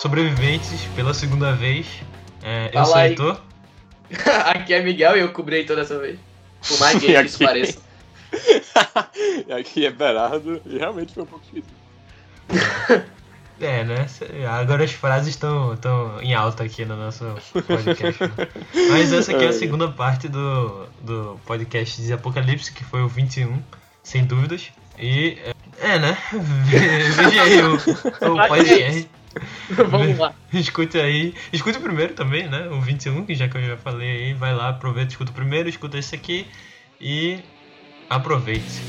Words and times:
Sobreviventes, 0.00 0.86
pela 0.96 1.12
segunda 1.12 1.52
vez. 1.52 1.86
É, 2.42 2.68
eu 2.68 2.72
Fala 2.72 2.86
sou 2.86 2.96
o. 2.96 3.00
Heitor. 3.00 3.40
Aqui 4.46 4.72
é 4.72 4.82
Miguel 4.82 5.16
e 5.18 5.20
eu 5.20 5.30
cobri 5.30 5.64
toda 5.64 5.82
essa 5.82 5.98
vez. 5.98 6.18
Por 6.66 6.80
mais 6.80 6.96
que 7.04 7.12
isso 7.12 7.36
Aqui. 7.36 7.44
pareça. 7.44 7.78
e 9.46 9.52
aqui 9.52 9.84
é 9.84 9.90
Berardo, 9.90 10.62
e 10.64 10.78
realmente 10.78 11.12
foi 11.12 11.24
um 11.24 11.26
pouco 11.26 11.44
difícil. 11.46 13.02
É, 13.60 13.84
né? 13.84 14.06
Agora 14.48 14.84
as 14.84 14.92
frases 14.92 15.28
estão 15.30 15.74
estão 15.74 16.22
em 16.22 16.32
alta 16.32 16.62
aqui 16.62 16.84
no 16.84 16.96
nosso 16.96 17.24
podcast. 17.66 18.22
né? 18.22 18.48
Mas 18.90 19.12
essa 19.12 19.32
aqui 19.32 19.44
é 19.44 19.48
a 19.48 19.52
segunda 19.52 19.88
parte 19.88 20.28
do, 20.28 20.86
do 21.02 21.40
podcast 21.44 22.00
de 22.00 22.12
Apocalipse, 22.12 22.72
que 22.72 22.84
foi 22.84 23.02
o 23.02 23.08
21, 23.08 23.62
sem 24.02 24.24
dúvidas. 24.24 24.70
E. 24.98 25.36
É, 25.78 25.98
né? 25.98 26.16
Ve- 26.32 26.78
Veja 26.78 27.42
aí 27.42 27.62
o, 27.62 27.74
o 27.74 28.48
podcast. 28.48 29.10
Vamos 29.70 30.18
lá. 30.18 30.34
Escute 30.52 30.98
aí. 30.98 31.34
Escute 31.52 31.78
o 31.78 31.80
primeiro 31.80 32.14
também, 32.14 32.48
né? 32.48 32.68
O 32.68 32.80
21, 32.80 33.24
que 33.24 33.34
já 33.34 33.48
que 33.48 33.56
eu 33.56 33.62
já 33.62 33.76
falei 33.76 34.26
aí. 34.26 34.34
Vai 34.34 34.54
lá, 34.54 34.70
aproveita, 34.70 35.10
escuta 35.10 35.30
o 35.30 35.34
primeiro, 35.34 35.68
escuta 35.68 35.98
esse 35.98 36.14
aqui. 36.14 36.46
E 37.00 37.40
aproveite. 38.08 38.80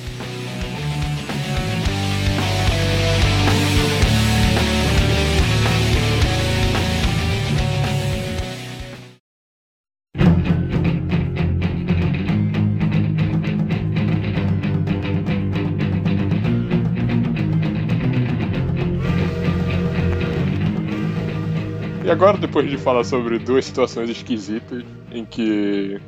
Agora, 22.21 22.37
depois 22.37 22.69
de 22.69 22.77
falar 22.77 23.03
sobre 23.03 23.39
duas 23.39 23.65
situações 23.65 24.07
esquisitas 24.07 24.83
em 25.11 25.25
que 25.25 25.99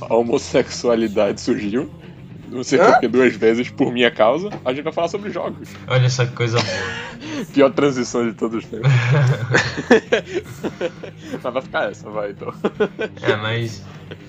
a 0.00 0.14
homossexualidade 0.14 1.40
surgiu, 1.40 1.90
não 2.48 2.62
sei 2.62 2.78
Hã? 2.78 2.92
porque 2.92 3.08
duas 3.08 3.34
vezes 3.34 3.68
por 3.68 3.92
minha 3.92 4.08
causa, 4.08 4.48
a 4.64 4.72
gente 4.72 4.84
vai 4.84 4.92
falar 4.92 5.08
sobre 5.08 5.28
jogos. 5.30 5.68
Olha 5.88 6.06
essa 6.06 6.24
coisa 6.24 6.58
boa. 6.58 7.44
Pior 7.52 7.72
transição 7.72 8.28
de 8.28 8.34
todos 8.34 8.64
os 8.64 8.70
tempos. 8.70 8.92
Mas 11.42 11.52
vai 11.52 11.62
ficar 11.62 11.90
essa, 11.90 12.08
vai 12.10 12.30
então. 12.30 12.54
É, 13.22 13.34
mas. 13.36 13.82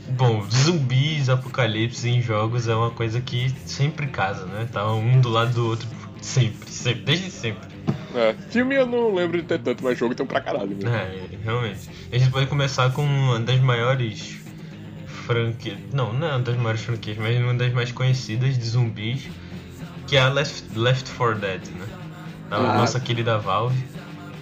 Bom, 0.10 0.44
zumbis, 0.50 1.30
apocalipse 1.30 2.10
em 2.10 2.22
jogos 2.22 2.68
é 2.68 2.76
uma 2.76 2.90
coisa 2.90 3.22
que 3.22 3.50
sempre 3.66 4.08
casa, 4.08 4.46
né? 4.48 4.68
Tá 4.72 4.92
um 4.92 5.22
do 5.22 5.30
lado 5.30 5.54
do 5.54 5.68
outro 5.68 5.88
sempre, 6.22 6.72
sempre, 6.72 7.04
desde 7.04 7.30
sempre. 7.30 7.77
É, 8.16 8.34
filme 8.50 8.76
eu 8.76 8.86
não 8.86 9.14
lembro 9.14 9.38
de 9.40 9.44
ter 9.48 9.60
tanto, 9.60 9.84
mas 9.84 9.98
jogo 9.98 10.16
tem 10.16 10.24
um 10.24 10.28
pra 10.28 10.42
caralho. 10.42 10.76
Né? 10.76 10.90
É, 11.32 11.38
realmente. 11.44 11.90
A 12.12 12.18
gente 12.18 12.32
pode 12.32 12.48
começar 12.48 12.92
com 12.92 13.04
uma 13.04 13.40
das 13.40 13.60
maiores 13.60 14.38
franquias. 15.06 15.78
Não, 15.94 16.14
não 16.14 16.28
é 16.28 16.32
uma 16.32 16.40
das 16.40 16.56
maiores 16.56 16.82
franquias, 16.82 17.18
mas 17.18 17.38
uma 17.38 17.54
das 17.54 17.72
mais 17.74 17.92
conhecidas 17.92 18.58
de 18.58 18.66
zumbis, 18.66 19.28
que 20.08 20.16
é 20.16 20.22
a 20.22 20.30
Left, 20.30 20.64
Left 20.78 21.12
4 21.12 21.40
Dead, 21.40 21.62
né? 21.68 21.86
Da 22.50 22.58
Ah. 22.58 22.78
nossa 22.78 23.00
querida 23.00 23.38
Valve. 23.38 23.78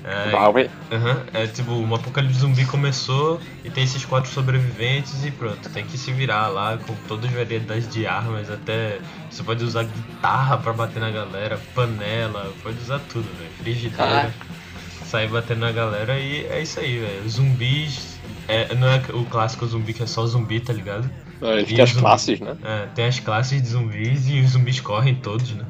É, 0.06 0.30
Valve. 0.30 0.70
Aham, 0.92 1.24
é 1.34 1.48
tipo, 1.48 1.72
um 1.72 1.96
apocalipse 1.96 2.40
zumbi 2.40 2.64
começou 2.66 3.42
e 3.64 3.72
tem 3.72 3.84
esses 3.84 4.06
quatro 4.06 4.30
sobreviventes 4.30 5.26
e 5.26 5.32
pronto, 5.32 5.68
tem 5.70 5.84
que 5.84 5.98
se 5.98 6.12
virar 6.12 6.48
lá 6.48 6.78
com 6.78 6.94
todas 7.08 7.26
as 7.26 7.36
variedades 7.36 7.92
de 7.92 8.06
armas, 8.06 8.52
até 8.52 9.00
você 9.30 9.42
pode 9.42 9.64
usar 9.64 9.84
guitarra 9.84 10.60
pra 10.60 10.74
bater 10.74 11.00
na 11.00 11.10
galera, 11.10 11.60
panela, 11.74 12.54
pode 12.62 12.78
usar 12.78 13.00
tudo, 13.00 13.28
velho, 13.40 13.52
frigideira, 13.58 13.96
Caraca. 13.98 14.34
sair 15.06 15.28
batendo 15.28 15.62
na 15.62 15.72
galera 15.72 16.20
e 16.20 16.46
é 16.46 16.62
isso 16.62 16.80
aí, 16.80 17.00
velho. 17.00 17.28
Zumbis, 17.28 18.20
é, 18.48 18.76
não 18.76 18.88
é 18.88 19.02
o 19.12 19.26
clássico 19.26 19.66
zumbi 19.66 19.92
que 19.92 20.04
é 20.04 20.08
só 20.08 20.24
zumbi, 20.28 20.60
tá 20.60 20.72
ligado? 20.72 21.10
É, 21.42 21.64
tem 21.64 21.82
as 21.82 21.90
zumbi. 21.90 22.02
classes, 22.02 22.40
né? 22.40 22.56
É, 22.64 22.86
tem 22.96 23.06
as 23.06 23.20
classes 23.20 23.62
de 23.62 23.68
zumbis 23.68 24.28
e 24.28 24.40
os 24.40 24.52
zumbis 24.52 24.80
correm 24.80 25.16
todos, 25.16 25.52
né? 25.54 25.66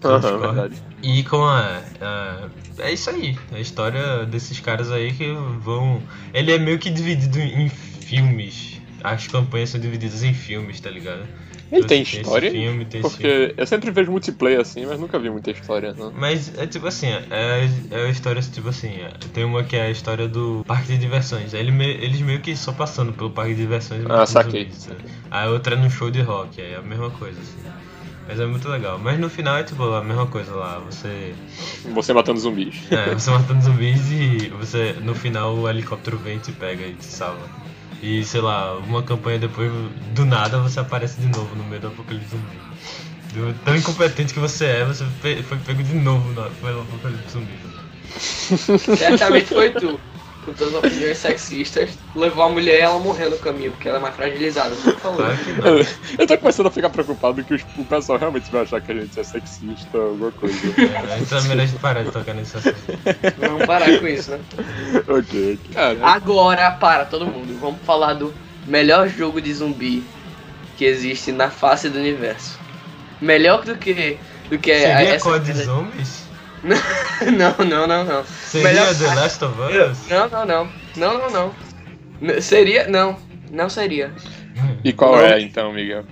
Todos 0.00 0.30
correm. 0.30 0.40
verdade. 0.40 0.74
E 1.02 1.22
com 1.24 1.42
a, 1.44 1.80
a- 2.00 2.48
É 2.78 2.92
isso 2.92 3.10
aí. 3.10 3.36
A 3.52 3.58
história 3.58 4.24
desses 4.26 4.60
caras 4.60 4.90
aí 4.90 5.12
que 5.12 5.32
vão. 5.60 6.02
Ele 6.32 6.52
é 6.52 6.58
meio 6.58 6.78
que 6.78 6.90
dividido 6.90 7.38
em 7.38 7.68
filmes. 7.68 8.80
As 9.02 9.26
campanhas 9.26 9.70
são 9.70 9.80
divididas 9.80 10.22
em 10.22 10.34
filmes, 10.34 10.80
tá 10.80 10.90
ligado? 10.90 11.26
Ele 11.70 11.84
tem 11.84 12.02
história? 12.02 12.50
filme, 12.50 12.84
tem. 12.84 13.00
Porque 13.00 13.54
eu 13.56 13.66
sempre 13.66 13.90
vejo 13.90 14.10
multiplayer 14.10 14.60
assim, 14.60 14.84
mas 14.86 14.98
nunca 14.98 15.18
vi 15.18 15.30
muita 15.30 15.50
história, 15.50 15.94
não. 15.96 16.10
Mas 16.10 16.52
é 16.58 16.66
tipo 16.66 16.86
assim, 16.86 17.06
é, 17.08 17.68
é 17.90 18.06
a 18.06 18.08
história 18.08 18.42
tipo 18.42 18.68
assim, 18.68 18.88
é, 18.88 19.10
tem 19.32 19.44
uma 19.44 19.62
que 19.62 19.76
é 19.76 19.82
a 19.82 19.90
história 19.90 20.26
do 20.26 20.64
parque 20.66 20.88
de 20.88 20.98
diversões. 20.98 21.54
Ele 21.54 21.70
eles 21.84 22.20
meio 22.20 22.40
que 22.40 22.56
só 22.56 22.72
passando 22.72 23.12
pelo 23.12 23.30
parque 23.30 23.54
de 23.54 23.60
diversões. 23.60 24.04
Ah, 24.08 24.26
saquei. 24.26 24.64
zumbis, 24.64 24.82
sabe? 24.82 25.04
A 25.30 25.46
outra 25.46 25.74
é 25.74 25.78
no 25.78 25.88
show 25.88 26.10
de 26.10 26.20
rock, 26.20 26.60
é 26.60 26.76
a 26.76 26.82
mesma 26.82 27.10
coisa, 27.10 27.40
assim. 27.40 27.60
Mas 28.30 28.38
é 28.38 28.46
muito 28.46 28.68
legal. 28.68 28.96
Mas 28.96 29.18
no 29.18 29.28
final 29.28 29.56
é 29.56 29.64
tipo 29.64 29.82
a 29.82 30.02
mesma 30.02 30.26
coisa 30.26 30.54
lá, 30.54 30.78
você. 30.78 31.34
Você 31.92 32.12
matando 32.12 32.38
zumbis. 32.38 32.90
É, 32.90 33.12
você 33.12 33.30
matando 33.30 33.60
zumbis 33.60 34.10
e 34.10 34.48
você, 34.50 34.92
no 35.02 35.14
final 35.14 35.56
o 35.56 35.68
helicóptero 35.68 36.16
vem 36.18 36.36
e 36.36 36.40
te 36.40 36.52
pega 36.52 36.86
e 36.86 36.94
te 36.94 37.04
salva. 37.04 37.48
E 38.02 38.24
sei 38.24 38.40
lá, 38.40 38.76
uma 38.78 39.02
campanha 39.02 39.38
depois, 39.38 39.70
do 40.14 40.24
nada 40.24 40.58
você 40.58 40.80
aparece 40.80 41.20
de 41.20 41.26
novo 41.28 41.54
no 41.54 41.64
meio 41.64 41.80
do 41.80 41.88
apocalipse 41.88 42.30
zumbi. 42.30 42.56
Do- 43.34 43.54
Tão 43.64 43.76
incompetente 43.76 44.32
que 44.32 44.40
você 44.40 44.64
é, 44.64 44.84
você 44.84 45.04
foi 45.20 45.58
pego 45.58 45.82
de 45.82 45.94
novo 45.94 46.32
no, 46.32 46.50
pelo 46.50 46.80
apocalipse 46.80 47.30
zumbi. 47.32 47.52
Certamente 48.96 49.46
foi 49.46 49.70
tu. 49.70 50.00
Com 50.44 50.54
todas 50.54 50.74
as 50.74 50.78
opiniões 50.84 51.18
sexistas, 51.18 51.90
levou 52.16 52.44
a 52.44 52.48
mulher 52.48 52.78
e 52.78 52.80
ela 52.80 52.98
morreu 52.98 53.30
no 53.30 53.38
caminho, 53.38 53.72
porque 53.72 53.88
ela 53.88 53.98
é 53.98 54.00
mais 54.00 54.14
fragilizada. 54.16 54.74
Eu, 55.64 55.86
eu 56.18 56.26
tô 56.26 56.38
começando 56.38 56.66
a 56.66 56.70
ficar 56.70 56.88
preocupado 56.88 57.44
que 57.44 57.54
o 57.76 57.84
pessoal 57.84 58.18
realmente 58.18 58.50
vai 58.50 58.62
achar 58.62 58.80
que 58.80 58.90
a 58.90 58.94
gente 58.94 59.20
é 59.20 59.22
sexista 59.22 59.98
ou 59.98 60.08
alguma 60.08 60.32
coisa. 60.32 60.56
É, 60.78 61.18
então 61.20 61.38
é 61.38 61.42
melhor 61.42 61.62
a 61.62 61.66
gente 61.66 61.78
parar 61.78 62.02
de 62.04 62.10
tocar 62.10 62.32
nesse 62.34 62.56
assunto. 62.56 62.74
Vamos 63.38 63.66
parar 63.66 63.98
com 63.98 64.06
isso, 64.08 64.30
né? 64.30 64.40
ok. 65.06 65.58
Cara, 65.74 65.98
Agora, 66.02 66.70
para 66.70 67.04
todo 67.04 67.26
mundo, 67.26 67.58
vamos 67.60 67.80
falar 67.84 68.14
do 68.14 68.32
melhor 68.66 69.08
jogo 69.08 69.40
de 69.42 69.52
zumbi 69.52 70.02
que 70.78 70.86
existe 70.86 71.32
na 71.32 71.50
face 71.50 71.90
do 71.90 71.98
universo. 71.98 72.58
Melhor 73.20 73.62
do 73.64 73.76
que. 73.76 74.16
do 74.48 74.58
que 74.58 74.72
Seria 74.72 75.14
essa- 75.14 75.24
COD 75.30 75.52
Zombies? 75.52 76.19
Não, 77.36 77.54
não, 77.66 77.86
não, 77.86 78.04
não. 78.04 78.24
Seria 78.24 78.68
Melhor- 78.68 78.94
The 78.94 79.14
Last 79.14 79.44
of 79.44 79.54
Us? 79.60 80.08
Não, 80.08 80.28
não, 80.28 80.46
não. 80.46 80.68
Não, 80.96 81.18
não, 81.18 81.30
não. 81.30 81.54
N- 82.20 82.40
Seria. 82.40 82.86
Não. 82.88 83.16
Não 83.50 83.68
seria. 83.68 84.12
e 84.84 84.92
qual 84.92 85.12
não. 85.16 85.22
é 85.24 85.40
então, 85.40 85.72
Miguel? 85.72 86.04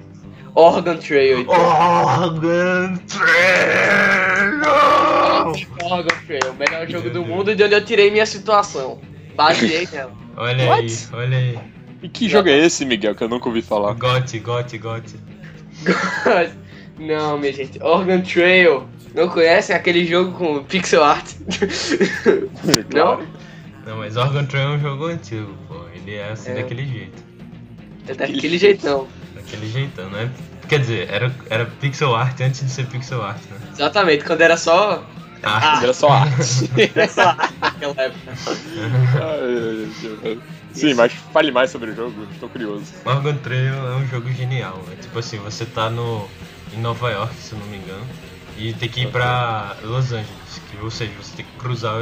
Organ 0.54 0.97
Trail. 0.97 1.41
então. 1.41 1.54
Organ 1.54 2.97
Trail! 3.06 4.60
Organ 5.82 6.16
Trail, 6.26 6.50
o 6.53 6.54
melhor 6.56 6.88
jogo 6.88 7.10
do 7.10 7.22
mundo 7.25 7.54
de 7.54 7.62
onde 7.62 7.75
eu 7.75 7.84
tirei 7.84 8.10
minha 8.10 8.26
situação. 8.26 9.00
Baseei 9.36 9.86
nela. 9.92 10.12
Olha 10.36 10.65
What? 10.66 10.82
aí, 10.82 11.19
olha 11.19 11.36
aí. 11.38 11.59
E 12.03 12.09
que 12.09 12.28
jogo 12.28 12.48
é 12.48 12.59
esse, 12.59 12.84
Miguel, 12.84 13.15
que 13.15 13.22
eu 13.25 13.28
nunca 13.28 13.48
ouvi 13.48 13.60
falar? 13.62 13.92
Gote, 13.94 14.38
gote, 14.38 14.78
gote. 14.78 15.16
Não, 16.98 17.38
minha 17.38 17.53
gente. 17.53 17.80
Organ 17.82 18.20
Trail. 18.20 18.88
Não 19.14 19.28
conhecem 19.28 19.74
aquele 19.74 20.04
jogo 20.06 20.32
com 20.32 20.62
pixel 20.64 21.02
art? 21.04 21.26
Claro. 22.91 23.27
Não, 23.86 23.97
mas 23.98 24.16
Organ 24.16 24.44
Trail 24.44 24.72
é 24.72 24.77
um 24.77 24.80
jogo 24.80 25.06
antigo, 25.06 25.54
pô. 25.66 25.80
Ele 25.94 26.15
é 26.15 26.30
assim, 26.30 26.50
É. 26.50 26.54
daquele 26.56 26.86
jeito. 26.86 27.22
É 28.06 28.15
daquele 28.15 28.59
jeitão. 28.59 29.09
Daquele 29.34 29.68
jeitão, 29.68 30.09
né? 30.10 30.30
Quer 30.68 30.80
dizer, 30.80 31.09
era, 31.10 31.34
era 31.48 31.65
pixel 31.65 32.15
art 32.15 32.38
antes 32.41 32.60
de 32.60 32.71
ser 32.71 32.86
pixel 32.86 33.22
art, 33.22 33.41
né? 33.50 33.56
Exatamente, 33.72 34.24
quando 34.24 34.42
era 34.42 34.56
só. 34.56 35.03
Ah, 35.42 35.80
Era 35.83 35.92
só 35.94 36.09
arte. 36.10 36.68
Era 36.97 37.09
só 37.09 37.22
arte 37.28 37.54
naquela 37.60 37.94
época. 38.03 38.33
Ai, 39.15 39.88
ai, 40.03 40.18
ai. 40.24 40.38
Sim, 40.72 40.94
mas 40.94 41.12
fale 41.33 41.50
mais 41.53 41.71
sobre 41.71 41.91
o 41.92 41.94
jogo, 41.94 42.27
estou 42.33 42.48
curioso. 42.48 42.84
Organ 43.04 43.36
Trail 43.36 43.72
é 43.74 43.97
um 43.97 44.06
jogo 44.09 44.30
genial, 44.33 44.83
né? 44.88 44.97
Tipo 45.00 45.18
assim, 45.21 45.38
você 45.38 45.65
tá 45.65 45.88
no, 45.88 46.28
em 46.77 46.80
Nova 46.80 47.10
York, 47.10 47.34
se 47.36 47.53
eu 47.53 47.59
não 47.60 47.66
me 47.68 47.77
engano, 47.77 48.04
e 48.59 48.72
tem 48.75 48.89
que 48.89 49.03
ir 49.03 49.10
pra 49.10 49.77
Los 49.83 50.13
Angeles, 50.13 50.60
que, 50.71 50.77
ou 50.83 50.91
seja, 50.91 51.13
você 51.22 51.37
tem 51.37 51.47
que 51.47 51.53
cruzar 51.59 51.95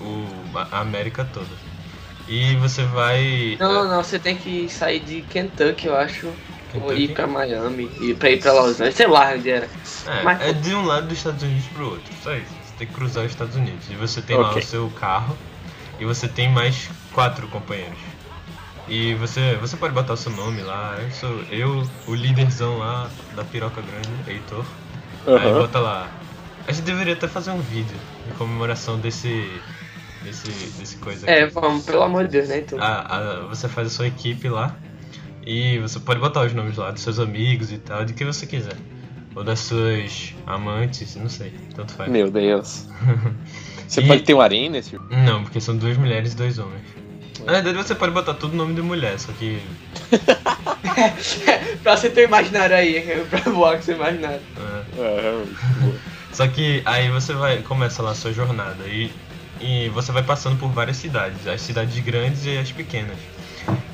o, 0.00 0.26
a 0.54 0.80
América 0.80 1.24
toda. 1.32 1.46
E 2.28 2.54
você 2.56 2.84
vai. 2.84 3.56
Não, 3.58 3.72
não, 3.72 3.88
não, 3.88 4.02
você 4.04 4.18
tem 4.18 4.36
que 4.36 4.68
sair 4.68 5.00
de 5.00 5.22
Kentucky, 5.22 5.86
eu 5.86 5.96
acho. 5.96 6.26
Ou 6.74 6.80
Kentucky? 6.80 7.02
ir 7.02 7.08
pra 7.14 7.26
Miami, 7.26 7.90
e 8.00 8.14
pra 8.14 8.30
ir 8.30 8.40
pra 8.40 8.52
Los 8.52 8.74
Angeles, 8.80 8.94
sei 8.94 9.06
lá 9.06 9.32
onde 9.34 9.50
era. 9.50 9.68
É, 10.06 10.22
Mas- 10.22 10.40
é 10.40 10.52
de 10.52 10.74
um 10.74 10.84
lado 10.86 11.08
dos 11.08 11.18
Estados 11.18 11.42
Unidos 11.42 11.66
pro 11.66 11.84
outro, 11.90 12.12
só 12.22 12.34
isso. 12.34 12.46
Você 12.64 12.74
tem 12.78 12.86
que 12.86 12.94
cruzar 12.94 13.24
os 13.24 13.30
Estados 13.32 13.56
Unidos. 13.56 13.90
E 13.90 13.94
você 13.94 14.22
tem 14.22 14.36
lá 14.36 14.50
Ok. 14.50 14.62
o 14.62 14.64
seu 14.64 14.88
carro 14.90 15.36
e 15.98 16.04
você 16.04 16.28
tem 16.28 16.48
mais 16.50 16.88
quatro 17.12 17.46
companheiros. 17.48 17.98
E 18.88 19.14
você, 19.14 19.56
você 19.60 19.76
pode 19.76 19.94
botar 19.94 20.14
o 20.14 20.16
seu 20.16 20.32
nome 20.32 20.60
lá, 20.62 20.96
eu 21.00 21.10
sou 21.12 21.42
eu, 21.50 21.86
o 22.06 22.14
líderzão 22.14 22.78
lá 22.78 23.08
da 23.34 23.44
piroca 23.44 23.80
grande, 23.82 24.08
Heitor. 24.26 24.64
Aí 25.26 25.34
Aham. 25.34 25.60
bota 25.60 25.78
lá 25.78 26.08
A 26.66 26.72
gente 26.72 26.84
deveria 26.84 27.14
até 27.14 27.28
fazer 27.28 27.50
um 27.50 27.60
vídeo 27.60 27.96
em 28.28 28.36
comemoração 28.36 28.98
desse. 28.98 29.50
desse. 30.22 30.48
desse 30.78 30.96
coisa 30.96 31.28
É, 31.30 31.44
aqui. 31.44 31.54
vamos, 31.54 31.84
pelo 31.84 32.02
amor 32.02 32.24
de 32.26 32.32
Deus, 32.32 32.48
né? 32.48 32.58
Então. 32.58 32.78
A- 32.80 33.16
a- 33.16 33.40
você 33.48 33.68
faz 33.68 33.88
a 33.88 33.90
sua 33.90 34.06
equipe 34.06 34.48
lá 34.48 34.74
e 35.46 35.78
você 35.80 35.98
pode 36.00 36.20
botar 36.20 36.42
os 36.46 36.52
nomes 36.52 36.76
lá 36.76 36.90
dos 36.90 37.02
seus 37.02 37.18
amigos 37.18 37.72
e 37.72 37.78
tal, 37.78 38.04
de 38.04 38.12
quem 38.14 38.26
você 38.26 38.46
quiser. 38.46 38.76
Ou 39.34 39.42
das 39.42 39.60
suas 39.60 40.34
amantes, 40.46 41.16
não 41.16 41.28
sei, 41.28 41.52
tanto 41.74 41.94
faz. 41.94 42.10
Meu 42.10 42.30
Deus. 42.30 42.86
Você 43.88 44.00
E- 44.02 44.06
pode 44.06 44.22
ter 44.22 44.32
um 44.34 44.40
harém 44.40 44.70
nesse? 44.70 44.98
Não, 45.10 45.42
porque 45.42 45.60
são 45.60 45.76
duas 45.76 45.96
mulheres 45.98 46.32
e 46.32 46.36
dois 46.36 46.58
homens. 46.58 46.82
Na 47.44 47.52
verdade 47.54 47.76
você 47.76 47.94
pode 47.94 48.12
botar 48.12 48.32
tudo 48.34 48.54
nome 48.56 48.74
de 48.74 48.80
mulher, 48.82 49.18
só 49.18 49.32
que. 49.32 49.60
pra 51.82 51.96
você 51.96 52.08
ter 52.10 52.24
imaginário 52.24 52.76
aí, 52.76 53.00
pra 53.28 53.50
voar 53.50 53.76
com 53.76 53.82
seu 53.82 53.96
imaginário. 53.96 54.40
é, 54.56 54.81
É, 54.96 55.20
realmente. 55.20 56.00
Só 56.32 56.46
que 56.48 56.82
aí 56.84 57.10
você 57.10 57.32
vai 57.34 57.62
começa 57.62 58.02
lá 58.02 58.10
a 58.10 58.14
sua 58.14 58.32
jornada 58.32 58.86
e, 58.86 59.10
e 59.60 59.88
você 59.90 60.12
vai 60.12 60.22
passando 60.22 60.58
por 60.58 60.70
várias 60.70 60.96
cidades, 60.96 61.46
as 61.46 61.60
cidades 61.60 61.98
grandes 62.02 62.44
e 62.46 62.56
as 62.56 62.72
pequenas. 62.72 63.18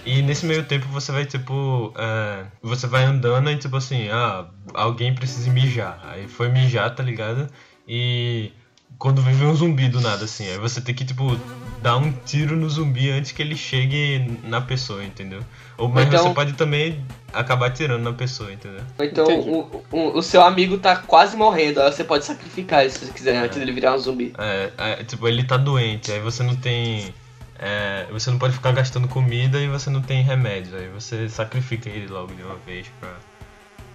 E 0.04 0.22
nesse 0.22 0.46
meio 0.46 0.64
tempo 0.64 0.86
você 0.88 1.12
vai 1.12 1.26
tipo. 1.26 1.92
é, 1.96 2.46
você 2.62 2.86
vai 2.86 3.04
andando 3.04 3.50
e 3.50 3.56
tipo 3.56 3.76
assim, 3.76 4.08
ah, 4.08 4.46
alguém 4.74 5.14
precisa 5.14 5.50
mijar. 5.50 6.00
Aí 6.04 6.26
foi 6.28 6.48
mijar, 6.48 6.94
tá 6.94 7.02
ligado? 7.02 7.48
E 7.86 8.52
quando 8.98 9.22
vem 9.22 9.34
vem 9.34 9.48
um 9.48 9.54
zumbi 9.54 9.88
do 9.88 10.00
nada, 10.00 10.24
assim, 10.24 10.48
aí 10.48 10.58
você 10.58 10.80
tem 10.80 10.94
que, 10.94 11.04
tipo, 11.04 11.38
dar 11.82 11.96
um 11.96 12.12
tiro 12.12 12.56
no 12.56 12.69
zumbi 12.69 13.10
antes 13.10 13.32
que 13.32 13.40
ele 13.42 13.56
chegue 13.56 14.38
na 14.44 14.60
pessoa, 14.60 15.04
entendeu? 15.04 15.40
Ou 15.76 15.88
mas 15.88 16.06
Então- 16.06 16.25
você 16.28 16.34
pode 16.34 16.52
também 16.54 17.04
acabar 17.32 17.66
atirando 17.66 18.02
na 18.02 18.12
pessoa, 18.12 18.52
entendeu? 18.52 18.80
Ou 18.98 19.04
então 19.04 19.26
o, 19.40 19.84
o, 19.92 20.19
o 20.19 20.22
seu 20.22 20.42
amigo 20.42 20.78
tá 20.78 20.96
quase 20.96 21.36
morrendo, 21.36 21.80
aí 21.80 21.92
você 21.92 22.02
pode 22.02 22.25
sacrificar 22.25 22.80
ele 22.82 22.90
se 22.90 23.04
você 23.06 23.12
quiser 23.12 23.36
antes 23.36 23.58
dele 23.58 23.70
virar 23.72 23.94
um 23.94 23.98
zumbi. 23.98 24.32
É, 24.38 24.70
é, 24.76 25.04
tipo, 25.04 25.28
ele 25.28 25.44
tá 25.44 25.56
doente, 25.56 26.10
aí 26.10 26.20
você 26.20 26.42
não 26.42 26.56
tem. 26.56 27.14
é, 27.58 28.06
você 28.10 28.31
não 28.31 28.38
pode 28.38 28.54
ficar 28.54 28.72
gastando 28.72 29.06
comida 29.08 29.58
e 29.60 29.69
você 29.69 29.88
não 29.90 30.02
tem 30.02 30.22
remédio. 30.22 30.76
Aí 30.76 30.88
você 30.88 31.28
sacrifica 31.28 31.88
ele 31.88 32.08
logo 32.08 32.34
de 32.34 32.42
uma 32.42 32.56
vez 32.66 32.86
pra 33.00 33.10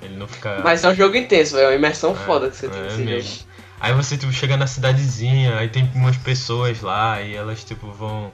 ele 0.01 0.15
não 0.15 0.27
ficar. 0.27 0.62
Mas 0.63 0.83
é 0.83 0.89
um 0.89 0.95
jogo 0.95 1.15
intenso. 1.18 1.57
É 1.57 1.68
uma 1.68 1.75
imersão 1.75 2.12
É, 2.12 2.15
foda 2.15 2.50
que 2.50 2.56
você 2.56 2.69
tem 2.69 2.79
é 2.79 2.83
nesse 2.83 2.97
mesmo. 3.01 3.29
jogo. 3.29 3.52
Aí 3.83 3.94
você 3.94 4.18
tipo, 4.18 4.31
chega 4.31 4.56
na 4.56 4.65
cidadezinha, 4.65 5.57
aí 5.57 5.68
tem 5.69 5.91
umas 5.94 6.15
pessoas 6.18 6.81
lá 6.81 7.21
e 7.21 7.35
elas 7.35 7.65
tipo 7.65 7.91
vão. 7.91 8.33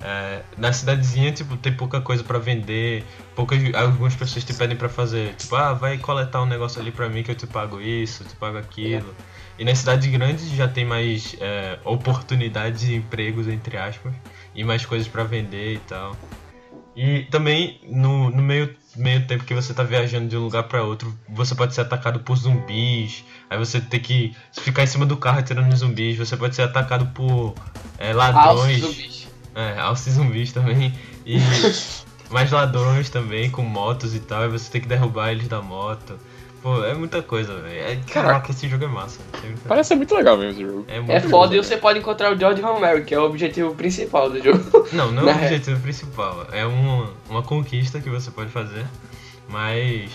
é, 0.00 0.42
na 0.58 0.72
cidadezinha, 0.72 1.32
tipo, 1.32 1.56
tem 1.56 1.72
pouca 1.74 2.00
coisa 2.02 2.22
pra 2.24 2.38
vender, 2.38 3.04
poucas, 3.34 3.58
algumas 3.74 4.14
pessoas 4.14 4.44
te 4.44 4.52
pedem 4.54 4.76
pra 4.76 4.90
fazer, 4.90 5.34
tipo, 5.36 5.56
ah, 5.56 5.72
vai 5.72 5.98
coletar 5.98 6.42
um 6.42 6.46
negócio 6.46 6.80
ali 6.80 6.92
pra 6.92 7.08
mim 7.08 7.22
que 7.22 7.30
eu 7.30 7.34
te 7.34 7.46
pago 7.46 7.80
isso, 7.80 8.24
te 8.26 8.36
pago 8.36 8.58
aquilo. 8.58 9.16
E 9.58 9.64
nas 9.64 9.78
cidades 9.78 10.06
grandes 10.10 10.50
já 10.50 10.68
tem 10.68 10.84
mais 10.84 11.34
é, 11.40 11.78
oportunidades 11.84 12.80
de 12.82 12.94
empregos, 12.94 13.48
entre 13.48 13.76
aspas, 13.78 14.14
e 14.54 14.64
mais 14.64 14.84
coisas 14.86 15.08
pra 15.08 15.24
vender 15.24 15.76
e 15.76 15.78
tal. 15.80 16.18
E 16.94 17.24
também 17.30 17.80
no, 17.84 18.30
no 18.30 18.42
meio, 18.42 18.76
meio 18.96 19.26
tempo 19.26 19.44
que 19.44 19.54
você 19.54 19.72
tá 19.72 19.82
viajando 19.82 20.28
de 20.28 20.36
um 20.36 20.40
lugar 20.40 20.64
pra 20.64 20.82
outro, 20.82 21.16
você 21.28 21.54
pode 21.54 21.74
ser 21.74 21.82
atacado 21.82 22.20
por 22.20 22.36
zumbis, 22.36 23.24
aí 23.48 23.58
você 23.58 23.80
tem 23.80 24.00
que 24.00 24.34
ficar 24.52 24.82
em 24.82 24.86
cima 24.86 25.06
do 25.06 25.16
carro 25.16 25.38
atirando 25.38 25.68
nos 25.68 25.80
zumbis, 25.80 26.16
você 26.16 26.36
pode 26.36 26.54
ser 26.54 26.62
atacado 26.62 27.06
por 27.14 27.54
é, 27.98 28.12
Alce 28.12 28.16
ladrões. 28.16 28.80
zumbis. 28.80 29.28
É, 29.54 29.78
alces 29.78 30.14
zumbis 30.14 30.52
também. 30.52 30.94
E 31.26 31.38
mais 32.30 32.50
ladrões 32.50 33.10
também, 33.10 33.50
com 33.50 33.62
motos 33.62 34.14
e 34.14 34.20
tal, 34.20 34.44
e 34.44 34.48
você 34.48 34.70
tem 34.70 34.80
que 34.80 34.88
derrubar 34.88 35.30
eles 35.30 35.48
da 35.48 35.60
moto. 35.60 36.18
Pô, 36.62 36.84
é 36.84 36.92
muita 36.94 37.22
coisa, 37.22 37.54
velho. 37.56 37.80
É, 37.80 37.96
caraca, 38.12 38.50
esse 38.50 38.68
jogo 38.68 38.84
é 38.84 38.88
massa. 38.88 39.20
velho. 39.42 39.54
Parece 39.66 39.88
ser 39.88 39.94
muito 39.94 40.14
legal 40.14 40.36
mesmo 40.36 40.52
esse 40.52 40.60
jogo. 40.62 40.84
É, 40.88 40.98
muito 40.98 41.10
É 41.10 41.20
foda 41.20 41.54
e 41.54 41.58
você 41.58 41.76
pode 41.78 41.98
encontrar 42.00 42.32
o 42.34 42.38
George 42.38 42.60
Romero, 42.60 43.02
que 43.04 43.14
é 43.14 43.18
o 43.18 43.24
objetivo 43.24 43.74
principal 43.74 44.28
do 44.28 44.42
jogo. 44.42 44.88
Não, 44.92 45.10
não 45.10 45.28
é 45.28 45.32
o 45.32 45.36
re- 45.36 45.46
objetivo 45.46 45.80
principal. 45.80 46.46
É 46.52 46.66
uma, 46.66 47.10
uma 47.30 47.42
conquista 47.42 47.98
que 48.00 48.10
você 48.10 48.30
pode 48.30 48.50
fazer, 48.50 48.84
mas 49.48 50.10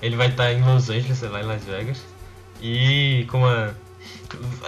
ele 0.00 0.16
vai 0.16 0.28
estar 0.28 0.52
em 0.52 0.62
Los 0.62 0.88
Angeles, 0.90 1.18
sei 1.18 1.28
lá, 1.28 1.40
em 1.40 1.46
Las 1.46 1.64
Vegas. 1.64 1.98
E 2.62 3.26
com 3.30 3.38
uma. 3.38 3.74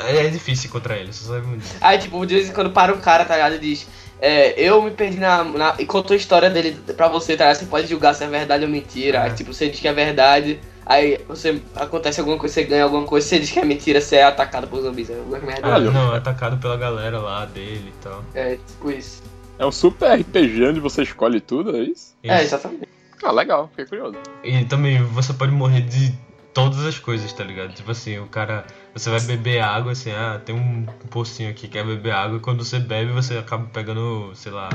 É 0.09 0.29
difícil 0.29 0.69
encontrar 0.69 0.97
ele, 0.99 1.13
você 1.13 1.25
sabe 1.25 1.47
muito. 1.47 1.65
Aí, 1.81 1.99
tipo, 1.99 2.25
de 2.27 2.35
vez 2.35 2.49
em 2.49 2.53
quando 2.53 2.71
para 2.71 2.93
um 2.93 3.01
cara, 3.01 3.25
tá 3.25 3.35
ligado, 3.37 3.55
e 3.55 3.59
diz... 3.59 3.87
É, 4.21 4.55
eu 4.61 4.81
me 4.83 4.91
perdi 4.93 5.19
na, 5.19 5.43
na- 5.45 5.75
E 5.79 5.85
contou 5.87 6.15
a 6.15 6.17
história 6.17 6.49
dele 6.51 6.77
pra 6.97 7.09
você, 7.09 7.37
tá 7.37 7.45
ligado? 7.45 7.59
Você 7.61 7.67
pode 7.67 7.87
julgar 7.89 8.15
se 8.15 8.23
é 8.25 8.29
verdade 8.29 8.65
ou 8.65 8.71
mentira. 8.71 9.23
Aí, 9.23 9.31
É. 9.31 9.35
tipo, 9.35 9.53
você 9.53 9.69
diz 9.69 9.81
que 9.81 9.89
é 9.89 9.93
verdade. 9.93 10.61
Aí, 10.85 11.19
você... 11.29 11.61
Acontece 11.77 12.21
alguma 12.21 12.39
coisa, 12.39 12.55
você 12.55 12.65
ganha 12.65 12.85
alguma 12.85 13.07
coisa. 13.07 13.27
Você 13.27 13.39
diz 13.39 13.51
que 13.51 13.59
é 13.59 13.65
mentira, 13.65 14.01
você 14.01 14.17
é 14.17 14.25
atacado 14.25 14.67
por 14.67 14.81
zumbis. 14.81 15.11
É 15.11 15.17
alguma 15.17 15.39
merda. 15.39 15.63
Caralho. 15.63 15.93
Não, 15.93 16.15
atacado 16.15 16.59
pela 16.59 16.77
galera 16.77 17.19
lá 17.19 17.45
dele 17.45 17.89
e 17.89 18.03
tal. 18.03 18.25
É, 18.35 18.57
tipo 18.57 18.91
isso. 18.91 19.23
É 19.59 19.67
um 19.67 19.71
super 19.73 20.19
RPG 20.19 20.65
onde 20.65 20.81
você 20.81 21.03
escolhe 21.03 21.41
tudo, 21.41 21.77
é 21.77 21.81
isso? 21.81 22.17
É, 22.23 22.37
Isso. 22.37 22.47
exatamente. 22.47 22.89
Ah, 23.23 23.31
legal, 23.31 23.69
fiquei 23.69 23.87
curioso. 23.87 24.17
E 24.43 24.65
também 24.65 25.01
você 25.05 25.33
pode 25.33 25.53
morrer 25.53 25.83
de 25.83 26.13
todas 26.53 26.85
as 26.85 26.99
coisas, 26.99 27.33
tá 27.33 27.45
ligado? 27.45 27.73
Tipo 27.73 27.93
assim, 27.93 28.19
o 28.19 28.27
cara. 28.27 28.65
Você 28.93 29.09
vai 29.09 29.21
beber 29.21 29.61
água, 29.61 29.93
assim, 29.93 30.11
ah, 30.11 30.41
tem 30.45 30.55
um 30.55 30.85
pocinho 31.09 31.49
aqui 31.49 31.63
que 31.63 31.69
quer 31.69 31.87
beber 31.87 32.13
água, 32.13 32.37
e 32.39 32.41
quando 32.41 32.65
você 32.65 32.79
bebe, 32.79 33.13
você 33.13 33.39
acaba 33.39 33.65
pegando, 33.73 34.33
sei 34.35 34.51
lá. 34.51 34.69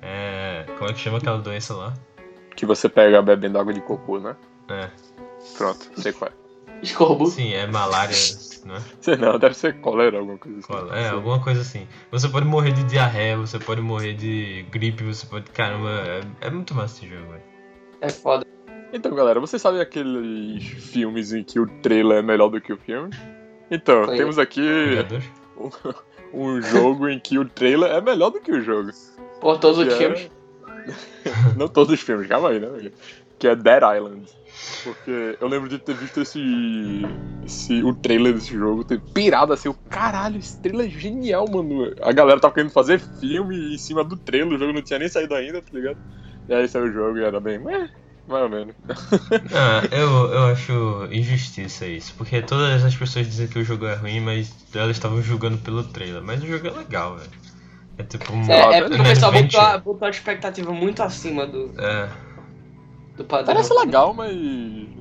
É. 0.00 0.64
Como 0.78 0.90
é 0.90 0.92
que 0.94 1.00
chama 1.00 1.18
aquela 1.18 1.38
doença 1.38 1.74
lá? 1.74 1.94
Que 2.56 2.64
você 2.64 2.88
pega 2.88 3.20
bebendo 3.20 3.58
água 3.58 3.74
de 3.74 3.80
cocô, 3.82 4.18
né? 4.18 4.34
É. 4.68 4.88
Pronto, 5.56 5.90
sei 6.00 6.12
qual 6.12 6.30
é. 6.30 6.46
Escorbo. 6.82 7.26
Sim, 7.26 7.54
é 7.54 7.66
malária, 7.66 8.14
não 8.66 8.76
é? 8.76 8.80
Sei 9.00 9.16
não, 9.16 9.38
deve 9.38 9.54
ser 9.56 9.80
cólera, 9.80 10.18
alguma 10.18 10.36
coisa 10.36 10.58
assim. 10.58 10.66
Qual- 10.66 10.92
É, 10.94 11.08
alguma 11.08 11.40
coisa 11.42 11.60
assim. 11.62 11.86
Você 12.10 12.28
pode 12.28 12.44
morrer 12.46 12.72
de 12.72 12.84
diarreia, 12.84 13.36
você 13.36 13.58
pode 13.58 13.80
morrer 13.80 14.12
de 14.12 14.64
gripe, 14.70 15.02
você 15.02 15.24
pode. 15.26 15.50
Caramba, 15.52 15.88
é, 15.90 16.46
é 16.48 16.50
muito 16.50 16.74
massa 16.74 16.98
esse 16.98 17.08
jogo, 17.14 17.30
velho. 17.32 17.42
É 18.02 18.10
foda. 18.10 18.44
Então, 18.92 19.14
galera, 19.14 19.40
vocês 19.40 19.60
sabem 19.62 19.80
aqueles 19.80 20.62
filmes 20.64 21.32
em 21.32 21.42
que 21.42 21.58
o 21.58 21.66
trailer 21.80 22.18
é 22.18 22.22
melhor 22.22 22.48
do 22.50 22.60
que 22.60 22.72
o 22.72 22.76
filme? 22.76 23.10
Então, 23.70 24.02
Conheço. 24.04 24.18
temos 24.18 24.38
aqui 24.38 24.60
um 26.32 26.60
jogo 26.60 27.08
em 27.08 27.18
que 27.18 27.38
o 27.38 27.44
trailer 27.48 27.90
é 27.90 28.00
melhor 28.00 28.30
do 28.30 28.40
que 28.40 28.52
o 28.52 28.60
jogo. 28.62 28.90
Por 29.40 29.58
todos 29.58 29.78
os 29.78 29.88
é- 29.92 29.96
filmes. 29.96 30.30
Não 31.56 31.68
todos 31.68 31.92
os 31.92 32.00
filmes, 32.00 32.26
calma 32.28 32.50
aí, 32.50 32.60
né? 32.60 32.90
Que 33.38 33.48
é 33.48 33.56
Dead 33.56 33.82
Island. 33.96 34.28
Porque 34.82 35.36
eu 35.40 35.48
lembro 35.48 35.68
de 35.68 35.78
ter 35.78 35.94
visto 35.94 36.20
esse. 36.20 36.40
esse 37.44 37.82
o 37.82 37.94
trailer 37.94 38.34
desse 38.34 38.54
jogo, 38.54 38.84
ter 38.84 39.00
pirado 39.00 39.52
assim, 39.52 39.68
o 39.68 39.74
caralho, 39.74 40.38
esse 40.38 40.60
trailer 40.60 40.86
é 40.86 40.90
genial, 40.90 41.46
mano. 41.50 41.92
A 42.02 42.12
galera 42.12 42.40
tava 42.40 42.54
querendo 42.54 42.70
fazer 42.72 42.98
filme 43.20 43.74
em 43.74 43.78
cima 43.78 44.04
do 44.04 44.16
trailer, 44.16 44.54
o 44.54 44.58
jogo 44.58 44.72
não 44.72 44.82
tinha 44.82 44.98
nem 44.98 45.08
saído 45.08 45.34
ainda, 45.34 45.60
tá 45.60 45.68
ligado? 45.72 45.98
E 46.48 46.54
aí 46.54 46.68
saiu 46.68 46.84
o 46.86 46.92
jogo 46.92 47.18
e 47.18 47.24
era 47.24 47.40
bem. 47.40 47.58
"Meh", 47.58 47.90
mais 48.26 48.42
ou 48.44 48.48
menos. 48.48 48.74
Ah, 49.52 49.82
eu, 49.92 50.08
eu 50.32 50.44
acho 50.46 51.08
injustiça 51.10 51.86
isso, 51.86 52.14
porque 52.16 52.42
todas 52.42 52.84
as 52.84 52.94
pessoas 52.94 53.26
dizem 53.26 53.46
que 53.46 53.58
o 53.58 53.64
jogo 53.64 53.86
é 53.86 53.94
ruim, 53.94 54.20
mas 54.20 54.52
elas 54.74 54.96
estavam 54.96 55.22
julgando 55.22 55.58
pelo 55.58 55.84
trailer. 55.84 56.22
Mas 56.22 56.42
o 56.42 56.46
jogo 56.46 56.66
é 56.66 56.70
legal, 56.70 57.16
velho. 57.16 57.30
É 57.98 58.02
tipo 58.02 58.32
um. 58.32 58.50
É, 58.50 58.78
é 58.78 58.82
porque 58.82 59.00
o 59.00 59.04
pessoal 59.04 59.32
adventure. 59.32 59.62
botou 59.62 59.74
a, 59.74 59.78
botou 59.78 60.06
a 60.06 60.10
expectativa 60.10 60.72
muito 60.72 61.02
acima 61.02 61.46
do, 61.46 61.72
É, 61.78 62.08
do 63.16 63.24
padrão. 63.24 63.54
Parece 63.54 63.74
legal, 63.74 64.14
mas 64.14 64.36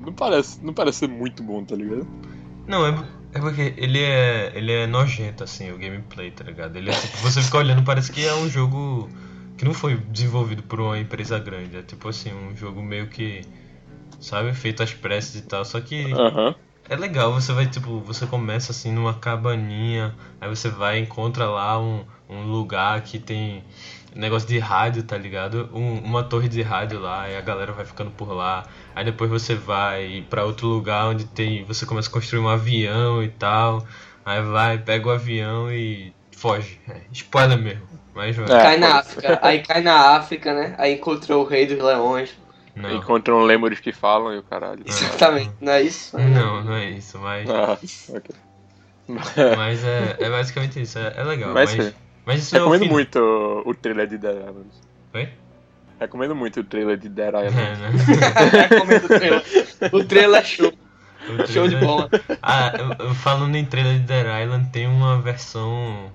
não 0.02 0.14
parece, 0.14 0.64
não 0.64 0.74
parece 0.74 1.00
ser 1.00 1.08
muito 1.08 1.44
bom, 1.44 1.64
tá 1.64 1.76
ligado? 1.76 2.08
não, 2.68 2.86
é, 2.86 3.06
é 3.34 3.40
porque 3.40 3.74
ele 3.78 4.02
é, 4.02 4.52
ele 4.56 4.72
é 4.72 4.88
nojento, 4.88 5.44
assim, 5.44 5.72
o 5.72 5.78
gameplay, 5.78 6.32
tá 6.32 6.44
ligado? 6.44 6.76
Ele 6.76 6.90
é 6.90 6.94
tipo, 6.94 7.18
você 7.18 7.42
fica 7.42 7.58
olhando, 7.58 7.84
parece 7.84 8.12
que 8.12 8.26
é 8.26 8.34
um 8.34 8.50
jogo 8.50 9.10
que 9.58 9.64
não 9.64 9.74
foi 9.74 9.96
desenvolvido 9.98 10.64
por 10.64 10.80
uma 10.80 10.98
empresa 10.98 11.38
grande. 11.38 11.78
É 11.78 11.82
tipo 11.82 12.10
assim, 12.10 12.34
um 12.34 12.56
jogo 12.56 12.82
meio 12.82 13.08
que, 13.08 13.42
sabe, 14.20 14.54
feito 14.54 14.82
às 14.82 14.94
pressas 14.94 15.36
e 15.36 15.42
tal. 15.44 15.64
Só 15.64 15.80
que 15.80 16.12
Aham. 16.14 16.56
É 16.88 16.96
legal, 16.96 17.34
você 17.34 17.52
vai, 17.52 17.66
tipo, 17.66 18.00
você 18.02 18.28
começa 18.28 18.72
assim 18.72 18.92
numa 18.92 19.16
cabaninha, 19.16 20.14
aí 20.40 20.48
você 20.48 20.70
vai 20.70 21.00
e 21.00 21.02
encontra 21.02 21.48
lá 21.48 21.80
um, 21.82 22.06
um 22.30 22.44
lugar 22.44 23.02
que 23.02 23.18
tem 23.18 23.64
negócio 24.16 24.48
de 24.48 24.58
rádio, 24.60 25.04
tá 25.04 25.18
ligado? 25.18 25.70
Um- 25.74 26.00
uma 26.00 26.24
torre 26.24 26.48
de 26.50 26.62
rádio 26.62 27.00
lá, 27.00 27.30
e 27.30 27.36
a 27.38 27.42
galera 27.42 27.72
vai 27.74 27.86
ficando 27.86 28.12
por 28.12 28.32
lá. 28.34 28.64
Aí 28.96 29.04
depois 29.06 29.30
você 29.30 29.56
vai 29.56 30.26
pra 30.30 30.46
outro 30.46 30.68
lugar 30.68 31.08
onde 31.08 31.26
tem. 31.26 31.64
Você 31.66 31.86
começa 31.86 32.10
a 32.10 32.12
construir 32.12 32.40
um 32.40 32.50
avião 32.50 33.22
e 33.24 33.30
tal. 33.30 33.86
Aí 34.26 34.42
vai, 34.42 34.78
pega 34.78 35.08
o 35.08 35.12
avião 35.12 35.72
e 35.72 36.14
foge. 36.36 36.80
É, 36.88 37.02
spoiler 37.12 37.58
mesmo. 37.58 37.88
Mas 38.14 38.36
vai. 38.36 38.46
É. 38.46 38.62
Cai 38.62 38.78
na 38.78 38.96
África. 39.00 39.40
Aí 39.42 39.62
cai 39.62 39.82
na 39.82 40.16
África, 40.16 40.54
né? 40.54 40.76
Aí 40.78 40.94
encontrou 40.94 41.44
o 41.44 41.48
rei 41.48 41.66
dos 41.66 41.78
leões. 41.78 42.34
Não. 42.76 42.94
Encontram 42.96 43.42
lêmures 43.44 43.80
que 43.80 43.94
falam 43.94 44.34
e 44.34 44.38
o 44.38 44.44
caralho. 44.44 44.84
Exatamente, 44.86 45.52
não 45.62 45.72
é 45.72 45.82
isso? 45.82 46.18
Não, 46.18 46.64
não 46.64 46.74
é 46.74 46.90
isso, 46.90 47.18
mas. 47.20 47.50
Ah, 47.50 47.78
ok. 48.10 48.36
Mas 49.56 49.84
é, 49.84 50.18
é 50.20 50.30
basicamente 50.30 50.82
isso, 50.82 50.98
é, 50.98 51.14
é 51.16 51.24
legal. 51.24 51.54
Mas 51.54 51.76
Mas. 51.76 52.05
Mas 52.26 52.42
isso 52.42 52.56
não 52.56 52.62
é 52.62 52.64
o 52.64 52.66
Recomendo 52.72 52.88
fim. 52.88 52.94
muito 52.94 53.20
o, 53.20 53.70
o 53.70 53.74
trailer 53.76 54.08
de 54.08 54.18
Dead 54.18 54.36
Island. 54.36 54.70
Oi? 55.14 55.30
Recomendo 56.00 56.36
muito 56.36 56.60
o 56.60 56.64
trailer 56.64 56.98
de 56.98 57.08
Dead 57.10 57.34
É, 57.34 57.48
Island. 57.48 57.80
né? 57.82 58.68
Recomendo 58.70 59.06
o 59.06 59.08
trailer. 59.08 59.44
O 59.94 60.04
trailer 60.04 60.42
é 60.42 60.44
show. 60.44 60.74
O 61.28 61.48
Show 61.48 61.68
de 61.68 61.76
trailer- 61.76 61.80
bola. 61.86 62.10
Ah, 62.42 62.72
falando 63.24 63.56
em 63.56 63.66
trailer 63.66 63.94
de 63.94 64.00
Dead 64.06 64.26
Island, 64.44 64.70
tem 64.72 64.86
uma 64.88 65.20
versão. 65.22 66.12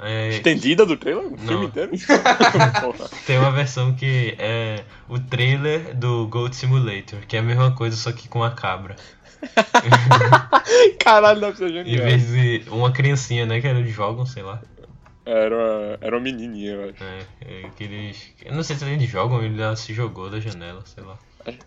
é, 0.00 0.28
Estendida 0.30 0.84
do 0.84 0.96
trailer? 0.96 1.24
O 1.26 1.36
filme 1.38 1.54
Não. 1.54 1.64
inteiro? 1.64 1.92
Tem 3.26 3.38
uma 3.38 3.50
versão 3.52 3.94
que 3.94 4.34
é 4.38 4.82
o 5.08 5.18
trailer 5.20 5.94
do 5.94 6.26
Goat 6.26 6.54
Simulator, 6.56 7.20
que 7.28 7.36
é 7.36 7.38
a 7.38 7.42
mesma 7.42 7.70
coisa, 7.74 7.96
só 7.96 8.10
que 8.12 8.28
com 8.28 8.42
a 8.42 8.50
cabra. 8.50 8.96
Caralho, 11.02 11.40
deve 11.40 11.56
ser 11.56 11.70
Em 11.70 11.84
genial. 11.84 12.04
vez 12.04 12.26
de 12.28 12.64
uma 12.70 12.92
criancinha, 12.92 13.46
né? 13.46 13.60
Que 13.60 13.66
eles 13.68 13.92
jogam, 13.94 14.26
sei 14.26 14.42
lá. 14.42 14.60
Era, 15.24 15.54
uma- 15.56 15.98
era 16.00 16.16
uma 16.16 16.22
menininha, 16.22 16.72
eu 16.72 16.90
acho. 16.90 17.02
É, 17.02 17.26
é, 17.40 17.70
que 17.70 17.84
eles. 17.84 18.32
Eu 18.44 18.54
não 18.54 18.62
sei 18.62 18.76
se 18.76 18.84
eles 18.84 19.08
jogam, 19.10 19.42
ele 19.42 19.56
já 19.56 19.74
se 19.76 19.92
jogou 19.92 20.30
da 20.30 20.40
janela, 20.40 20.84
sei 20.86 21.02
lá. 21.02 21.18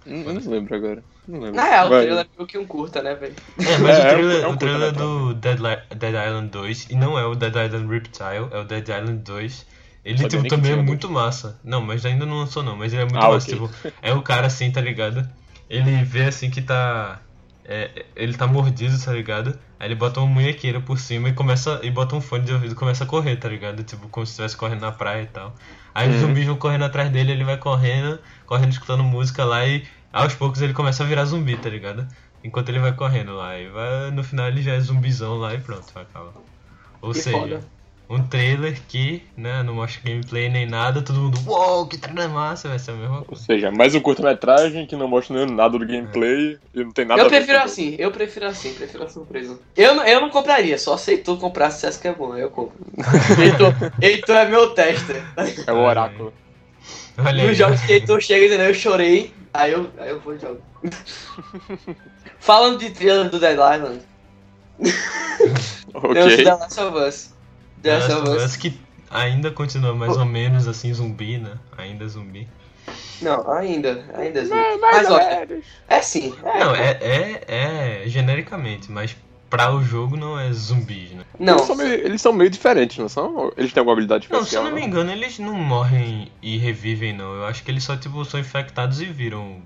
Não, 0.05 0.21
eu 0.29 0.33
não 0.33 0.51
lembro 0.51 0.75
agora. 0.75 1.03
Não 1.27 1.39
lembro. 1.39 1.55
Na 1.55 1.63
real, 1.63 1.87
o 1.87 1.89
Vai. 1.89 2.05
trailer 2.05 2.25
é 2.25 2.37
meio 2.37 2.47
que 2.47 2.57
um 2.57 2.65
curta, 2.67 3.01
né, 3.01 3.15
velho? 3.15 3.35
É, 3.63 3.77
mas 3.77 3.97
É, 3.97 4.01
o 4.03 4.05
é 4.07 4.17
um- 4.17 4.19
trailer, 4.21 4.43
é 4.43 4.47
um 4.47 4.53
o 4.53 4.57
trailer 4.57 4.91
curta 4.91 4.99
do 4.99 5.33
Dead, 5.33 5.59
Li- 5.59 5.95
Dead 5.97 6.13
Island 6.27 6.49
2, 6.51 6.87
e 6.89 6.95
não 6.95 7.17
é 7.17 7.25
o 7.25 7.35
Dead 7.35 7.55
Island 7.55 7.87
Reptile, 7.91 8.47
é 8.51 8.57
o 8.59 8.63
Dead 8.65 8.87
Island 8.87 9.23
2. 9.23 9.65
Ele 10.03 10.17
Sabia 10.21 10.27
tipo, 10.29 10.47
também 10.47 10.71
é 10.71 10.75
muito 10.75 11.09
massa. 11.09 11.59
Não, 11.63 11.81
mas 11.81 12.05
ainda 12.05 12.25
não 12.25 12.37
lançou 12.39 12.61
não, 12.63 12.75
mas 12.77 12.93
ele 12.93 13.01
é 13.01 13.05
muito 13.05 13.25
Ah, 13.25 13.27
massa. 13.27 13.47
ok. 13.47 13.49
Tipo, 13.49 13.71
é 14.01 14.13
o 14.13 14.21
cara 14.21 14.47
assim, 14.47 14.71
tá 14.71 14.79
ligado? 14.81 15.27
Ele 15.69 16.03
vê 16.03 16.25
assim 16.25 16.49
que 16.51 16.61
tá. 16.61 17.24
É, 17.65 18.07
ele 18.15 18.37
tá 18.37 18.47
mordido, 18.47 18.97
tá 19.03 19.11
ligado? 19.13 19.59
Aí 19.79 19.87
ele 19.87 19.95
bota 19.95 20.19
uma 20.21 20.29
munhequeira 20.33 20.81
por 20.81 20.99
cima 20.99 21.29
e 21.29 21.33
começa. 21.33 21.79
E 21.83 21.91
bota 21.91 22.15
um 22.15 22.21
fone 22.21 22.45
de 22.45 22.53
ouvido 22.53 22.73
e 22.73 22.75
começa 22.75 23.03
a 23.03 23.07
correr, 23.07 23.37
tá 23.37 23.49
ligado? 23.49 23.83
Tipo, 23.83 24.09
como 24.09 24.25
se 24.25 24.31
estivesse 24.33 24.55
correndo 24.57 24.81
na 24.81 24.91
praia 24.91 25.23
e 25.23 25.27
tal. 25.27 25.55
Aí 25.93 26.09
os 26.09 26.15
Uhum. 26.15 26.19
zumbis 26.19 26.45
vão 26.45 26.57
correndo 26.57 26.85
atrás 26.85 27.09
dele, 27.11 27.31
ele 27.31 27.43
vai 27.43 27.57
correndo, 27.57 28.21
correndo, 28.45 28.71
escutando 28.71 29.03
música 29.03 29.43
lá 29.45 29.65
e 29.67 29.87
aos 30.11 30.35
poucos 30.35 30.61
ele 30.61 30.73
começa 30.73 31.03
a 31.03 31.07
virar 31.07 31.25
zumbi, 31.25 31.57
tá 31.57 31.69
ligado? 31.69 32.07
Enquanto 32.43 32.69
ele 32.69 32.79
vai 32.79 32.95
correndo 32.95 33.33
lá. 33.35 33.57
E 33.57 33.69
vai, 33.69 34.11
no 34.11 34.23
final 34.23 34.47
ele 34.47 34.61
já 34.61 34.73
é 34.73 34.79
zumbizão 34.79 35.35
lá 35.37 35.53
e 35.53 35.61
pronto, 35.61 35.97
acaba. 35.97 36.37
Ou 37.01 37.13
Que 37.13 37.21
seja, 37.23 37.31
foda. 37.31 37.71
Um 38.09 38.27
trailer 38.27 38.85
que, 38.87 39.31
né, 39.37 39.63
não 39.63 39.75
mostra 39.75 40.01
gameplay 40.03 40.49
nem 40.49 40.65
nada, 40.65 41.03
todo 41.03 41.19
mundo, 41.19 41.37
uou, 41.47 41.87
que 41.87 41.97
trailer 41.97 42.29
massa, 42.29 42.69
vai 42.69 42.79
ser 42.79 42.91
a 42.91 42.95
mesma 42.95 43.19
Ou 43.21 43.25
coisa. 43.25 43.45
seja, 43.45 43.71
mais 43.71 43.95
um 43.95 44.01
curta-metragem 44.01 44.85
que 44.87 44.95
não 44.95 45.07
mostra 45.07 45.35
nem 45.45 45.55
nada 45.55 45.77
do 45.77 45.85
gameplay 45.85 46.59
e 46.73 46.83
não 46.83 46.91
tem 46.91 47.05
nada 47.05 47.21
Eu 47.21 47.25
a 47.27 47.29
ver 47.29 47.37
prefiro 47.37 47.59
assim, 47.59 47.95
eu 47.97 48.11
prefiro 48.11 48.45
assim, 48.45 48.73
prefiro 48.73 49.03
a 49.03 49.09
surpresa. 49.09 49.59
Eu, 49.75 49.95
não- 49.95 50.05
eu 50.05 50.21
não 50.21 50.29
compraria, 50.29 50.77
só 50.77 50.97
se 50.97 51.11
Heitor 51.11 51.39
comprar 51.39 51.69
se 51.71 51.77
dissesse 51.77 51.99
que 51.99 52.07
é 52.07 52.13
bom, 52.13 52.33
aí 52.33 52.41
eu 52.41 52.49
compro. 52.51 52.75
Heitor, 53.41 53.73
Heitor 54.01 54.35
é 54.35 54.45
meu 54.49 54.73
tester. 54.73 55.23
É 55.67 55.71
o 55.71 55.77
oráculo. 55.77 56.33
Olha 57.17 57.43
Nos 57.43 57.51
aí. 57.51 57.55
jogos 57.57 57.81
que 57.81 57.93
Heitor 57.93 58.21
chega, 58.21 58.45
entendeu? 58.45 58.67
Eu 58.67 58.73
chorei, 58.73 59.33
aí 59.53 59.71
eu, 59.71 59.89
aí 59.97 60.09
eu 60.09 60.19
vou 60.19 60.35
e 60.35 60.39
jogo. 60.39 60.61
Falando 62.39 62.79
de 62.79 62.89
trailer 62.91 63.29
do 63.29 63.39
Dead 63.39 63.53
Island, 63.57 64.01
temos 66.11 66.33
Ok. 66.33 66.43
The 66.43 66.53
Last 66.55 66.79
of 66.79 66.97
Us. 66.97 67.34
The 67.85 67.97
Last 67.99 68.11
of 68.13 68.29
Us. 68.45 68.55
Que 68.57 68.73
ainda 69.09 69.51
continua 69.51 69.93
mais 69.93 70.17
ou 70.17 70.25
menos 70.25 70.67
assim 70.67 70.93
zumbi, 70.93 71.37
né? 71.37 71.53
Ainda 71.77 72.07
zumbi. 72.07 72.47
Não, 73.21 73.49
ainda, 73.51 74.05
ainda 74.15 74.41
assim. 74.41 74.53
Mais 74.53 74.81
Mas 74.81 75.11
olha, 75.11 75.45
menos. 75.47 75.65
é 75.87 76.01
sim. 76.01 76.35
É, 76.43 76.59
Não, 76.59 76.75
é, 76.75 76.89
é, 77.01 77.43
é 77.47 78.03
genericamente, 78.07 78.91
mas 78.91 79.15
pra 79.49 79.73
o 79.73 79.81
jogo 79.83 80.17
não 80.17 80.37
é 80.37 80.51
zumbis, 80.51 81.11
né? 81.11 81.23
não, 81.39 81.53
Eles 81.55 81.65
são, 81.65 81.75
meio, 81.77 81.93
eles 81.93 82.21
são 82.21 82.33
meio 82.33 82.49
diferentes, 82.49 82.97
não 82.97 83.07
são? 83.07 83.51
Eles 83.55 83.71
têm 83.71 83.79
alguma 83.81 83.93
habilidade 83.93 84.27
Não, 84.29 84.39
se 84.43 84.55
eu 84.55 84.61
especial? 84.61 84.63
não 84.65 84.71
me 84.73 84.81
engano, 84.85 85.11
eles 85.11 85.39
não 85.39 85.53
morrem 85.53 86.29
e 86.41 86.57
revivem, 86.57 87.13
não. 87.13 87.33
Eu 87.35 87.45
acho 87.45 87.63
que 87.63 87.71
eles 87.71 87.83
só, 87.83 87.95
tipo, 87.95 88.23
são 88.25 88.39
infectados 88.39 88.99
e 88.99 89.05
viram 89.05 89.61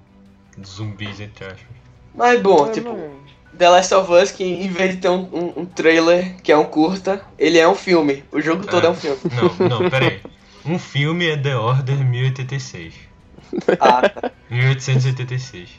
zumbis, 0.63 1.19
entre 1.19 1.45
aspas. 1.45 1.61
mas 2.13 2.39
bom, 2.41 2.67
É, 2.67 2.71
tipo, 2.71 2.91
mas- 2.91 3.31
The 3.58 3.70
Last 3.70 3.94
of 3.94 4.12
Us, 4.12 4.32
que 4.32 4.44
em 4.44 4.70
vez 4.70 4.96
de 4.96 5.01
ter 5.01 5.10
um, 5.10 5.27
um, 5.34 5.62
um 5.62 5.65
trailer 5.65 6.36
que 6.41 6.51
é 6.51 6.58
um 6.58 6.65
curta, 6.65 7.22
ele 7.38 7.58
é 7.58 7.68
um 7.68 7.75
filme. 7.75 8.24
O 8.32 8.39
jogo 8.41 8.65
todo 8.65 8.88
é, 8.88 8.89
um 8.89 8.96
filme. 8.96 9.18
Não, 9.60 9.68
não, 9.82 9.89
pera 9.89 10.08
aí. 10.08 10.22
Um 10.65 10.77
filme 10.77 11.27
é 11.29 11.38
The 11.38 11.56
Order 11.58 11.98
1086. 11.98 12.94
Ah, 13.79 14.08
tá. 14.08 14.32
1886. 14.50 15.70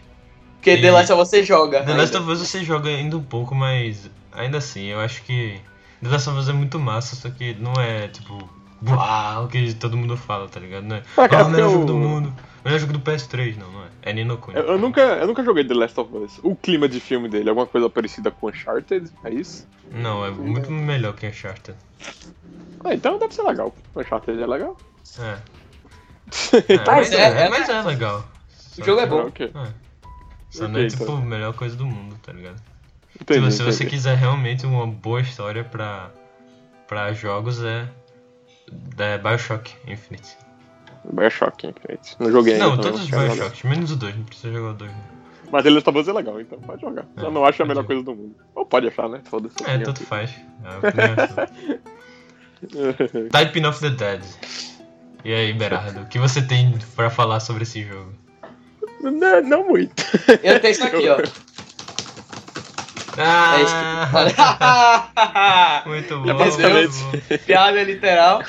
Porque 0.56 0.70
E- 0.72 0.80
The 0.80 0.90
Last 0.90 1.12
of 1.12 1.22
Us 1.22 1.28
você 1.28 1.42
joga. 1.42 1.82
The 1.82 1.94
Last 1.94 2.16
ainda. 2.16 2.20
of 2.20 2.32
Us 2.32 2.48
você 2.48 2.64
joga 2.64 2.90
ainda 2.90 3.16
um 3.16 3.22
pouco, 3.22 3.54
mas 3.54 4.10
ainda 4.32 4.58
assim, 4.58 4.86
eu 4.86 5.00
acho 5.00 5.22
que 5.22 5.60
The 6.02 6.08
Last 6.08 6.28
of 6.28 6.38
Us 6.38 6.48
é 6.48 6.52
muito 6.52 6.78
massa, 6.78 7.16
só 7.16 7.30
que 7.30 7.54
não 7.54 7.72
é 7.80 8.08
tipo, 8.08 8.48
uau, 8.86 9.44
o 9.44 9.48
que 9.48 9.72
todo 9.74 9.96
mundo 9.96 10.16
fala, 10.16 10.48
tá 10.48 10.60
ligado? 10.60 10.84
Não 10.84 10.96
é, 10.96 11.02
Ah, 11.16 11.28
cara, 11.28 11.44
ah, 11.44 11.46
o 11.46 11.50
melhor 11.50 11.70
jogo 11.70 11.84
do 11.86 11.94
mundo, 11.94 12.34
o 12.62 12.68
melhor 12.68 12.78
jogo 12.80 12.92
do 12.92 13.00
PS3, 13.00 13.56
não, 13.56 13.70
não 13.72 13.84
é. 13.84 13.88
É 14.02 14.12
Nino 14.12 14.36
Kuni. 14.38 14.56
Eu, 14.58 14.64
eu 14.64 14.78
nunca, 14.78 15.00
eu 15.00 15.26
nunca 15.26 15.42
joguei 15.42 15.64
The 15.64 15.74
Last 15.74 15.98
of 16.00 16.14
Us. 16.16 16.40
O 16.42 16.54
clima 16.54 16.88
de 16.88 17.00
filme 17.00 17.28
dele, 17.28 17.48
alguma 17.48 17.66
coisa 17.66 17.88
parecida 17.88 18.30
com 18.30 18.48
Uncharted? 18.48 19.10
É 19.24 19.30
isso? 19.30 19.66
Não, 19.90 20.24
é 20.24 20.30
muito 20.30 20.70
melhor 20.70 21.14
que 21.14 21.26
Uncharted. 21.26 21.76
Ah, 22.84 22.94
então 22.94 23.18
deve 23.18 23.34
ser 23.34 23.42
legal. 23.42 23.74
Uncharted 23.96 24.40
é 24.42 24.46
legal. 24.46 24.76
É. 25.18 25.38
É, 26.68 26.74
Então, 26.74 26.94
mas, 26.94 27.10
é, 27.12 27.16
é, 27.16 27.42
é- 27.46 27.48
mas 27.48 27.68
é 27.68 27.82
legal. 27.82 28.24
O 28.78 28.84
jogo 28.84 29.00
é 29.00 29.06
bom. 29.06 29.28
É. 29.38 29.72
Só 30.50 30.68
não 30.68 30.78
é 30.80 30.86
tipo 30.86 31.02
então. 31.02 31.16
a 31.16 31.20
melhor 31.20 31.52
coisa 31.54 31.74
do 31.76 31.84
mundo, 31.84 32.16
tá 32.22 32.32
ligado? 32.32 32.60
Entendi, 33.20 33.40
Tipo, 33.40 33.50
se 33.50 33.62
você 33.64 33.82
entendi. 33.82 33.90
quiser 33.96 34.16
realmente 34.16 34.64
uma 34.64 34.86
boa 34.86 35.20
história 35.20 35.64
pra, 35.64 36.10
pra 36.86 37.12
jogos, 37.12 37.62
é, 37.64 37.88
é 38.98 39.18
Bioshock 39.18 39.74
Infinite. 39.86 40.36
Bioshock 41.12 41.66
Infinite. 41.66 42.16
Não 42.18 42.30
joguei 42.30 42.54
ainda. 42.54 42.66
Não, 42.68 42.78
todos 42.78 43.02
os. 43.02 43.10
Bioshocks, 43.10 43.62
menos 43.64 43.90
o 43.92 43.96
2, 43.96 44.16
não 44.16 44.24
precisa 44.24 44.52
jogar 44.52 44.70
o 44.70 44.74
2. 44.74 44.90
Mas 45.52 45.64
The 45.64 45.70
Last 45.70 45.88
of 45.90 45.98
Us 45.98 46.08
é 46.08 46.12
legal, 46.12 46.40
então 46.40 46.58
pode 46.60 46.80
jogar. 46.80 47.04
É, 47.16 47.22
eu 47.22 47.30
não 47.32 47.44
acho 47.44 47.60
a 47.62 47.66
melhor 47.66 47.84
coisa 47.84 48.02
do 48.04 48.14
mundo. 48.14 48.36
Ou 48.54 48.64
pode 48.64 48.86
achar, 48.86 49.08
né? 49.08 49.20
Foda-se. 49.24 49.56
É, 49.68 49.78
tanto 49.78 50.04
faz. 50.04 50.30
É. 50.64 51.80
Typing 53.30 53.66
of 53.66 53.80
the 53.80 53.90
Dead. 53.90 54.22
E 55.24 55.32
aí, 55.34 55.52
Berardo, 55.52 56.02
o 56.02 56.06
que 56.06 56.18
você 56.18 56.40
tem 56.42 56.78
pra 56.94 57.10
falar 57.10 57.40
sobre 57.40 57.64
esse 57.64 57.82
jogo? 57.82 58.12
não, 59.02 59.42
não 59.42 59.68
muito. 59.68 59.92
Eu 60.42 60.60
tenho 60.60 60.72
isso 60.72 60.84
aqui, 60.84 61.08
ó. 61.08 61.16
É 63.18 63.62
isso 63.62 63.74
Ah! 64.38 65.82
que... 65.82 65.88
Muito 65.90 66.16
bom. 66.20 66.30
É 66.30 66.32
muito 66.32 66.38
basicamente- 66.38 67.02
bom. 67.02 67.38
Piada 67.44 67.82
literal. 67.82 68.42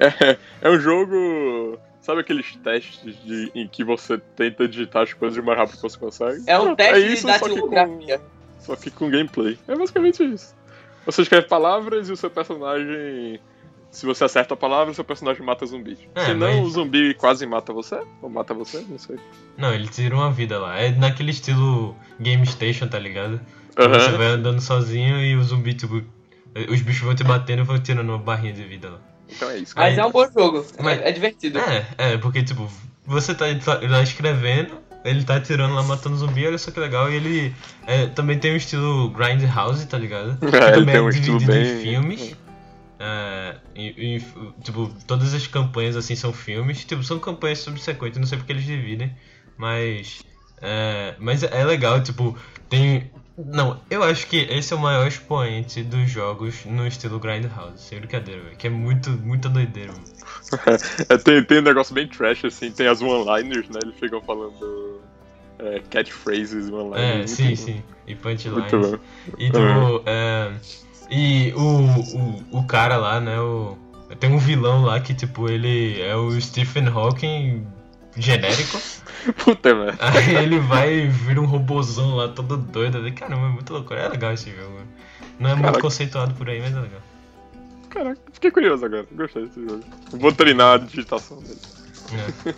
É, 0.00 0.36
é 0.60 0.70
um 0.70 0.78
jogo. 0.80 1.78
Sabe 2.00 2.20
aqueles 2.20 2.56
testes 2.56 3.16
de, 3.24 3.50
em 3.54 3.68
que 3.68 3.84
você 3.84 4.18
tenta 4.36 4.66
digitar 4.66 5.02
as 5.04 5.12
coisas 5.12 5.38
o 5.38 5.42
mais 5.42 5.56
rápido 5.58 5.76
que 5.76 5.82
você 5.82 5.98
consegue? 5.98 6.42
É 6.48 6.58
um 6.58 6.74
teste 6.74 7.12
isso, 7.12 7.26
de 7.26 7.38
só 7.38 7.48
que 7.48 7.60
com- 7.60 7.68
datilografia. 7.70 8.20
Só 8.58 8.76
que 8.76 8.90
com 8.90 9.10
gameplay. 9.10 9.58
É 9.68 9.76
basicamente 9.76 10.22
isso. 10.24 10.54
Você 11.06 11.22
escreve 11.22 11.46
palavras 11.48 12.08
e 12.08 12.12
o 12.12 12.16
seu 12.16 12.30
personagem. 12.30 13.40
Se 13.90 14.06
você 14.06 14.24
acerta 14.24 14.54
a 14.54 14.56
palavra, 14.56 14.94
seu 14.94 15.04
personagem 15.04 15.44
mata 15.44 15.66
zumbis. 15.66 15.98
É, 16.14 16.26
Se 16.26 16.34
não, 16.34 16.46
mas- 16.48 16.66
o 16.66 16.70
zumbi 16.70 17.14
quase 17.14 17.44
mata 17.46 17.72
você. 17.72 18.00
Ou 18.22 18.28
mata 18.30 18.54
você, 18.54 18.84
não 18.88 18.98
sei. 18.98 19.16
Não, 19.56 19.72
ele 19.72 19.86
tira 19.86 20.14
uma 20.14 20.30
vida 20.30 20.58
lá. 20.58 20.78
É 20.78 20.90
naquele 20.90 21.30
estilo 21.30 21.94
Game 22.18 22.44
Station, 22.46 22.88
tá 22.88 22.98
ligado? 22.98 23.40
Aham. 23.78 23.94
Você 24.00 24.10
vai 24.12 24.26
andando 24.28 24.60
sozinho 24.60 25.20
e 25.20 25.36
o 25.36 25.42
zumbi, 25.44 25.74
tipo. 25.74 26.02
Os 26.70 26.82
bichos 26.82 27.02
vão 27.02 27.14
te 27.14 27.24
batendo 27.24 27.60
e 27.62 27.64
vão 27.64 27.78
tirando 27.78 28.08
uma 28.10 28.18
barrinha 28.18 28.52
de 28.52 28.62
vida 28.64 28.90
lá. 28.90 28.98
Então 29.30 29.50
é 29.50 29.58
isso. 29.58 29.72
Mas 29.76 29.96
é 29.96 30.04
um 30.04 30.10
bom 30.10 30.26
jogo. 30.30 30.66
É- 30.78 30.82
Mas- 30.82 31.00
É, 31.00 31.12
divertido. 31.12 31.58
É, 31.58 31.86
é, 31.96 32.18
porque 32.18 32.42
tipo, 32.42 32.68
você 33.06 33.34
tá 33.34 33.46
lá 33.88 34.02
escrevendo, 34.02 34.78
ele 35.04 35.24
tá 35.24 35.36
atirando 35.36 35.74
lá, 35.74 35.82
matando 35.82 36.16
zumbi, 36.16 36.46
olha 36.46 36.58
só 36.58 36.70
que 36.70 36.78
legal. 36.78 37.10
E 37.10 37.14
ele 37.16 37.54
é, 37.86 38.06
também 38.06 38.38
tem 38.38 38.52
um 38.52 38.56
estilo 38.56 39.08
Grindhouse, 39.10 39.86
tá 39.86 39.96
ligado? 39.96 40.36
Que 40.38 40.44
É, 40.56 40.68
ele 40.68 40.72
também 40.72 40.94
tem 40.94 41.00
um 41.00 41.08
estilo 41.08 41.38
dividido 41.38 41.52
bem- 41.52 41.78
em 41.78 41.82
filmes. 41.82 42.36
É, 43.00 43.56
e, 43.74 44.16
e, 44.16 44.20
tipo, 44.62 44.88
todas 45.06 45.34
as 45.34 45.46
campanhas 45.46 45.96
assim 45.96 46.14
são 46.14 46.32
filmes. 46.32 46.84
Tipo, 46.84 47.02
são 47.02 47.18
campanhas 47.18 47.58
subsequentes, 47.60 48.18
não 48.18 48.26
sei 48.26 48.38
porque 48.38 48.52
eles 48.52 48.64
dividem. 48.64 49.12
Mas. 49.56 50.22
É, 50.60 51.14
mas 51.18 51.42
é 51.42 51.64
legal, 51.64 52.00
tipo, 52.02 52.36
tem. 52.68 53.10
Não, 53.46 53.80
eu 53.90 54.02
acho 54.02 54.26
que 54.26 54.36
esse 54.36 54.72
é 54.72 54.76
o 54.76 54.78
maior 54.78 55.06
expoente 55.06 55.82
dos 55.82 56.10
jogos 56.10 56.64
no 56.64 56.86
estilo 56.86 57.18
Grindhouse, 57.18 57.80
sem 57.82 57.98
brincadeira, 57.98 58.42
velho. 58.42 58.56
Que 58.56 58.66
é 58.66 58.70
muito, 58.70 59.10
muita 59.10 59.48
doideira, 59.48 59.92
mano. 59.92 60.04
É, 61.08 61.16
tem, 61.16 61.42
tem 61.44 61.58
um 61.58 61.62
negócio 61.62 61.94
bem 61.94 62.06
trash, 62.06 62.44
assim, 62.44 62.70
tem 62.70 62.86
as 62.86 63.00
one-liners, 63.00 63.68
né? 63.70 63.80
Eles 63.82 63.98
ficam 63.98 64.20
falando 64.20 65.00
é, 65.58 65.80
catchphrases, 65.90 66.68
É, 66.68 66.72
one-liners. 66.72 67.30
sim, 67.30 67.44
muito 67.44 67.60
sim. 67.60 67.82
E 68.06 68.14
bom. 68.14 68.20
punchlines. 68.22 68.72
Muito 68.72 68.78
bom. 68.78 68.98
E 69.38 69.46
tipo, 69.46 70.02
é, 70.06 70.52
e 71.10 71.52
o, 71.54 72.56
o, 72.56 72.58
o 72.60 72.66
cara 72.66 72.96
lá, 72.96 73.20
né, 73.20 73.38
o, 73.40 73.76
tem 74.20 74.30
um 74.30 74.38
vilão 74.38 74.82
lá 74.84 75.00
que 75.00 75.14
tipo, 75.14 75.48
ele 75.48 76.00
é 76.00 76.14
o 76.16 76.38
Stephen 76.40 76.88
Hawking 76.88 77.66
genérico. 78.16 78.80
Puta, 79.44 79.74
velho. 79.74 79.96
Aí 80.00 80.34
ele 80.36 80.58
vai 80.58 80.92
e 80.92 81.08
vira 81.08 81.40
um 81.40 81.46
robozão 81.46 82.16
lá 82.16 82.28
todo 82.28 82.56
doido. 82.56 82.96
Eu 82.98 83.00
falei, 83.02 83.12
Caramba, 83.12 83.46
é 83.46 83.50
muito 83.50 83.72
loucura. 83.72 84.00
É 84.00 84.08
legal 84.08 84.32
esse 84.32 84.50
jogo. 84.50 84.80
Não 85.38 85.50
é 85.50 85.52
muito 85.54 85.64
Caraca. 85.66 85.80
conceituado 85.82 86.34
por 86.34 86.48
aí, 86.48 86.60
mas 86.60 86.72
é 86.76 86.80
legal. 86.80 87.00
Caraca, 87.88 88.20
fiquei 88.32 88.50
curioso 88.50 88.84
agora. 88.84 89.06
Gostei 89.12 89.46
desse 89.46 89.60
jogo. 89.64 89.82
Vou 90.12 90.32
treinar 90.32 90.74
a 90.74 90.78
digitação 90.78 91.38
dele. 91.42 91.58
É. 92.46 92.54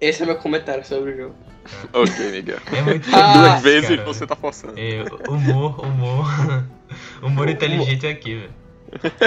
Esse 0.00 0.22
é 0.22 0.26
meu 0.26 0.36
comentário 0.36 0.84
sobre 0.84 1.12
o 1.12 1.16
jogo. 1.16 1.34
Ok, 1.92 2.30
Miguel. 2.30 2.58
É 2.72 2.80
muito 2.82 3.08
Ah, 3.12 3.32
Duas 3.58 3.62
vezes 3.62 3.88
cara. 3.90 4.04
você 4.04 4.26
tá 4.26 4.36
forçando. 4.36 4.74
É, 4.78 5.02
humor, 5.28 5.84
humor. 5.84 6.26
Humor 7.22 7.48
inteligente 7.48 8.06
é 8.06 8.10
aqui, 8.10 8.36
velho. 8.36 8.50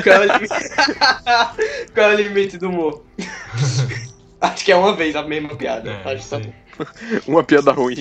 Qual 0.04 0.16
é 0.16 0.20
o 0.20 0.34
limite? 0.34 0.54
Qual 1.94 2.12
é 2.12 2.14
o 2.14 2.18
limite 2.18 2.58
do 2.58 2.70
humor? 2.70 3.06
Acho 4.42 4.66
que 4.66 4.72
é 4.72 4.76
uma 4.76 4.96
vez 4.96 5.16
a 5.16 5.24
mesma 5.24 5.56
piada. 5.56 5.92
É, 5.92 6.14
Acho 6.14 6.30
tá 6.30 6.38
aí. 6.38 6.54
Uma 7.28 7.44
piada 7.44 7.74
ruim 7.74 7.96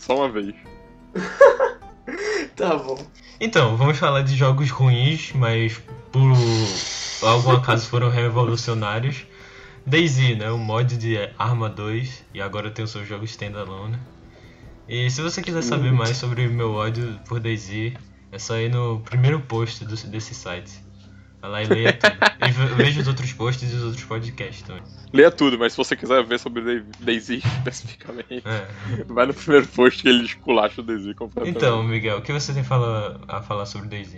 só 0.00 0.16
uma 0.16 0.30
vez. 0.30 0.54
Tá 2.56 2.74
bom. 2.74 2.98
Então, 3.38 3.76
vamos 3.76 3.98
falar 3.98 4.22
de 4.22 4.34
jogos 4.34 4.70
ruins, 4.70 5.32
mas 5.34 5.78
por 6.10 6.32
algum 7.22 7.50
acaso 7.50 7.86
foram 7.86 8.08
revolucionários. 8.08 9.26
DayZ, 9.84 10.38
né? 10.38 10.50
O 10.50 10.58
mod 10.58 10.96
de 10.96 11.16
Arma 11.38 11.68
2, 11.68 12.24
e 12.32 12.40
agora 12.40 12.70
tem 12.70 12.84
o 12.84 12.88
seu 12.88 13.04
jogo 13.04 13.24
standalone. 13.24 13.98
E 14.88 15.10
se 15.10 15.20
você 15.20 15.42
quiser 15.42 15.62
saber 15.62 15.92
mais 15.92 16.16
sobre 16.16 16.46
o 16.46 16.50
meu 16.50 16.72
ódio 16.72 17.20
por 17.28 17.40
DayZ, 17.40 17.92
é 18.36 18.38
só 18.38 18.56
ir 18.58 18.70
no 18.70 19.00
primeiro 19.00 19.40
post 19.40 19.84
do- 19.84 19.96
desse 20.08 20.34
site. 20.34 20.84
Vai 21.40 21.50
lá 21.50 21.62
e 21.62 21.66
leia 21.66 21.92
tudo. 21.94 22.16
E 22.46 22.50
ve- 22.50 22.74
veja 22.74 23.00
os 23.00 23.08
outros 23.08 23.32
posts 23.32 23.72
e 23.72 23.74
os 23.76 23.82
outros 23.82 24.04
podcasts 24.04 24.62
também. 24.62 24.82
Leia 25.12 25.30
tudo, 25.30 25.58
mas 25.58 25.72
se 25.72 25.78
você 25.78 25.96
quiser 25.96 26.24
ver 26.24 26.38
sobre 26.38 26.82
DayZ 27.00 27.30
especificamente, 27.58 28.42
É. 28.44 29.04
vai 29.04 29.26
no 29.26 29.34
primeiro 29.34 29.66
post 29.68 30.02
que 30.02 30.08
ele 30.08 30.24
esculacha 30.24 30.80
o 30.80 30.84
DayZ 30.84 31.14
completamente. 31.14 31.56
Então, 31.56 31.82
Miguel, 31.82 32.18
o 32.18 32.22
que 32.22 32.32
você 32.32 32.52
tem 32.52 32.62
fala- 32.64 33.20
a 33.28 33.40
falar 33.42 33.66
sobre 33.66 33.88
DayZ? 33.88 34.16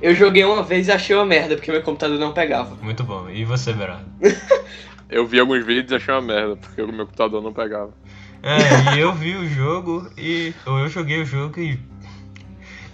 Eu 0.00 0.14
joguei 0.14 0.44
uma 0.44 0.62
vez 0.62 0.88
e 0.88 0.92
achei 0.92 1.16
uma 1.16 1.24
merda, 1.24 1.56
porque 1.56 1.72
meu 1.72 1.82
computador 1.82 2.18
não 2.18 2.32
pegava. 2.32 2.74
Muito 2.76 3.02
bom. 3.02 3.30
E 3.30 3.44
você, 3.44 3.72
Berardo? 3.72 4.04
Eu 5.08 5.24
vi 5.26 5.38
alguns 5.38 5.64
vídeos 5.64 5.92
e 5.92 5.94
achei 5.94 6.12
uma 6.12 6.20
merda, 6.20 6.56
porque 6.56 6.82
o 6.82 6.88
meu 6.92 7.06
computador 7.06 7.40
não 7.40 7.52
pegava. 7.52 7.92
É, 8.42 8.96
e 8.96 9.00
eu 9.00 9.12
vi 9.14 9.36
o 9.36 9.48
jogo 9.48 10.10
e. 10.18 10.52
Ou 10.66 10.78
eu 10.80 10.88
joguei 10.88 11.22
o 11.22 11.24
jogo 11.24 11.58
e. 11.60 11.78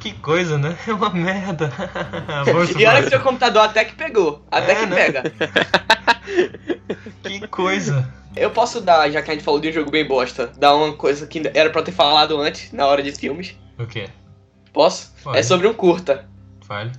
Que 0.03 0.13
coisa, 0.15 0.59
né? 0.59 0.77
É 0.87 0.93
uma 0.93 1.11
merda. 1.11 1.71
E 2.77 2.85
olha 2.85 3.03
que 3.05 3.09
seu 3.11 3.21
computador 3.21 3.63
até 3.63 3.85
que 3.85 3.95
pegou. 3.95 4.45
Até 4.51 4.73
É, 4.73 4.75
que 4.75 4.87
né? 4.87 4.97
pega. 4.97 5.23
Que 7.23 7.47
coisa. 7.47 8.13
Eu 8.35 8.51
posso 8.51 8.81
dar, 8.81 9.09
já 9.11 9.23
que 9.23 9.31
a 9.31 9.35
gente 9.35 9.45
falou 9.45 9.61
de 9.61 9.69
um 9.69 9.73
jogo 9.73 9.91
bem 9.91 10.07
bosta, 10.07 10.49
dar 10.59 10.75
uma 10.75 10.93
coisa 10.95 11.27
que 11.27 11.41
era 11.55 11.71
pra 11.71 11.81
eu 11.81 11.85
ter 11.85 11.93
falado 11.93 12.41
antes, 12.41 12.73
na 12.73 12.87
hora 12.87 13.03
de 13.03 13.13
filmes. 13.13 13.57
O 13.79 13.87
que? 13.87 14.09
Posso? 14.73 15.13
Pode. 15.23 15.39
É 15.39 15.43
sobre 15.43 15.69
um 15.69 15.75
curta. 15.75 16.27
Fale. 16.67 16.91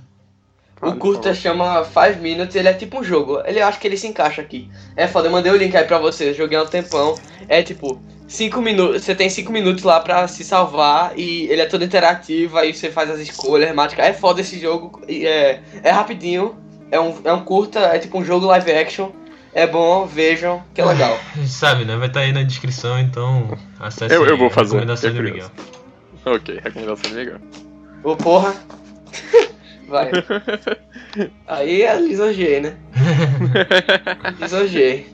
O 0.80 0.94
curta 0.94 1.22
fala. 1.22 1.34
chama 1.34 1.84
Five 1.84 2.20
Minutes, 2.20 2.54
ele 2.56 2.68
é 2.68 2.72
tipo 2.74 3.00
um 3.00 3.04
jogo. 3.04 3.42
Ele 3.44 3.60
acho 3.60 3.78
que 3.80 3.86
ele 3.86 3.96
se 3.96 4.06
encaixa 4.06 4.40
aqui. 4.40 4.70
É 4.96 5.06
foda, 5.08 5.28
eu 5.28 5.32
mandei 5.32 5.50
o 5.52 5.56
link 5.56 5.76
aí 5.76 5.84
pra 5.84 5.98
vocês, 5.98 6.36
joguei 6.36 6.56
há 6.56 6.62
um 6.62 6.66
tempão. 6.66 7.16
É 7.48 7.62
tipo, 7.62 8.00
5 8.26 8.60
minutos. 8.62 9.02
Você 9.04 9.14
tem 9.14 9.28
5 9.28 9.52
minutos 9.52 9.82
lá 9.84 10.00
pra 10.00 10.26
se 10.28 10.42
salvar 10.44 11.12
e 11.18 11.44
ele 11.50 11.60
é 11.60 11.66
todo 11.66 11.84
interativo, 11.84 12.56
aí 12.58 12.72
você 12.74 12.90
faz 12.90 13.10
as 13.10 13.20
escolhas, 13.20 13.74
mágica. 13.74 14.02
É 14.02 14.12
foda 14.12 14.40
esse 14.40 14.58
jogo. 14.58 15.02
É, 15.08 15.60
é 15.82 15.90
rapidinho. 15.90 16.56
É 16.90 17.00
um, 17.00 17.14
é 17.24 17.32
um 17.32 17.40
curta, 17.44 17.80
é 17.80 17.98
tipo 17.98 18.18
um 18.18 18.24
jogo 18.24 18.46
live 18.46 18.70
action. 18.72 19.10
É 19.52 19.66
bom, 19.66 20.04
vejam, 20.06 20.62
que 20.74 20.80
é 20.80 20.84
legal. 20.84 21.18
Sabe, 21.46 21.84
né? 21.84 21.96
Vai 21.96 22.08
estar 22.08 22.20
aí 22.20 22.32
na 22.32 22.42
descrição, 22.42 22.98
então 22.98 23.56
acesse 23.78 24.14
Eu- 24.14 24.26
eu 24.26 24.36
vou 24.36 24.50
fazer, 24.50 24.74
recomendações 24.74 25.14
é 25.14 25.16
do. 25.16 25.22
Miguel. 25.22 25.50
Ok, 26.24 26.60
recomendação 26.62 27.10
de 27.10 27.16
Miguel. 27.16 27.38
Ô 28.02 28.16
porra. 28.16 28.54
Vai. 29.86 30.10
Aí 31.46 31.82
é 31.82 31.94
lisonjei, 32.00 32.60
né? 32.60 32.74
Lisonjei. 34.40 35.06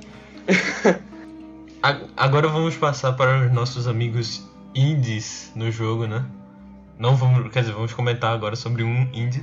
Agora 2.17 2.49
vamos 2.49 2.77
passar 2.77 3.13
para 3.15 3.47
os 3.47 3.53
nossos 3.53 3.89
amigos 3.89 4.47
indies 4.75 5.51
no 5.55 5.71
jogo, 5.71 6.07
né? 6.07 6.25
Não 6.99 7.17
vamos, 7.17 7.51
quer 7.51 7.61
dizer, 7.61 7.73
vamos 7.73 7.95
comentar 7.95 8.35
agora 8.35 8.55
sobre 8.55 8.83
um 8.83 9.09
indie 9.15 9.43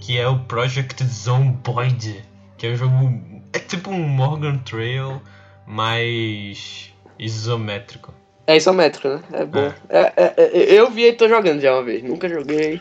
que 0.00 0.18
é 0.18 0.26
o 0.26 0.38
Project 0.40 1.04
Zomboid, 1.04 2.22
que 2.56 2.66
é 2.66 2.70
um 2.70 2.76
jogo 2.76 3.20
é 3.52 3.58
tipo 3.58 3.90
um 3.90 3.98
Morgan 3.98 4.58
Trail 4.58 5.20
mais 5.66 6.92
isométrico. 7.18 8.14
É 8.46 8.56
isométrico, 8.56 9.08
né? 9.08 9.22
É 9.32 9.44
bom. 9.44 9.72
É, 9.88 10.12
é, 10.16 10.34
é, 10.36 10.74
eu 10.74 10.90
vi 10.90 11.06
e 11.06 11.12
tô 11.12 11.28
jogando 11.28 11.60
já 11.60 11.72
uma 11.72 11.84
vez. 11.84 12.02
Nunca 12.02 12.28
joguei. 12.28 12.74
É. 12.74 12.80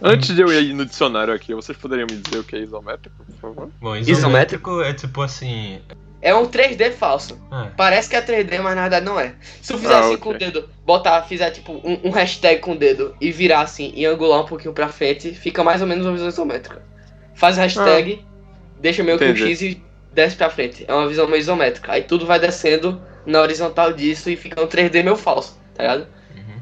Antes 0.00 0.34
de 0.34 0.40
eu 0.40 0.50
ir 0.50 0.72
no 0.72 0.86
dicionário 0.86 1.34
aqui, 1.34 1.54
vocês 1.54 1.76
poderiam 1.76 2.06
me 2.10 2.16
dizer 2.16 2.38
o 2.38 2.44
que 2.44 2.56
é 2.56 2.60
isométrico, 2.60 3.16
por 3.24 3.34
favor? 3.36 3.70
Bom, 3.80 3.96
Isométrico? 3.96 4.18
isométrico 4.18 4.80
é 4.80 4.94
tipo 4.94 5.20
assim, 5.20 5.80
É 6.22 6.34
um 6.34 6.46
3D 6.46 6.92
falso. 6.92 7.38
é, 7.52 7.70
Parece 7.76 8.08
que 8.08 8.16
é 8.16 8.22
3D, 8.22 8.58
mas 8.60 8.74
na 8.74 8.82
verdade 8.82 9.04
não 9.04 9.20
é. 9.20 9.34
Se 9.62 9.72
eu 9.72 9.78
fizer 9.78 9.94
Ah, 9.94 9.98
assim 10.00 10.14
ok. 10.14 10.18
com 10.18 10.30
o 10.30 10.38
dedo, 10.38 10.68
botar, 10.84 11.22
fizer 11.22 11.50
tipo 11.50 11.72
um, 11.72 12.00
um 12.08 12.10
hashtag 12.10 12.60
com 12.60 12.72
o 12.72 12.76
dedo 12.76 13.14
e 13.20 13.30
virar 13.30 13.60
assim 13.60 13.92
e 13.94 14.04
angular 14.06 14.40
um 14.40 14.46
pouquinho 14.46 14.72
pra 14.74 14.88
frente, 14.88 15.32
fica 15.32 15.62
mais 15.62 15.80
ou 15.82 15.86
menos 15.86 16.04
uma 16.06 16.12
visão 16.12 16.28
isométrica. 16.28 16.82
Faz 17.34 17.56
hashtag, 17.58 18.24
deixa 18.80 19.02
meio 19.02 19.16
Entendi. 19.16 19.42
X 19.46 19.60
e 19.62 19.82
desce 20.12 20.36
pra 20.36 20.48
frente. 20.50 20.84
É 20.88 20.94
uma 20.94 21.06
visão 21.06 21.26
meio 21.26 21.38
isométrica. 21.40 21.92
Aí 21.92 22.02
tudo 22.02 22.24
vai 22.26 22.40
descendo 22.40 23.00
na 23.26 23.40
horizontal 23.42 23.92
disso 23.92 24.30
e 24.30 24.36
fica 24.36 24.62
um 24.62 24.66
3D 24.66 25.02
meio 25.04 25.16
falso, 25.16 25.60
tá 25.74 25.82
ligado? 25.82 26.06
uhum. 26.34 26.60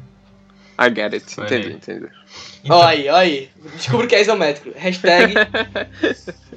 I 0.77 0.89
get 0.93 1.13
it. 1.13 1.41
Entendi, 1.41 1.71
entendi. 1.73 2.07
Então, 2.63 2.77
Ó 2.77 2.83
aí, 2.83 3.09
ó 3.09 3.15
aí. 3.15 3.49
Descubra 3.75 4.07
que 4.07 4.15
é 4.15 4.21
isométrico. 4.21 4.77
Hashtag. 4.77 5.33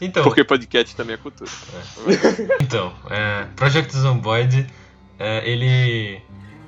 então, 0.00 0.22
Porque 0.22 0.44
podcast 0.44 0.94
também 0.94 1.14
é 1.14 1.16
cultura. 1.16 1.50
Então, 2.60 2.92
é, 3.10 3.46
Project 3.56 3.96
Zomboid, 3.96 4.66
é, 5.18 5.48
ele, 5.48 6.20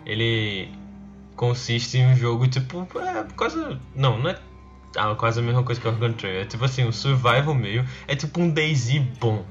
ele 0.07 0.68
consiste 1.37 1.98
em 1.98 2.07
um 2.07 2.16
jogo 2.16 2.46
tipo, 2.46 2.88
é 2.98 3.24
quase, 3.37 3.59
não, 3.94 4.18
não 4.18 4.30
é 4.30 4.38
ah, 4.96 5.14
quase 5.14 5.40
a 5.40 5.42
mesma 5.42 5.62
coisa 5.62 5.80
que 5.80 5.88
Organ 5.88 6.12
Trail, 6.12 6.40
é 6.40 6.44
tipo 6.44 6.64
assim, 6.64 6.85
um 6.85 6.92
survival 6.92 7.54
meio, 7.54 7.85
é 8.07 8.14
tipo 8.14 8.40
um 8.40 8.48
DayZ 8.48 8.98
bom, 9.18 9.44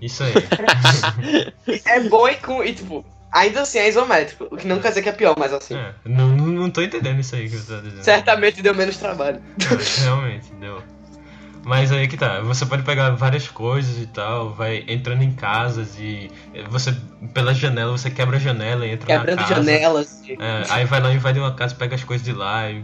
isso 0.00 0.22
aí. 0.24 0.32
é 1.84 2.00
bom 2.08 2.28
e, 2.28 2.36
com, 2.36 2.64
e 2.64 2.74
tipo, 2.74 3.04
ainda 3.32 3.62
assim 3.62 3.78
é 3.78 3.88
isométrico. 3.88 4.48
O 4.50 4.56
que 4.56 4.66
não 4.66 4.78
quer 4.80 4.88
dizer 4.88 5.02
que 5.02 5.08
é 5.08 5.12
pior, 5.12 5.34
mas 5.38 5.52
assim. 5.52 5.76
é, 5.76 5.94
não, 6.04 6.28
não, 6.28 6.70
tô 6.70 6.82
entendendo 6.82 7.20
isso 7.20 7.34
aí 7.34 7.48
que 7.48 7.56
você 7.56 7.74
tá 7.74 7.80
dizendo. 7.80 8.02
Certamente 8.02 8.62
deu 8.62 8.74
menos 8.74 8.96
trabalho. 8.96 9.40
Realmente, 10.02 10.52
deu. 10.60 10.82
Mas 11.64 11.92
aí 11.92 12.08
que 12.08 12.16
tá, 12.16 12.40
você 12.40 12.64
pode 12.64 12.82
pegar 12.82 13.10
várias 13.10 13.48
coisas 13.48 14.02
e 14.02 14.06
tal, 14.06 14.54
vai 14.54 14.82
entrando 14.88 15.22
em 15.22 15.32
casas 15.32 15.98
e 15.98 16.30
você, 16.70 16.94
pela 17.34 17.52
janela, 17.52 17.92
você 17.92 18.10
quebra 18.10 18.38
a 18.38 18.40
janela 18.40 18.86
e 18.86 18.92
entra 18.92 19.06
Quebrando 19.06 19.36
na 19.36 19.42
casa. 19.42 19.54
janelas. 19.56 20.22
É, 20.26 20.64
aí 20.70 20.84
vai 20.86 21.00
lá, 21.00 21.12
invade 21.12 21.38
uma 21.38 21.52
casa, 21.54 21.74
pega 21.74 21.94
as 21.94 22.02
coisas 22.02 22.24
de 22.24 22.32
lá. 22.32 22.70
E 22.70 22.82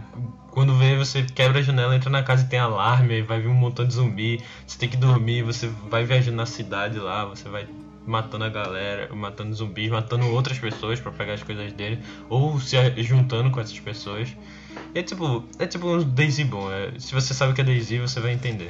quando 0.51 0.75
vê, 0.75 0.95
você 0.95 1.23
quebra 1.23 1.59
a 1.59 1.61
janela, 1.61 1.95
entra 1.95 2.09
na 2.09 2.21
casa 2.21 2.43
e 2.43 2.47
tem 2.47 2.59
alarme, 2.59 3.15
aí 3.15 3.21
vai 3.23 3.39
vir 3.39 3.47
um 3.47 3.53
montão 3.53 3.85
de 3.85 3.95
zumbi. 3.95 4.43
Você 4.65 4.77
tem 4.77 4.87
que 4.87 4.97
dormir, 4.97 5.41
você 5.41 5.67
vai 5.89 6.03
viajando 6.03 6.37
na 6.37 6.45
cidade 6.45 6.99
lá, 6.99 7.25
você 7.25 7.49
vai 7.49 7.67
matando 8.07 8.45
a 8.45 8.49
galera, 8.49 9.13
matando 9.13 9.53
zumbis, 9.53 9.89
matando 9.89 10.27
outras 10.33 10.57
pessoas 10.57 10.99
pra 10.99 11.11
pegar 11.11 11.33
as 11.33 11.43
coisas 11.43 11.71
dele, 11.73 11.99
ou 12.29 12.59
se 12.59 12.77
juntando 13.03 13.51
com 13.51 13.59
essas 13.59 13.79
pessoas. 13.79 14.29
E 14.95 14.99
é 14.99 15.03
tipo, 15.03 15.43
é 15.59 15.67
tipo 15.67 15.87
um 15.87 16.01
Daisy 16.01 16.43
bom. 16.45 16.71
é- 16.71 16.97
se 16.97 17.13
você 17.13 17.33
sabe 17.33 17.51
o 17.51 17.55
que 17.55 17.61
é 17.61 17.63
Daisy, 17.63 17.99
você 17.99 18.19
vai 18.19 18.31
entender. 18.31 18.69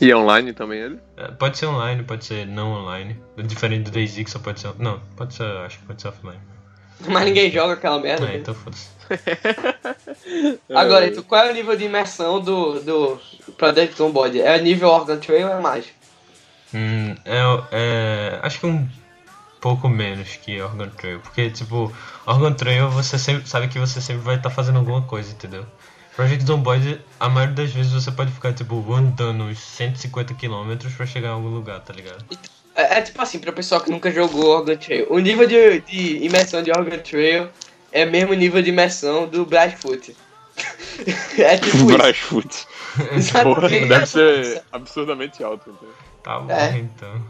E 0.00 0.12
online 0.14 0.52
também 0.52 0.78
ele? 0.80 0.98
É, 1.16 1.28
pode 1.28 1.56
ser 1.56 1.66
online, 1.66 2.02
pode 2.02 2.24
ser 2.24 2.46
não 2.46 2.72
online. 2.72 3.16
Diferente 3.44 3.84
do 3.84 3.90
Daisy 3.90 4.24
que 4.24 4.30
só 4.30 4.38
pode 4.38 4.60
ser. 4.60 4.72
Não, 4.78 5.00
pode 5.16 5.32
ser, 5.34 5.44
acho 5.44 5.78
que 5.78 5.86
pode 5.86 6.02
ser 6.02 6.08
offline. 6.08 6.40
Mas 7.08 7.24
ninguém 7.24 7.50
joga 7.50 7.74
aquela 7.74 7.98
merda. 7.98 8.26
É, 8.28 8.36
então 8.36 8.54
foda-se. 8.54 8.88
Agora, 10.74 11.06
então, 11.06 11.22
qual 11.22 11.46
é 11.46 11.50
o 11.50 11.54
nível 11.54 11.76
de 11.76 11.84
imersão 11.84 12.40
do, 12.40 12.80
do 12.80 13.20
Project 13.56 13.96
Zomboid? 13.96 14.40
É 14.40 14.60
nível 14.60 14.88
Organ 14.88 15.18
Trail 15.18 15.46
ou 15.46 15.54
é 15.54 15.60
mais? 15.60 15.86
Hum, 16.76 17.14
é, 17.24 17.40
é, 17.72 18.38
acho 18.42 18.60
que 18.60 18.66
um 18.66 18.86
pouco 19.62 19.88
menos 19.88 20.36
que 20.36 20.60
Organ 20.60 20.90
Trail, 20.90 21.20
porque 21.20 21.48
tipo, 21.48 21.90
Organ 22.26 22.52
Trail 22.52 22.90
você 22.90 23.18
sempre 23.18 23.48
sabe 23.48 23.68
que 23.68 23.78
você 23.78 23.98
sempre 23.98 24.22
vai 24.22 24.36
estar 24.36 24.50
fazendo 24.50 24.78
alguma 24.78 25.00
coisa, 25.00 25.32
entendeu? 25.32 25.64
Project 26.14 26.44
Zomboid, 26.44 27.00
a 27.18 27.30
maioria 27.30 27.54
das 27.54 27.72
vezes 27.72 27.92
você 27.92 28.12
pode 28.12 28.30
ficar 28.30 28.52
tipo 28.52 28.92
andando 28.92 29.44
uns 29.44 29.58
150 29.58 30.34
km 30.34 30.76
pra 30.94 31.06
chegar 31.06 31.28
em 31.28 31.32
algum 31.32 31.48
lugar, 31.48 31.80
tá 31.80 31.94
ligado? 31.94 32.22
É, 32.74 32.98
é 32.98 33.00
tipo 33.00 33.22
assim, 33.22 33.38
pra 33.38 33.52
pessoa 33.52 33.80
que 33.80 33.90
nunca 33.90 34.10
jogou 34.10 34.58
Organ 34.58 34.76
Trail. 34.76 35.06
O 35.08 35.18
nível 35.18 35.46
de, 35.46 35.80
de 35.80 36.24
imersão 36.26 36.62
de 36.62 36.70
Organ 36.70 36.98
Trail 36.98 37.48
é 37.90 38.04
mesmo 38.04 38.34
nível 38.34 38.60
de 38.60 38.68
imersão 38.68 39.26
do 39.26 39.46
Brightfoot. 39.46 40.14
é 41.38 41.56
tipo 41.56 41.86
Exatamente. 43.12 43.88
deve 43.88 44.06
ser 44.06 44.62
absurdamente 44.70 45.42
alto. 45.42 45.70
Então. 45.70 45.88
Tá 46.26 46.40
bom, 46.40 46.50
É. 46.50 46.76
então. 46.78 47.22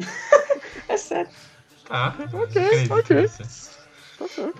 É 0.88 0.96
sério. 0.96 1.30
Tá, 1.86 2.14
Ok, 2.32 2.88
ok. 2.90 3.28
Tá 3.28 4.28
certo. 4.28 4.54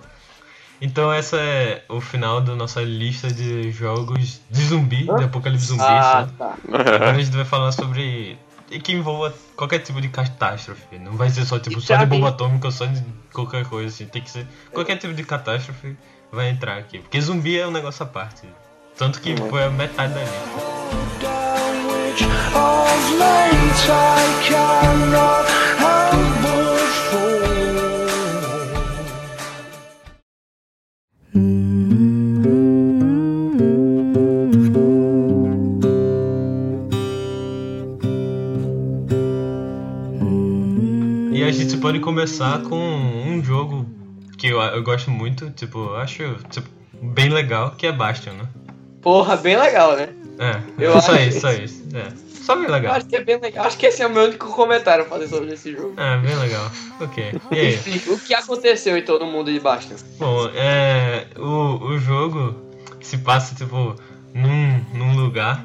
Então 0.80 1.10
essa 1.12 1.36
é 1.38 1.82
o 1.88 2.00
final 2.00 2.40
da 2.42 2.54
nossa 2.54 2.82
lista 2.82 3.28
de 3.28 3.70
jogos 3.72 4.40
de 4.50 4.64
zumbi, 4.64 5.04
de 5.04 5.24
apocalipse 5.24 5.66
zumbi, 5.66 5.82
Ah, 5.82 6.28
tá. 6.36 6.54
Agora 6.68 7.12
a 7.12 7.22
gente 7.22 7.34
vai 7.34 7.44
falar 7.46 7.72
sobre 7.72 8.38
que 8.68 8.92
envolva 8.92 9.32
qualquer 9.56 9.78
tipo 9.78 10.00
de 10.02 10.08
catástrofe. 10.08 10.98
Não 10.98 11.12
vai 11.16 11.30
ser 11.30 11.44
só 11.46 11.58
tipo 11.58 11.78
E 11.78 11.82
só 11.82 11.96
de 11.96 12.04
bomba 12.06 12.28
atômica 12.28 12.66
ou 12.66 12.72
só 12.72 12.84
de 12.86 13.02
qualquer 13.32 13.64
coisa 13.66 13.88
assim. 13.88 14.06
Tem 14.06 14.20
que 14.20 14.30
ser 14.30 14.46
qualquer 14.72 14.96
tipo 14.98 15.14
de 15.14 15.22
catástrofe 15.24 15.96
vai 16.30 16.50
entrar 16.50 16.76
aqui. 16.78 16.98
Porque 16.98 17.20
zumbi 17.20 17.58
é 17.58 17.66
um 17.66 17.70
negócio 17.70 18.02
à 18.02 18.06
parte. 18.06 18.46
Tanto 18.98 19.20
que 19.20 19.32
Uhum. 19.32 19.48
foi 19.48 19.64
a 19.64 19.70
metade 19.70 20.12
da 20.14 20.20
lista. 20.20 21.41
E 41.32 41.42
a 41.42 41.50
gente 41.50 41.78
pode 41.78 41.98
começar 42.00 42.60
com 42.62 42.76
um 42.76 43.42
jogo 43.42 43.86
que 44.36 44.48
eu, 44.48 44.60
eu 44.60 44.82
gosto 44.82 45.10
muito, 45.10 45.50
tipo, 45.50 45.78
eu 45.78 45.96
acho 45.96 46.36
tipo, 46.50 46.68
bem 47.02 47.30
legal, 47.30 47.70
que 47.70 47.86
é 47.86 47.92
Bastion, 47.92 48.34
né? 48.34 48.48
Porra, 49.00 49.36
bem 49.36 49.56
legal, 49.56 49.96
né? 49.96 50.10
É, 50.38 50.60
Eu 50.78 50.92
só 51.00 51.12
acho 51.12 51.22
isso, 51.22 51.40
só 51.40 51.52
isso. 51.52 51.81
É. 51.94 52.08
Só 52.42 52.56
bem 52.56 52.66
legal. 52.68 52.94
acho 52.94 53.06
que 53.06 53.16
é 53.16 53.22
bem 53.24 53.38
legal. 53.38 53.66
Acho 53.66 53.76
que 53.78 53.86
esse 53.86 54.02
é 54.02 54.06
o 54.06 54.10
meu 54.10 54.24
único 54.24 54.46
comentário 54.52 55.04
a 55.04 55.06
fazer 55.06 55.28
sobre 55.28 55.52
esse 55.52 55.72
jogo. 55.72 55.94
É, 56.00 56.16
bem 56.18 56.34
legal. 56.36 56.70
Ok. 57.00 57.40
E 57.50 57.58
aí? 57.58 57.74
Explica 57.74 58.12
o 58.12 58.18
que 58.18 58.34
aconteceu 58.34 58.96
em 58.96 59.02
todo 59.02 59.24
mundo 59.26 59.52
de 59.52 59.60
Bastion. 59.60 59.96
Bom, 60.18 60.48
é. 60.54 61.26
O, 61.36 61.84
o 61.84 61.98
jogo 61.98 62.54
se 63.00 63.18
passa, 63.18 63.54
tipo, 63.54 63.94
num, 64.34 64.84
num 64.94 65.16
lugar. 65.16 65.64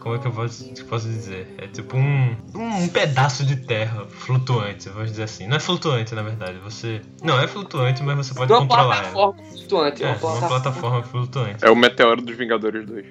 Como 0.00 0.16
é 0.16 0.18
que 0.18 0.26
eu 0.26 0.32
posso, 0.32 0.84
posso 0.84 1.08
dizer? 1.08 1.54
É 1.56 1.66
tipo 1.66 1.96
um, 1.96 2.36
um 2.54 2.88
pedaço 2.88 3.42
de 3.42 3.56
terra 3.56 4.04
flutuante, 4.06 4.90
vamos 4.90 5.08
dizer 5.12 5.22
assim. 5.22 5.46
Não 5.46 5.56
é 5.56 5.60
flutuante, 5.60 6.14
na 6.14 6.20
verdade. 6.22 6.58
Você. 6.58 7.00
Não, 7.22 7.40
é 7.40 7.48
flutuante, 7.48 8.02
mas 8.02 8.14
você 8.18 8.34
pode 8.34 8.52
Uma 8.52 8.60
controlar 8.60 8.96
ela. 8.98 9.10
plataforma 9.12 9.42
flutuante. 9.50 10.04
É, 10.04 10.06
uma 10.08 10.12
uma 10.12 10.20
plataforma. 10.20 10.48
plataforma 10.60 11.02
flutuante. 11.04 11.64
É 11.64 11.70
o 11.70 11.74
Meteoro 11.74 12.20
dos 12.20 12.36
Vingadores 12.36 12.84
2. 12.86 13.06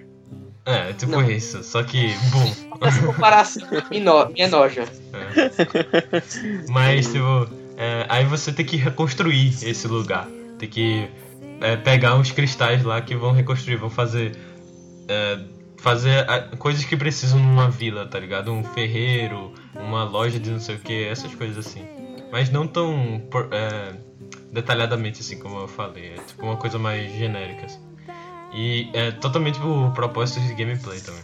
É, 0.65 0.89
é 0.89 0.93
tipo 0.93 1.11
Não. 1.11 1.29
isso. 1.29 1.61
Só 1.63 1.83
que, 1.83 2.13
bom. 2.31 2.77
Essa 2.87 3.05
comparação 3.05 3.67
me, 3.91 3.99
no, 3.99 4.29
me 4.29 4.41
enoja. 4.41 4.83
É. 5.13 6.21
Mas, 6.69 7.11
tipo, 7.11 7.47
é, 7.77 8.05
aí 8.09 8.25
você 8.25 8.51
tem 8.51 8.65
que 8.65 8.77
reconstruir 8.77 9.49
esse 9.63 9.87
lugar. 9.87 10.27
Tem 10.57 10.69
que 10.69 11.07
é, 11.61 11.75
pegar 11.77 12.15
uns 12.15 12.31
cristais 12.31 12.83
lá 12.83 13.01
que 13.01 13.15
vão 13.15 13.31
reconstruir, 13.31 13.75
vão 13.75 13.89
fazer. 13.89 14.31
é, 15.07 15.39
fazer 15.77 16.29
a- 16.29 16.55
coisas 16.57 16.85
que 16.85 16.95
precisam 16.95 17.37
numa 17.39 17.69
vila, 17.69 18.05
tá 18.05 18.17
ligado? 18.17 18.53
Um 18.53 18.63
ferreiro, 18.63 19.51
uma 19.75 20.05
loja 20.05 20.39
de 20.39 20.49
não 20.49 20.59
sei 20.61 20.75
o 20.75 20.79
que, 20.79 21.03
essas 21.03 21.35
coisas 21.35 21.57
assim. 21.67 21.85
Mas 22.31 22.49
não 22.49 22.65
tão 22.65 23.21
por- 23.29 23.49
é, 23.51 23.93
detalhadamente 24.49 25.19
assim 25.19 25.37
como 25.37 25.59
eu 25.59 25.67
falei. 25.67 26.13
É 26.13 26.15
tipo 26.25 26.45
uma 26.45 26.55
coisa 26.55 26.79
mais 26.79 27.11
genérica. 27.17 27.65
Assim. 27.65 27.79
E 28.53 28.89
é 28.93 29.11
totalmente 29.11 29.59
por 29.59 29.91
propósitos 29.91 30.47
de 30.47 30.53
gameplay 30.53 30.99
também. 30.99 31.23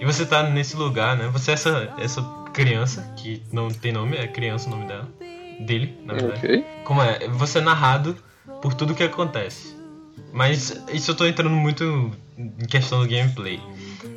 E 0.00 0.04
você 0.04 0.24
tá 0.26 0.42
nesse 0.42 0.76
lugar, 0.76 1.16
né? 1.16 1.28
Você 1.32 1.50
é 1.50 1.54
essa, 1.54 1.94
essa 1.98 2.22
criança, 2.52 3.12
que 3.16 3.42
não 3.52 3.68
tem 3.68 3.92
nome, 3.92 4.16
é 4.16 4.26
criança 4.26 4.68
o 4.68 4.70
nome 4.70 4.86
dela. 4.86 5.08
Dele, 5.60 5.96
na 6.04 6.14
verdade. 6.14 6.38
Ok. 6.38 6.64
Como 6.84 7.02
é? 7.02 7.28
Você 7.28 7.58
é 7.58 7.60
narrado 7.60 8.16
por 8.60 8.74
tudo 8.74 8.94
que 8.94 9.02
acontece. 9.02 9.76
Mas 10.32 10.82
isso 10.92 11.10
eu 11.10 11.14
tô 11.14 11.26
entrando 11.26 11.50
muito 11.54 12.10
em 12.38 12.66
questão 12.66 13.00
do 13.00 13.08
gameplay. 13.08 13.60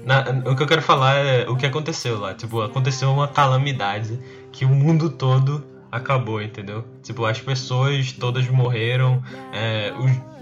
Na- 0.05 0.23
o 0.49 0.55
que 0.55 0.63
eu 0.63 0.67
quero 0.67 0.81
falar 0.81 1.15
é 1.17 1.47
o 1.47 1.55
que 1.55 1.65
aconteceu 1.65 2.19
lá. 2.19 2.33
Tipo, 2.33 2.61
aconteceu 2.61 3.11
uma 3.11 3.27
calamidade 3.27 4.17
que 4.51 4.65
o 4.65 4.69
mundo 4.69 5.09
todo 5.09 5.63
acabou, 5.91 6.41
entendeu? 6.41 6.83
Tipo, 7.03 7.25
as 7.25 7.39
pessoas 7.39 8.11
todas 8.13 8.47
morreram, 8.49 9.21
é, 9.53 9.93
os- 9.99 10.34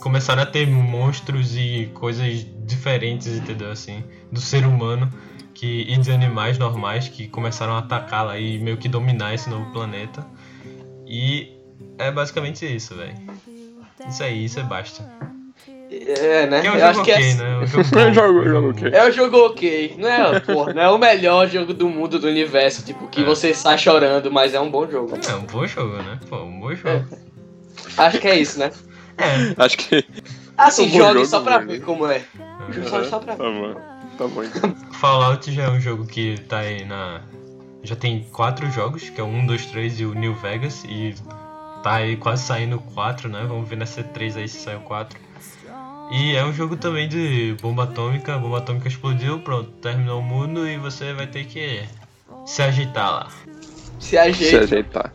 começaram 0.00 0.42
a 0.42 0.46
ter 0.46 0.66
monstros 0.66 1.56
e 1.56 1.90
coisas 1.94 2.46
diferentes, 2.66 3.26
entendeu? 3.28 3.70
Assim, 3.70 4.04
do 4.30 4.40
ser 4.40 4.64
humano 4.66 5.10
que, 5.54 5.82
e 5.88 5.96
de 5.96 6.10
animais 6.12 6.58
normais 6.58 7.08
que 7.08 7.26
começaram 7.28 7.74
a 7.74 7.78
atacar 7.78 8.26
lá 8.26 8.38
e 8.38 8.58
meio 8.58 8.76
que 8.76 8.88
dominar 8.88 9.34
esse 9.34 9.48
novo 9.50 9.70
planeta. 9.72 10.24
E 11.06 11.56
é 11.98 12.10
basicamente 12.10 12.64
isso, 12.64 12.94
velho. 12.94 13.14
Isso 14.08 14.22
aí, 14.22 14.44
isso 14.44 14.60
é 14.60 14.62
basta. 14.62 15.02
É, 15.90 16.46
né? 16.46 16.60
Que 16.60 16.66
é 16.66 16.70
um 16.70 16.74
Eu 16.74 16.80
jogo 16.80 16.90
acho 16.90 17.02
que 17.04 17.12
ok, 17.12 17.24
é, 17.30 17.34
né? 17.34 17.52
É 17.52 17.56
um 17.56 17.66
jogo 17.66 17.98
É 17.98 18.12
jogo- 18.12 18.42
é 18.44 18.58
um 18.60 18.70
ok. 18.70 18.90
é 18.92 19.08
um 19.08 19.12
jogo 19.12 19.36
ok. 19.46 19.94
Não 19.98 20.08
é, 20.08 20.40
porra, 20.40 20.74
não 20.74 20.82
é 20.82 20.90
o 20.90 20.98
melhor 20.98 21.48
jogo 21.48 21.72
do 21.72 21.88
mundo, 21.88 22.18
do 22.18 22.26
universo. 22.28 22.84
Tipo, 22.84 23.08
que 23.08 23.22
É. 23.22 23.24
você 23.24 23.54
sai 23.54 23.78
chorando, 23.78 24.30
mas 24.30 24.52
é 24.54 24.60
um 24.60 24.70
bom 24.70 24.88
jogo. 24.88 25.18
É 25.28 25.34
um 25.34 25.44
bom 25.46 25.66
jogo, 25.66 25.96
né? 25.96 26.18
Pô, 26.28 26.42
um 26.42 26.60
bom 26.60 26.74
jogo. 26.74 27.06
Acho 27.96 28.20
que 28.20 28.28
é 28.28 28.38
isso, 28.38 28.58
né? 28.58 28.70
É, 29.18 29.54
Acho 29.62 29.76
que. 29.76 30.04
Assim, 30.56 30.86
Um 30.86 30.90
jogue 30.90 31.26
só 31.26 31.40
pra 31.40 31.58
ver 31.58 31.80
como 31.82 32.06
é. 32.06 32.22
Só, 32.88 33.04
só 33.04 33.18
pra 33.18 33.36
Tá 33.36 33.44
ver. 33.44 33.74
bom. 33.74 33.80
Tá 34.18 34.26
bom 34.26 34.42
então. 34.44 34.74
Fallout 34.94 35.52
já 35.52 35.64
é 35.64 35.70
um 35.70 35.80
jogo 35.80 36.06
que 36.06 36.38
tá 36.48 36.58
aí 36.58 36.84
na. 36.84 37.20
Já 37.82 37.94
tem 37.94 38.24
quatro 38.32 38.68
jogos, 38.70 39.08
que 39.08 39.20
é 39.20 39.24
o 39.24 39.28
1, 39.28 39.46
2, 39.46 39.66
3 39.66 40.00
e 40.00 40.04
o 40.04 40.14
New 40.14 40.34
Vegas, 40.34 40.84
e 40.84 41.14
tá 41.82 41.94
aí 41.96 42.16
quase 42.16 42.42
saindo 42.42 42.78
quatro, 42.80 43.28
né? 43.28 43.44
Vamos 43.48 43.68
ver 43.68 43.76
na 43.76 43.84
C3 43.84 44.36
aí 44.36 44.48
se 44.48 44.58
saiu 44.60 44.80
quatro. 44.80 45.18
E 46.10 46.34
é 46.34 46.44
um 46.44 46.52
jogo 46.52 46.76
também 46.76 47.08
de 47.08 47.54
bomba 47.62 47.84
atômica, 47.84 48.34
a 48.34 48.38
bomba 48.38 48.58
atômica 48.58 48.88
explodiu, 48.88 49.38
pronto, 49.40 49.70
terminou 49.82 50.20
o 50.20 50.22
mundo 50.22 50.66
e 50.66 50.76
você 50.78 51.12
vai 51.12 51.26
ter 51.26 51.44
que 51.44 51.82
se 52.46 52.62
ajeitar 52.62 53.10
lá. 53.12 53.28
Se 54.00 54.08
Se 54.10 54.18
ajeita. 54.18 54.64
ajeitar. 54.64 55.12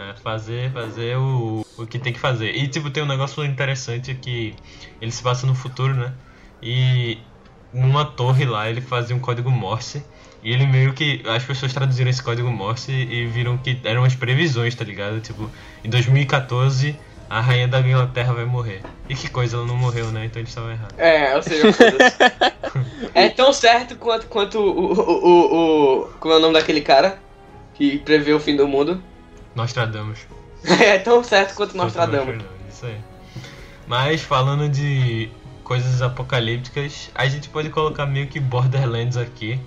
É, 0.00 0.14
fazer, 0.22 0.72
fazer 0.72 1.16
o, 1.16 1.64
o 1.76 1.86
que 1.86 1.98
tem 1.98 2.12
que 2.12 2.18
fazer. 2.18 2.54
E 2.56 2.66
tipo, 2.68 2.90
tem 2.90 3.02
um 3.02 3.06
negócio 3.06 3.44
interessante 3.44 4.14
que 4.14 4.54
ele 5.00 5.10
se 5.10 5.22
passa 5.22 5.46
no 5.46 5.54
futuro, 5.54 5.94
né? 5.94 6.12
E 6.62 7.18
numa 7.72 8.04
torre 8.04 8.44
lá 8.44 8.68
ele 8.68 8.80
fazia 8.80 9.14
um 9.14 9.20
código 9.20 9.50
Morse. 9.50 10.02
E 10.42 10.52
ele 10.52 10.66
meio 10.66 10.94
que. 10.94 11.22
As 11.26 11.44
pessoas 11.44 11.72
traduziram 11.72 12.08
esse 12.08 12.22
código 12.22 12.50
Morse 12.50 12.92
e 12.92 13.26
viram 13.26 13.58
que 13.58 13.78
eram 13.84 14.04
as 14.04 14.14
previsões, 14.14 14.74
tá 14.74 14.84
ligado? 14.84 15.20
Tipo, 15.20 15.50
em 15.84 15.90
2014 15.90 16.96
a 17.28 17.40
rainha 17.40 17.68
da 17.68 17.78
Inglaterra 17.80 18.32
vai 18.32 18.44
morrer. 18.44 18.82
E 19.08 19.14
que 19.14 19.28
coisa, 19.28 19.56
ela 19.56 19.66
não 19.66 19.76
morreu, 19.76 20.06
né? 20.06 20.24
Então 20.24 20.40
eles 20.40 20.48
estavam 20.48 20.72
errados. 20.72 20.98
É, 20.98 21.36
ou 21.36 21.42
seja, 21.42 21.72
foda-se. 21.72 22.16
É 23.12 23.28
tão 23.28 23.52
certo 23.52 23.96
quanto, 23.96 24.26
quanto 24.26 24.58
o, 24.58 24.92
o, 24.92 25.26
o, 25.26 26.02
o. 26.02 26.08
Como 26.20 26.32
é 26.32 26.36
o 26.36 26.40
nome 26.40 26.54
daquele 26.54 26.80
cara? 26.80 27.18
Que 27.74 27.98
prevê 27.98 28.32
o 28.32 28.38
fim 28.38 28.54
do 28.54 28.68
mundo. 28.68 29.02
Nostradamus. 29.60 30.18
É 30.64 30.98
tão 30.98 31.22
certo 31.24 31.54
quanto 31.54 31.76
Nostradamus. 31.76 32.44
Isso 32.68 32.86
aí. 32.86 32.98
Mas 33.86 34.20
falando 34.22 34.68
de 34.68 35.30
coisas 35.64 36.02
apocalípticas, 36.02 37.10
a 37.14 37.26
gente 37.28 37.48
pode 37.48 37.70
colocar 37.70 38.04
meio 38.06 38.26
que 38.26 38.38
Borderlands 38.40 39.16
aqui. 39.16 39.58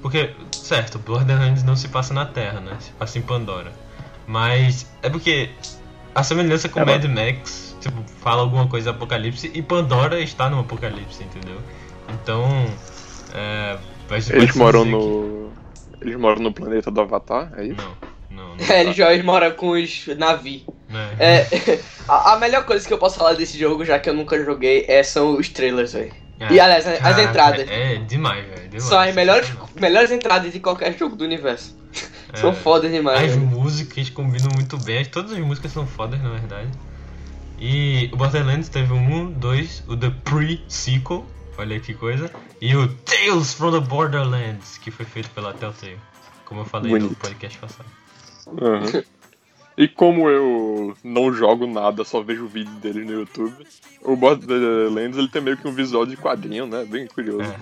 Porque, 0.00 0.34
certo, 0.52 0.98
Borderlands 0.98 1.62
não 1.62 1.76
se 1.76 1.88
passa 1.88 2.14
na 2.14 2.24
Terra, 2.24 2.60
né? 2.60 2.76
Se 2.80 2.90
passa 2.92 3.18
em 3.18 3.22
Pandora. 3.22 3.70
Mas 4.26 4.86
é 5.02 5.10
porque 5.10 5.50
a 6.14 6.22
semelhança 6.22 6.68
com 6.70 6.80
É, 6.80 6.84
Mad 6.86 7.04
Max, 7.04 7.76
tipo, 7.80 8.02
fala 8.22 8.40
alguma 8.40 8.66
coisa 8.66 8.90
de 8.90 8.96
apocalipse 8.96 9.50
e 9.52 9.60
Pandora 9.60 10.20
está 10.20 10.48
no 10.48 10.60
apocalipse, 10.60 11.22
entendeu? 11.22 11.58
Então, 12.14 12.46
é. 13.34 13.76
Eles 14.30 14.56
moram 14.56 14.84
no. 14.86 15.50
Eles 16.00 16.16
moram 16.16 16.42
no 16.42 16.52
planeta 16.52 16.90
do 16.90 17.00
Avatar, 17.02 17.52
é 17.56 17.62
que- 17.62 17.72
isso? 17.72 17.82
Não, 17.82 18.08
É, 18.68 18.82
ele 18.82 18.92
já 18.92 19.22
mora 19.22 19.50
com 19.50 19.70
os 19.70 20.06
navios. 20.18 20.62
né? 20.88 21.16
É, 21.18 21.46
a, 22.08 22.34
a 22.34 22.38
melhor 22.38 22.64
coisa 22.64 22.86
que 22.86 22.92
eu 22.92 22.98
posso 22.98 23.18
falar 23.18 23.34
desse 23.34 23.58
jogo, 23.58 23.84
já 23.84 23.98
que 23.98 24.08
eu 24.08 24.14
nunca 24.14 24.42
joguei, 24.44 24.84
é, 24.88 25.02
são 25.02 25.38
os 25.38 25.48
trailers, 25.48 25.92
velho. 25.92 26.12
É. 26.40 26.52
E 26.52 26.60
aliás, 26.60 26.86
as 26.86 26.98
Caraca, 26.98 27.22
entradas. 27.22 27.68
É, 27.68 27.94
é 27.94 27.96
demais, 27.98 28.44
velho. 28.46 28.80
São 28.80 28.98
as 28.98 29.14
melhores, 29.14 29.52
melhores 29.78 30.10
entradas 30.10 30.52
de 30.52 30.60
qualquer 30.60 30.96
jogo 30.96 31.14
do 31.14 31.24
universo. 31.24 31.78
É. 32.32 32.36
São 32.36 32.54
fodas 32.54 32.90
demais. 32.90 33.20
As 33.20 33.34
velho. 33.34 33.46
músicas 33.46 34.08
combinam 34.08 34.48
muito 34.54 34.78
bem, 34.78 35.04
todas 35.04 35.32
as 35.32 35.38
músicas 35.38 35.72
são 35.72 35.86
fodas 35.86 36.20
na 36.22 36.30
verdade. 36.30 36.70
E 37.58 38.08
o 38.12 38.16
Borderlands 38.16 38.70
teve 38.70 38.92
um, 38.92 39.30
dois, 39.30 39.84
o 39.86 39.94
The 39.94 40.10
Pre-Sequel, 40.24 41.26
olha 41.58 41.78
que 41.78 41.92
coisa, 41.92 42.30
e 42.58 42.74
o 42.74 42.88
Tales 42.88 43.52
from 43.52 43.72
the 43.72 43.86
Borderlands, 43.86 44.78
que 44.78 44.90
foi 44.90 45.04
feito 45.04 45.28
pela 45.30 45.52
Telltale, 45.52 45.98
como 46.46 46.62
eu 46.62 46.64
falei 46.64 46.90
no 46.90 47.00
Bonito. 47.00 47.18
podcast 47.18 47.58
passado. 47.58 47.99
Aham. 48.60 49.02
E 49.80 49.88
como 49.88 50.28
eu 50.28 50.94
não 51.02 51.32
jogo 51.32 51.66
nada, 51.66 52.04
só 52.04 52.20
vejo 52.20 52.46
vídeo 52.46 52.74
dele 52.74 53.02
no 53.02 53.12
YouTube, 53.12 53.66
o 54.02 54.14
Borderlands 54.14 55.16
ele 55.16 55.28
tem 55.28 55.40
meio 55.40 55.56
que 55.56 55.66
um 55.66 55.72
visual 55.72 56.04
de 56.04 56.18
quadrinho, 56.18 56.66
né? 56.66 56.84
Bem 56.84 57.06
curioso. 57.06 57.50
É, 57.50 57.56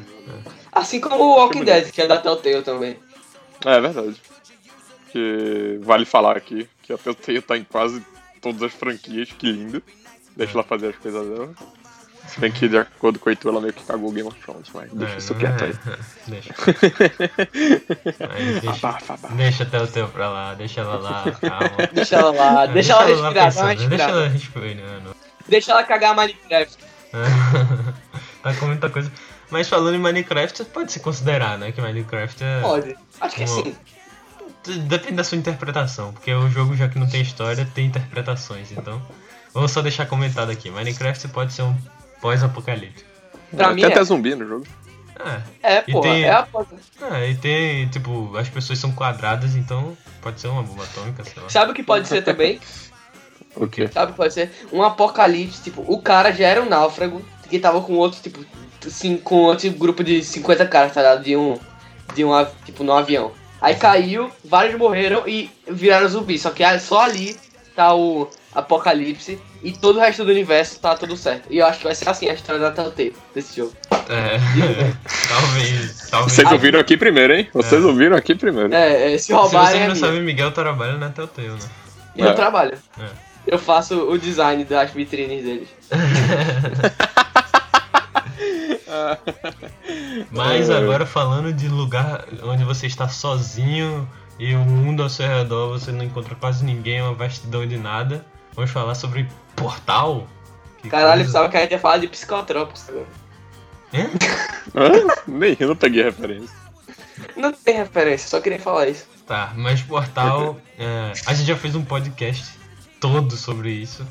Assim 0.72 1.00
como 1.00 1.22
o 1.22 1.36
Walking 1.36 1.62
Dead, 1.62 1.92
que 1.92 2.02
é 2.02 2.08
da 2.08 2.18
Telltale 2.18 2.62
também. 2.62 2.96
É, 3.64 3.76
é 3.76 3.80
verdade. 3.80 4.16
Que 5.12 5.78
vale 5.80 6.04
falar 6.04 6.36
aqui 6.36 6.68
que 6.82 6.92
a 6.92 6.98
Telltale 6.98 7.40
tá 7.40 7.56
em 7.56 7.64
quase 7.64 8.04
todas 8.40 8.62
as 8.62 8.72
franquias, 8.72 9.30
que 9.30 9.52
lindo. 9.52 9.80
Deixa 10.36 10.54
ela 10.54 10.64
fazer 10.64 10.88
as 10.88 10.96
coisas 10.96 11.24
dela. 11.24 11.54
Se 12.28 12.38
bem 12.40 12.52
que, 12.52 12.68
de 12.68 12.76
acordo 12.78 13.18
com 13.18 13.28
o 13.28 13.32
Heitor, 13.32 13.50
ela 13.52 13.60
meio 13.60 13.72
que 13.72 13.82
cagou 13.84 14.12
Game 14.12 14.28
of 14.28 14.38
Thrones, 14.40 14.68
mas 14.74 14.92
deixa 14.92 15.14
É, 15.14 15.16
isso 15.18 15.34
quieto 15.34 15.64
aí. 15.64 15.74
Deixa. 16.28 16.54
Mas 18.28 18.60
deixa, 18.62 18.86
Abafa, 18.88 19.14
abafa. 19.14 19.34
deixa 19.34 19.62
até 19.64 19.82
o 19.82 19.86
teu 19.86 20.08
pra 20.08 20.28
lá, 20.28 20.54
deixa 20.54 20.80
ela 20.82 20.96
lá, 20.96 21.24
calma. 21.40 21.88
Deixa 21.92 22.16
ela 22.16 22.30
lá, 22.32 22.66
deixa 22.66 22.92
ela 22.92 23.04
respirar, 23.04 23.32
dá 23.34 23.40
uma 23.40 23.44
pensando, 23.74 23.88
Deixa 23.88 24.04
ela 24.04 24.28
respirando. 24.28 25.16
Deixa 25.48 25.72
ela 25.72 25.84
cagar 25.84 26.14
Minecraft. 26.14 26.76
tá 28.42 28.54
com 28.54 28.66
muita 28.66 28.90
coisa. 28.90 29.10
Mas 29.50 29.68
falando 29.68 29.94
em 29.94 29.98
Minecraft, 29.98 30.64
pode 30.66 30.92
se 30.92 31.00
considerar, 31.00 31.56
né? 31.58 31.72
Que 31.72 31.80
Minecraft 31.80 32.44
é. 32.44 32.60
Pode. 32.60 32.96
Acho 33.20 33.36
que 33.36 33.44
Uma- 33.44 33.62
sim. 33.64 33.76
Depende 34.86 35.14
da 35.14 35.24
sua 35.24 35.38
interpretação, 35.38 36.12
porque 36.12 36.32
o 36.34 36.50
jogo, 36.50 36.76
já 36.76 36.88
que 36.88 36.98
não 36.98 37.08
tem 37.08 37.22
história, 37.22 37.66
tem 37.74 37.86
interpretações. 37.86 38.70
Então, 38.72 39.00
vamos 39.54 39.70
só 39.72 39.80
deixar 39.80 40.04
comentado 40.06 40.50
aqui: 40.50 40.70
Minecraft 40.70 41.28
pode 41.28 41.54
ser 41.54 41.62
um 41.62 41.74
pós-apocalipse. 42.20 43.04
Pra 43.56 43.66
tem 43.68 43.76
mim 43.76 43.84
até 43.84 44.00
é. 44.00 44.04
zumbi 44.04 44.34
no 44.34 44.46
jogo. 44.46 44.66
É, 45.62 45.78
É, 45.78 45.84
E 45.86 45.92
porra. 45.92 46.02
tem- 46.02 46.24
É 46.24 46.30
a 46.30 46.46
é, 47.12 47.30
e 47.30 47.34
tem, 47.36 47.88
tipo, 47.88 48.36
as 48.36 48.48
pessoas 48.48 48.78
são 48.78 48.92
quadradas, 48.92 49.56
então 49.56 49.96
pode 50.22 50.40
ser 50.40 50.48
uma 50.48 50.62
bomba 50.62 50.84
atômica, 50.84 51.24
sei 51.24 51.42
lá. 51.42 51.48
Sabe 51.48 51.72
o 51.72 51.74
que 51.74 51.82
pode 51.82 52.06
ser 52.06 52.22
também? 52.22 52.60
O 53.56 53.66
quê? 53.66 53.88
Sabe 53.88 54.10
o 54.10 54.12
que 54.12 54.16
pode 54.18 54.34
ser? 54.34 54.52
Um 54.72 54.82
apocalipse, 54.84 55.62
tipo, 55.64 55.82
o 55.88 56.00
cara 56.00 56.30
já 56.30 56.46
era 56.46 56.62
um 56.62 56.68
náufrago 56.68 57.24
que 57.48 57.58
tava 57.58 57.80
com 57.80 57.94
outro, 57.94 58.20
tipo, 58.22 58.44
assim, 58.86 59.16
com 59.16 59.36
outro 59.36 59.68
grupo 59.72 60.04
de 60.04 60.22
50 60.22 60.64
caras, 60.66 60.92
tá 60.92 61.00
ligado? 61.00 61.24
De 61.24 61.36
um. 61.36 61.58
De 62.14 62.24
um, 62.24 62.30
tipo, 62.64 62.84
no 62.84 62.92
avião. 62.92 63.32
Aí 63.60 63.74
caiu, 63.74 64.30
vários 64.44 64.78
morreram 64.78 65.26
e 65.26 65.50
viraram 65.66 66.08
zumbi. 66.08 66.38
Só 66.38 66.50
que 66.50 66.62
ah, 66.62 66.78
só 66.78 67.00
ali 67.00 67.36
tá 67.74 67.92
o 67.94 68.28
apocalipse 68.54 69.40
e 69.62 69.72
todo 69.72 69.96
o 69.96 70.00
resto 70.00 70.24
do 70.24 70.30
universo 70.30 70.78
tá 70.80 70.94
tudo 70.94 71.16
certo. 71.16 71.46
E 71.50 71.58
eu 71.58 71.66
acho 71.66 71.78
que 71.78 71.84
vai 71.84 71.94
ser 71.94 72.08
assim 72.08 72.28
a 72.28 72.34
história 72.34 72.60
da 72.60 72.70
Telltale 72.70 73.14
desse 73.34 73.56
jogo. 73.56 73.72
É, 74.08 74.38
talvez, 75.28 76.08
talvez. 76.10 76.32
Vocês 76.32 76.52
ouviram 76.52 76.80
aqui 76.80 76.96
primeiro, 76.96 77.34
hein? 77.34 77.48
Vocês 77.52 77.82
É. 77.82 77.86
ouviram 77.86 78.16
aqui 78.16 78.34
primeiro. 78.34 78.72
É, 78.74 79.14
é, 79.14 79.18
se 79.18 79.26
Se 79.26 79.32
roubarem 79.32 79.66
vocês 79.68 79.76
é 79.82 79.86
não 79.88 79.94
minha. 79.94 80.06
sabem, 80.06 80.22
Miguel 80.22 80.52
trabalha 80.52 80.96
na 80.96 81.10
Telltale, 81.10 81.48
né? 81.48 81.58
E 82.16 82.20
eu 82.20 82.28
É. 82.28 82.32
trabalho. 82.34 82.78
É. 82.98 83.06
Eu 83.46 83.58
faço 83.58 84.08
o 84.10 84.18
design 84.18 84.64
das 84.64 84.90
vitrines 84.92 85.42
deles. 85.44 85.68
Mas 90.30 90.68
É. 90.70 90.76
agora 90.76 91.06
falando 91.06 91.52
de 91.52 91.68
lugar 91.68 92.24
onde 92.42 92.64
você 92.64 92.86
está 92.86 93.08
sozinho 93.08 94.08
e 94.38 94.54
o 94.54 94.58
mundo 94.58 95.02
ao 95.02 95.08
seu 95.08 95.26
redor 95.26 95.68
você 95.70 95.90
não 95.90 96.04
encontra 96.04 96.34
quase 96.34 96.64
ninguém, 96.64 97.00
uma 97.02 97.14
vastidão 97.14 97.66
de 97.66 97.76
nada. 97.76 98.24
Vamos 98.58 98.72
falar 98.72 98.96
sobre 98.96 99.24
Portal. 99.54 100.26
Que 100.82 100.90
Caralho, 100.90 101.18
coisa. 101.18 101.24
pensava 101.26 101.48
que 101.48 101.56
a 101.56 101.60
gente 101.60 101.70
ia 101.70 101.78
falar 101.78 101.98
de 101.98 102.08
psicotrópicos 102.08 102.88
agora. 102.88 103.06
Hã? 103.94 104.10
Hã? 104.74 105.22
Nem 105.28 105.56
eu 105.60 105.68
não 105.68 105.76
peguei 105.76 106.02
referência. 106.02 106.56
Não 107.36 107.52
tem 107.52 107.76
referência, 107.76 108.28
só 108.28 108.40
queria 108.40 108.58
falar 108.58 108.88
isso. 108.88 109.06
Tá, 109.28 109.52
mas 109.54 109.80
Portal. 109.82 110.58
é, 110.76 111.12
a 111.24 111.34
gente 111.34 111.46
já 111.46 111.54
fez 111.56 111.76
um 111.76 111.84
podcast 111.84 112.52
todo 112.98 113.36
sobre 113.36 113.70
isso. 113.70 114.04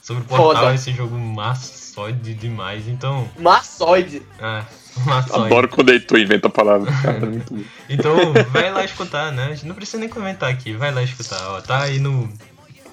Sobre 0.00 0.24
Portal, 0.24 0.62
Foda. 0.62 0.74
esse 0.74 0.92
jogo 0.92 1.18
maçoide 1.18 2.32
demais. 2.32 2.88
Então, 2.88 3.28
Maçoide. 3.38 4.22
é, 4.38 4.64
maçoide. 5.04 5.44
Adoro 5.44 5.68
quando 5.68 5.90
o 5.90 5.92
Heitor 5.92 6.18
inventa 6.18 6.48
palavras, 6.48 6.98
cara. 7.00 7.18
É 7.18 7.26
muito 7.26 7.52
bom. 7.54 7.62
Então, 7.86 8.16
vai 8.50 8.72
lá 8.72 8.82
escutar, 8.82 9.30
né? 9.30 9.44
A 9.44 9.50
gente 9.50 9.66
não 9.66 9.74
precisa 9.74 9.98
nem 9.98 10.08
comentar 10.08 10.50
aqui, 10.50 10.72
vai 10.72 10.90
lá 10.90 11.02
escutar, 11.02 11.50
ó. 11.50 11.60
Tá 11.60 11.82
aí 11.82 11.98
no. 11.98 12.32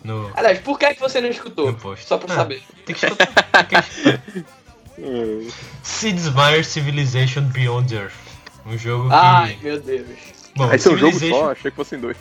No. 0.08 0.32
Aliás, 0.36 0.60
por 0.60 0.80
que, 0.80 0.94
que 0.94 1.00
você 1.02 1.20
não 1.20 1.30
escutou? 1.30 1.68
No 1.72 1.78
post. 1.78 2.06
Só 2.08 2.18
pra 2.18 2.34
Ah. 2.34 2.38
saber. 2.38 2.64
Tem 2.86 2.96
que 2.96 3.06
escutar. 3.06 3.28
Tem 3.66 3.66
que 3.66 3.76
escutar. 3.90 4.24
É. 5.00 5.48
Sid 5.84 6.32
Meier's 6.32 6.68
Civilization 6.68 7.42
Beyond 7.44 7.94
Earth. 7.94 8.14
Um 8.66 8.78
jogo 8.78 9.10
que. 9.10 9.16
Ai, 9.16 9.58
meu 9.62 9.80
Deus. 9.82 10.08
Bom, 10.56 10.74
Esse 10.74 10.88
é 10.88 10.92
um 10.92 10.98
jogo 10.98 11.20
só, 11.20 11.52
achei 11.52 11.70
que 11.70 11.78
fossem 11.78 12.00
dois. 12.00 12.18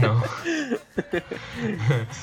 Não. 0.00 0.20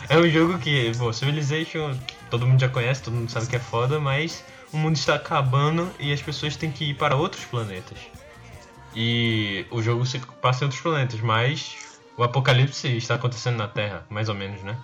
é 0.09 0.17
um 0.17 0.29
jogo 0.29 0.57
que, 0.59 0.91
bom, 0.97 1.13
Civilization 1.13 1.95
todo 2.29 2.45
mundo 2.45 2.59
já 2.59 2.67
conhece, 2.67 3.01
todo 3.03 3.13
mundo 3.13 3.31
sabe 3.31 3.47
que 3.47 3.55
é 3.55 3.59
foda, 3.59 3.99
mas 3.99 4.43
o 4.73 4.77
mundo 4.77 4.97
está 4.97 5.15
acabando 5.15 5.89
e 5.99 6.11
as 6.11 6.21
pessoas 6.21 6.55
têm 6.57 6.71
que 6.71 6.89
ir 6.89 6.95
para 6.95 7.15
outros 7.15 7.45
planetas. 7.45 7.97
E 8.95 9.65
o 9.71 9.81
jogo 9.81 10.05
se 10.05 10.19
passa 10.41 10.63
em 10.63 10.65
outros 10.65 10.81
planetas, 10.81 11.21
mas 11.21 11.77
o 12.19 12.23
apocalipse 12.23 12.97
está 12.97 13.15
acontecendo 13.15 13.55
na 13.55 13.67
Terra, 13.69 14.05
mais 14.09 14.27
ou 14.27 14.35
menos, 14.35 14.61
né? 14.61 14.75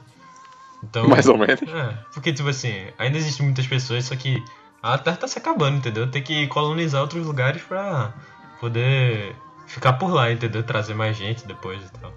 Então, 0.82 1.06
Mais 1.10 1.28
ou 1.28 1.38
menos. 1.38 1.62
É, 1.64 1.98
porque 2.14 2.32
tipo 2.32 2.48
assim, 2.48 2.88
ainda 2.98 3.18
existem 3.18 3.46
muitas 3.46 3.68
pessoas, 3.68 4.06
só 4.06 4.16
que 4.16 4.42
a 4.82 4.98
Terra 4.98 5.18
tá 5.18 5.28
se 5.28 5.38
acabando, 5.38 5.78
entendeu? 5.78 6.10
Tem 6.10 6.24
que 6.24 6.48
colonizar 6.48 7.02
outros 7.02 7.26
lugares 7.26 7.62
pra 7.62 8.14
poder 8.62 9.36
ficar 9.68 9.94
por 9.94 10.14
lá, 10.14 10.32
entendeu? 10.32 10.64
Trazer 10.64 10.94
mais 10.94 11.18
gente 11.18 11.46
depois 11.46 11.82
e 11.84 11.92
tal. 12.00 12.14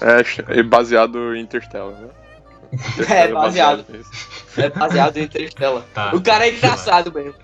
É, 0.00 0.58
é 0.58 0.62
baseado 0.64 1.36
em 1.36 1.42
Interstellar, 1.42 2.00
né? 2.00 2.08
É, 3.08 3.28
baseado. 3.28 3.84
nisso. 3.88 4.10
É 4.56 4.70
baseado 4.70 5.16
em 5.16 5.24
Interstellar. 5.24 5.82
Tá. 5.94 6.14
O 6.14 6.20
cara 6.20 6.46
é 6.46 6.54
engraçado 6.54 7.12
mesmo. 7.12 7.34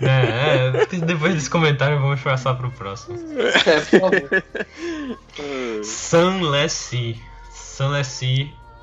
É, 0.00 0.72
é, 0.80 0.86
depois 1.04 1.34
desse 1.34 1.50
comentário 1.50 2.00
vamos 2.00 2.20
passar 2.20 2.54
pro 2.54 2.70
próximo. 2.70 3.18
É, 3.38 3.80
por 3.80 4.00
favor. 4.00 4.44
É. 5.38 5.82
Sunless. 5.82 7.16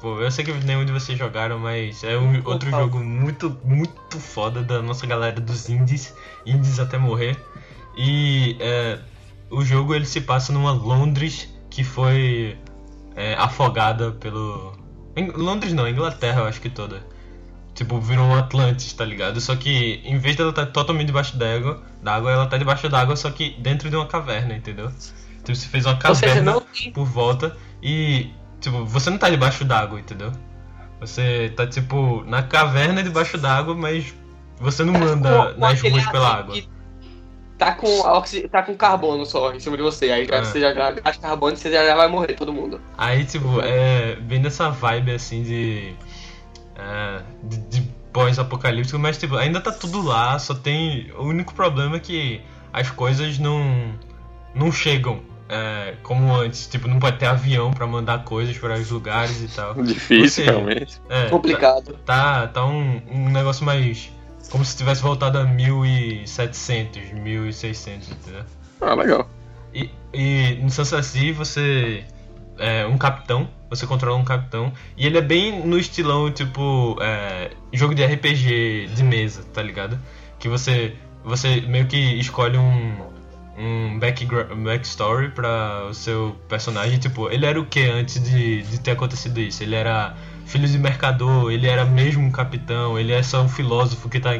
Pô, 0.02 0.22
eu 0.22 0.32
sei 0.32 0.46
que 0.46 0.54
nenhum 0.54 0.86
de 0.86 0.94
vocês 0.94 1.18
jogaram, 1.18 1.60
mas 1.60 2.04
é 2.04 2.18
um 2.18 2.42
outro 2.46 2.70
jogo 2.70 3.00
muito, 3.00 3.58
muito 3.66 4.18
foda 4.18 4.62
da 4.62 4.82
nossa 4.82 5.06
galera 5.06 5.42
dos 5.42 5.70
indies. 5.70 6.14
Indies 6.46 6.80
até 6.80 6.98
morrer. 6.98 7.38
E 7.98 8.56
é, 8.62 9.00
o 9.50 9.64
jogo 9.66 9.94
ele 9.94 10.06
se 10.06 10.22
passa 10.22 10.54
numa 10.54 10.72
Londres 10.72 11.50
que 11.70 11.84
foi 11.84 12.58
é, 13.16 13.36
afogada 13.36 14.12
pelo. 14.12 14.74
Londres 15.36 15.74
não, 15.74 15.88
Inglaterra 15.88 16.42
eu 16.42 16.48
acho 16.48 16.62
que 16.62 16.70
toda. 16.70 17.04
Tipo, 17.74 18.00
virou 18.00 18.26
um 18.26 18.36
Atlantis, 18.36 18.92
tá 18.94 19.06
ligado? 19.06 19.40
Só 19.40 19.56
que 19.56 20.02
em 20.04 20.18
vez 20.18 20.36
dela 20.36 20.50
estar 20.50 20.66
totalmente 20.68 21.08
debaixo 21.08 21.38
d'água, 21.38 21.82
d'água, 22.04 22.32
ela 22.32 22.46
tá 22.46 22.58
debaixo 22.58 22.90
d'água, 22.90 23.16
só 23.16 23.30
que 23.32 23.56
dentro 23.60 23.90
de 23.90 23.96
uma 23.96 24.06
caverna, 24.06 24.54
entendeu? 24.54 24.92
Tipo, 25.44 25.56
você 25.56 25.68
fez 25.68 25.86
uma 25.86 25.98
caverna 25.98 26.54
não 26.54 26.92
por 26.94 27.06
volta 27.06 27.56
e, 27.82 28.32
tipo, 28.60 28.86
você 28.86 29.10
não 29.10 29.18
tá 29.18 29.30
debaixo 29.30 29.64
d'água, 29.64 30.00
entendeu? 30.00 30.32
Você 31.00 31.54
tá, 31.56 31.66
tipo, 31.66 32.24
na 32.26 32.44
caverna 32.44 33.02
debaixo 33.02 33.38
d'água, 33.38 33.74
mas 33.74 34.14
você 34.60 34.84
não 34.84 34.96
anda 35.02 35.54
nas 35.54 35.82
ruas 35.82 36.06
pela 36.08 36.38
água. 36.38 36.56
Tá 37.60 37.74
com, 37.74 37.88
oxi- 38.08 38.48
tá 38.48 38.64
com 38.64 38.74
carbono 38.76 39.26
só 39.26 39.54
em 39.54 39.60
cima 39.60 39.76
de 39.76 39.84
você. 39.84 40.10
Aí 40.12 40.26
já, 40.26 40.36
É. 40.38 40.44
você 40.46 40.62
já 40.62 40.72
gasta 40.72 41.02
carbono 41.22 41.58
você 41.58 41.70
já, 41.70 41.94
vai 41.94 42.08
morrer 42.08 42.34
todo 42.34 42.54
mundo. 42.54 42.80
Aí, 42.98 43.26
tipo, 43.26 43.60
é 43.62 44.16
bem 44.16 44.42
dessa 44.42 44.70
vibe, 44.70 45.12
assim, 45.12 45.44
de... 45.44 45.94
é, 46.78 47.22
de, 47.44 47.58
de 47.58 47.82
pós-apocalíptico, 48.14 48.98
mas, 48.98 49.18
tipo, 49.18 49.36
ainda 49.36 49.60
tá 49.60 49.72
tudo 49.74 50.02
lá, 50.02 50.40
só 50.40 50.56
tem... 50.56 51.12
O 51.18 51.24
único 51.24 51.54
problema 51.54 51.98
é 51.98 52.00
que 52.00 52.42
as 52.72 52.90
coisas 52.90 53.38
não... 53.38 53.94
não 54.56 54.72
chegam 54.72 55.20
é, 55.50 55.96
como 56.02 56.34
antes. 56.34 56.66
Tipo, 56.66 56.88
não 56.88 56.98
pode 56.98 57.18
ter 57.18 57.26
avião 57.26 57.72
pra 57.72 57.86
mandar 57.86 58.24
coisas 58.24 58.58
para 58.58 58.76
os 58.76 58.90
lugares 58.90 59.42
e 59.44 59.48
tal. 59.54 59.74
Difícil, 59.84 60.30
seja, 60.46 60.52
realmente. 60.52 60.98
É, 61.10 61.26
Complicado. 61.26 62.00
Tá, 62.06 62.48
tá 62.48 62.66
um, 62.66 63.02
um 63.12 63.30
negócio 63.30 63.66
mais... 63.66 64.10
Como 64.50 64.66
se 64.66 64.76
tivesse 64.76 65.02
voltado 65.02 65.38
a 65.38 65.44
1700, 65.44 67.12
1600, 67.14 68.10
entendeu? 68.10 68.44
Ah, 68.82 68.96
legal. 68.96 69.30
E, 69.74 69.90
e 70.14 70.60
no 70.62 70.70
Sansaci 70.70 71.32
você 71.32 72.04
é 72.58 72.86
um 72.86 72.98
capitão, 72.98 73.48
você 73.70 73.86
controla 73.86 74.18
um 74.18 74.24
capitão, 74.24 74.74
e 74.98 75.06
ele 75.06 75.18
é 75.18 75.22
bem 75.22 75.66
no 75.66 75.78
estilão, 75.78 76.32
tipo, 76.32 76.98
é, 77.02 77.52
jogo 77.72 77.96
de 77.96 78.04
RPG 78.04 78.90
de 78.94 79.04
mesa, 79.04 79.44
tá 79.54 79.62
ligado? 79.62 80.00
Que 80.40 80.50
você, 80.50 80.96
você 81.24 81.62
meio 81.62 81.88
que 81.88 81.98
escolhe 82.20 82.58
um, 82.58 83.09
backstory 84.64 85.30
pra 85.30 85.88
o 85.90 85.94
seu 85.94 86.36
personagem, 86.48 86.98
tipo, 87.00 87.30
ele 87.30 87.46
era 87.46 87.60
o 87.60 87.66
que 87.66 87.82
antes 87.82 88.22
de, 88.24 88.62
de 88.64 88.80
ter 88.80 88.92
acontecido 88.92 89.40
isso? 89.40 89.64
Ele 89.64 89.76
era 89.76 90.16
filho 90.46 90.68
de 90.68 90.78
mercador, 90.80 91.52
ele 91.52 91.68
era 91.68 91.86
mesmo 91.86 92.24
um 92.24 92.32
capitão, 92.32 92.98
ele 92.98 93.12
é 93.14 93.22
só 93.22 93.42
um 93.42 93.50
filósofo 93.50 94.10
que 94.10 94.20
tá 94.20 94.32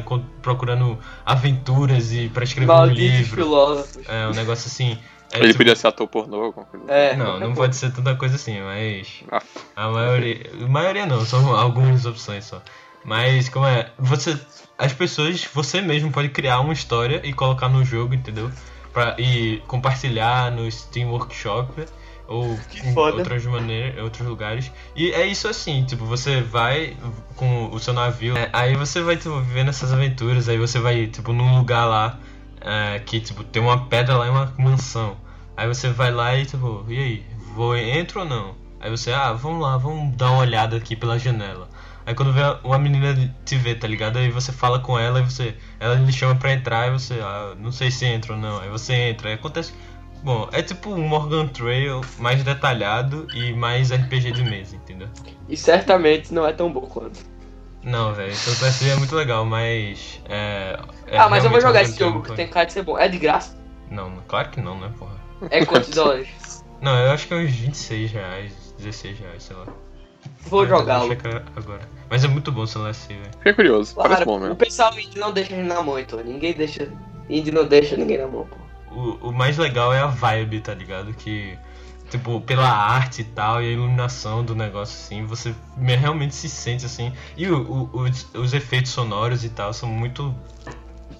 procurando 0.42 0.98
aventuras 1.24 2.12
e 2.12 2.28
para 2.28 2.44
escrever 2.44 2.72
um 2.72 2.84
livro. 2.86 3.36
filósofos. 3.36 4.02
É 4.08 4.26
um 4.26 4.32
negócio 4.32 4.66
assim. 4.66 4.98
é 5.32 5.38
Ele 5.38 5.46
tipo- 5.48 5.58
podia 5.58 5.76
ser 5.76 5.86
ator 5.86 6.08
pornô, 6.08 6.44
alguma 6.44 6.66
coisa. 6.66 6.86
É, 6.90 7.16
Não, 7.16 7.38
não 7.38 7.54
pode 7.54 7.76
ser 7.76 7.92
tanta 7.92 8.14
coisa 8.16 8.34
assim, 8.36 8.60
mas. 8.60 9.22
Ah. 9.30 9.42
A 9.76 9.88
maioria. 9.88 10.50
A 10.64 10.66
maioria 10.68 11.06
não, 11.06 11.24
são 11.24 11.54
algumas 11.56 12.04
opções 12.04 12.44
só. 12.44 12.60
Mas 13.04 13.48
como 13.48 13.66
é. 13.66 13.90
Você. 13.98 14.38
As 14.76 14.92
pessoas, 14.94 15.44
você 15.52 15.80
mesmo 15.82 16.10
pode 16.10 16.30
criar 16.30 16.60
uma 16.60 16.72
história 16.72 17.20
e 17.22 17.32
colocar 17.34 17.68
no 17.68 17.84
jogo, 17.84 18.14
entendeu? 18.14 18.50
Pra, 18.92 19.16
e 19.18 19.62
compartilhar 19.66 20.50
no 20.50 20.70
Steam 20.70 21.10
Workshop. 21.10 21.86
ou 22.26 22.58
em 22.84 22.96
outras 22.96 23.44
maneiras, 23.46 24.02
outros 24.02 24.26
lugares. 24.26 24.70
E 24.94 25.10
é 25.10 25.26
isso 25.26 25.48
assim, 25.48 25.84
tipo, 25.84 26.04
você 26.04 26.40
vai 26.40 26.96
com 27.36 27.70
o 27.72 27.78
seu 27.78 27.92
navio, 27.92 28.36
é, 28.36 28.48
aí 28.52 28.76
você 28.76 29.02
vai 29.02 29.16
tipo, 29.16 29.40
vivendo 29.40 29.68
essas 29.68 29.92
aventuras, 29.92 30.48
aí 30.48 30.58
você 30.58 30.78
vai 30.78 31.06
tipo 31.06 31.32
num 31.32 31.56
lugar 31.58 31.86
lá 31.86 32.18
é, 32.60 32.98
que 33.00 33.20
tipo 33.20 33.42
tem 33.42 33.62
uma 33.62 33.86
pedra 33.86 34.16
lá 34.16 34.26
e 34.26 34.30
uma 34.30 34.54
mansão. 34.58 35.16
Aí 35.56 35.66
você 35.66 35.90
vai 35.90 36.10
lá 36.10 36.36
e 36.36 36.46
tipo, 36.46 36.84
e 36.88 36.98
aí, 36.98 37.24
vou 37.54 37.76
entro 37.76 38.20
ou 38.20 38.26
não? 38.26 38.54
Aí 38.80 38.90
você, 38.90 39.12
ah, 39.12 39.32
vamos 39.32 39.60
lá, 39.60 39.76
vamos 39.76 40.16
dar 40.16 40.30
uma 40.30 40.40
olhada 40.40 40.76
aqui 40.76 40.96
pela 40.96 41.18
janela. 41.18 41.68
Aí 42.10 42.14
quando 42.16 42.32
vê 42.32 42.40
uma 42.64 42.76
menina 42.76 43.14
te 43.44 43.56
vê, 43.56 43.72
tá 43.72 43.86
ligado? 43.86 44.18
Aí 44.18 44.32
você 44.32 44.50
fala 44.50 44.80
com 44.80 44.98
ela 44.98 45.20
e 45.20 45.22
você. 45.22 45.54
Ela 45.78 45.94
lhe 45.94 46.12
chama 46.12 46.34
pra 46.34 46.52
entrar 46.52 46.88
e 46.88 46.90
você, 46.90 47.20
ah, 47.22 47.54
não 47.56 47.70
sei 47.70 47.88
se 47.88 48.04
entra 48.04 48.32
ou 48.32 48.38
não. 48.40 48.58
Aí 48.58 48.68
você 48.68 48.92
entra. 48.94 49.28
Aí 49.28 49.36
acontece. 49.36 49.72
Bom, 50.24 50.48
é 50.50 50.60
tipo 50.60 50.90
um 50.90 51.06
Morgan 51.06 51.46
Trail 51.46 52.00
mais 52.18 52.42
detalhado 52.42 53.28
e 53.32 53.52
mais 53.52 53.92
RPG 53.92 54.32
de 54.32 54.42
mesa, 54.42 54.74
entendeu? 54.74 55.06
E 55.48 55.56
certamente 55.56 56.34
não 56.34 56.44
é 56.44 56.52
tão 56.52 56.72
bom 56.72 56.80
quanto. 56.80 57.20
Não, 57.84 58.12
velho, 58.12 58.32
então 58.32 58.56
parece 58.58 58.90
é 58.90 58.96
muito 58.96 59.14
legal, 59.14 59.44
mas. 59.44 60.20
É, 60.28 60.80
é 61.06 61.16
ah, 61.16 61.28
mas 61.28 61.44
eu 61.44 61.50
vou 61.50 61.60
jogar 61.60 61.82
esse 61.82 61.96
jogo, 61.96 62.22
que 62.22 62.34
tem 62.34 62.48
cara 62.48 62.66
de 62.66 62.72
ser 62.72 62.82
bom. 62.82 62.98
É 62.98 63.06
de 63.06 63.18
graça? 63.18 63.56
Não, 63.88 64.16
claro 64.26 64.50
que 64.50 64.60
não, 64.60 64.76
né, 64.80 64.92
porra? 64.98 65.14
É 65.48 65.64
quantos 65.64 65.90
dólares? 65.94 66.64
Não, 66.80 66.98
eu 66.98 67.12
acho 67.12 67.28
que 67.28 67.34
é 67.34 67.36
uns 67.36 67.52
26 67.52 68.10
reais, 68.10 68.74
16 68.78 69.20
reais, 69.20 69.44
sei 69.44 69.54
lá. 69.54 69.66
Vou 70.46 70.66
jogá-lo. 70.66 71.12
agora. 71.56 71.88
Mas 72.08 72.24
é 72.24 72.28
muito 72.28 72.50
bom 72.50 72.62
o 72.62 72.66
Celeste, 72.66 73.08
velho. 73.14 73.30
Fiquei 73.38 73.52
curioso, 73.52 73.94
parece 73.94 74.16
Claro, 74.16 74.24
bom 74.26 74.36
o 74.36 74.40
mesmo. 74.40 74.56
pessoal 74.56 74.98
indie 74.98 75.18
não 75.18 75.32
deixa 75.32 75.54
a 75.54 75.56
gente 75.56 75.66
na 75.68 75.82
mão, 75.82 75.98
então. 75.98 76.22
Ninguém 76.22 76.52
deixa. 76.54 76.88
Indie 77.28 77.52
não 77.52 77.66
deixa 77.66 77.96
ninguém 77.96 78.18
na 78.18 78.26
mão, 78.26 78.46
pô. 78.46 78.56
O, 78.94 79.28
o 79.28 79.32
mais 79.32 79.56
legal 79.56 79.94
é 79.94 80.00
a 80.00 80.06
vibe, 80.06 80.60
tá 80.60 80.74
ligado? 80.74 81.14
Que, 81.14 81.56
tipo, 82.10 82.40
pela 82.40 82.68
arte 82.68 83.20
e 83.20 83.24
tal, 83.24 83.62
e 83.62 83.66
a 83.68 83.70
iluminação 83.70 84.44
do 84.44 84.54
negócio, 84.56 84.96
assim, 84.96 85.24
você 85.24 85.54
me- 85.76 85.94
realmente 85.94 86.34
se 86.34 86.48
sente 86.48 86.84
assim. 86.84 87.12
E 87.36 87.46
o, 87.48 87.88
o- 87.92 88.00
os, 88.00 88.26
os 88.34 88.52
efeitos 88.52 88.90
sonoros 88.90 89.44
e 89.44 89.48
tal 89.50 89.72
são 89.72 89.88
muito 89.88 90.34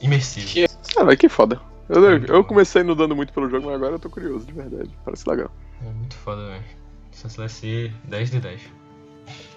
imersivos. 0.00 0.68
Ah, 0.96 1.04
velho, 1.04 1.16
que 1.16 1.28
foda. 1.28 1.60
Eu, 1.88 2.02
eu 2.24 2.44
comecei 2.44 2.82
não 2.82 2.96
dando 2.96 3.14
muito 3.14 3.32
pelo 3.32 3.48
jogo, 3.48 3.66
mas 3.66 3.76
agora 3.76 3.94
eu 3.94 3.98
tô 3.98 4.10
curioso, 4.10 4.46
de 4.46 4.52
verdade. 4.52 4.90
Parece 5.04 5.28
legal. 5.28 5.50
É 5.86 5.90
muito 5.92 6.16
foda, 6.16 6.44
velho. 6.46 6.64
Celeste 7.12 7.92
10 8.04 8.30
de 8.30 8.40
10. 8.40 8.60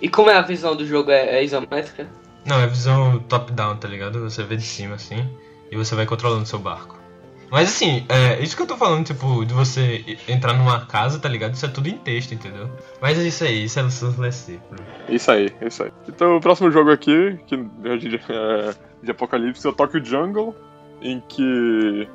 E 0.01 0.09
como 0.09 0.29
é 0.29 0.37
a 0.37 0.41
visão 0.41 0.75
do 0.75 0.85
jogo? 0.85 1.11
É, 1.11 1.37
é 1.39 1.43
isométrica? 1.43 2.07
Não, 2.45 2.59
é 2.59 2.67
visão 2.67 3.19
top-down, 3.19 3.77
tá 3.77 3.87
ligado? 3.87 4.19
Você 4.21 4.43
vê 4.43 4.55
de 4.55 4.63
cima 4.63 4.95
assim 4.95 5.29
e 5.71 5.75
você 5.75 5.95
vai 5.95 6.05
controlando 6.05 6.45
seu 6.45 6.59
barco. 6.59 7.03
Mas 7.49 7.69
assim, 7.69 8.03
é 8.09 8.41
isso 8.41 8.55
que 8.55 8.63
eu 8.63 8.67
tô 8.67 8.75
falando, 8.75 9.05
tipo, 9.05 9.45
de 9.45 9.53
você 9.53 10.17
entrar 10.27 10.53
numa 10.53 10.87
casa, 10.87 11.19
tá 11.19 11.29
ligado? 11.29 11.53
Isso 11.53 11.65
é 11.65 11.69
tudo 11.69 11.87
em 11.87 11.97
texto, 11.97 12.33
entendeu? 12.33 12.67
Mas 12.99 13.19
é 13.19 13.23
isso 13.27 13.43
aí, 13.43 13.65
isso 13.65 13.79
é 13.79 13.83
o 13.83 13.91
Celeste. 13.91 14.59
Isso 15.07 15.29
aí, 15.29 15.53
isso 15.61 15.83
aí. 15.83 15.91
Então 16.07 16.37
o 16.37 16.41
próximo 16.41 16.71
jogo 16.71 16.89
aqui, 16.89 17.37
que 17.45 17.55
é 17.83 17.97
de, 17.97 18.15
é, 18.15 18.75
de 19.03 19.11
apocalipse, 19.11 19.67
é 19.67 19.69
o 19.69 19.73
Tokyo 19.73 20.03
Jungle, 20.03 20.55
em 20.99 21.21
que 21.29 22.07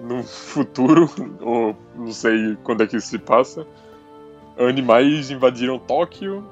no 0.00 0.22
futuro, 0.22 1.10
ou 1.40 1.76
não 1.94 2.10
sei 2.10 2.56
quando 2.64 2.82
é 2.82 2.86
que 2.86 2.96
isso 2.96 3.08
se 3.08 3.18
passa, 3.18 3.66
animais 4.58 5.30
invadiram 5.30 5.78
Tóquio 5.78 6.42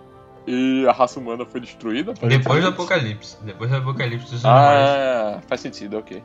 e 0.46 0.86
a 0.86 0.92
raça 0.92 1.18
humana 1.18 1.44
foi 1.44 1.60
destruída. 1.60 2.12
Depois 2.12 2.62
do 2.62 2.68
apocalipse. 2.68 3.36
Depois 3.42 3.70
do 3.70 3.76
apocalipse 3.76 4.30
dos 4.30 4.44
animais. 4.44 4.88
Ah, 4.88 5.40
faz 5.46 5.60
sentido, 5.60 5.98
ok. 5.98 6.22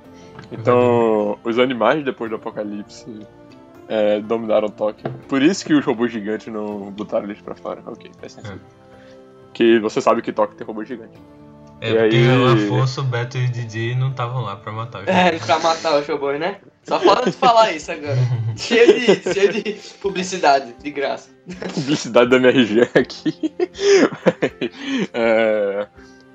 Então, 0.52 1.38
os 1.44 1.58
animais 1.60 2.04
depois 2.04 2.30
do 2.30 2.36
apocalipse 2.36 3.06
é, 3.88 4.20
dominaram 4.20 4.70
Tóquio. 4.70 5.10
Por 5.28 5.42
isso 5.42 5.66
que 5.66 5.74
os 5.74 5.86
robôs 5.86 6.12
gigantes 6.12 6.48
não 6.48 6.92
botaram 6.92 7.26
eles 7.26 7.42
pra 7.42 7.56
fora. 7.56 7.82
Ok, 7.86 8.12
faz 8.20 8.34
sentido. 8.34 8.62
Que 9.54 9.80
você 9.80 10.02
sabe 10.02 10.22
que 10.22 10.32
Tóquio 10.32 10.58
tem 10.58 10.68
robô 10.68 10.84
gigante. 10.84 11.20
É, 11.82 11.92
e 11.92 11.94
porque 11.98 12.16
aí- 12.18 12.28
o 12.28 12.48
Afonso, 12.48 13.02
o 13.02 13.04
Beto 13.06 13.38
e 13.38 13.46
o 13.46 13.50
Didi 13.50 13.96
não 13.96 14.10
estavam 14.12 14.42
lá 14.42 14.56
pra 14.56 14.72
matar 14.72 15.02
os 15.04 15.08
É, 15.08 15.38
pra 15.40 15.60
matar 15.60 15.96
o 16.00 16.04
showboy, 16.04 16.38
né? 16.38 16.58
Só 16.84 17.00
falta 17.00 17.30
de 17.30 17.38
falar 17.38 17.72
isso 17.72 17.92
agora. 17.92 18.18
cheio, 18.58 19.00
de, 19.00 19.34
cheio 19.34 19.54
de 19.54 19.74
publicidade, 20.02 20.74
de 20.82 20.92
graça. 20.92 21.30
Publicidade 21.74 22.30
da 22.30 22.38
MRG 22.38 22.82
aqui. 22.96 23.54
É, 25.14 25.88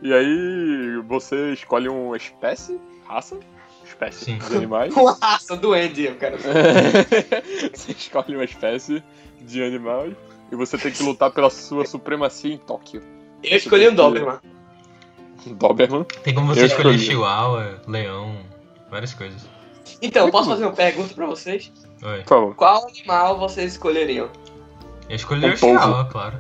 e 0.03 0.13
aí 0.13 1.03
você 1.07 1.53
escolhe 1.53 1.89
uma 1.89 2.17
espécie, 2.17 2.79
raça, 3.07 3.39
espécie 3.85 4.25
Sim. 4.25 4.39
de 4.39 4.57
animais. 4.57 4.95
Uma 4.95 5.17
raça 5.21 5.57
do 5.57 5.73
Andy, 5.73 6.07
eu 6.07 6.17
quero. 6.17 6.37
você 7.73 7.93
escolhe 7.93 8.35
uma 8.35 8.45
espécie 8.45 9.03
de 9.41 9.63
animal 9.63 10.09
e 10.51 10.57
você 10.57 10.77
tem 10.79 10.91
que 10.93 11.03
lutar 11.03 11.31
pela 11.31 11.51
sua 11.51 11.85
supremacia 11.87 12.53
em 12.53 12.59
Tóquio. 12.59 13.03
Eu 13.43 13.57
escolhi 13.57 13.89
um 13.89 13.95
Doberman. 13.95 14.39
Doberman. 15.47 16.05
Tem 16.23 16.35
como 16.35 16.49
você 16.55 16.63
Eu 16.63 16.67
escolher 16.67 16.91
escolhi. 16.95 17.07
chihuahua, 17.07 17.81
leão, 17.87 18.37
várias 18.91 19.13
coisas. 19.15 19.47
Então, 20.01 20.31
posso 20.31 20.49
fazer 20.51 20.65
uma 20.65 20.73
pergunta 20.73 21.15
pra 21.15 21.27
vocês? 21.27 21.73
Oi. 22.03 22.19
Por 22.21 22.29
favor. 22.29 22.55
Qual 22.55 22.87
animal 22.89 23.39
vocês 23.39 23.73
escolheriam? 23.73 24.29
Eu 25.09 25.17
escolhi 25.17 25.47
Um 25.47 25.53
o 25.53 25.57
chihuahua, 25.57 25.95
polvo. 25.97 26.11
claro. 26.11 26.39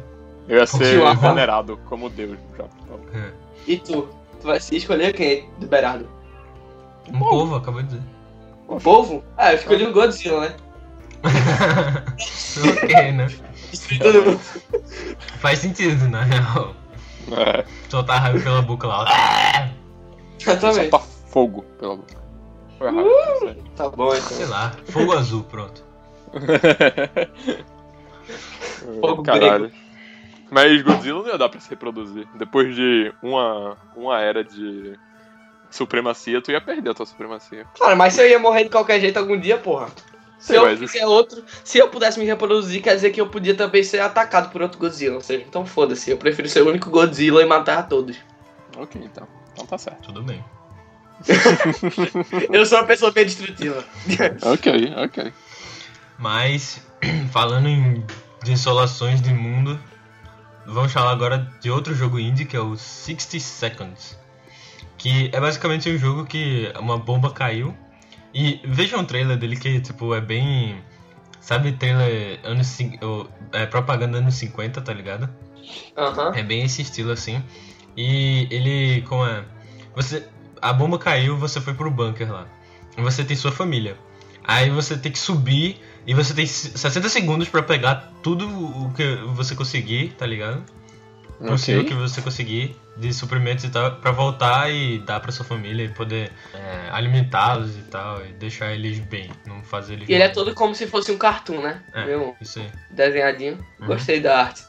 Eu 0.48 0.58
ia 0.58 0.66
ser 0.66 0.84
Chihuahua. 0.84 1.14
venerado 1.14 1.76
como 1.88 2.10
Deus 2.10 2.38
já. 2.58 2.64
É. 3.18 3.32
E 3.66 3.78
tu? 3.78 4.08
Tu 4.40 4.46
vai 4.46 4.60
se 4.60 4.76
escolher 4.76 5.14
quem, 5.14 5.48
do 5.58 5.66
Berardo? 5.66 6.08
Um 7.08 7.18
polvo, 7.18 7.54
acabou 7.56 7.82
de 7.82 7.88
dizer. 7.88 8.02
O 8.68 8.78
povo? 8.80 9.22
Ah, 9.36 9.52
eu 9.52 9.58
escolhi 9.58 9.86
o 9.86 9.92
Godzilla, 9.92 10.40
né? 10.40 10.56
ok, 12.82 13.12
né? 13.12 13.26
Destruir 13.70 14.00
todo 14.00 14.22
mundo. 14.24 14.40
Faz 15.40 15.58
sentido, 15.60 16.08
na 16.08 16.22
real. 16.22 16.74
É, 17.32 17.64
Soltar 17.88 18.20
raio 18.20 18.42
pela 18.42 18.62
boca 18.62 18.86
lá. 18.86 19.04
Exatamente. 20.40 20.90
soltar 20.90 21.00
fogo 21.28 21.62
pela 21.78 21.96
boca. 21.96 22.22
Foi 22.78 22.88
errado. 22.88 23.06
isso 23.06 23.56
Tá 23.76 23.88
bom, 23.88 24.10
Sei 24.12 24.36
então. 24.38 24.50
lá, 24.50 24.72
fogo 24.86 25.12
azul, 25.12 25.44
pronto. 25.44 25.84
Fogo 29.00 29.22
Caralho. 29.22 29.70
Mas 30.50 30.82
Godzilla 30.82 31.20
não 31.20 31.28
ia 31.28 31.38
dar 31.38 31.48
pra 31.48 31.60
se 31.60 31.70
reproduzir. 31.70 32.26
Depois 32.36 32.74
de 32.74 33.12
uma, 33.22 33.76
uma 33.96 34.20
era 34.20 34.44
de 34.44 34.98
supremacia, 35.70 36.40
tu 36.40 36.52
ia 36.52 36.60
perder 36.60 36.90
a 36.90 36.94
tua 36.94 37.06
supremacia. 37.06 37.66
Cara, 37.78 37.96
mas 37.96 38.14
se 38.14 38.22
eu 38.22 38.28
ia 38.28 38.38
morrer 38.38 38.64
de 38.64 38.70
qualquer 38.70 39.00
jeito 39.00 39.16
algum 39.18 39.38
dia, 39.38 39.58
porra. 39.58 39.88
Se 40.44 40.54
eu 40.54 40.62
mas- 40.62 40.94
outro, 41.04 41.42
se 41.64 41.78
eu 41.78 41.88
pudesse 41.88 42.18
me 42.20 42.26
reproduzir, 42.26 42.82
quer 42.82 42.94
dizer 42.94 43.10
que 43.12 43.18
eu 43.18 43.26
podia 43.26 43.54
também 43.54 43.82
ser 43.82 44.00
atacado 44.00 44.50
por 44.52 44.60
outro 44.60 44.78
Godzilla. 44.78 45.14
Ou 45.14 45.20
seja, 45.22 45.42
então 45.42 45.64
foda-se, 45.64 46.10
eu 46.10 46.18
prefiro 46.18 46.46
ser 46.50 46.60
o 46.60 46.68
único 46.68 46.90
Godzilla 46.90 47.40
e 47.40 47.46
matar 47.46 47.78
a 47.78 47.82
todos. 47.82 48.18
Ok, 48.76 49.00
então. 49.02 49.26
Então 49.54 49.64
tá 49.64 49.78
certo. 49.78 50.02
Tudo 50.02 50.22
bem. 50.22 50.44
Eu 52.52 52.66
sou 52.66 52.76
uma 52.78 52.84
pessoa 52.86 53.10
bem 53.10 53.24
destrutiva. 53.24 53.82
Ok, 54.42 54.92
ok. 54.96 55.32
Mas, 56.18 56.82
falando 57.32 57.66
em 57.66 58.04
desolações 58.42 59.22
de 59.22 59.32
mundo, 59.32 59.80
vamos 60.66 60.92
falar 60.92 61.12
agora 61.12 61.50
de 61.62 61.70
outro 61.70 61.94
jogo 61.94 62.18
indie 62.18 62.44
que 62.44 62.54
é 62.56 62.60
o 62.60 62.76
60 62.76 63.38
Seconds. 63.40 64.18
Que 64.98 65.30
é 65.32 65.40
basicamente 65.40 65.88
um 65.88 65.96
jogo 65.96 66.26
que 66.26 66.70
uma 66.78 66.98
bomba 66.98 67.30
caiu. 67.30 67.74
E 68.34 68.60
vejam 68.64 69.00
o 69.00 69.04
trailer 69.04 69.36
dele 69.36 69.56
que 69.56 69.80
tipo 69.80 70.14
é 70.14 70.20
bem. 70.20 70.82
Sabe 71.40 71.72
trailer 71.72 72.40
anos. 72.42 72.76
É, 73.52 73.66
propaganda 73.66 74.18
anos 74.18 74.34
50, 74.34 74.80
tá 74.80 74.92
ligado? 74.92 75.30
Aham. 75.96 76.32
É 76.34 76.42
bem 76.42 76.64
esse 76.64 76.82
estilo 76.82 77.12
assim. 77.12 77.42
E 77.96 78.48
ele, 78.50 79.02
como 79.02 79.24
é? 79.24 79.44
Você, 79.94 80.26
a 80.60 80.72
bomba 80.72 80.98
caiu, 80.98 81.36
você 81.36 81.60
foi 81.60 81.74
pro 81.74 81.90
bunker 81.90 82.32
lá. 82.32 82.48
E 82.98 83.00
você 83.00 83.24
tem 83.24 83.36
sua 83.36 83.52
família. 83.52 83.96
Aí 84.42 84.68
você 84.68 84.96
tem 84.96 85.12
que 85.12 85.18
subir 85.18 85.80
e 86.06 86.12
você 86.12 86.34
tem 86.34 86.44
60 86.44 87.08
segundos 87.08 87.48
pra 87.48 87.62
pegar 87.62 88.12
tudo 88.22 88.46
o 88.46 88.92
que 88.92 89.16
você 89.34 89.54
conseguir, 89.54 90.12
tá 90.18 90.26
ligado? 90.26 90.62
Possível 91.38 91.80
Ok. 91.82 91.90
que 91.92 91.94
você 92.00 92.22
conseguir 92.22 92.76
de 92.96 93.12
suprimentos 93.12 93.64
e 93.64 93.68
tal, 93.70 93.96
pra 93.96 94.12
voltar 94.12 94.70
e 94.70 94.98
dar 95.00 95.18
pra 95.20 95.32
sua 95.32 95.44
família 95.44 95.84
e 95.84 95.88
poder 95.88 96.30
é, 96.54 96.88
alimentá-los 96.92 97.76
e 97.76 97.82
tal, 97.82 98.24
e 98.24 98.32
deixar 98.34 98.72
eles 98.72 98.98
bem, 99.00 99.30
não 99.46 99.62
fazer 99.64 99.94
eles 99.94 100.08
E 100.08 100.12
ele 100.14 100.22
é 100.22 100.28
todo 100.28 100.54
como 100.54 100.74
se 100.74 100.86
fosse 100.86 101.10
um 101.10 101.18
cartoon, 101.18 101.60
né? 101.60 101.82
É, 101.92 102.04
Meu 102.04 102.36
isso 102.40 102.60
aí. 102.60 102.70
desenhadinho. 102.90 103.58
Uhum. 103.80 103.86
Gostei 103.86 104.20
da 104.20 104.42
arte. 104.44 104.62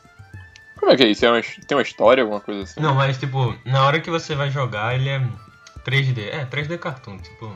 Como 0.76 0.92
é 0.92 0.98
que 0.98 1.04
é 1.04 1.08
isso? 1.08 1.26
É 1.26 1.32
uma- 1.32 1.42
tem 1.42 1.78
uma 1.78 1.82
história, 1.84 2.24
alguma 2.24 2.42
coisa 2.42 2.64
assim? 2.64 2.80
Não, 2.82 2.96
mas 2.96 3.18
tipo, 3.18 3.56
na 3.64 3.86
hora 3.86 4.00
que 4.00 4.10
você 4.10 4.34
vai 4.36 4.50
jogar, 4.50 4.96
ele 4.96 5.08
é 5.10 5.22
3D. 5.84 6.30
É, 6.30 6.46
3D 6.46 6.78
cartoon, 6.80 7.18
tipo. 7.20 7.56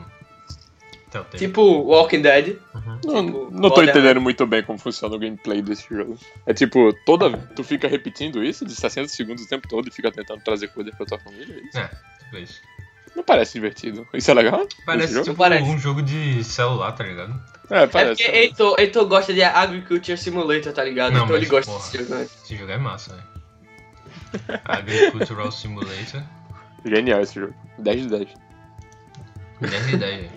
Telltale. 1.10 1.38
Tipo 1.38 1.62
Walking 1.82 2.22
Dead. 2.22 2.56
Não, 3.04 3.26
tipo, 3.26 3.48
não 3.50 3.70
tô 3.70 3.82
entendendo 3.82 4.20
muito 4.20 4.46
bem 4.46 4.62
como 4.62 4.78
funciona 4.78 5.14
o 5.14 5.18
gameplay 5.18 5.60
desse 5.60 5.86
jogo. 5.92 6.16
É 6.46 6.54
tipo, 6.54 6.92
toda. 7.04 7.36
Tu 7.56 7.64
fica 7.64 7.88
repetindo 7.88 8.42
isso 8.44 8.64
de 8.64 8.74
60 8.74 9.08
segundos 9.08 9.44
o 9.44 9.48
tempo 9.48 9.66
todo 9.68 9.88
e 9.88 9.90
fica 9.90 10.10
tentando 10.12 10.42
trazer 10.42 10.68
coisa 10.68 10.90
pra 10.92 11.04
tua 11.06 11.18
família? 11.18 11.54
É 11.54 11.66
isso? 11.66 11.78
É, 11.78 11.90
tipo 12.24 12.36
isso. 12.38 12.60
Não 13.16 13.24
parece 13.24 13.54
divertido. 13.54 14.06
Isso 14.14 14.30
é 14.30 14.34
legal? 14.34 14.66
Parece 14.86 15.12
jogo? 15.12 15.24
tipo 15.24 15.36
Parece. 15.36 15.64
um 15.64 15.78
jogo 15.78 16.00
de 16.00 16.44
celular, 16.44 16.92
tá 16.92 17.02
ligado? 17.02 17.34
É, 17.68 17.82
É 17.82 17.86
parece. 17.88 18.22
porque 18.22 18.36
Heitor, 18.38 18.76
Heitor 18.78 19.06
gosta 19.06 19.34
de 19.34 19.42
Agriculture 19.42 20.16
Simulator, 20.16 20.72
tá 20.72 20.84
ligado? 20.84 21.12
Não, 21.14 21.24
então 21.24 21.36
ele 21.36 21.46
mas, 21.46 21.50
gosta 21.50 21.72
porra. 21.72 21.84
desse 21.84 21.98
jogo, 21.98 22.14
né? 22.14 22.22
Esse 22.44 22.56
jogo 22.56 22.70
é 22.70 22.78
massa, 22.78 23.14
velho. 23.14 24.60
Agricultural 24.64 25.50
Simulator. 25.50 26.22
Genial 26.84 27.20
esse 27.20 27.34
jogo. 27.34 27.54
10 27.78 28.02
de 28.02 28.08
10. 28.08 28.28
10 29.60 29.86
de 29.88 29.96
10, 29.96 30.16
velho. 30.20 30.30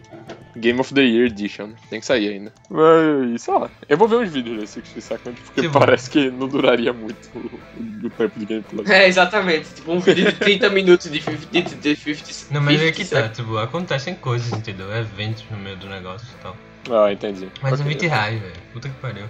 Game 0.55 0.79
of 0.79 0.93
the 0.93 1.01
Year 1.01 1.25
Edition. 1.25 1.71
Tem 1.89 1.99
que 1.99 2.05
sair 2.05 2.29
ainda. 2.33 2.53
Mas, 2.69 3.41
sei 3.41 3.53
lá. 3.53 3.69
Eu 3.89 3.97
vou 3.97 4.07
ver 4.07 4.17
uns 4.17 4.29
vídeos 4.31 4.59
desse 4.59 4.81
60 4.85 5.01
Seconds, 5.01 5.39
porque 5.41 5.61
Que 5.61 5.67
bom. 5.67 5.79
parece 5.79 6.09
que 6.09 6.29
não 6.29 6.47
duraria 6.47 6.93
muito 6.93 7.17
o, 7.33 7.59
o 8.05 8.09
tempo 8.11 8.39
de 8.39 8.45
gameplay. 8.45 8.85
É, 8.95 9.07
exatamente. 9.07 9.73
Tipo 9.73 9.93
um 9.93 9.99
vídeo 9.99 10.25
de 10.25 10.33
30 10.33 10.69
minutos 10.69 11.09
de 11.11 11.21
50, 11.21 11.75
de 11.75 11.95
50 11.95 12.53
Não, 12.53 12.61
mas 12.61 12.81
é 12.81 12.91
50 12.91 12.91
que 12.93 13.05
tá, 13.05 13.29
tipo, 13.29 13.57
acontecem 13.57 14.15
coisas, 14.15 14.51
entendeu? 14.51 14.91
Eventos 14.95 15.43
no 15.49 15.57
meio 15.57 15.77
do 15.77 15.87
negócio 15.89 16.27
e 16.37 16.43
tal. 16.43 16.55
Ah, 16.91 17.11
entendi. 17.11 17.47
Mas 17.61 17.79
é 17.79 17.83
Ok. 17.83 17.93
20 17.93 18.07
reais, 18.07 18.41
velho. 18.41 18.53
Puta 18.73 18.89
que 18.89 18.95
pariu. 18.95 19.25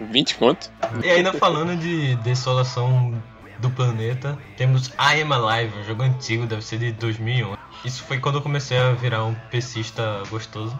20 0.00 0.34
quanto? 0.36 0.70
E 1.04 1.08
ainda 1.08 1.32
falando 1.34 1.76
de 1.76 2.16
desolação 2.16 3.22
do 3.58 3.70
planeta, 3.70 4.36
temos 4.56 4.88
I 4.98 5.22
Am 5.22 5.32
Alive, 5.32 5.78
um 5.78 5.84
jogo 5.84 6.02
antigo, 6.02 6.46
deve 6.46 6.62
ser 6.62 6.78
de 6.78 6.92
2011. 6.92 7.61
Isso 7.84 8.04
foi 8.04 8.18
quando 8.18 8.36
eu 8.36 8.42
comecei 8.42 8.78
a 8.78 8.92
virar 8.92 9.24
um 9.24 9.34
pesista 9.34 10.22
gostoso. 10.30 10.76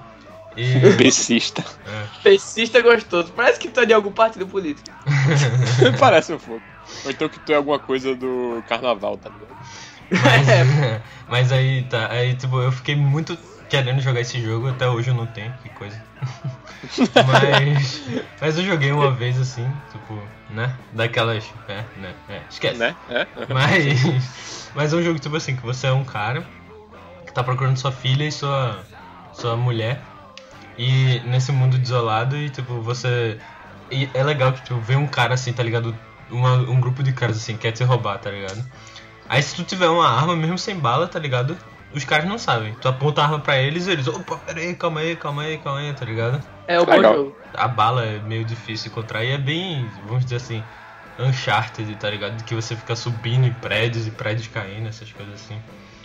E. 0.57 0.79
Becista. 0.97 1.65
é, 1.87 2.07
Pesista 2.23 2.81
gostoso. 2.81 3.33
Parece 3.33 3.59
que 3.59 3.69
tu 3.69 3.81
é 3.81 3.87
de 3.87 3.93
algum 3.93 4.13
partido 4.13 4.47
político. 4.47 4.89
Parece 5.99 6.33
um 6.33 6.39
pouco. 6.39 6.63
Ou 7.05 7.11
então 7.11 7.29
que 7.29 7.39
tu 7.39 7.53
é 7.53 7.57
alguma 7.57 7.79
coisa 7.79 8.15
do 8.15 8.63
carnaval, 8.69 9.17
tá 9.17 9.31
ligado? 9.31 9.57
mas, 10.11 10.47
mas 11.29 11.53
aí 11.53 11.83
tá, 11.85 12.11
aí 12.11 12.35
tipo, 12.35 12.61
eu 12.61 12.71
fiquei 12.71 12.95
muito 12.95 13.37
querendo 13.69 14.01
jogar 14.03 14.21
esse 14.21 14.39
jogo, 14.41 14.69
até 14.69 14.87
hoje 14.89 15.09
eu 15.09 15.15
não 15.15 15.27
tenho, 15.27 15.51
que 15.63 15.71
coisa. 15.71 15.97
mas, 17.27 18.03
mas 18.39 18.59
eu 18.59 18.65
joguei 18.65 18.93
uma 18.93 19.11
vez 19.11 19.41
assim, 19.41 19.67
tipo, 19.91 20.23
né? 20.51 20.77
Daquelas. 20.93 21.45
É, 21.69 21.83
né? 21.97 22.15
É, 22.29 22.41
esquece. 22.51 22.79
Né? 22.79 22.95
É? 23.09 23.27
Mas, 23.49 24.71
mas 24.75 24.93
é 24.93 24.97
um 24.97 25.03
jogo 25.03 25.19
tipo 25.19 25.37
assim, 25.37 25.57
que 25.57 25.63
você 25.63 25.87
é 25.87 25.93
um 25.93 26.05
cara 26.05 26.45
que 27.33 27.35
tá 27.35 27.43
procurando 27.43 27.79
sua 27.79 27.91
filha 27.91 28.25
e 28.25 28.31
sua, 28.31 28.79
sua 29.33 29.57
mulher. 29.57 29.99
E 30.77 31.21
nesse 31.25 31.51
mundo 31.51 31.79
desolado 31.79 32.37
e 32.37 32.51
tipo, 32.51 32.81
você. 32.81 33.39
E 33.91 34.09
é 34.15 34.23
legal 34.23 34.53
que 34.53 34.63
tipo, 34.63 34.79
vê 34.79 34.97
um 34.97 35.07
cara 35.07 35.35
assim, 35.35 35.53
tá 35.53 35.63
ligado? 35.63 35.97
Uma, 36.31 36.55
um 36.57 36.81
grupo 36.81 37.03
de 37.03 37.13
caras 37.13 37.39
assim, 37.39 37.57
quer 37.57 37.73
te 37.73 37.83
roubar, 37.83 38.19
tá 38.19 38.31
ligado? 38.31 38.63
Aí 39.29 39.43
se 39.43 39.57
tu 39.57 39.65
tiver 39.65 39.89
uma 39.89 40.09
arma, 40.09 40.37
mesmo 40.37 40.59
sem 40.59 40.77
bala, 40.77 41.09
tá 41.09 41.19
ligado? 41.19 41.57
Os 41.95 42.05
caras 42.05 42.27
não 42.27 42.39
sabem. 42.39 42.75
Tu 42.75 42.89
aponta 42.89 43.23
a 43.23 43.25
arma 43.25 43.39
pra 43.39 43.59
eles 43.59 43.87
e 43.87 43.93
eles, 43.93 44.07
opa, 44.07 44.37
peraí, 44.37 44.75
calma 44.75 45.01
aí, 45.01 45.17
calma 45.17 45.43
aí, 45.43 45.59
calma 45.59 45.81
aí, 45.81 45.93
tá 45.93 46.05
ligado? 46.05 46.43
É 46.67 46.81
o 46.81 46.87
bom 46.87 47.03
jogo. 47.03 47.37
a 47.55 47.69
bala 47.69 48.05
é 48.05 48.19
meio 48.21 48.45
difícil 48.45 48.85
de 48.85 48.91
encontrar 48.91 49.25
e 49.25 49.31
é 49.31 49.39
bem, 49.39 49.91
vamos 50.07 50.25
dizer 50.25 50.37
assim, 50.37 50.63
Uncharted, 51.19 51.95
tá 51.97 52.09
ligado? 52.09 52.43
Que 52.45 52.55
você 52.55 52.75
fica 52.77 52.97
subindo 52.97 53.47
em 53.47 53.53
prédios 53.53 54.07
e 54.07 54.11
prédios 54.11 54.49
caindo, 54.49 54.89
essas 54.89 55.11
coisas 55.13 55.35
assim. 55.35 55.59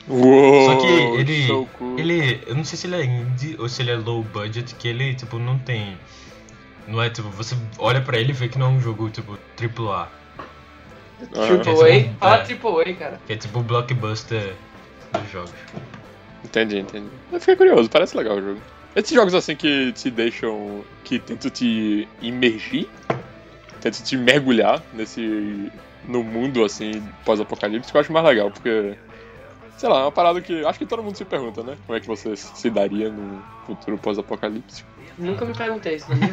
Uou, 0.08 0.66
Só 0.66 0.76
que 0.78 0.88
ele, 0.88 1.48
so 1.48 1.68
cool. 1.78 2.00
ele, 2.00 2.42
eu 2.48 2.56
não 2.56 2.64
sei 2.64 2.78
se 2.78 2.88
ele 2.88 2.96
é 2.96 3.04
indie 3.04 3.56
ou 3.60 3.68
se 3.68 3.82
ele 3.82 3.92
é 3.92 3.96
low 3.98 4.24
budget, 4.24 4.74
que 4.76 4.88
ele, 4.88 5.14
tipo, 5.16 5.38
não 5.38 5.60
tem, 5.60 5.98
não 6.88 7.02
é, 7.02 7.10
tipo, 7.10 7.30
você 7.30 7.56
olha 7.78 8.00
pra 8.02 8.18
ele 8.18 8.30
e 8.30 8.34
vê 8.34 8.48
que 8.48 8.58
não 8.58 8.68
é 8.68 8.70
um 8.70 8.80
jogo, 8.80 9.10
tipo, 9.10 9.34
AAA, 9.34 9.38
Triple 9.58 9.90
A. 9.92 10.08
Fala 12.20 12.36
É. 12.36 12.44
Triple 12.44 12.82
A, 12.82 12.94
cara. 12.96 13.22
que 13.26 13.34
é 13.34 13.36
tipo 13.36 13.60
o 13.60 13.64
blockbuster 13.64 14.54
dos 15.12 15.32
jogos. 15.32 15.52
Entendi, 16.46 16.80
entendi. 16.80 17.08
Eu 17.32 17.40
fiquei 17.40 17.56
curioso, 17.56 17.90
parece 17.90 18.16
legal 18.16 18.38
o 18.38 18.42
jogo. 18.42 18.62
Esses 18.96 19.12
jogos 19.12 19.34
assim 19.34 19.56
que 19.56 19.92
te 19.94 20.10
deixam. 20.10 20.84
que 21.04 21.20
tentam 21.20 21.52
te 21.52 22.08
imergir, 22.22 22.88
tentam 23.82 24.04
te 24.04 24.16
mergulhar 24.16 24.82
nesse. 24.94 25.72
no 26.08 26.24
mundo 26.24 26.64
assim, 26.64 27.04
pós-apocalíptico, 27.26 27.98
eu 27.98 28.02
acho 28.02 28.14
mais 28.14 28.26
legal, 28.26 28.50
porque. 28.52 28.96
Sei 29.78 29.88
lá, 29.88 30.00
é 30.00 30.02
uma 30.02 30.12
parada 30.12 30.42
que 30.42 30.66
acho 30.66 30.80
que 30.80 30.86
todo 30.86 31.04
mundo 31.04 31.16
se 31.16 31.24
pergunta, 31.24 31.62
né? 31.62 31.78
Como 31.86 31.96
é 31.96 32.02
que 32.02 32.08
você 32.08 32.36
se 32.36 32.70
daria 32.70 33.12
num 33.12 33.40
futuro 33.66 33.98
pós-apocalíptico? 33.98 34.90
Nunca 35.18 35.46
me 35.46 35.54
perguntei 35.54 35.96
isso 35.96 36.08
vida. 36.08 36.28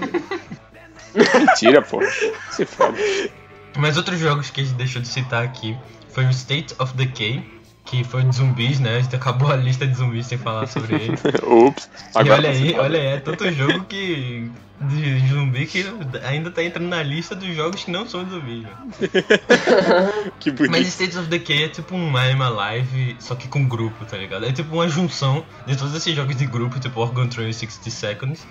Mentira, 1.39 1.83
pô. 1.83 2.01
Se 2.51 2.65
foda. 2.65 2.97
Mas 3.77 3.97
outros 3.97 4.19
jogos 4.19 4.51
que 4.51 4.63
a 4.63 4.65
gente 4.65 4.77
deixou 4.77 5.03
de 5.03 5.09
citar 5.09 5.45
aqui 5.45 5.77
foi 6.09 6.25
o 6.25 6.31
State 6.31 6.75
of 6.79 6.95
Decay, 6.95 7.45
que 7.85 8.03
foi 8.03 8.23
de 8.23 8.35
zumbis, 8.35 8.81
né? 8.81 8.97
A 8.97 9.01
gente 9.01 9.15
acabou 9.15 9.51
a 9.51 9.57
lista 9.57 9.87
de 9.87 9.95
zumbis 9.95 10.27
sem 10.27 10.39
falar 10.39 10.67
sobre 10.67 10.95
ele. 10.95 11.19
Ops. 11.45 11.89
E 12.15 12.31
olha 12.31 12.43
tá 12.43 12.49
aí, 12.49 12.75
olha 12.79 12.99
aí, 12.99 13.07
é 13.07 13.21
tanto 13.21 13.51
jogo 13.53 13.85
que. 13.85 14.51
de 14.81 15.29
zumbi 15.29 15.67
que 15.67 15.85
ainda 16.25 16.51
tá 16.51 16.65
entrando 16.65 16.89
na 16.89 17.03
lista 17.03 17.35
dos 17.35 17.55
jogos 17.55 17.85
que 17.85 17.91
não 17.91 18.09
são 18.09 18.29
zumbis, 18.29 18.65
velho. 18.99 19.13
Que 20.41 20.51
bonito. 20.51 20.73
Mas 20.73 20.89
State 20.89 21.19
of 21.19 21.29
Decay 21.29 21.65
é 21.65 21.69
tipo 21.69 21.95
um 21.95 22.19
I'm 22.19 22.41
Alive, 22.41 23.17
só 23.19 23.35
que 23.35 23.49
com 23.49 23.69
grupo, 23.69 24.05
tá 24.07 24.17
ligado? 24.17 24.47
É 24.47 24.53
tipo 24.53 24.75
uma 24.75 24.89
junção 24.89 25.45
de 25.67 25.77
todos 25.77 25.95
esses 25.95 26.15
jogos 26.15 26.37
de 26.37 26.47
grupo, 26.47 26.81
tipo 26.81 27.01
Organ 27.01 27.29
Train 27.29 27.53
60 27.53 27.91
Seconds. 27.91 28.47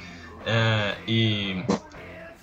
É, 0.46 0.96
e. 1.08 1.64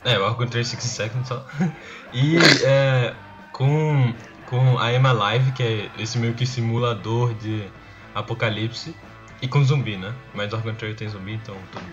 É, 0.05 0.19
Organ 0.19 0.47
Train 0.49 0.65
60 0.65 0.83
Seconds 0.83 1.29
só. 1.29 1.47
E 2.13 2.37
é, 2.65 3.15
com, 3.53 4.13
com 4.51 4.75
I 4.85 4.97
Am 4.97 5.07
Alive, 5.07 5.53
que 5.53 5.63
é 5.63 5.89
esse 5.99 6.19
meio 6.19 6.35
que 6.35 6.45
simulador 6.45 7.33
de 7.35 7.65
apocalipse. 8.15 8.95
E 9.41 9.49
com 9.49 9.65
zumbi, 9.65 9.97
né? 9.97 10.13
Mas 10.35 10.53
Organ 10.53 10.75
Trail 10.75 10.95
tem 10.95 11.09
zumbi, 11.09 11.33
então 11.33 11.55
tudo. 11.73 11.85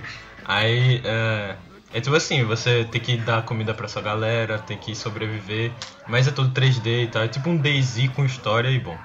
Aí 0.44 1.02
é, 1.06 1.56
é 1.94 2.02
tipo 2.02 2.16
assim, 2.16 2.44
você 2.44 2.86
tem 2.92 3.00
que 3.00 3.16
dar 3.16 3.44
comida 3.44 3.74
pra 3.74 3.88
sua 3.88 4.02
galera, 4.02 4.60
tem 4.60 4.78
que 4.78 4.94
sobreviver, 4.94 5.72
mas 6.08 6.28
é 6.28 6.32
todo 6.32 6.50
3D 6.50 7.04
e 7.04 7.08
tal. 7.08 7.24
É 7.24 7.28
tipo 7.30 7.50
um 7.50 7.56
DayZ 7.56 8.10
com 8.14 8.26
história 8.26 8.70
e 8.70 8.80
bom. 8.80 8.98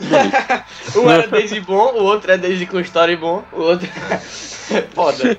Um 0.96 1.10
era 1.10 1.26
Daisy 1.26 1.60
bom, 1.60 1.92
o 1.94 2.04
outro 2.04 2.32
é 2.32 2.38
Daisy 2.38 2.64
com 2.64 2.80
história 2.80 3.16
bom, 3.16 3.44
o 3.52 3.60
outro 3.60 3.86
é 4.70 4.82
foda. 4.94 5.38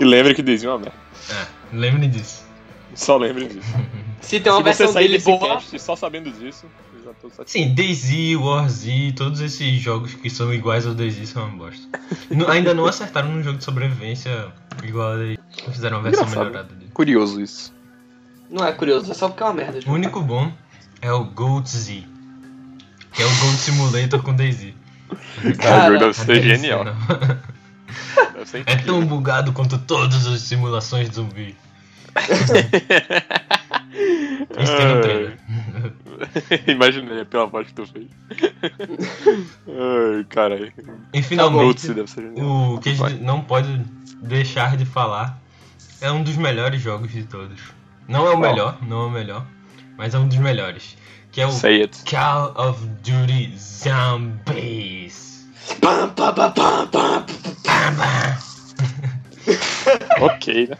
E 0.00 0.02
lembre 0.02 0.34
que 0.34 0.42
desenho 0.42 0.70
é 0.70 0.74
uma 0.74 0.78
merda. 0.80 0.98
É, 1.30 1.76
lembre 1.76 2.08
disso. 2.08 2.47
Só 2.94 3.16
lembre 3.16 3.46
disso. 3.46 3.68
Se 4.20 4.40
tem 4.40 4.50
uma 4.52 4.58
Se 4.58 4.62
você 4.64 4.64
versão 4.64 4.92
sair 4.92 5.04
dele 5.04 5.14
desse 5.18 5.26
boa, 5.26 5.54
cast 5.56 5.78
só 5.78 5.94
sabendo 5.96 6.30
disso, 6.32 6.66
já 7.04 7.12
tô 7.14 7.30
satisfeito. 7.30 7.68
Sim, 7.68 7.74
DayZ, 7.74 8.36
WarZ, 8.36 8.86
todos 9.16 9.40
esses 9.40 9.80
jogos 9.80 10.12
que 10.14 10.28
são 10.28 10.52
iguais 10.52 10.86
ao 10.86 10.94
DayZ 10.94 11.28
são 11.28 11.46
uma 11.46 11.56
bosta. 11.56 11.86
Ainda 12.48 12.74
não 12.74 12.86
acertaram 12.86 13.30
num 13.30 13.42
jogo 13.42 13.58
de 13.58 13.64
sobrevivência 13.64 14.48
igual 14.82 15.12
a 15.12 15.16
DayZ. 15.16 15.38
Fizeram 15.72 15.98
uma 15.98 16.02
versão 16.02 16.24
Engraçado. 16.24 16.46
melhorada 16.46 16.74
dele. 16.74 16.90
Curioso 16.92 17.40
isso. 17.40 17.72
não 18.50 18.66
é 18.66 18.72
curioso, 18.72 19.10
é 19.10 19.14
só 19.14 19.28
porque 19.28 19.42
é 19.42 19.46
uma 19.46 19.54
merda. 19.54 19.78
O 19.86 19.92
único 19.92 20.20
bom 20.20 20.52
é 21.00 21.12
o 21.12 21.24
Goat 21.24 21.68
Z, 21.68 22.02
que 23.12 23.22
é 23.22 23.24
o 23.24 23.28
Goat 23.36 23.56
Simulator 23.56 24.20
com 24.22 24.34
DayZ. 24.34 24.74
Cara, 25.60 25.96
deve 25.96 26.12
ser 26.12 26.42
genial. 26.42 26.84
Deve 28.34 28.46
ser 28.46 28.62
É 28.66 28.76
tão 28.76 29.04
bugado 29.06 29.52
quanto 29.52 29.78
todas 29.78 30.26
as 30.26 30.40
simulações 30.42 31.08
de 31.08 31.14
zumbi. 31.16 31.56
Isso 34.58 34.76
tem 34.76 34.86
no 34.86 35.00
trailer. 35.00 35.38
Imaginei 36.66 37.24
pela 37.24 37.46
voz 37.46 37.68
que 37.68 37.74
tu 37.74 37.86
fez. 37.86 38.06
Ai, 39.68 40.24
caralho. 40.28 40.72
E 41.12 41.22
finalmente, 41.22 41.86
genial. 41.86 42.74
o 42.74 42.80
que 42.80 42.90
a 42.90 42.94
gente 42.94 43.22
não 43.22 43.40
pode 43.42 43.84
deixar 44.22 44.76
de 44.76 44.84
falar 44.84 45.40
é 46.00 46.10
um 46.10 46.22
dos 46.22 46.36
melhores 46.36 46.80
jogos 46.80 47.12
de 47.12 47.24
todos. 47.24 47.60
Não 48.06 48.26
é 48.26 48.34
o 48.34 48.38
melhor, 48.38 48.78
não 48.82 49.02
é 49.02 49.06
o 49.06 49.10
melhor, 49.10 49.46
mas 49.96 50.14
é 50.14 50.18
um 50.18 50.26
dos 50.26 50.38
melhores. 50.38 50.96
Que 51.30 51.42
é 51.42 51.46
o 51.46 51.52
Say 51.52 51.82
it. 51.82 52.04
Call 52.04 52.54
of 52.56 52.84
Duty 53.02 53.54
Zombies. 53.56 55.46
Pam, 55.80 56.08
pam, 56.10 56.32
pam, 56.32 56.50
pam, 56.52 56.86
pam. 56.88 57.26
Bam, 57.64 57.94
bam. 57.94 58.47
ok, 60.20 60.68
né? 60.68 60.76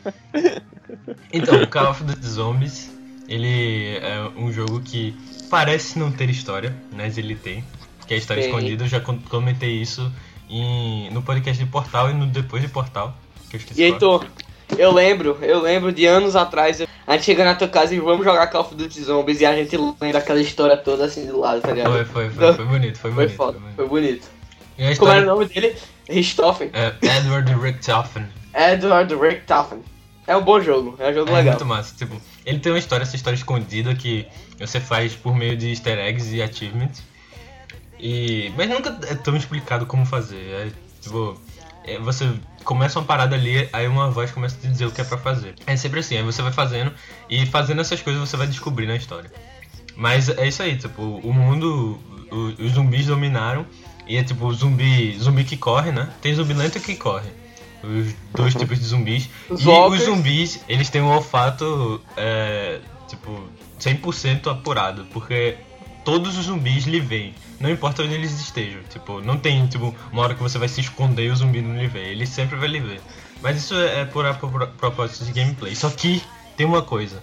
Então, 1.32 1.62
o 1.62 1.66
Call 1.66 1.90
of 1.90 2.04
Duty 2.04 2.26
Zombies, 2.26 2.90
ele 3.28 3.96
é 4.02 4.28
um 4.36 4.52
jogo 4.52 4.80
que 4.80 5.14
parece 5.50 5.98
não 5.98 6.10
ter 6.10 6.28
história, 6.30 6.74
mas 6.92 7.18
ele 7.18 7.34
tem. 7.34 7.64
Que 8.06 8.14
é 8.14 8.16
a 8.16 8.20
história 8.20 8.42
Tem. 8.42 8.50
escondida, 8.50 8.84
eu 8.84 8.88
já 8.88 9.00
com- 9.00 9.18
comentei 9.18 9.70
isso 9.72 10.10
em- 10.48 11.10
no 11.10 11.20
podcast 11.22 11.62
de 11.62 11.70
Portal 11.70 12.10
e 12.10 12.14
no 12.14 12.26
depois 12.26 12.62
de 12.62 12.68
Portal, 12.68 13.14
que 13.50 13.56
eu 13.56 13.58
esqueci 13.58 13.80
E. 13.82 13.84
Heitor, 13.84 14.26
eu 14.78 14.92
lembro, 14.92 15.36
eu 15.42 15.60
lembro 15.60 15.92
de 15.92 16.06
anos 16.06 16.34
atrás, 16.34 16.80
a 17.06 17.12
gente 17.12 17.24
chega 17.26 17.44
na 17.44 17.54
tua 17.54 17.68
casa 17.68 17.94
e 17.94 18.00
vamos 18.00 18.24
jogar 18.24 18.46
Call 18.46 18.62
of 18.62 18.74
Duty 18.74 19.02
Zombies 19.02 19.40
e 19.42 19.46
a 19.46 19.54
gente 19.54 19.76
lembra 19.76 20.18
aquela 20.20 20.40
história 20.40 20.76
toda 20.76 21.04
assim 21.04 21.26
do 21.26 21.38
lado, 21.38 21.60
tá 21.60 21.70
ligado? 21.72 21.92
Foi, 21.92 22.04
foi, 22.06 22.30
foi, 22.30 22.54
foi 22.54 22.64
bonito, 22.64 22.98
foi 22.98 23.12
Foi 23.12 23.24
bonito. 23.24 23.36
foda, 23.36 23.58
foi 23.58 23.60
bonito. 23.60 23.76
foi 23.76 23.86
bonito. 23.88 24.28
E 24.78 24.84
a 24.86 24.96
Como 24.96 25.10
era 25.10 25.20
o 25.20 25.22
história 25.22 25.26
nome 25.26 25.44
dele? 25.46 25.76
Richthofen. 26.08 26.70
é 26.72 26.94
Edward 27.18 27.52
Richtofen. 27.60 28.24
Edward 28.54 29.14
Richthofen. 29.14 29.82
É 30.26 30.36
um 30.36 30.42
bom 30.42 30.60
jogo, 30.60 30.94
é 30.98 31.10
um 31.10 31.14
jogo 31.14 31.30
É 31.30 31.34
legal. 31.36 31.54
muito 31.54 31.64
massa. 31.66 31.94
Tipo, 31.96 32.20
ele 32.44 32.58
tem 32.58 32.70
uma 32.72 32.78
história, 32.78 33.02
essa 33.02 33.16
história 33.16 33.36
escondida 33.36 33.94
que 33.94 34.26
você 34.58 34.78
faz 34.78 35.14
por 35.14 35.34
meio 35.34 35.56
de 35.56 35.70
easter 35.70 35.98
eggs 35.98 36.34
e 36.34 36.42
achievements. 36.42 37.02
E, 37.98 38.52
mas 38.56 38.68
nunca 38.68 38.98
é 39.08 39.14
tão 39.14 39.36
explicado 39.36 39.86
como 39.86 40.04
fazer. 40.04 40.36
É, 40.36 40.70
tipo, 41.00 41.40
é, 41.84 41.98
você 41.98 42.30
começa 42.64 42.98
uma 42.98 43.06
parada 43.06 43.34
ali, 43.34 43.68
aí 43.72 43.88
uma 43.88 44.10
voz 44.10 44.30
começa 44.30 44.56
a 44.56 44.60
te 44.60 44.68
dizer 44.68 44.86
o 44.86 44.90
que 44.90 45.00
é 45.00 45.04
pra 45.04 45.16
fazer. 45.18 45.54
É 45.66 45.74
sempre 45.76 46.00
assim, 46.00 46.16
aí 46.16 46.22
você 46.22 46.42
vai 46.42 46.52
fazendo, 46.52 46.92
e 47.30 47.46
fazendo 47.46 47.80
essas 47.80 48.02
coisas 48.02 48.20
você 48.20 48.36
vai 48.36 48.46
descobrindo 48.46 48.92
a 48.92 48.96
história. 48.96 49.32
Mas 49.96 50.28
é 50.28 50.46
isso 50.46 50.62
aí, 50.62 50.76
tipo, 50.76 51.02
o 51.02 51.32
mundo, 51.32 51.98
o- 52.30 52.62
os 52.62 52.72
zumbis 52.72 53.06
dominaram, 53.06 53.66
e 54.06 54.16
é 54.16 54.22
tipo 54.22 54.52
zumbi, 54.52 55.18
zumbi 55.18 55.42
que 55.44 55.56
corre, 55.56 55.90
né? 55.90 56.08
Tem 56.20 56.34
zumbi 56.34 56.52
lento 56.54 56.78
que 56.78 56.94
corre. 56.94 57.30
Os 57.82 58.14
dois 58.34 58.54
tipos 58.54 58.78
de 58.78 58.84
zumbis. 58.86 59.28
Os 59.48 59.62
e 59.62 59.68
walkers. 59.68 60.02
os 60.02 60.08
zumbis, 60.08 60.60
eles 60.68 60.90
têm 60.90 61.00
um 61.00 61.08
olfato, 61.12 62.00
é, 62.16 62.80
tipo, 63.08 63.40
100% 63.80 64.50
apurado, 64.50 65.06
porque 65.12 65.56
todos 66.04 66.36
os 66.36 66.46
zumbis 66.46 66.84
lhe 66.86 67.00
veem. 67.00 67.34
Não 67.60 67.70
importa 67.70 68.02
onde 68.02 68.14
eles 68.14 68.32
estejam. 68.32 68.80
Tipo, 68.90 69.20
não 69.20 69.36
tem, 69.36 69.66
tipo, 69.66 69.94
uma 70.12 70.22
hora 70.22 70.34
que 70.34 70.42
você 70.42 70.58
vai 70.58 70.68
se 70.68 70.80
esconder 70.80 71.26
e 71.26 71.30
o 71.30 71.36
zumbi 71.36 71.60
não 71.60 71.76
lhe 71.76 71.86
vê. 71.88 72.10
Ele 72.10 72.26
sempre 72.26 72.56
vai 72.56 72.68
lhe 72.68 72.80
ver. 72.80 73.00
Mas 73.42 73.56
isso 73.56 73.74
é 73.74 74.04
por, 74.04 74.32
por 74.36 74.66
propósito 74.68 75.24
de 75.24 75.32
gameplay. 75.32 75.74
Só 75.74 75.90
que 75.90 76.22
tem 76.56 76.66
uma 76.66 76.82
coisa. 76.82 77.22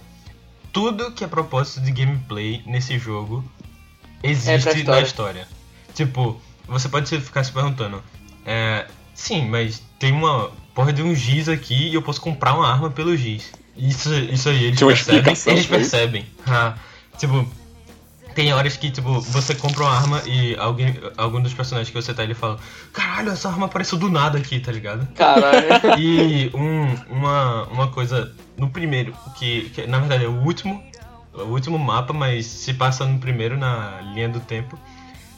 Tudo 0.72 1.10
que 1.12 1.24
é 1.24 1.26
propósito 1.26 1.80
de 1.80 1.90
gameplay 1.90 2.62
nesse 2.66 2.98
jogo 2.98 3.42
É 4.22 4.30
existe 4.30 4.68
história. 4.68 4.84
na 4.84 5.00
história. 5.00 5.48
Tipo, 5.94 6.40
você 6.68 6.88
pode 6.88 7.18
ficar 7.20 7.44
se 7.44 7.52
perguntando. 7.52 8.02
É, 8.44 8.86
sim, 9.16 9.48
mas 9.48 9.82
tem 9.98 10.12
uma 10.12 10.50
porra 10.74 10.92
de 10.92 11.02
um 11.02 11.14
giz 11.14 11.48
aqui 11.48 11.88
e 11.88 11.94
eu 11.94 12.02
posso 12.02 12.20
comprar 12.20 12.54
uma 12.54 12.70
arma 12.70 12.90
pelo 12.90 13.16
giz. 13.16 13.50
Isso, 13.76 14.14
isso 14.14 14.48
aí, 14.48 14.64
eles 14.64 14.80
percebem. 14.80 15.34
Eles 15.46 15.66
percebem. 15.66 16.26
Ah, 16.46 16.74
tipo, 17.18 17.46
tem 18.36 18.52
horas 18.52 18.76
que, 18.76 18.90
tipo, 18.90 19.18
você 19.20 19.54
compra 19.54 19.84
uma 19.84 19.96
arma 19.96 20.22
e 20.26 20.54
alguém, 20.56 20.94
algum 21.16 21.40
dos 21.40 21.54
personagens 21.54 21.88
que 21.88 21.94
você 21.94 22.12
tá 22.12 22.22
ele 22.22 22.34
fala: 22.34 22.58
Caralho, 22.92 23.30
essa 23.30 23.48
arma 23.48 23.64
apareceu 23.64 23.96
do 23.96 24.10
nada 24.10 24.36
aqui, 24.36 24.60
tá 24.60 24.70
ligado? 24.70 25.08
Caralho. 25.14 25.66
E 25.98 26.50
um, 26.54 27.16
uma, 27.16 27.64
uma 27.64 27.88
coisa 27.88 28.34
no 28.56 28.68
primeiro, 28.68 29.14
que, 29.36 29.70
que 29.70 29.86
na 29.86 29.98
verdade 29.98 30.26
é 30.26 30.28
o 30.28 30.42
último, 30.44 30.82
o 31.32 31.44
último 31.44 31.78
mapa, 31.78 32.12
mas 32.12 32.44
se 32.44 32.74
passa 32.74 33.06
no 33.06 33.18
primeiro 33.18 33.56
na 33.56 34.02
linha 34.14 34.28
do 34.28 34.40
tempo, 34.40 34.78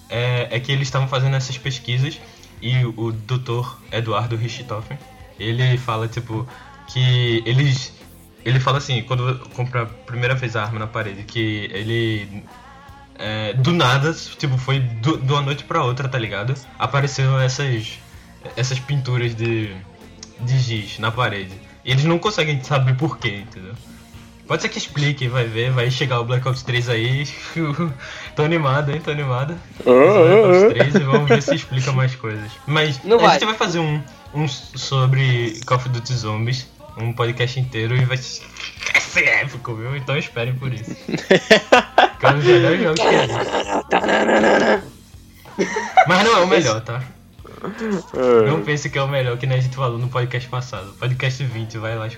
é, 0.09 0.49
é 0.51 0.59
que 0.59 0.73
eles 0.73 0.89
estavam 0.89 1.07
fazendo 1.07 1.37
essas 1.37 1.57
pesquisas 1.57 2.21
e 2.61 2.85
o, 2.85 3.13
Dr. 3.13 3.77
Eduardo 3.93 4.37
Richthofen, 4.37 4.99
ele 5.39 5.77
fala 5.79 6.09
tipo 6.09 6.47
que 6.89 7.43
eles 7.47 7.97
ele 8.45 8.61
fala 8.61 8.79
assim, 8.79 9.03
quando 9.03 9.39
compra 9.51 9.83
a 9.83 9.87
primeira 9.87 10.35
vez 10.35 10.57
a 10.57 10.63
arma 10.63 10.79
na 10.79 10.87
parede, 10.87 11.23
que 11.25 11.69
ele 11.73 12.45
é, 13.17 13.53
do 13.53 13.73
nada, 13.73 14.15
tipo, 14.39 14.57
foi 14.57 14.79
de 14.79 15.33
uma 15.33 15.43
noite 15.43 15.65
pra 15.65 15.83
outra, 15.83 16.09
tá 16.09 16.19
ligado? 16.19 16.55
Apareceram 16.79 17.39
essas 17.41 17.99
essas 18.57 18.79
pinturas 18.79 19.35
de 19.35 19.77
de 20.41 20.59
giz 20.59 20.99
na 20.99 21.11
parede. 21.11 21.55
E 21.85 21.91
eles 21.91 22.05
não 22.05 22.19
conseguem 22.19 22.63
saber 22.63 22.97
por 22.97 23.19
quê, 23.19 23.45
entendeu? 23.47 23.75
Pode 24.49 24.63
ser 24.63 24.71
que 24.71 24.79
explique, 24.79 25.29
vai 25.29 25.45
ver, 25.45 25.71
vai 25.71 25.91
chegar 25.91 26.21
o 26.21 26.25
Black 26.25 26.49
Ops 26.49 26.63
3 26.63 26.89
aí. 26.89 27.29
tô 28.35 28.43
animado, 28.43 28.91
hein? 28.91 28.99
Tô 28.99 29.11
animado. 29.11 29.55
Ah, 29.81 29.83
Black 29.85 30.47
Ops 30.49 30.63
ah, 30.63 30.67
ah. 30.67 30.71
3 30.71 30.95
e 30.95 30.99
vamos 31.01 31.29
ver 31.29 31.43
se 31.43 31.55
explica 31.55 31.93
mais 31.93 32.15
coisas. 32.15 32.51
Mas 32.67 33.05
Não 33.05 33.19
a 33.19 33.21
vai. 33.21 33.33
gente 33.35 33.45
vai 33.45 33.55
fazer 33.55 33.79
um, 33.79 34.03
um 34.35 34.49
sobre 34.49 35.61
Call 35.67 35.77
of 35.77 35.91
Duty 35.91 36.15
Zombies, 36.15 36.67
um 36.97 37.13
podcast 37.13 37.61
inteiro 37.61 37.95
e 37.95 38.07
vai 38.07 38.17
ser 38.17 38.43
épico, 39.29 39.75
viu? 39.75 39.95
Então 39.95 40.17
esperem 40.17 40.55
por 40.55 40.73
isso. 40.73 40.97
Que 42.19 42.27
é 42.27 42.31
um 42.31 42.35
dos 42.35 42.45
melhores 42.47 42.83
jogos 42.83 43.01
que 43.01 43.15
existe. 43.15 43.47
Mas 46.09 46.25
não 46.25 46.37
é 46.37 46.41
o 46.41 46.49
melhor, 46.49 46.81
tá? 46.81 47.01
Não 48.45 48.63
pense 48.63 48.91
que 48.91 48.99
é 48.99 49.03
o 49.03 49.07
melhor 49.07 49.39
que 49.39 49.47
nem 49.47 49.59
a 49.59 49.61
gente 49.61 49.77
falou 49.77 49.99
no 49.99 50.09
podcast 50.09 50.49
passado. 50.49 50.93
Podcast 50.95 51.45
20, 51.45 51.79
vai 51.79 51.97
lá. 51.97 52.09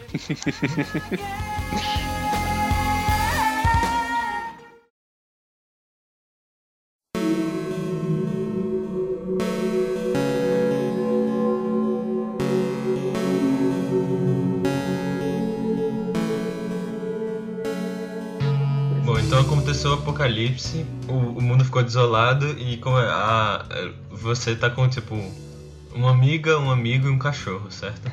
Apocalipse, 20.50 20.86
o, 21.08 21.12
o 21.12 21.42
mundo 21.42 21.64
ficou 21.64 21.82
desolado 21.82 22.46
e 22.58 22.76
como 22.78 22.98
é, 22.98 23.06
a, 23.08 23.64
você 24.10 24.54
tá 24.54 24.70
com 24.70 24.88
tipo 24.88 25.14
uma 25.94 26.10
amiga, 26.10 26.58
um 26.58 26.70
amigo 26.70 27.08
e 27.08 27.10
um 27.10 27.18
cachorro, 27.18 27.70
certo? 27.70 28.10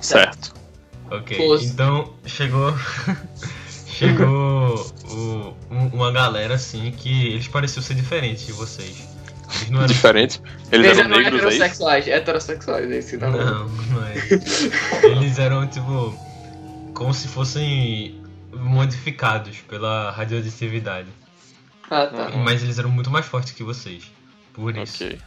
Certo. 0.00 0.54
Ok, 1.10 1.36
Fosse. 1.36 1.66
então 1.66 2.12
chegou. 2.26 2.74
chegou 3.86 4.92
o- 5.10 5.54
um- 5.70 5.86
uma 5.94 6.12
galera 6.12 6.54
assim 6.54 6.90
que 6.92 7.28
eles 7.32 7.48
pareciam 7.48 7.82
ser 7.82 7.94
diferentes 7.94 8.46
de 8.46 8.52
vocês. 8.52 9.08
Eles 9.56 9.70
não 9.70 9.78
eram. 9.78 9.86
Diferente. 9.88 10.40
Eles 10.70 10.86
Eles 10.86 10.98
eram 10.98 11.10
eram 11.10 11.22
negros 11.22 11.40
aí? 11.40 11.46
heterossexuais. 11.48 12.06
Heterossexuais, 12.06 12.90
esse 12.90 13.16
não. 13.16 13.30
Não, 13.32 13.68
não 13.68 14.04
é. 14.04 14.14
Eles 15.08 15.38
eram 15.38 15.66
tipo. 15.66 16.14
como 16.94 17.14
se 17.14 17.26
fossem 17.28 18.20
modificados 18.52 19.56
pela 19.68 20.10
radioatividade. 20.10 21.08
Ah, 21.90 22.06
tá. 22.06 22.30
Mas 22.30 22.62
eles 22.62 22.78
eram 22.78 22.90
muito 22.90 23.10
mais 23.10 23.26
fortes 23.26 23.52
que 23.52 23.62
vocês. 23.62 24.04
Por 24.52 24.76
isso. 24.76 25.04
Ok. 25.04 25.20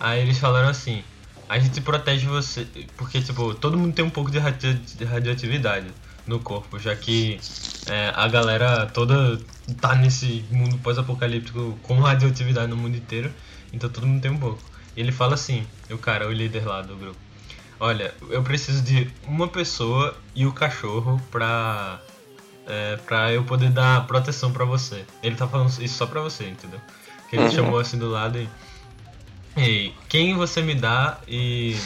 Aí 0.00 0.20
eles 0.20 0.38
falaram 0.38 0.68
assim: 0.68 1.02
a 1.48 1.58
gente 1.58 1.80
protege 1.80 2.26
você. 2.26 2.66
Porque, 2.96 3.20
tipo, 3.20 3.54
todo 3.54 3.76
mundo 3.78 3.94
tem 3.94 4.04
um 4.04 4.10
pouco 4.10 4.30
de 4.30 4.38
radio- 4.38 4.74
de 4.74 5.04
radioatividade 5.04 5.88
no 6.26 6.38
corpo, 6.40 6.78
já 6.78 6.94
que 6.94 7.40
é, 7.86 8.12
a 8.14 8.28
galera 8.28 8.86
toda 8.86 9.40
tá 9.80 9.94
nesse 9.94 10.44
mundo 10.50 10.78
pós-apocalíptico 10.78 11.78
com 11.82 11.98
radioatividade 12.00 12.68
no 12.68 12.76
mundo 12.76 12.96
inteiro, 12.96 13.32
então 13.72 13.88
todo 13.88 14.06
mundo 14.06 14.20
tem 14.20 14.30
um 14.30 14.38
pouco. 14.38 14.62
E 14.94 15.00
ele 15.00 15.10
fala 15.10 15.34
assim: 15.34 15.66
o 15.90 15.96
cara, 15.98 16.28
o 16.28 16.32
líder 16.32 16.66
lá 16.66 16.82
do 16.82 16.94
grupo: 16.96 17.16
Olha, 17.80 18.14
eu 18.30 18.42
preciso 18.42 18.82
de 18.82 19.10
uma 19.26 19.48
pessoa 19.48 20.16
e 20.34 20.46
o 20.46 20.52
cachorro 20.52 21.20
pra. 21.30 22.00
É, 22.68 22.96
pra 22.96 23.32
eu 23.32 23.42
poder 23.44 23.70
dar 23.70 24.06
proteção 24.06 24.52
pra 24.52 24.64
você. 24.64 25.02
Ele 25.22 25.34
tá 25.34 25.48
falando 25.48 25.70
isso 25.82 25.94
só 25.96 26.06
pra 26.06 26.20
você, 26.20 26.46
entendeu? 26.48 26.80
Que 27.30 27.36
ele 27.36 27.44
Uhum. 27.46 27.50
chamou 27.50 27.78
assim 27.78 27.98
do 27.98 28.08
lado 28.10 28.38
e. 28.38 28.48
Ei, 29.56 29.94
quem 30.08 30.36
você 30.36 30.60
me 30.60 30.74
dá 30.74 31.18
e. 31.26 31.76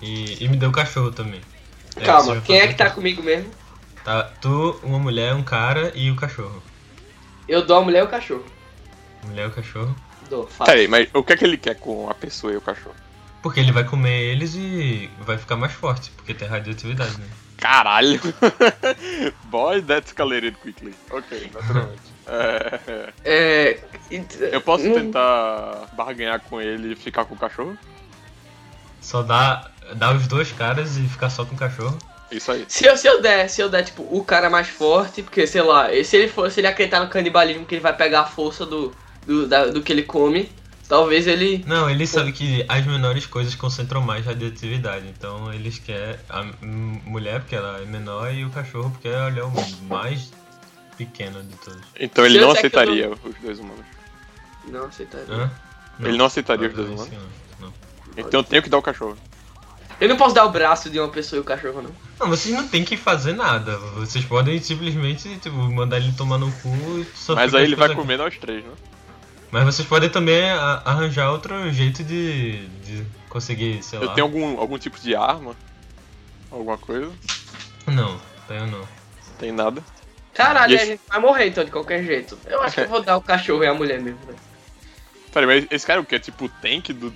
E, 0.00 0.44
e 0.44 0.48
me 0.48 0.56
deu 0.56 0.70
o 0.70 0.72
cachorro 0.72 1.12
também. 1.12 1.40
É, 1.96 2.04
Calma, 2.04 2.34
já 2.34 2.40
quem 2.40 2.58
é 2.58 2.66
que 2.66 2.74
tá 2.74 2.90
comigo 2.90 3.22
mesmo? 3.22 3.52
Tá, 4.04 4.24
tu, 4.40 4.80
uma 4.82 4.98
mulher, 4.98 5.34
um 5.34 5.44
cara 5.44 5.92
e 5.94 6.10
o 6.10 6.16
cachorro. 6.16 6.60
Eu 7.46 7.64
dou 7.64 7.78
a 7.78 7.82
mulher 7.82 8.00
e 8.00 8.06
o 8.06 8.08
cachorro. 8.08 8.44
Mulher 9.24 9.44
e 9.44 9.48
o 9.48 9.52
cachorro. 9.52 9.94
Dou, 10.28 10.44
fácil. 10.46 10.64
Peraí, 10.72 10.88
mas 10.88 11.08
o 11.14 11.22
que 11.22 11.32
é 11.32 11.36
que 11.36 11.44
ele 11.44 11.56
quer 11.56 11.76
com 11.76 12.10
a 12.10 12.14
pessoa 12.14 12.52
e 12.52 12.56
o 12.56 12.60
cachorro? 12.60 12.96
Porque 13.40 13.60
ele 13.60 13.70
vai 13.70 13.84
comer 13.84 14.20
eles 14.20 14.54
e 14.56 15.08
vai 15.20 15.38
ficar 15.38 15.56
mais 15.56 15.72
forte, 15.72 16.10
porque 16.16 16.34
tem 16.34 16.48
radioatividade, 16.48 17.16
né? 17.18 17.26
Caralho! 17.62 18.20
Boy, 19.46 19.80
that 19.82 20.04
escalated 20.08 20.56
quickly. 20.60 20.92
Ok, 21.12 21.50
naturalmente. 21.54 22.02
É, 22.26 23.12
É. 23.24 23.80
eu 24.52 24.60
posso 24.60 24.84
não- 24.84 24.94
tentar 24.94 25.86
barganhar 25.92 26.40
com 26.40 26.60
ele 26.60 26.92
e 26.92 26.96
ficar 26.96 27.24
com 27.24 27.36
o 27.36 27.38
cachorro? 27.38 27.78
Só 29.00 29.22
dá, 29.22 29.70
dá 29.94 30.12
os 30.12 30.26
dois 30.26 30.50
caras 30.50 30.96
e 30.96 31.02
ficar 31.06 31.30
só 31.30 31.44
com 31.44 31.54
o 31.54 31.58
cachorro. 31.58 31.96
Isso 32.32 32.50
aí. 32.50 32.64
Se 32.68 32.84
eu, 32.86 32.96
se 32.96 33.06
eu 33.06 33.20
der, 33.22 33.48
se 33.48 33.60
eu 33.60 33.68
der, 33.68 33.84
tipo, 33.84 34.02
o 34.10 34.24
cara 34.24 34.48
mais 34.50 34.68
forte, 34.68 35.22
porque, 35.22 35.46
sei 35.46 35.62
lá, 35.62 35.88
se 36.04 36.16
ele 36.16 36.28
for, 36.28 36.50
se 36.50 36.58
ele 36.60 36.66
acreditar 36.66 36.98
no 37.00 37.08
canibalismo 37.08 37.64
que 37.64 37.74
ele 37.76 37.82
vai 37.82 37.94
pegar 37.94 38.22
a 38.22 38.26
força 38.26 38.64
do, 38.66 38.92
do, 39.26 39.46
da- 39.46 39.66
do 39.66 39.82
que 39.82 39.92
ele 39.92 40.02
come, 40.02 40.50
talvez 40.92 41.26
ele. 41.26 41.64
Não, 41.66 41.88
eles 41.88 42.10
sabem 42.10 42.30
que 42.34 42.66
as 42.68 42.84
menores 42.84 43.24
coisas 43.24 43.54
concentram 43.54 44.02
mais 44.02 44.26
radioatividade. 44.26 45.06
Então 45.08 45.50
eles 45.50 45.78
querem 45.78 46.16
a 46.28 46.44
mulher 47.06 47.40
porque 47.40 47.56
ela 47.56 47.80
é 47.80 47.86
menor 47.86 48.30
e 48.34 48.44
o 48.44 48.50
cachorro 48.50 48.90
porque 48.90 49.08
ele 49.08 49.40
é 49.40 49.42
o 49.44 49.50
mais 49.88 50.30
pequeno 50.98 51.42
de 51.42 51.56
todos. 51.56 51.80
Então 51.98 52.26
ele 52.26 52.38
não 52.38 52.50
aceitaria 52.50 53.10
os 53.10 53.34
dois 53.42 53.58
humanos. 53.58 53.86
Não 54.68 54.84
aceitaria. 54.84 55.34
Hã? 55.34 55.50
Ele 56.00 56.18
não 56.18 56.26
aceitaria 56.26 56.68
os 56.68 56.74
Não, 56.76 56.84
dois 56.84 56.90
não, 56.98 57.06
humanos? 57.06 57.22
não, 57.58 57.66
não. 57.68 57.74
Então 58.18 58.40
eu 58.40 58.44
tenho 58.44 58.62
que 58.62 58.68
dar 58.68 58.76
o 58.76 58.82
cachorro. 58.82 59.16
Eu 59.98 60.08
não 60.10 60.16
posso 60.18 60.34
dar 60.34 60.44
o 60.44 60.50
braço 60.50 60.90
de 60.90 60.98
uma 61.00 61.08
pessoa 61.08 61.38
e 61.38 61.40
o 61.40 61.44
cachorro, 61.44 61.80
não. 61.80 61.90
Não, 62.20 62.28
vocês 62.28 62.54
não 62.54 62.68
tem 62.68 62.84
que 62.84 62.96
fazer 62.98 63.32
nada. 63.32 63.78
Vocês 63.94 64.24
podem 64.26 64.60
simplesmente, 64.60 65.38
tipo, 65.38 65.56
mandar 65.56 65.96
ele 65.98 66.12
tomar 66.12 66.36
no 66.38 66.50
cu 66.52 66.68
e 66.98 67.06
só 67.16 67.34
Mas 67.34 67.54
aí 67.54 67.64
ele 67.64 67.76
vai 67.76 67.88
coisas- 67.88 68.02
comer 68.02 68.18
nós 68.18 68.36
três, 68.36 68.62
né? 68.64 68.70
Mas 69.52 69.64
vocês 69.66 69.86
podem 69.86 70.08
também 70.08 70.50
arranjar 70.84 71.30
outro 71.30 71.70
jeito 71.70 72.02
de, 72.02 72.66
de 72.78 73.06
conseguir, 73.28 73.82
sei 73.82 73.98
lá. 73.98 74.06
Eu 74.06 74.08
tenho 74.14 74.26
algum, 74.26 74.58
algum 74.58 74.78
tipo 74.78 74.98
de 74.98 75.14
arma? 75.14 75.54
Alguma 76.50 76.78
coisa? 76.78 77.12
Não, 77.86 78.18
tenho 78.48 78.66
não. 78.66 78.80
Tem 79.38 79.52
nada. 79.52 79.82
Caralho, 80.32 80.72
E 80.72 80.74
a 80.74 80.78
esse- 80.78 80.86
gente 80.92 81.00
vai 81.06 81.20
morrer 81.20 81.48
então 81.48 81.62
de 81.64 81.70
qualquer 81.70 82.02
jeito. 82.02 82.38
Eu 82.46 82.62
acho 82.62 82.74
que 82.76 82.80
eu 82.80 82.88
vou 82.88 83.02
dar 83.02 83.16
o 83.18 83.20
cachorro 83.20 83.62
e 83.62 83.66
a 83.66 83.74
mulher 83.74 84.00
mesmo, 84.00 84.18
velho. 84.26 84.38
Peraí, 85.32 85.46
mas 85.46 85.66
esse 85.70 85.86
cara 85.86 85.98
é 86.00 86.02
o 86.02 86.06
quê? 86.06 86.18
Tipo 86.18 86.46
o 86.46 86.48
tank 86.48 86.88
do, 86.92 87.10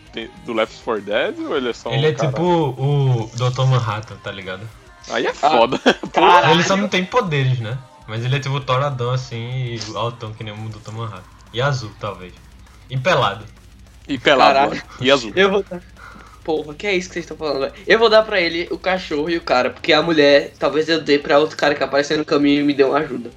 do 0.44 0.52
Left 0.52 0.82
4 0.82 1.02
Dead 1.02 1.38
ou 1.40 1.56
ele 1.56 1.70
é 1.70 1.72
só 1.72 1.88
um 1.90 1.94
Ele 1.94 2.06
é 2.08 2.12
cara? 2.12 2.28
tipo 2.30 2.42
o 2.42 3.30
Dr. 3.34 3.64
Manhattan, 3.66 4.16
tá 4.16 4.30
ligado? 4.32 4.66
Aí 5.10 5.26
é 5.26 5.32
foda. 5.34 5.78
Caralho. 6.12 6.52
Ele 6.52 6.62
só 6.62 6.76
não 6.76 6.88
tem 6.88 7.04
poderes, 7.04 7.60
né? 7.60 7.78
Mas 8.06 8.24
ele 8.24 8.36
é 8.36 8.40
tipo 8.40 8.58
toradão 8.60 9.10
assim 9.10 9.36
e 9.74 9.80
altão 9.94 10.32
que 10.32 10.42
nem 10.44 10.52
o 10.52 10.68
Dr. 10.68 10.92
Manhattan. 10.92 11.35
E 11.56 11.60
azul, 11.62 11.90
talvez. 11.98 12.34
E 12.90 12.98
pelado. 12.98 13.42
E 14.06 14.18
pelado. 14.18 14.78
E 15.00 15.10
azul. 15.10 15.32
Eu 15.34 15.50
vou 15.50 15.62
dar. 15.62 15.80
Porra, 16.44 16.74
que 16.74 16.86
é 16.86 16.94
isso 16.94 17.08
que 17.08 17.14
vocês 17.14 17.24
estão 17.24 17.34
falando, 17.34 17.60
velho? 17.60 17.72
Eu 17.86 17.98
vou 17.98 18.10
dar 18.10 18.24
pra 18.24 18.38
ele 18.38 18.68
o 18.70 18.78
cachorro 18.78 19.30
e 19.30 19.38
o 19.38 19.40
cara, 19.40 19.70
porque 19.70 19.90
a 19.94 20.02
mulher, 20.02 20.52
talvez 20.58 20.86
eu 20.86 21.00
dê 21.00 21.18
pra 21.18 21.38
outro 21.38 21.56
cara 21.56 21.74
que 21.74 21.82
apareceu 21.82 22.18
no 22.18 22.26
caminho 22.26 22.60
e 22.60 22.62
me 22.62 22.74
deu 22.74 22.90
uma 22.90 22.98
ajuda. 22.98 23.30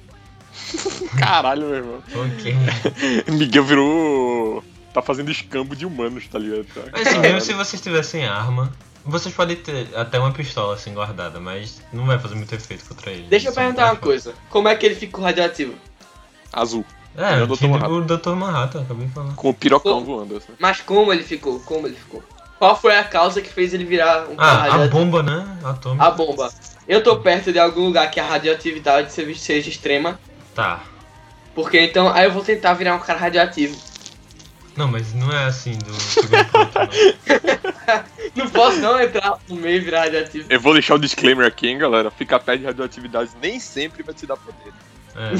Caralho, 1.18 1.62
meu 1.62 1.76
irmão. 1.76 2.02
Ok. 2.14 2.54
Miguel 3.32 3.64
virou. 3.64 4.64
Tá 4.92 5.00
fazendo 5.00 5.30
escambo 5.30 5.74
de 5.74 5.86
humanos, 5.86 6.28
tá 6.28 6.38
ligado? 6.38 6.66
Mas 6.92 7.06
assim, 7.06 7.20
mesmo 7.20 7.40
se 7.40 7.54
vocês 7.54 7.80
tivessem 7.80 8.26
arma, 8.26 8.70
vocês 9.02 9.34
podem 9.34 9.56
ter 9.56 9.88
até 9.96 10.18
uma 10.18 10.30
pistola 10.30 10.74
assim 10.74 10.92
guardada, 10.92 11.40
mas 11.40 11.80
não 11.90 12.04
vai 12.04 12.18
fazer 12.18 12.34
muito 12.34 12.54
efeito 12.54 12.84
contra 12.84 13.12
ele. 13.12 13.22
Deixa 13.30 13.48
eu 13.48 13.54
Só 13.54 13.62
perguntar 13.62 13.86
uma 13.86 13.96
coisa. 13.96 14.34
Como 14.50 14.68
é 14.68 14.74
que 14.74 14.84
ele 14.84 14.94
ficou 14.94 15.24
radioativo? 15.24 15.74
Azul. 16.52 16.84
É, 17.16 17.38
É 17.38 17.42
o 17.42 17.46
Dr. 17.46 17.54
tipo 17.54 17.68
Manhattan. 17.68 17.94
o 17.94 18.04
Dr. 18.04 18.30
Manhattan, 18.30 18.82
acabei 18.82 19.06
de 19.06 19.12
falar. 19.12 19.32
Com 19.34 19.48
o 19.50 19.54
pirocão 19.54 20.04
voando, 20.04 20.36
assim. 20.36 20.52
Mas 20.58 20.80
como 20.80 21.12
ele 21.12 21.22
ficou? 21.24 21.60
Como 21.60 21.86
ele 21.86 21.96
ficou? 21.96 22.22
Qual 22.58 22.76
foi 22.78 22.96
a 22.96 23.04
causa 23.04 23.40
que 23.40 23.48
fez 23.52 23.72
ele 23.74 23.84
virar 23.84 24.28
um 24.28 24.36
cara 24.36 24.50
Ah, 24.50 24.52
a 24.52 24.56
radioativo? 24.70 24.88
bomba, 24.98 25.22
né? 25.22 25.58
Atômica. 25.64 26.04
A 26.04 26.10
bomba. 26.10 26.52
Eu 26.86 27.02
tô 27.02 27.16
perto 27.18 27.52
de 27.52 27.58
algum 27.58 27.86
lugar 27.86 28.10
que 28.10 28.20
a 28.20 28.24
radioatividade 28.26 29.12
seja 29.12 29.68
extrema. 29.68 30.18
Tá. 30.54 30.82
Porque 31.54 31.80
então, 31.80 32.08
aí 32.12 32.24
eu 32.26 32.32
vou 32.32 32.42
tentar 32.44 32.74
virar 32.74 32.94
um 32.94 32.98
cara 33.00 33.18
radioativo. 33.18 33.76
Não, 34.76 34.86
mas 34.88 35.12
não 35.14 35.32
é 35.32 35.44
assim 35.46 35.76
do 35.78 35.90
não. 35.90 35.98
Não 38.36 38.48
posso 38.48 38.78
não 38.78 39.00
entrar 39.00 39.36
no 39.48 39.56
meio 39.56 39.78
e 39.78 39.80
virar 39.80 40.02
radioativo. 40.04 40.46
Eu 40.48 40.60
vou 40.60 40.72
deixar 40.72 40.94
o 40.94 40.98
disclaimer 40.98 41.44
aqui, 41.46 41.66
hein, 41.68 41.76
galera. 41.78 42.08
Ficar 42.10 42.38
perto 42.38 42.60
de 42.60 42.66
radioatividade 42.66 43.30
nem 43.42 43.58
sempre 43.58 44.02
vai 44.04 44.14
te 44.14 44.26
dar 44.26 44.36
poder. 44.36 44.72
É. 45.16 45.32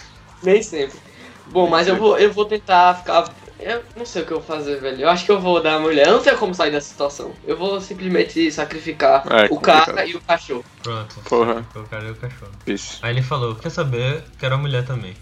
Nem 0.42 0.62
sempre. 0.62 0.98
Bom, 1.46 1.68
mas 1.68 1.88
eu 1.88 1.96
vou, 1.96 2.18
eu 2.18 2.32
vou 2.32 2.44
tentar 2.44 2.94
ficar. 2.96 3.32
Eu 3.58 3.82
não 3.96 4.06
sei 4.06 4.22
o 4.22 4.26
que 4.26 4.32
eu 4.32 4.38
vou 4.40 4.46
fazer, 4.46 4.80
velho. 4.80 5.02
Eu 5.02 5.08
acho 5.10 5.24
que 5.26 5.30
eu 5.30 5.38
vou 5.40 5.60
dar 5.62 5.74
a 5.74 5.78
mulher. 5.80 6.06
Eu 6.06 6.14
não 6.14 6.22
sei 6.22 6.34
como 6.34 6.54
sair 6.54 6.70
dessa 6.70 6.88
situação. 6.88 7.32
Eu 7.46 7.56
vou 7.58 7.78
simplesmente 7.80 8.50
sacrificar 8.50 9.22
É, 9.30 9.44
o 9.46 9.48
complicado. 9.50 9.86
cara 9.86 10.06
e 10.06 10.14
o 10.14 10.20
cachorro. 10.20 10.64
Pronto. 10.82 11.20
Porra. 11.28 11.66
O 11.74 11.82
cara 11.84 12.04
e 12.04 12.10
o 12.12 12.14
cachorro. 12.14 12.52
Isso. 12.66 12.98
Aí 13.02 13.12
ele 13.12 13.20
falou, 13.22 13.54
quer 13.56 13.68
saber? 13.70 14.22
Quero 14.38 14.54
a 14.54 14.58
mulher 14.58 14.86
também. 14.86 15.14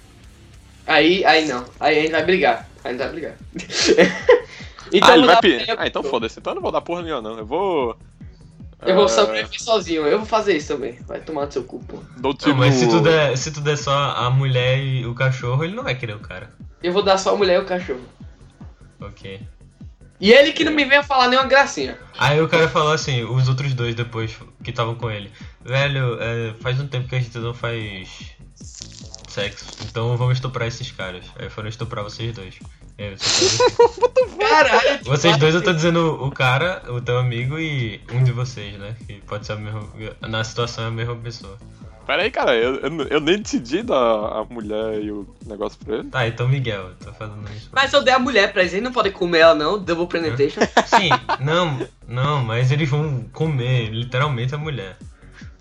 Aí, 0.86 1.24
aí 1.24 1.46
não. 1.48 1.64
Aí 1.80 1.98
a 1.98 2.02
gente 2.02 2.12
vai 2.12 2.24
brigar. 2.24 2.68
Aí 2.84 2.90
a 2.90 2.92
gente 2.92 2.98
vai 3.02 3.10
brigar. 3.10 3.34
então 4.92 5.08
ah, 5.10 5.16
ele 5.16 5.26
vai 5.26 5.34
dar 5.34 5.40
pe... 5.40 5.54
pra 5.54 5.62
ele- 5.62 5.76
Ah, 5.76 5.86
então 5.86 6.02
foda-se. 6.02 6.38
Então 6.38 6.52
eu 6.52 6.54
não 6.56 6.62
vou 6.62 6.72
dar 6.72 6.80
porra 6.80 7.02
nenhuma, 7.02 7.22
não. 7.22 7.38
Eu 7.38 7.46
vou. 7.46 7.96
Eu 8.86 8.94
vou 8.94 9.04
Ah, 9.04 9.08
sobreviver 9.08 9.60
sozinho. 9.60 10.06
Eu 10.06 10.18
vou 10.18 10.26
fazer 10.26 10.56
isso 10.56 10.74
também. 10.74 10.98
Vai 11.06 11.20
tomar 11.20 11.46
no 11.46 11.52
seu 11.52 11.64
cu, 11.64 11.80
pô. 11.80 11.98
Tipo... 12.34 12.48
Não, 12.50 12.56
mas 12.56 12.74
se 12.74 12.88
tu, 12.88 13.00
der, 13.00 13.36
se 13.36 13.50
tu 13.50 13.60
der 13.60 13.76
só 13.76 13.92
a 13.92 14.30
mulher 14.30 14.78
e 14.78 15.04
o 15.04 15.14
cachorro, 15.14 15.64
ele 15.64 15.74
não 15.74 15.82
vai 15.82 15.94
querer 15.94 16.14
o 16.14 16.20
cara. 16.20 16.50
Eu 16.82 16.92
vou 16.92 17.02
dar 17.02 17.18
só 17.18 17.34
a 17.34 17.36
mulher 17.36 17.58
e 17.58 17.62
o 17.62 17.66
cachorro. 17.66 18.00
Ok. 19.00 19.40
E 20.20 20.32
ele 20.32 20.52
que 20.52 20.64
não 20.64 20.72
me 20.72 20.84
venha 20.84 21.02
falar 21.02 21.28
nenhuma 21.28 21.48
gracinha. 21.48 21.98
Aí 22.18 22.40
o 22.40 22.48
cara 22.48 22.68
falou 22.68 22.92
assim, 22.92 23.22
os 23.24 23.48
outros 23.48 23.72
dois 23.74 23.94
depois 23.94 24.36
que 24.62 24.70
estavam 24.70 24.94
com 24.96 25.10
ele. 25.10 25.30
Velho, 25.64 26.20
é, 26.20 26.54
faz 26.60 26.80
um 26.80 26.86
tempo 26.88 27.08
que 27.08 27.14
a 27.14 27.20
gente 27.20 27.38
não 27.38 27.54
faz 27.54 28.32
sexo, 29.28 29.66
então 29.88 30.16
vamos 30.16 30.34
estuprar 30.34 30.66
esses 30.66 30.90
caras. 30.90 31.24
Aí 31.38 31.48
foram 31.48 31.68
estuprar 31.68 32.02
vocês 32.02 32.34
dois. 32.34 32.54
Assim. 32.99 33.59
Caralho, 34.38 35.05
Vocês 35.05 35.36
dois 35.36 35.55
eu 35.55 35.62
tô 35.62 35.72
dizendo 35.72 36.22
o 36.24 36.30
cara, 36.30 36.82
o 36.88 37.01
teu 37.01 37.18
amigo 37.18 37.59
e 37.59 38.01
um 38.12 38.24
de 38.24 38.32
vocês, 38.32 38.76
né? 38.78 38.96
Que 39.07 39.14
pode 39.26 39.46
ser 39.46 39.53
a 39.53 39.57
mesma. 39.57 39.82
Na 40.22 40.42
situação 40.42 40.84
é 40.84 40.86
a 40.88 40.90
mesma 40.90 41.14
pessoa. 41.16 41.57
Pera 42.07 42.22
aí, 42.22 42.30
cara. 42.30 42.57
Eu, 42.57 42.76
eu, 42.76 43.03
eu 43.09 43.20
nem 43.20 43.38
decidi 43.40 43.82
dar 43.82 43.94
a 43.96 44.44
mulher 44.49 45.01
e 45.03 45.12
o 45.12 45.28
negócio 45.46 45.78
pra 45.84 45.96
ele. 45.96 46.09
Tá, 46.09 46.26
então 46.26 46.49
Miguel, 46.49 46.88
eu 46.88 46.94
tô 47.05 47.12
fazendo 47.12 47.44
isso. 47.55 47.68
Mas 47.70 47.92
eu 47.92 48.03
dei 48.03 48.14
a 48.14 48.18
mulher 48.18 48.51
pra 48.53 48.62
eles, 48.62 48.72
eles 48.72 48.84
não 48.84 48.92
podem 48.92 49.12
comer 49.12 49.40
ela 49.40 49.55
não, 49.55 49.78
double 49.78 50.07
penetration. 50.07 50.61
Sim, 50.86 51.11
não, 51.38 51.86
não, 52.07 52.42
mas 52.42 52.72
eles 52.72 52.88
vão 52.88 53.24
comer 53.32 53.90
literalmente 53.90 54.55
a 54.55 54.59
mulher. 54.59 54.96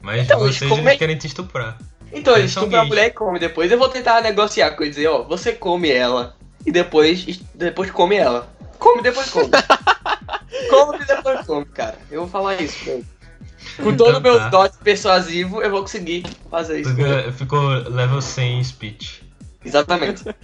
Mas 0.01 0.23
Então, 0.23 0.41
eles 0.43 0.55
vocês 0.57 0.69
comem- 0.69 0.85
eles 0.87 0.97
querem 0.99 1.17
te 1.17 1.27
estuprar. 1.27 1.77
Então 2.13 2.37
eles 2.37 2.51
estupram 2.51 2.79
a 2.79 2.85
mulher 2.85 3.07
e 3.07 3.11
come 3.11 3.37
depois. 3.37 3.69
Eu 3.69 3.77
vou 3.77 3.89
tentar 3.89 4.21
negociar 4.21 4.71
com 4.71 4.83
eles 4.83 4.95
dizer, 4.95 5.09
ó, 5.09 5.23
você 5.23 5.51
come 5.51 5.91
ela 5.91 6.36
e 6.67 6.71
depois, 6.71 7.25
depois 7.55 7.89
come 7.89 8.17
ela. 8.17 8.47
Come 8.77 8.99
e 8.99 9.03
depois 9.03 9.29
come. 9.29 9.49
come 10.69 10.99
e 11.01 11.05
depois 11.05 11.45
come, 11.47 11.65
cara. 11.65 11.97
Eu 12.11 12.21
vou 12.21 12.29
falar 12.29 12.61
isso 12.61 12.77
pra 12.83 12.93
ele. 12.93 13.05
Com 13.77 13.95
todo 13.95 14.15
o 14.15 14.17
Então 14.19 14.21
meu 14.21 14.37
tá. 14.37 14.49
dote 14.49 14.77
persuasivo, 14.83 15.61
eu 15.61 15.71
vou 15.71 15.81
conseguir 15.81 16.25
fazer 16.51 16.81
isso. 16.81 16.93
Ficou- 16.95 17.31
Ficou 17.33 17.67
level 17.89 18.21
100 18.21 18.63
speech. 18.63 19.23
Exatamente. 19.65 20.23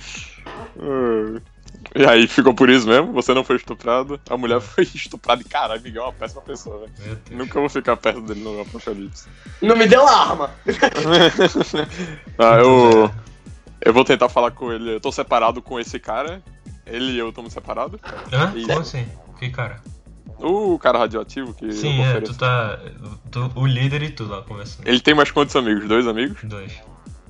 E 1.95 2.05
aí, 2.05 2.27
ficou 2.27 2.53
por 2.53 2.69
isso 2.69 2.87
mesmo? 2.87 3.11
Você 3.13 3.33
não 3.33 3.43
foi 3.43 3.57
estuprado, 3.57 4.19
a 4.29 4.37
mulher 4.37 4.59
foi 4.61 4.83
estuprada 4.95 5.41
e 5.41 5.45
caralho, 5.45 5.81
Miguel 5.81 6.03
é 6.03 6.05
uma 6.07 6.13
péssima 6.13 6.41
pessoa, 6.41 6.79
velho. 6.79 7.19
Nunca 7.31 7.59
vou 7.59 7.69
ficar 7.69 7.97
perto 7.97 8.21
dele 8.21 8.39
no 8.41 8.61
apocalipse. 8.61 9.27
Não 9.61 9.75
me 9.75 9.85
deu 9.85 10.07
arma. 10.07 10.49
ah, 12.39 12.57
eu. 12.59 13.11
Eu 13.85 13.93
vou 13.93 14.03
tentar 14.05 14.29
falar 14.29 14.51
com 14.51 14.71
ele. 14.71 14.95
Eu 14.95 14.99
tô 15.01 15.11
separado 15.11 15.61
com 15.61 15.79
esse 15.79 15.99
cara. 15.99 16.41
Ele 16.85 17.11
e 17.13 17.17
eu 17.19 17.29
estamos 17.29 17.53
separados. 17.53 17.99
Hã? 18.31 18.53
Isso. 18.55 18.67
Como 18.67 18.79
assim? 18.79 19.07
Que 19.39 19.49
cara? 19.49 19.81
O 20.39 20.77
cara 20.77 20.99
radioativo 20.99 21.53
que 21.53 21.71
Sim, 21.71 22.01
é, 22.01 22.19
tu 22.19 22.33
tá. 22.35 22.77
tu- 23.31 23.51
o 23.55 23.65
líder 23.65 24.03
e 24.03 24.09
tu 24.09 24.25
lá 24.25 24.41
conversando. 24.41 24.87
Ele 24.87 24.99
tem 24.99 25.13
mais 25.13 25.31
quantos 25.31 25.55
amigos? 25.55 25.87
Dois 25.87 26.05
amigos? 26.07 26.43
Dois. 26.43 26.73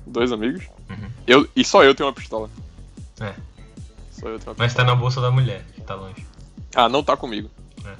Dois 0.06 0.32
amigos? 0.32 0.64
Uhum. 0.90 1.08
Eu, 1.26 1.48
e 1.54 1.64
só 1.64 1.84
eu 1.84 1.94
tenho 1.94 2.08
uma 2.08 2.14
pistola. 2.14 2.50
É. 3.20 3.32
Só 4.10 4.28
eu 4.28 4.38
tenho 4.38 4.50
uma 4.50 4.56
Mas 4.58 4.74
tá 4.74 4.82
na 4.84 4.94
bolsa 4.96 5.20
da 5.20 5.30
mulher, 5.30 5.64
que 5.74 5.80
tá 5.80 5.94
longe. 5.94 6.26
Ah, 6.74 6.88
não 6.88 7.04
tá 7.04 7.16
comigo. 7.16 7.48
É. 7.84 7.92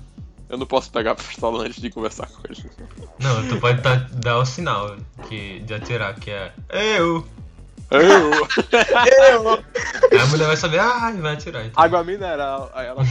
Eu 0.49 0.59
não 0.59 0.67
posso 0.67 0.91
pegar 0.91 1.13
a 1.13 1.15
pistola 1.15 1.65
antes 1.65 1.81
de 1.81 1.91
conversar 1.91 2.27
com 2.27 2.43
ele. 2.49 2.65
Não, 3.21 3.49
tu 3.49 3.59
pode 3.61 3.81
tá- 3.83 4.07
dar 4.13 4.39
o 4.39 4.45
sinal 4.45 4.97
que, 5.29 5.61
de 5.61 5.75
atirar, 5.75 6.15
que 6.19 6.31
é 6.31 6.53
eu. 6.71 7.25
Eu! 8.03 8.31
Eu. 9.33 9.65
Aí 10.13 10.19
a 10.21 10.27
mulher 10.27 10.47
vai 10.47 10.57
saber, 10.57 10.81
ah, 10.81 11.13
e 11.17 11.21
vai 11.21 11.35
atirar. 11.35 11.65
Então. 11.67 11.83
Água 11.83 12.03
mineral. 12.05 12.71
Aí 12.75 12.87
ela. 12.87 13.03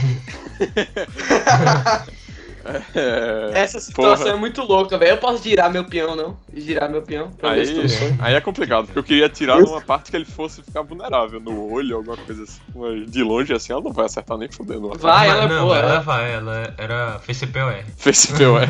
é, 2.94 3.50
Essa 3.60 3.78
situação 3.78 4.24
porra. 4.24 4.36
é 4.36 4.38
muito 4.38 4.62
louca, 4.62 4.96
velho. 4.96 5.10
Eu 5.12 5.16
posso 5.18 5.42
girar 5.42 5.70
meu 5.70 5.84
peão, 5.84 6.16
não? 6.16 6.36
Girar 6.54 6.88
meu 6.90 7.02
peão 7.02 7.30
pra 7.30 7.52
ver 7.54 7.66
se 7.66 8.04
Aí, 8.04 8.16
aí 8.20 8.34
é 8.34 8.40
complicado, 8.40 8.86
porque 8.86 8.98
eu 8.98 9.04
queria 9.04 9.26
atirar 9.26 9.60
numa 9.60 9.82
parte 9.82 10.10
que 10.10 10.16
ele 10.16 10.24
fosse 10.24 10.62
ficar 10.62 10.80
vulnerável, 10.82 11.38
no 11.40 11.70
olho, 11.70 11.96
alguma 11.96 12.16
coisa 12.16 12.42
assim. 12.44 12.60
Mas 12.74 13.10
de 13.10 13.22
longe 13.22 13.52
assim 13.52 13.72
ela 13.72 13.82
não 13.82 13.92
vai 13.92 14.06
acertar 14.06 14.38
nem 14.38 14.48
fudendo. 14.50 14.88
Vai, 14.98 15.28
Mas 15.28 15.36
ela 15.36 15.44
é 15.44 15.48
não, 15.48 15.64
boa. 15.66 15.76
ela 15.78 15.90
ela- 15.92 16.00
vai, 16.00 16.32
ela 16.32 16.74
era 16.78 17.18
fez 17.20 17.38
CPOR. 17.38 17.84
Fez 17.98 18.26
POR. 18.26 18.66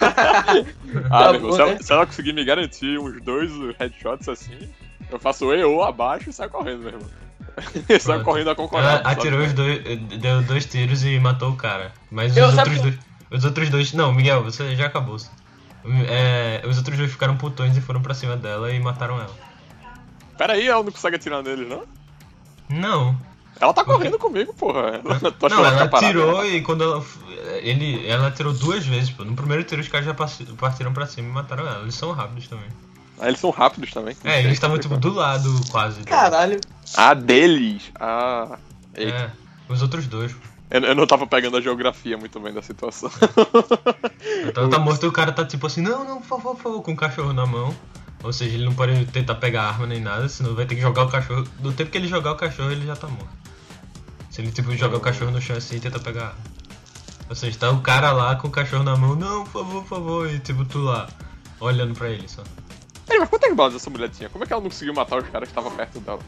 ah, 1.10 1.24
Tá 1.24 1.34
irmão, 1.34 1.50
bom, 1.50 1.52
se, 1.52 1.60
ela, 1.60 1.72
né? 1.72 1.78
se 1.82 1.92
ela 1.92 2.06
conseguir 2.06 2.32
me 2.32 2.44
garantir 2.44 2.98
uns 2.98 3.20
dois 3.22 3.50
headshots 3.78 4.28
assim, 4.28 4.56
eu 5.10 5.18
faço 5.18 5.52
EO 5.52 5.82
abaixo 5.82 6.30
e 6.30 6.32
saio 6.32 6.50
correndo, 6.50 6.78
meu 6.80 6.88
irmão. 6.88 7.08
saio 7.88 8.00
Pronto. 8.02 8.24
correndo 8.24 8.46
a 8.48 8.50
Ela 8.50 8.54
concordar. 8.54 9.06
atirou 9.06 9.40
os 9.40 9.52
dois, 9.52 9.82
deu 10.20 10.42
dois 10.42 10.66
tiros 10.66 11.04
e 11.04 11.18
matou 11.18 11.50
o 11.50 11.56
cara. 11.56 11.92
Mas 12.10 12.36
Eu- 12.36 12.46
os 12.48 12.56
outros 12.58 12.76
que- 12.76 12.82
dois. 12.82 12.98
Os 13.30 13.44
outros 13.44 13.70
dois. 13.70 13.92
Não, 13.92 14.12
Miguel, 14.12 14.44
você 14.44 14.76
já 14.76 14.86
acabou. 14.86 15.16
É, 16.08 16.62
os 16.66 16.76
outros 16.78 16.96
dois 16.96 17.10
ficaram 17.10 17.36
putões 17.36 17.76
e 17.76 17.80
foram 17.80 18.00
pra 18.02 18.14
cima 18.14 18.36
dela 18.36 18.70
e 18.72 18.78
mataram 18.80 19.16
ela. 19.16 19.34
Pera 20.36 20.52
aí, 20.52 20.66
ela 20.68 20.82
não 20.82 20.92
consegue 20.92 21.16
atirar 21.16 21.42
neles, 21.42 21.68
não? 21.68 21.84
Não. 22.68 23.18
Ela 23.58 23.72
tá 23.72 23.84
correndo 23.84 24.18
comigo, 24.18 24.52
porra. 24.52 25.00
Que 25.40 25.48
Não, 25.48 25.64
ela 25.64 25.84
atirou 25.84 26.44
e 26.44 26.60
quando 26.60 26.84
ela. 26.84 27.04
Ele, 27.62 28.06
ela 28.06 28.28
atirou 28.28 28.52
duas 28.52 28.84
vezes, 28.86 29.10
pô. 29.10 29.24
No 29.24 29.34
primeiro 29.34 29.64
tiro 29.64 29.80
os 29.80 29.88
caras 29.88 30.04
já 30.06 30.14
partiram 30.14 30.92
pra 30.92 31.06
cima 31.06 31.28
e 31.28 31.32
mataram 31.32 31.66
ela. 31.66 31.80
Eles 31.82 31.94
são 31.94 32.12
rápidos 32.12 32.48
também. 32.48 32.68
Ah, 33.18 33.28
eles 33.28 33.40
são 33.40 33.50
rápidos 33.50 33.90
também. 33.90 34.16
É, 34.24 34.40
eles 34.40 34.52
estavam 34.52 34.78
tipo 34.78 34.96
do 34.96 35.12
lado 35.12 35.48
quase. 35.70 36.02
Caralho. 36.02 36.60
Ah, 36.94 37.14
deles! 37.14 37.90
Ah. 37.98 38.58
Eita. 38.94 39.16
É, 39.16 39.72
os 39.72 39.82
outros 39.82 40.06
dois. 40.06 40.34
Eu, 40.70 40.80
eu 40.80 40.94
não 40.94 41.06
tava 41.06 41.26
pegando 41.26 41.56
a 41.56 41.60
geografia 41.60 42.16
muito 42.16 42.38
bem 42.40 42.52
da 42.52 42.62
situação. 42.62 43.10
Então 44.48 44.68
tá 44.68 44.78
morto 44.78 45.04
e 45.04 45.08
o 45.08 45.12
cara 45.12 45.32
tá 45.32 45.44
tipo 45.44 45.66
assim, 45.66 45.80
não, 45.80 46.04
não, 46.04 46.20
por 46.20 46.26
favor, 46.26 46.54
por 46.54 46.62
favor, 46.62 46.82
com 46.82 46.92
o 46.92 46.96
cachorro 46.96 47.32
na 47.32 47.46
mão. 47.46 47.74
Ou 48.22 48.32
seja, 48.32 48.54
ele 48.54 48.64
não 48.64 48.74
pode 48.74 49.04
tentar 49.06 49.36
pegar 49.36 49.62
arma 49.62 49.86
nem 49.86 50.00
nada, 50.00 50.28
senão 50.28 50.54
vai 50.54 50.66
ter 50.66 50.74
que 50.74 50.80
jogar 50.80 51.04
o 51.04 51.08
cachorro. 51.08 51.44
Do 51.58 51.72
tempo 51.72 51.90
que 51.90 51.98
ele 51.98 52.08
jogar 52.08 52.32
o 52.32 52.36
cachorro, 52.36 52.70
ele 52.70 52.86
já 52.86 52.96
tá 52.96 53.06
morto. 53.06 53.28
Se 54.30 54.40
ele 54.40 54.50
tipo 54.50 54.74
jogar 54.76 54.96
o 54.96 55.00
cachorro 55.00 55.30
no 55.30 55.40
chão 55.40 55.56
assim 55.56 55.76
e 55.76 55.80
tentar 55.80 56.00
pegar 56.00 56.26
arma. 56.26 56.38
Ou 57.28 57.34
seja, 57.34 57.58
tá 57.58 57.70
o 57.70 57.80
cara 57.80 58.12
lá 58.12 58.36
com 58.36 58.48
o 58.48 58.50
cachorro 58.50 58.84
na 58.84 58.96
mão, 58.96 59.16
não, 59.16 59.44
por 59.44 59.64
favor, 59.64 59.82
por 59.82 59.88
favor, 59.88 60.30
e 60.30 60.38
tipo 60.38 60.64
tu 60.64 60.78
lá, 60.78 61.08
olhando 61.60 61.94
pra 61.94 62.08
ele 62.08 62.28
só. 62.28 62.42
Ei, 63.08 63.18
mas 63.18 63.28
quantas 63.28 63.54
balas 63.54 63.74
essa 63.74 63.88
mulher 63.90 64.08
tinha? 64.10 64.28
Como 64.28 64.42
é 64.42 64.46
que 64.46 64.52
ela 64.52 64.62
não 64.62 64.70
conseguiu 64.70 64.94
matar 64.94 65.18
os 65.18 65.28
caras 65.28 65.48
que 65.48 65.52
estavam 65.52 65.70
perto 65.76 66.00
dela? 66.00 66.20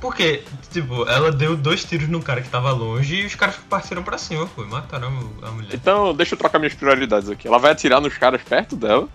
Porque, 0.00 0.42
tipo, 0.72 1.08
ela 1.08 1.30
deu 1.30 1.56
dois 1.56 1.84
tiros 1.84 2.08
no 2.08 2.20
cara 2.20 2.40
que 2.42 2.48
tava 2.48 2.72
longe 2.72 3.22
e 3.22 3.26
os 3.26 3.36
caras 3.36 3.54
partiram 3.70 4.02
pra 4.02 4.18
cima, 4.18 4.46
pô, 4.48 4.62
e 4.64 4.66
mataram 4.66 5.08
a 5.42 5.50
mulher. 5.52 5.70
Então, 5.72 6.12
deixa 6.12 6.34
eu 6.34 6.38
trocar 6.38 6.58
minhas 6.58 6.74
prioridades 6.74 7.30
aqui. 7.30 7.46
Ela 7.46 7.58
vai 7.58 7.70
atirar 7.70 8.00
nos 8.00 8.18
caras 8.18 8.42
perto 8.42 8.74
dela. 8.74 9.08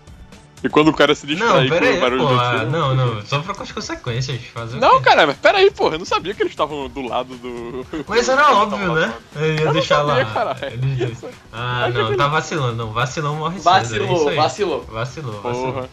E 0.64 0.68
quando 0.68 0.88
o 0.88 0.92
cara 0.94 1.14
se 1.14 1.24
Não, 1.26 1.34
distrair 1.34 1.68
pera 1.68 1.80
com 1.80 1.86
aí, 1.86 1.98
o 1.98 2.00
barulho 2.00 2.22
pô. 2.22 2.28
do 2.28 2.40
ah, 2.40 2.50
tiro... 2.58 2.70
Não, 2.70 2.94
não, 2.94 3.26
só 3.26 3.38
pra 3.40 3.54
com 3.54 3.62
as 3.62 3.70
consequências. 3.70 4.40
Fazer 4.46 4.80
Não, 4.80 5.00
cara, 5.00 5.26
mas 5.26 5.36
pera 5.36 5.58
aí, 5.58 5.70
porra. 5.70 5.94
Eu 5.94 5.98
não 6.00 6.06
sabia 6.06 6.34
que 6.34 6.42
eles 6.42 6.52
estavam 6.52 6.88
do 6.88 7.02
lado 7.02 7.36
do. 7.36 7.86
Mas 8.08 8.28
era 8.28 8.50
óbvio, 8.56 8.94
né? 8.94 9.14
Eu 9.36 9.54
ia 9.54 9.64
não 9.66 9.72
deixar 9.72 10.04
sabia, 10.04 10.24
lá. 10.24 10.32
caralho. 10.32 10.72
Eles. 10.72 11.24
Ah, 11.52 11.88
não, 11.90 12.16
tá 12.16 12.26
vacilando, 12.26 12.74
não. 12.74 12.92
Vacilão 12.92 13.36
morre 13.36 13.58
cedo. 13.60 13.68
é 13.68 13.78
Vacilou, 13.78 14.28
aí. 14.30 14.36
vacilou. 14.36 14.84
Vacilou, 14.90 15.40
vacilou. 15.42 15.88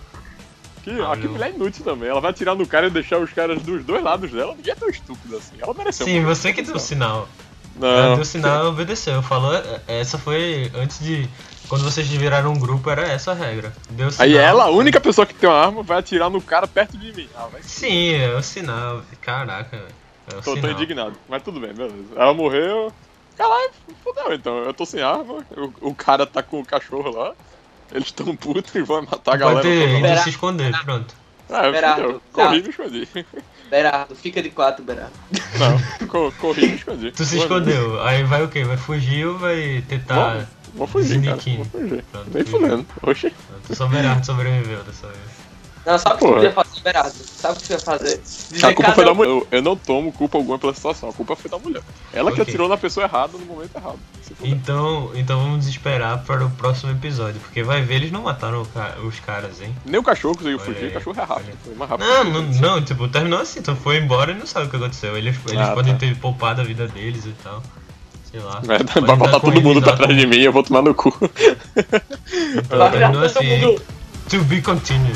Que, 0.86 0.92
Ah, 1.02 1.16
não. 1.16 1.32
mulher 1.32 1.50
inútil 1.50 1.84
também. 1.84 2.08
Ela 2.08 2.22
vai 2.22 2.30
atirar 2.30 2.56
no 2.56 2.66
cara 2.68 2.86
e 2.86 2.90
deixar 2.92 3.18
os 3.18 3.34
caras 3.34 3.60
dos 3.64 3.84
dois 3.84 4.04
lados 4.04 4.32
dela. 4.32 4.54
Ninguém 4.56 4.72
é 4.72 4.76
tão 4.76 4.88
estúpido 4.88 5.36
assim. 5.36 5.56
Ela 5.60 5.74
mereceu. 5.74 6.06
Sim, 6.06 6.24
você 6.24 6.54
que 6.54 6.62
deu 6.62 6.76
o 6.76 6.80
sinal. 6.80 7.28
Ela 7.82 8.04
Não. 8.10 8.14
deu 8.14 8.22
o 8.22 8.26
sinal 8.26 8.66
e 8.66 8.68
obedeceu. 8.68 9.22
Falou, 9.24 9.56
é, 9.56 9.82
essa 9.88 10.18
foi 10.20 10.72
antes 10.76 11.00
de. 11.00 11.28
Quando 11.68 11.84
vocês 11.84 12.08
viraram 12.08 12.54
um 12.54 12.60
grupo, 12.60 12.88
era 12.92 13.02
essa 13.08 13.32
a 13.32 13.34
regra. 13.34 13.74
Deu 13.90 14.12
sinal. 14.12 14.28
Aí 14.28 14.38
ela, 14.38 14.66
a 14.66 14.70
única 14.70 15.02
pessoa 15.02 15.26
que 15.26 15.34
tem 15.34 15.50
uma 15.50 15.58
arma, 15.60 15.82
vai 15.82 15.98
atirar 15.98 16.30
no 16.30 16.40
cara 16.40 16.68
perto 16.68 16.96
de 17.00 17.12
mim. 17.12 17.28
Ah, 17.36 17.48
Sim, 17.62 18.14
é 18.14 18.36
o 18.36 18.44
sinal. 18.44 19.02
Caraca, 19.22 19.76
velho. 19.76 19.90
É 20.38 20.42
Tô, 20.42 20.56
tô 20.56 20.68
indignado. 20.70 21.16
Mas 21.28 21.42
tudo 21.42 21.60
bem, 21.60 21.74
beleza. 21.74 21.96
Ela 22.16 22.34
morreu. 22.36 22.94
Caralho, 23.36 23.72
fodeu 24.04 24.34
então. 24.34 24.60
Eu 24.60 24.74
tô 24.74 24.86
sem 24.86 25.02
arma. 25.02 25.44
O, 25.82 25.90
o 25.90 25.96
cara 25.96 26.28
tá 26.28 26.44
com 26.44 26.60
o 26.60 26.66
cachorro 26.66 27.10
lá. 27.10 27.34
Eles 27.92 28.12
tão 28.12 28.36
putos 28.36 28.74
e 28.76 28.82
vão 28.82 29.02
matar 29.04 29.34
a 29.34 29.38
galera. 29.38 29.62
Pode 29.62 29.70
ter 29.70 30.02
Pera- 30.02 30.22
se 30.24 30.30
esconder, 30.30 30.72
pronto. 30.84 31.16
Ah, 31.50 31.70
Berardo, 31.72 32.14
tá. 32.14 32.20
Corri 32.44 32.60
e 32.60 32.64
me 32.64 32.70
escondi. 32.70 33.08
Berardo, 33.70 34.16
fica 34.16 34.42
de 34.42 34.50
quatro, 34.50 34.84
Berardo. 34.84 35.14
Não, 35.60 36.08
co 36.08 36.32
corri 36.40 36.66
e 36.66 36.70
me 36.70 36.76
escondi. 36.76 37.12
Tu 37.12 37.24
se 37.26 37.38
escondeu. 37.38 38.02
Aí 38.04 38.24
vai 38.24 38.44
o 38.44 38.48
quê? 38.48 38.64
Vai 38.64 38.78
fugir 38.78 39.28
ou 39.28 39.38
vai 39.38 39.84
tentar. 39.88 40.34
Vou, 40.34 40.46
vou 40.74 40.88
fugir, 40.88 41.22
cara. 41.24 41.36
Vou 41.38 41.66
fugir. 41.66 42.04
Pronto, 42.12 42.30
Nem 42.34 42.44
fudendo. 42.46 42.86
Oxi. 43.04 43.34
Só 43.72 43.88
Berardo 43.88 44.26
sobreviveu 44.26 44.84
dessa 44.84 45.08
vez. 45.08 45.35
Não, 45.86 46.00
sabe 46.00 46.16
o 46.16 46.18
que 46.18 46.26
você 46.40 46.46
ia 46.46 46.52
fazer, 46.52 46.80
Berardo? 46.84 47.14
Sabe 47.16 47.54
o 47.58 47.62
que 47.62 47.68
você 47.68 47.74
ia 47.74 47.80
fazer? 47.80 48.22
Dizer 48.52 48.66
A 48.66 48.74
culpa 48.74 48.92
foi 48.94 49.06
da 49.06 49.14
mulher. 49.14 49.30
Eu, 49.30 49.48
eu 49.52 49.62
não 49.62 49.76
tomo 49.78 50.12
culpa 50.12 50.38
alguma 50.38 50.58
pela 50.58 50.74
situação. 50.74 51.10
A 51.10 51.14
culpa 51.14 51.36
foi 51.36 51.52
da 51.52 51.60
mulher. 51.60 51.82
Ela 52.12 52.32
que 52.32 52.42
Ok. 52.42 52.52
atirou 52.52 52.68
na 52.68 52.76
pessoa 52.78 53.06
errada 53.06 53.38
no 53.38 53.46
momento 53.46 53.76
errado. 53.76 54.00
Então, 54.42 55.12
então 55.14 55.40
vamos 55.40 55.68
esperar 55.68 56.24
para 56.24 56.44
o 56.46 56.50
próximo 56.50 56.92
episódio, 56.92 57.40
porque 57.40 57.62
vai 57.62 57.82
ver, 57.84 57.96
eles 57.98 58.12
não 58.12 58.24
mataram 58.24 58.66
ca- 58.66 58.96
os 59.04 59.20
caras, 59.20 59.62
hein? 59.62 59.76
Nem 59.86 60.00
o 60.00 60.04
cachorro 60.04 60.36
conseguiu 60.36 60.58
Olha 60.58 60.66
fugir. 60.74 60.88
O 60.90 60.94
cachorro 60.94 61.20
é 61.20 61.24
rápido. 61.24 61.46
olha. 61.50 61.58
Foi 61.64 61.76
mais 61.76 61.90
rápido. 61.92 62.08
Não, 62.08 62.26
que 62.52 62.60
não, 62.62 62.72
não, 62.76 62.82
tipo, 62.84 63.08
terminou 63.08 63.40
assim, 63.40 63.60
então 63.60 63.76
foi 63.76 63.98
embora 63.98 64.32
e 64.32 64.36
não 64.36 64.48
sabe 64.48 64.66
o 64.66 64.70
que 64.70 64.76
aconteceu. 64.76 65.16
Eles, 65.16 65.38
eles 65.48 65.62
Ah, 65.68 65.74
podem 65.74 65.94
tá. 65.94 66.00
ter 66.00 66.16
poupado 66.18 66.62
a 66.62 66.64
vida 66.64 66.88
deles 66.88 67.26
e 67.26 67.34
tal. 67.44 67.62
Sei 68.32 68.40
lá. 68.40 68.60
Vai, 68.64 68.80
vai 68.80 69.16
botar 69.16 69.40
todo 69.40 69.62
mundo 69.62 69.82
pra 69.82 69.96
trás 69.96 70.18
de 70.18 70.26
mim 70.26 70.38
e 70.38 70.46
eu 70.46 70.52
vou 70.52 70.64
tomar 70.64 70.82
no 70.82 70.94
cu. 70.96 71.16
Então, 72.56 72.78
Vai 72.80 72.92
terminou 72.92 73.24
assim, 73.24 73.78
to 74.30 74.44
be 74.46 74.62
continued. 74.62 75.16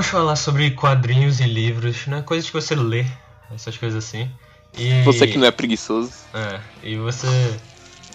vamos 0.00 0.06
falar 0.06 0.36
sobre 0.36 0.70
quadrinhos 0.70 1.40
e 1.40 1.44
livros, 1.44 2.06
né? 2.06 2.22
Coisas 2.22 2.48
que 2.48 2.54
você 2.54 2.74
lê, 2.74 3.04
essas 3.54 3.76
coisas 3.76 4.02
assim. 4.02 4.30
E, 4.78 5.02
Você 5.02 5.26
que 5.26 5.36
não 5.36 5.46
é 5.46 5.50
preguiçoso 5.50 6.10
É, 6.32 6.58
e 6.82 6.96
você. 6.96 7.26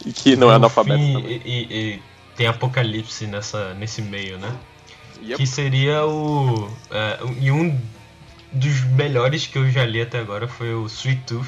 e 0.04 0.12
que 0.12 0.36
não 0.36 0.52
é 0.52 0.56
analfabeto 0.56 0.98
fim, 0.98 1.14
também. 1.14 1.42
E, 1.46 1.52
e- 1.52 1.94
e 1.96 2.02
tem 2.36 2.48
apocalipse 2.48 3.28
nessa, 3.28 3.76
nesse 3.76 4.02
meio, 4.02 4.40
né? 4.40 4.52
Yep. 5.22 5.36
Que 5.38 5.46
seria 5.46 6.04
o. 6.08 6.68
É, 6.90 7.20
e 7.40 7.52
um 7.52 7.80
dos 8.52 8.82
melhores 8.96 9.46
que 9.46 9.56
eu 9.60 9.70
já 9.70 9.86
li 9.86 10.02
até 10.02 10.18
agora 10.18 10.48
foi 10.48 10.74
o 10.74 10.88
Sweet 10.88 11.22
Tooth, 11.28 11.48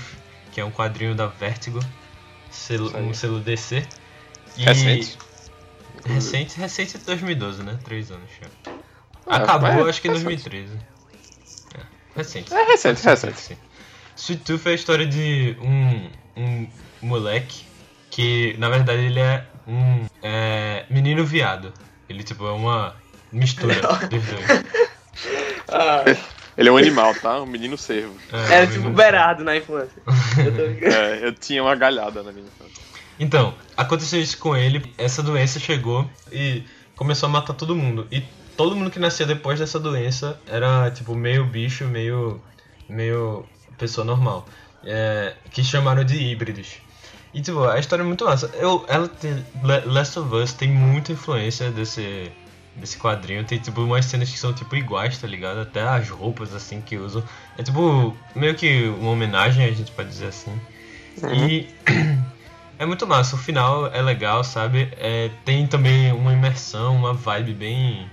que 0.51 0.61
é 0.61 0.65
um 0.65 0.71
quadrinho 0.71 1.15
da 1.15 1.25
Vertigo, 1.25 1.79
selo, 2.51 2.95
um 2.95 3.11
selo 3.11 3.39
DC. 3.39 3.83
E- 4.55 4.63
Recente. 4.63 5.17
Recente, 6.05 6.59
recente 6.59 6.97
de 6.99 7.05
2012, 7.05 7.63
né? 7.63 7.79
Três 7.83 8.11
anos 8.11 8.29
já. 8.39 8.76
Ah, 9.27 9.37
Acabou, 9.37 9.85
é 9.85 9.89
acho 9.89 10.01
que 10.01 10.07
em 10.07 10.11
recente. 10.11 10.49
2013. 10.49 10.77
É, 11.75 11.81
recente. 12.15 12.53
É 12.53 12.63
recente, 12.65 13.03
recente. 13.03 13.39
Sim. 13.39 13.57
Sweet 14.15 14.43
Tooth 14.43 14.67
é 14.67 14.71
a 14.71 14.73
história 14.73 15.05
de 15.05 15.55
um, 15.61 16.09
um 16.35 16.67
moleque 17.01 17.65
que, 18.09 18.55
na 18.57 18.69
verdade, 18.69 19.01
ele 19.01 19.19
é 19.19 19.45
um 19.67 20.05
é, 20.23 20.85
menino 20.89 21.23
viado. 21.25 21.73
Ele, 22.09 22.23
tipo, 22.23 22.45
é 22.47 22.51
uma 22.51 22.95
mistura 23.31 23.75
dos 24.09 24.23
dois. 24.23 24.63
Ah, 25.67 26.03
Ele 26.57 26.69
é 26.69 26.71
um 26.71 26.77
animal, 26.77 27.13
tá? 27.13 27.39
Um 27.39 27.45
menino 27.45 27.77
cervo. 27.77 28.15
É, 28.33 28.55
era 28.55 28.65
um 28.65 28.71
tipo 28.71 28.89
Berardo 28.89 29.43
na 29.43 29.55
infância. 29.55 30.01
Eu. 30.81 30.91
É, 30.91 31.27
eu 31.27 31.33
tinha 31.33 31.61
uma 31.61 31.75
galhada 31.75 32.23
na 32.23 32.31
minha 32.31 32.47
infância. 32.47 32.81
Então, 33.19 33.53
aconteceu 33.75 34.19
isso 34.21 34.37
com 34.37 34.55
ele, 34.55 34.93
essa 34.97 35.23
doença 35.23 35.59
chegou 35.59 36.09
e 36.31 36.63
começou 36.95 37.27
a 37.27 37.31
matar 37.31 37.53
todo 37.53 37.75
mundo. 37.75 38.07
E 38.11 38.23
todo 38.57 38.75
mundo 38.75 38.89
que 38.89 38.99
nascia 38.99 39.25
depois 39.25 39.59
dessa 39.59 39.79
doença 39.79 40.37
era, 40.47 40.89
tipo, 40.91 41.15
meio 41.15 41.45
bicho, 41.45 41.85
meio. 41.85 42.41
meio 42.89 43.45
pessoa 43.77 44.03
normal. 44.03 44.45
É, 44.83 45.35
que 45.51 45.63
chamaram 45.63 46.03
de 46.03 46.17
híbridos. 46.17 46.77
E, 47.33 47.41
tipo, 47.41 47.63
a 47.63 47.77
história 47.77 48.01
é 48.01 48.05
muito 48.05 48.25
massa. 48.25 48.49
Eu, 48.55 48.83
ela 48.87 49.07
tem, 49.07 49.45
Last 49.85 50.17
of 50.19 50.33
Us 50.35 50.53
tem 50.53 50.69
muita 50.69 51.11
influência 51.11 51.69
desse, 51.69 52.31
desse 52.75 52.97
quadrinho. 52.97 53.43
Tem, 53.43 53.59
tipo, 53.59 53.81
umas 53.81 54.05
cenas 54.05 54.29
que 54.31 54.39
são, 54.39 54.51
tipo, 54.53 54.75
iguais, 54.75 55.19
tá 55.19 55.27
ligado? 55.27 55.59
Até 55.59 55.81
as 55.81 56.09
roupas, 56.09 56.53
assim, 56.55 56.81
que 56.81 56.97
usam. 56.97 57.23
É, 57.57 57.63
tipo, 57.63 58.15
meio 58.35 58.55
que 58.55 58.85
uma 58.99 59.11
homenagem, 59.11 59.65
a 59.65 59.71
gente 59.71 59.91
pode 59.91 60.09
dizer 60.09 60.27
assim. 60.27 60.59
E 61.33 61.67
é 62.79 62.85
muito 62.85 63.05
massa, 63.05 63.35
o 63.35 63.39
final 63.39 63.87
é 63.87 64.01
legal, 64.01 64.43
sabe? 64.43 64.89
É, 64.97 65.29
tem 65.45 65.67
também 65.67 66.11
uma 66.11 66.33
imersão, 66.33 66.95
uma 66.95 67.13
vibe 67.13 67.53
bem 67.53 68.09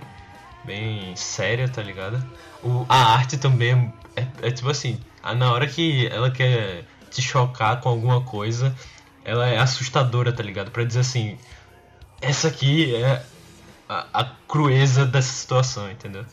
bem 0.65 1.15
séria, 1.15 1.69
tá 1.69 1.81
ligado? 1.83 2.17
O, 2.61 2.85
a 2.89 3.13
arte 3.15 3.37
também 3.37 3.93
é, 4.15 4.21
é- 4.21 4.33
é 4.49 4.51
tipo 4.51 4.69
assim, 4.69 5.05
na 5.37 5.51
hora 5.53 5.67
que 5.67 6.07
ela 6.07 6.31
quer 6.31 6.87
te 7.09 7.21
chocar 7.21 7.81
com 7.81 7.89
alguma 7.89 8.25
coisa, 8.25 8.75
ela 9.23 9.47
é 9.47 9.57
assustadora, 9.59 10.33
tá 10.35 10.43
ligado? 10.43 10.71
Pra 10.71 10.83
dizer 10.85 11.01
assim, 11.01 11.39
essa 12.21 12.47
aqui 12.47 12.95
é 12.95 13.31
a, 13.87 14.21
a 14.21 14.25
crueza 14.47 15.05
dessa 15.05 15.31
situação, 15.33 15.89
entendeu? 15.91 16.25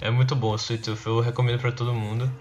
É 0.00 0.10
muito 0.10 0.36
bom, 0.36 0.54
Sweet 0.56 0.84
Tooth, 0.84 1.06
eu 1.06 1.20
recomendo 1.20 1.60
pra 1.60 1.72
todo 1.72 1.94
mundo. 1.94 2.32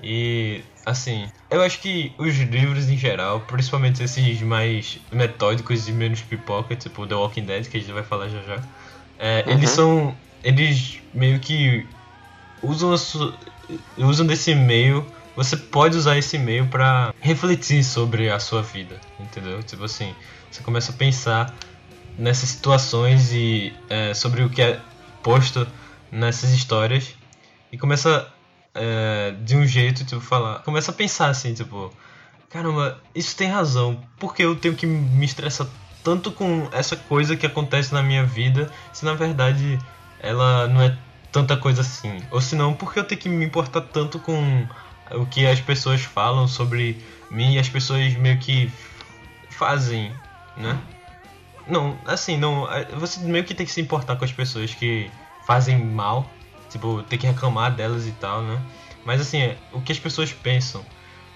E, 0.00 0.64
assim, 0.86 1.32
eu 1.50 1.62
acho 1.62 1.80
que 1.80 2.16
os 2.20 2.36
livros 2.36 2.88
em 2.88 2.96
geral, 2.96 3.46
principalmente 3.46 4.02
esses 4.02 4.40
mais 4.42 5.00
metódicos 5.12 5.88
e 5.88 5.92
menos 5.92 6.22
pipoca, 6.22 6.76
tipo 6.76 7.06
The 7.06 7.14
Walking 7.14 7.46
Dead, 7.46 7.68
que 7.68 7.76
a 7.78 7.80
gente 7.80 7.92
vai 7.92 8.04
falar 8.04 8.28
já 8.28 8.42
já, 8.42 8.68
é, 9.18 9.44
Uhum. 9.46 9.52
eles 9.52 9.70
são. 9.70 10.20
Eles 10.42 11.00
meio 11.12 11.40
que 11.40 11.86
usam, 12.62 12.94
usam 13.96 14.26
desse 14.26 14.54
meio. 14.54 15.06
Você 15.36 15.56
pode 15.56 15.96
usar 15.96 16.18
esse 16.18 16.36
meio 16.36 16.66
pra 16.66 17.14
refletir 17.20 17.84
sobre 17.84 18.28
a 18.28 18.40
sua 18.40 18.62
vida, 18.62 19.00
entendeu? 19.20 19.62
Tipo 19.62 19.84
assim, 19.84 20.14
você 20.50 20.62
começa 20.62 20.90
a 20.90 20.94
pensar 20.94 21.54
nessas 22.18 22.48
situações 22.48 23.32
e 23.32 23.72
é, 23.88 24.12
sobre 24.14 24.42
o 24.42 24.50
que 24.50 24.60
é 24.60 24.80
posto 25.22 25.66
nessas 26.10 26.50
histórias 26.50 27.14
e 27.70 27.78
começa 27.78 28.26
é, 28.74 29.34
de 29.44 29.56
um 29.56 29.66
jeito, 29.66 30.04
tipo, 30.04 30.20
falar. 30.20 30.60
Começa 30.60 30.90
a 30.90 30.94
pensar 30.94 31.28
assim, 31.28 31.54
tipo, 31.54 31.92
caramba, 32.48 33.00
isso 33.14 33.36
tem 33.36 33.48
razão. 33.48 34.02
Por 34.18 34.34
que 34.34 34.42
eu 34.42 34.56
tenho 34.56 34.74
que 34.74 34.86
me 34.86 35.24
estressar 35.24 35.66
tanto 36.02 36.32
com 36.32 36.68
essa 36.72 36.96
coisa 36.96 37.36
que 37.36 37.46
acontece 37.46 37.92
na 37.92 38.02
minha 38.02 38.24
vida, 38.24 38.70
se 38.92 39.04
na 39.04 39.14
verdade 39.14 39.78
ela 40.20 40.66
não 40.68 40.82
é 40.82 40.96
tanta 41.32 41.56
coisa 41.56 41.82
assim? 41.82 42.22
Ou 42.30 42.40
se 42.40 42.56
não, 42.56 42.74
por 42.74 42.92
que 42.92 42.98
eu 42.98 43.04
tenho 43.04 43.20
que 43.20 43.28
me 43.28 43.44
importar 43.44 43.82
tanto 43.82 44.18
com 44.18 44.66
o 45.12 45.26
que 45.26 45.46
as 45.46 45.60
pessoas 45.60 46.02
falam 46.02 46.46
sobre 46.46 47.02
mim 47.30 47.54
e 47.54 47.58
as 47.58 47.68
pessoas 47.68 48.14
meio 48.14 48.38
que 48.38 48.70
fazem, 49.50 50.12
né? 50.56 50.78
Não, 51.66 51.98
assim, 52.06 52.36
não. 52.36 52.66
Você 52.96 53.20
meio 53.20 53.44
que 53.44 53.54
tem 53.54 53.66
que 53.66 53.72
se 53.72 53.80
importar 53.80 54.16
com 54.16 54.24
as 54.24 54.32
pessoas 54.32 54.74
que 54.74 55.10
fazem 55.42 55.78
mal. 55.78 56.30
Tipo, 56.70 57.02
tem 57.02 57.18
que 57.18 57.26
reclamar 57.26 57.74
delas 57.74 58.06
e 58.06 58.12
tal, 58.12 58.42
né? 58.42 58.60
Mas 59.04 59.20
assim, 59.20 59.40
é, 59.40 59.56
o 59.72 59.80
que 59.80 59.92
as 59.92 59.98
pessoas 59.98 60.32
pensam. 60.32 60.84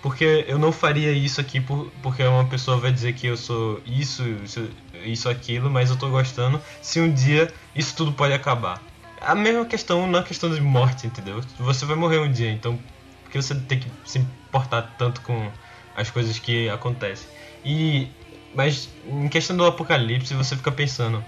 Porque 0.03 0.44
eu 0.48 0.59
não 0.59 0.72
faria 0.72 1.12
isso 1.12 1.40
aqui 1.40 1.61
por, 1.61 1.90
porque 2.03 2.24
uma 2.24 2.44
pessoa 2.44 2.76
vai 2.76 2.90
dizer 2.90 3.12
que 3.12 3.28
eu 3.28 3.36
sou 3.36 3.80
isso, 3.86 4.24
isso, 4.44 4.68
isso, 5.05 5.28
aquilo, 5.28 5.70
mas 5.70 5.90
eu 5.90 5.96
tô 5.96 6.09
gostando. 6.09 6.61
Se 6.82 7.00
um 7.00 7.12
dia 7.12 7.53
isso 7.74 7.94
tudo 7.94 8.12
pode 8.12 8.34
acabar. 8.34 8.82
A 9.20 9.36
mesma 9.36 9.64
questão 9.64 10.11
na 10.11 10.24
questão 10.24 10.53
de 10.53 10.61
morte, 10.61 11.07
entendeu? 11.07 11.40
Você 11.61 11.86
vai 11.86 11.94
morrer 11.94 12.18
um 12.18 12.30
dia, 12.30 12.50
então 12.50 12.76
por 13.22 13.30
que 13.30 13.40
você 13.40 13.55
tem 13.55 13.78
que 13.78 13.86
se 14.05 14.18
importar 14.18 14.82
tanto 14.98 15.20
com 15.20 15.48
as 15.94 16.11
coisas 16.11 16.36
que 16.40 16.68
acontecem? 16.68 17.28
E 17.64 18.09
mas 18.55 18.88
em 19.07 19.28
questão 19.28 19.57
do 19.57 19.64
apocalipse, 19.64 20.34
você 20.34 20.57
fica 20.57 20.72
pensando, 20.72 21.24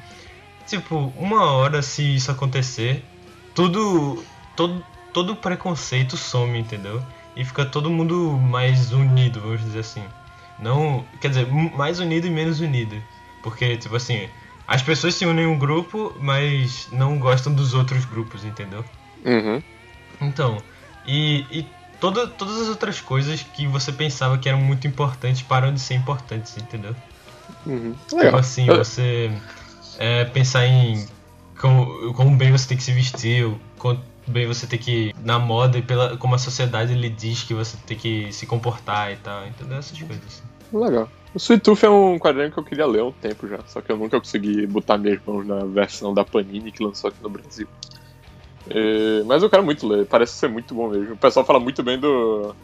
tipo, 0.67 1.13
uma 1.17 1.53
hora 1.53 1.81
se 1.81 2.17
isso 2.17 2.31
acontecer, 2.31 3.05
tudo 3.55 4.23
todo 4.57 4.85
todo 5.13 5.37
preconceito 5.37 6.17
some, 6.17 6.59
entendeu? 6.59 7.01
E 7.37 7.45
fica 7.45 7.65
todo 7.65 7.91
mundo 7.91 8.39
mais 8.39 8.93
unido, 8.93 9.41
vamos 9.41 9.61
dizer 9.63 9.81
assim. 9.81 10.05
Não, 10.59 11.05
quer 11.21 11.29
dizer, 11.29 11.47
mais 11.51 11.99
unido 11.99 12.27
e 12.27 12.31
menos 12.31 12.61
unido. 12.61 13.03
Porque 13.43 13.77
tipo 13.77 13.97
assim, 13.97 14.29
as 14.67 14.83
pessoas 14.83 15.15
se 15.15 15.27
unem 15.27 15.45
em 15.45 15.49
um 15.49 15.59
grupo, 15.59 16.17
mas 16.21 16.89
não 16.93 17.19
gostam 17.19 17.53
dos 17.53 17.75
outros 17.75 18.05
grupos, 18.05 18.45
entendeu? 18.45 18.85
Uhum. 19.25 19.63
Então, 20.21 20.63
e, 21.05 21.47
e 21.51 21.63
toda, 21.99 22.27
todas 22.27 22.61
as 22.63 22.69
outras 22.69 23.01
coisas 23.01 23.43
que 23.43 23.67
você 23.67 23.93
pensava 23.93 24.39
que 24.39 24.49
eram 24.49 24.61
muito 24.61 24.87
importantes 24.87 25.43
param 25.43 25.73
de 25.75 25.81
ser 25.81 25.95
importantes, 25.95 26.57
entendeu? 26.57 26.95
Uhum. 27.67 27.95
Tipo 28.09 28.17
Legal. 28.17 28.39
assim, 28.41 28.67
Eu- 28.69 28.79
você 28.79 29.31
é, 29.99 30.25
pensar 30.27 30.67
em 30.67 31.07
como, 31.61 32.13
como 32.15 32.37
bem 32.37 32.51
você 32.53 32.69
tem 32.69 32.77
que 32.77 32.83
se 32.83 32.93
vestir, 32.93 33.45
o 33.45 33.59
quanto 33.79 34.03
bem 34.27 34.47
você 34.47 34.67
tem 34.67 34.79
que 34.79 35.15
na 35.25 35.39
moda 35.39 35.79
e 35.79 35.83
pela, 35.83 36.17
como 36.17 36.35
a 36.35 36.39
sociedade 36.39 36.95
lhe 36.95 37.09
diz 37.09 37.43
que 37.43 37.55
você 37.55 37.77
tem 37.87 37.97
que 37.97 38.33
se 38.33 38.47
comportar 38.47 39.13
e 39.13 39.17
tal, 39.17 39.47
entendeu? 39.47 39.79
Essas 39.79 39.99
coisas. 39.99 40.25
assim. 40.27 40.43
Legal. 40.73 41.09
O 41.35 41.39
Sweet 41.39 41.63
Tooth 41.63 41.85
é 41.85 41.91
um 41.91 42.19
quadrinho 42.19 42.53
que 42.53 42.59
eu 42.59 42.65
queria 42.65 42.87
ler 42.87 43.01
há 43.01 43.05
um 43.07 43.13
tempo 43.13 43.49
já, 43.49 43.59
só 43.67 43.81
que 43.81 43.91
eu 43.91 43.97
nunca 43.97 44.19
consegui 44.21 44.67
botar 44.67 44.97
minhas 44.99 45.21
mãos 45.27 45.45
na 45.47 45.65
versão 45.65 46.15
da 46.15 46.25
Panini 46.25 46.71
que 46.71 46.83
lançou 46.83 47.09
aqui 47.09 47.19
no 47.23 47.29
Brasil. 47.29 47.67
É, 48.71 49.23
mas 49.25 49.43
eu 49.43 49.51
quero 49.51 49.65
muito 49.65 49.87
ler, 49.87 50.07
parece 50.07 50.35
ser 50.35 50.49
muito 50.49 50.75
bom 50.75 50.89
mesmo. 50.89 51.15
O 51.15 51.17
pessoal 51.17 51.45
fala 51.45 51.61
muito 51.61 51.83
bem 51.83 51.99
do. 51.99 52.55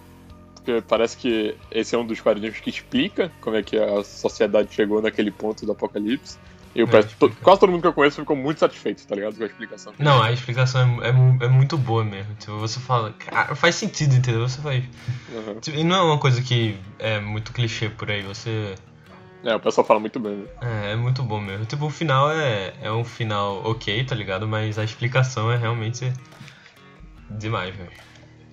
Porque 0.54 0.82
parece 0.86 1.16
que 1.16 1.56
esse 1.70 1.94
é 1.94 1.98
um 1.98 2.06
dos 2.06 2.20
quadrinhos 2.20 2.61
que 2.61 2.70
explica 2.70 3.32
como 3.40 3.56
é 3.56 3.62
que 3.62 3.78
a 3.78 4.04
sociedade 4.04 4.72
chegou 4.72 5.00
naquele 5.00 5.30
ponto 5.30 5.64
do 5.64 5.72
apocalipse. 5.72 6.38
E 6.74 6.80
eu 6.80 6.86
É, 6.92 6.98
explica. 7.00 7.34
quase 7.42 7.60
todo 7.60 7.70
mundo 7.70 7.80
que 7.80 7.86
eu 7.88 7.92
conheço 7.92 8.20
ficou 8.20 8.36
muito 8.36 8.58
satisfeito, 8.60 9.04
tá 9.06 9.14
ligado? 9.16 9.36
Com 9.36 9.42
a 9.42 9.46
explicação. 9.46 9.92
Não, 9.98 10.22
a 10.22 10.30
explicação 10.30 11.02
é, 11.02 11.08
é, 11.08 11.46
é 11.46 11.48
muito 11.48 11.76
boa 11.76 12.04
mesmo. 12.04 12.32
Tipo, 12.36 12.58
você 12.58 12.78
fala, 12.78 13.12
cara, 13.14 13.54
faz 13.56 13.74
sentido, 13.74 14.14
entendeu? 14.14 14.48
Você 14.48 14.60
faz. 14.62 14.84
Uhum. 15.28 15.60
Tipo, 15.60 15.78
e 15.78 15.84
não 15.84 15.96
é 15.96 16.02
uma 16.02 16.18
coisa 16.18 16.40
que 16.40 16.78
é 16.98 17.18
muito 17.18 17.52
clichê 17.52 17.88
por 17.88 18.08
aí, 18.10 18.22
você. 18.22 18.74
É, 19.42 19.54
o 19.54 19.60
pessoal 19.60 19.84
fala 19.86 19.98
muito 19.98 20.20
bem. 20.20 20.36
né? 20.36 20.46
É, 20.62 20.92
é 20.92 20.96
muito 20.96 21.22
bom 21.24 21.40
mesmo. 21.40 21.64
Tipo, 21.66 21.86
o 21.86 21.90
final 21.90 22.30
é, 22.30 22.72
é 22.82 22.92
um 22.92 23.04
final 23.04 23.64
ok, 23.64 24.04
tá 24.04 24.14
ligado? 24.14 24.46
Mas 24.46 24.78
a 24.78 24.84
explicação 24.84 25.50
é 25.50 25.56
realmente 25.56 26.12
demais, 27.28 27.74
velho. 27.74 27.90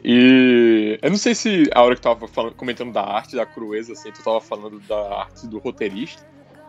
E 0.03 0.97
eu 1.01 1.09
não 1.09 1.17
sei 1.17 1.35
se 1.35 1.69
a 1.73 1.81
hora 1.81 1.95
que 1.95 2.01
tu 2.01 2.03
tava 2.05 2.27
falando- 2.27 2.55
comentando 2.55 2.93
da 2.93 3.03
arte, 3.03 3.35
da 3.35 3.45
crueza, 3.45 3.93
assim, 3.93 4.11
tu 4.11 4.23
tava 4.23 4.39
falando 4.39 4.79
da 4.81 5.19
arte 5.19 5.47
do 5.47 5.59
roteirista. 5.59 6.21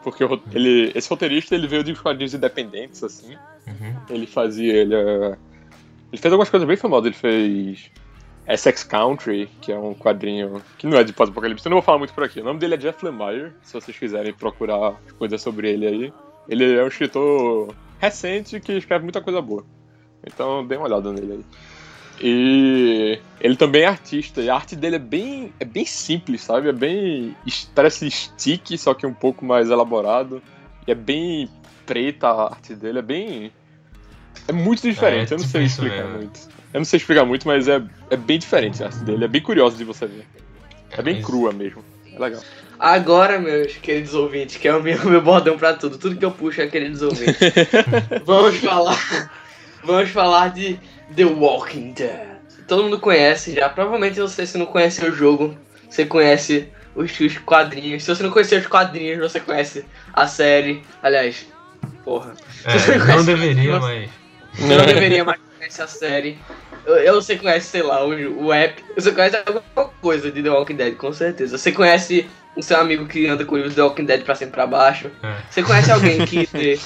Porque 0.03 0.25
ele, 0.53 0.93
esse 0.95 1.09
roteirista 1.09 1.55
ele 1.55 1.67
veio 1.67 1.83
de 1.83 1.95
quadrinhos 1.95 2.35
independentes, 2.35 3.03
assim. 3.03 3.37
Uhum. 3.67 3.97
Ele 4.09 4.27
fazia. 4.27 4.73
Ele, 4.73 4.95
eh, 4.95 5.37
ele 6.13 6.23
fez 6.23 6.33
algumas 6.33 6.49
coisas 6.49 6.67
bem 6.67 6.77
famosas. 6.77 7.07
Ele 7.07 7.15
fez 7.15 7.91
Essex 8.49 8.83
Country, 8.85 9.49
que 9.61 9.71
é 9.71 9.79
um 9.79 9.95
quadrinho 9.95 10.63
que 10.79 10.87
não 10.87 10.97
é 10.97 11.05
de 11.05 11.13
pós-apocalipse. 11.13 11.67
Eu 11.67 11.71
não 11.71 11.77
vou 11.77 11.83
falar 11.83 11.99
muito 11.99 12.15
por 12.15 12.25
aqui. 12.25 12.41
O 12.41 12.45
nome 12.45 12.59
dele 12.59 12.75
é 12.75 12.77
Jeff 12.79 13.05
Lemire, 13.05 13.53
se 13.63 13.75
vocês 13.75 13.97
quiserem 13.97 14.33
procurar 14.33 14.95
coisas 15.19 15.43
sobre 15.43 15.71
ele 15.71 15.87
aí. 15.87 16.13
Ele 16.49 16.75
é 16.77 16.83
um 16.83 16.89
escritor 16.89 17.75
recente 17.99 18.59
que 18.61 18.73
escreve 18.73 19.03
muita 19.03 19.21
coisa 19.21 19.43
boa. 19.43 19.65
Então 20.27 20.67
dê 20.67 20.77
uma 20.77 20.87
olhada 20.87 21.13
nele 21.13 21.33
aí. 21.33 21.45
E 22.21 23.19
ele 23.41 23.57
também 23.57 23.83
é 23.83 23.87
artista, 23.87 24.41
e 24.41 24.51
a 24.51 24.55
arte 24.55 24.75
dele 24.75 24.97
é 24.97 25.01
bem, 25.01 25.53
é 25.61 25.65
bem 25.65 25.85
simples, 25.87 26.43
sabe? 26.43 26.69
É 26.69 26.73
bem. 26.73 27.37
Parece 27.75 28.11
stick, 28.11 28.77
só 28.77 28.95
que 28.95 29.07
um 29.07 29.15
pouco 29.15 29.45
mais 29.45 29.71
elaborado. 29.71 30.43
E 30.87 30.91
é 30.91 30.95
bem 30.95 31.49
preta 31.87 32.29
a 32.29 32.45
arte 32.51 32.75
dele, 32.75 32.99
é 32.99 33.03
bem. 33.03 33.53
É 34.47 34.53
muito 34.53 34.83
diferente, 34.83 35.33
É, 35.33 35.37
eu 35.37 35.39
não 35.41 35.47
sei 35.47 35.65
explicar 35.65 35.97
mesmo. 36.05 36.17
muito. 36.17 36.41
Eu 36.73 36.81
não 36.81 36.85
sei 36.85 36.97
explicar 36.99 37.25
muito, 37.25 37.47
mas 37.47 37.69
é, 37.69 37.83
é 38.11 38.17
bem 38.17 38.39
diferente 38.39 38.83
a 38.83 38.87
arte 38.87 38.99
dele, 39.01 39.25
é 39.25 39.29
bem 39.29 39.41
curioso 39.43 39.77
de 39.77 39.85
você 39.85 40.07
ver. 40.07 40.25
É 40.91 41.03
bem 41.03 41.17
mas- 41.17 41.25
crua 41.25 41.53
mesmo. 41.53 41.85
É 42.15 42.19
legal. 42.19 42.43
Agora, 42.79 43.39
meus 43.39 43.77
queridos 43.77 44.15
ouvintes, 44.15 44.57
que 44.57 44.67
é 44.69 44.75
o 44.75 44.83
meu, 44.83 45.03
meu 45.09 45.21
bordão 45.21 45.57
pra 45.59 45.75
tudo, 45.75 45.99
tudo 45.99 46.17
que 46.17 46.25
eu 46.25 46.31
puxo 46.31 46.61
é 46.61 46.67
queridos 46.67 47.03
ouvintes. 47.03 47.37
vamos 48.25 48.57
falar. 48.59 49.31
Vamos 49.85 50.11
falar 50.11 50.49
de 50.49 50.79
The 51.15 51.25
Walking 51.25 51.93
Dead. 51.93 52.29
Todo 52.67 52.85
mundo 52.85 52.99
conhece 53.01 53.55
já. 53.55 53.69
Provavelmente 53.69 54.21
você, 54.21 54.47
se 54.47 54.59
não 54.59 54.67
conhece 54.67 55.05
o 55.05 55.13
jogo, 55.15 55.57
você 55.89 56.05
conhece 56.05 56.69
os, 56.95 57.19
os 57.21 57.39
quadrinhos. 57.39 58.03
Se 58.05 58.15
você 58.15 58.23
não 58.23 58.31
conhecer 58.31 58.61
os 58.61 58.67
quadrinhos, 58.67 59.19
você 59.19 59.41
conhece 59.41 59.85
a 60.13 60.27
série. 60.27 60.83
Aliás, 61.03 61.47
porra. 62.05 62.35
Você 62.65 62.93
É, 62.93 62.99
não 62.99 63.07
conhece- 63.07 63.25
deveria, 63.27 63.81
mas. 63.81 64.11
Não 64.61 64.85
deveria 64.87 65.25
mais 65.25 65.41
conhecer 65.59 65.83
a 65.83 65.87
série. 65.87 66.39
Eu, 66.85 66.97
eu 66.97 67.15
você 67.15 67.37
conhece, 67.37 67.67
sei 67.69 67.83
lá, 67.83 68.05
o, 68.05 68.45
o 68.45 68.53
app. 68.53 68.83
Você 68.95 69.13
conhece 69.13 69.37
alguma 69.37 69.63
coisa 70.03 70.31
de 70.31 70.43
The 70.43 70.51
Walking 70.51 70.77
Dead, 70.77 70.95
com 70.97 71.13
certeza. 71.13 71.57
Você 71.57 71.73
conhece 71.73 72.29
o 72.57 72.63
seu 72.63 72.79
amigo 72.81 73.07
que 73.07 73.27
anda 73.29 73.45
com 73.45 73.55
o 73.55 73.59
livro 73.59 73.73
The 73.75 73.83
Walking 73.83 74.05
Dead 74.05 74.23
pra 74.25 74.35
cima 74.35 74.49
e 74.51 74.53
pra 74.53 74.67
baixo. 74.67 75.11
É, 75.23 75.37
Você 75.51 75.63
conhece 75.63 75.91
alguém 75.93 76.25
que 76.27 76.49
lê 76.53 76.77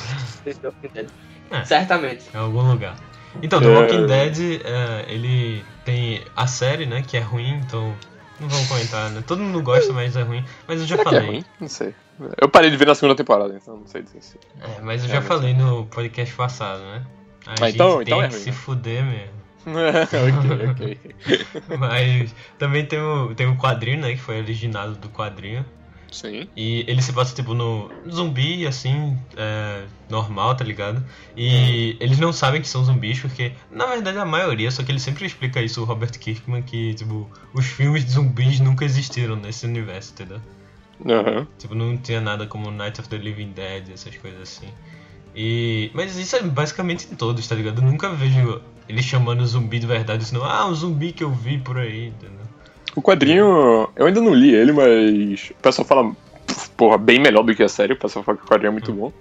The 0.45 0.55
Walking 0.68 0.89
Dead. 0.95 1.07
É. 1.53 1.64
Certamente. 1.64 2.23
em 2.33 2.39
algum 2.39 2.62
lugar. 2.70 2.97
Então, 3.41 3.61
The 3.61 3.66
É. 3.66 3.78
Walking 3.78 4.07
Dead, 4.07 4.61
é, 4.64 5.05
ele 5.12 5.64
tem 5.85 6.22
a 6.37 6.47
série, 6.47 6.87
né, 6.87 7.03
que 7.07 7.16
é 7.16 7.20
ruim, 7.20 7.61
então 7.64 7.95
não 8.41 8.49
vamos 8.49 8.68
comentar, 8.68 9.11
né? 9.11 9.22
Todo 9.26 9.41
mundo 9.43 9.62
gosta, 9.62 9.93
mas 9.93 10.16
é 10.16 10.22
ruim. 10.22 10.45
Mas 10.66 10.80
eu 10.80 10.87
já 10.87 10.97
Será 10.97 11.11
é 11.11 11.14
falei. 11.14 11.26
ruim? 11.28 11.45
Não 11.61 11.68
sei. 11.68 11.95
Eu 12.41 12.49
parei 12.49 12.70
de 12.70 12.76
ver 12.76 12.87
na 12.87 12.95
segunda 12.95 13.14
temporada, 13.16 13.55
então 13.61 13.76
não 13.78 13.87
sei 13.87 14.03
dizer 14.03 14.20
se. 14.22 14.39
É, 14.61 14.80
mas 14.83 15.03
eu 15.03 15.09
É, 15.09 15.12
já 15.14 15.18
mas- 15.20 15.28
falei 15.28 15.55
no 15.55 15.87
podcast 15.87 16.35
passado, 16.35 16.80
né? 16.83 17.03
A 17.47 17.53
Ah, 17.53 17.66
gente 17.66 17.74
então- 17.74 17.97
tem 17.97 18.03
então 18.03 18.22
é 18.22 18.28
que 18.28 18.35
ruim, 18.35 18.43
se 18.43 18.51
né? 18.51 18.57
fuder 18.57 19.05
mesmo. 19.05 19.43
ok, 19.66 20.70
ok. 20.70 20.99
Mas 21.78 22.35
também 22.59 22.85
tem 22.85 22.99
o, 23.01 23.33
tem 23.35 23.47
o 23.47 23.57
quadrinho, 23.57 24.01
né? 24.01 24.11
Que 24.12 24.18
foi 24.20 24.39
originado 24.41 24.95
do 24.97 25.09
quadrinho. 25.09 25.64
Sim. 26.12 26.46
E 26.54 26.84
ele 26.86 27.00
se 27.00 27.12
passa, 27.12 27.34
tipo, 27.34 27.54
no 27.54 27.90
zumbi, 28.08 28.66
assim, 28.66 29.18
é, 29.36 29.84
normal, 30.10 30.54
tá 30.54 30.62
ligado? 30.62 31.02
E 31.36 31.96
eles 31.98 32.18
não 32.18 32.32
sabem 32.32 32.60
que 32.60 32.68
são 32.68 32.84
zumbis, 32.84 33.18
porque, 33.18 33.52
na 33.70 33.86
verdade, 33.86 34.18
a 34.18 34.24
maioria, 34.24 34.70
só 34.70 34.82
que 34.82 34.92
ele 34.92 35.00
sempre 35.00 35.24
explica 35.24 35.62
isso, 35.62 35.80
o 35.80 35.84
Robert 35.84 36.12
Kirkman, 36.18 36.62
que, 36.62 36.94
tipo, 36.94 37.30
os 37.54 37.66
filmes 37.66 38.04
de 38.04 38.12
zumbis 38.12 38.60
nunca 38.60 38.84
existiram 38.84 39.36
nesse 39.36 39.64
universo, 39.66 40.12
entendeu? 40.12 40.40
Aham. 41.06 41.46
Tipo, 41.58 41.74
não 41.74 41.96
tinha 41.96 42.20
nada 42.20 42.46
como 42.46 42.70
Night 42.70 43.00
of 43.00 43.08
the 43.08 43.16
Living 43.16 43.52
Dead, 43.52 43.90
essas 43.90 44.16
coisas 44.18 44.42
assim. 44.42 44.68
E... 45.34 45.90
Mas 45.94 46.16
isso 46.16 46.36
é 46.36 46.42
basicamente 46.42 47.08
em 47.10 47.16
todos, 47.16 47.48
tá 47.48 47.54
ligado? 47.54 47.80
Eu 47.80 47.86
nunca 47.86 48.10
vejo 48.10 48.60
ele 48.86 49.02
chamando 49.02 49.46
zumbi 49.46 49.78
de 49.78 49.86
verdade, 49.86 50.24
senão, 50.24 50.44
ah, 50.44 50.66
um 50.66 50.74
zumbi 50.74 51.12
que 51.12 51.24
eu 51.24 51.32
vi 51.32 51.58
por 51.58 51.78
aí, 51.78 52.08
entendeu? 52.08 52.41
O 52.95 53.01
quadrinho, 53.01 53.88
eu 53.97 54.07
ainda 54.07 54.20
não 54.20 54.34
li 54.34 54.55
ele, 54.55 54.72
mas 54.72 55.51
o 55.51 55.55
pessoal 55.55 55.86
fala, 55.86 56.16
porra, 56.76 56.99
bem 56.99 57.18
melhor 57.18 57.43
do 57.43 57.55
que 57.55 57.62
a 57.62 57.68
série. 57.68 57.95
O 57.95 57.99
pessoal 57.99 58.24
fala 58.24 58.36
que 58.36 58.45
o 58.45 58.47
quadrinho 58.47 58.68
é 58.68 58.72
muito 58.72 58.93
bom. 58.93 59.12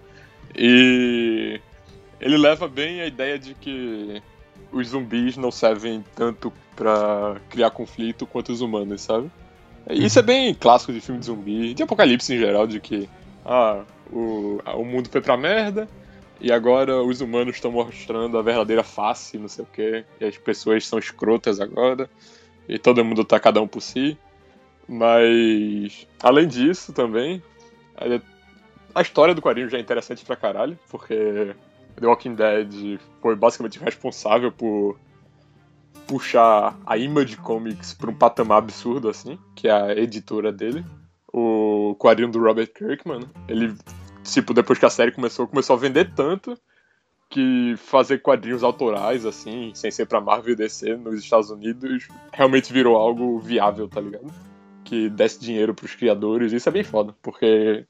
E 0.58 1.60
ele 2.20 2.38
leva 2.38 2.68
bem 2.68 3.02
a 3.02 3.08
ideia 3.08 3.40
de 3.40 3.54
que 3.54 4.22
os 4.72 4.90
zumbis 4.90 5.38
não 5.38 5.52
servem 5.52 6.04
tanto 6.16 6.52
pra 6.76 7.38
criar 7.50 7.72
conflito 7.72 8.26
quanto 8.26 8.52
os 8.52 8.62
humanos, 8.62 9.02
sabe? 9.02 9.32
Isso 9.90 10.20
é 10.20 10.22
bem 10.22 10.54
clássico 10.54 10.94
de 10.94 11.02
filme 11.02 11.20
de 11.20 11.28
zumbi, 11.28 11.74
de 11.74 11.84
apocalipse 11.84 12.34
em 12.34 12.38
geral, 12.38 12.68
de 12.68 12.80
que 12.80 13.10
ah, 13.46 13.84
o, 14.12 14.60
o 14.76 14.86
mundo 14.86 15.10
foi 15.10 15.22
pra 15.22 15.36
merda 15.36 15.88
e 16.40 16.52
agora 16.52 17.02
os 17.02 17.22
humanos 17.22 17.56
estão 17.56 17.72
mostrando 17.72 18.38
a 18.38 18.42
verdadeira 18.42 18.84
face, 18.84 19.38
não 19.38 19.48
sei 19.48 19.64
o 19.64 19.68
que, 19.68 20.06
e 20.20 20.26
as 20.26 20.38
pessoas 20.38 20.86
são 20.86 21.00
escrotas 21.00 21.60
agora 21.60 22.10
e 22.72 22.80
todo 22.80 23.04
mundo 23.04 23.26
tá 23.26 23.38
cada 23.38 23.62
um 23.62 23.68
por 23.68 23.82
si. 23.82 24.18
Mas, 24.88 26.08
além 26.24 26.48
disso 26.48 26.94
também, 26.94 27.44
a- 27.96 28.22
a 28.96 29.02
história 29.02 29.36
do 29.36 29.42
quadrinho 29.42 29.70
já 29.70 29.78
é 29.78 29.82
interessante 29.82 30.24
pra 30.24 30.36
caralho, 30.38 30.80
porque 30.90 31.54
The 32.00 32.08
Walking 32.08 32.36
Dead 32.36 33.00
foi 33.22 33.36
basicamente 33.36 33.78
responsável 33.78 34.52
por 34.52 34.98
puxar 36.08 36.78
a 36.86 36.98
Image 36.98 37.38
Comics 37.38 37.94
pra 37.94 38.10
um 38.10 38.16
patamar 38.16 38.60
absurdo, 38.60 39.10
assim, 39.10 39.38
que 39.56 39.68
é 39.68 39.72
a 39.72 39.96
editora 39.96 40.52
dele. 40.52 40.84
O 41.32 41.96
quadrinho 42.00 42.32
do 42.32 42.40
Robert 42.42 42.68
Kirkman, 42.74 43.30
ele, 43.48 43.74
tipo, 44.24 44.54
depois 44.54 44.80
que 44.80 44.86
a 44.86 44.90
série 44.90 45.12
começou, 45.12 45.48
começou 45.48 45.76
a 45.76 45.80
vender 45.80 46.14
tanto 46.14 46.58
que 47.32 47.76
fazer 47.78 48.22
quadrinhos 48.22 48.62
autorais, 48.62 49.26
assim, 49.26 49.72
sem 49.74 49.90
ser 49.90 50.06
pra 50.06 50.20
Marvel 50.20 50.52
e 50.54 50.56
DC 50.56 50.98
nos 50.98 51.24
Estados 51.24 51.50
Unidos, 51.50 52.10
realmente 52.34 52.74
virou 52.74 52.98
algo 52.98 53.40
viável, 53.40 53.88
tá 53.88 54.02
ligado? 54.02 54.32
Que 54.84 55.10
desse 55.10 55.40
dinheiro 55.40 55.74
pros 55.74 55.96
criadores, 55.96 56.52
isso 56.52 56.68
é 56.68 56.72
bem 56.72 56.84
foda, 56.84 57.16
porque 57.22 57.86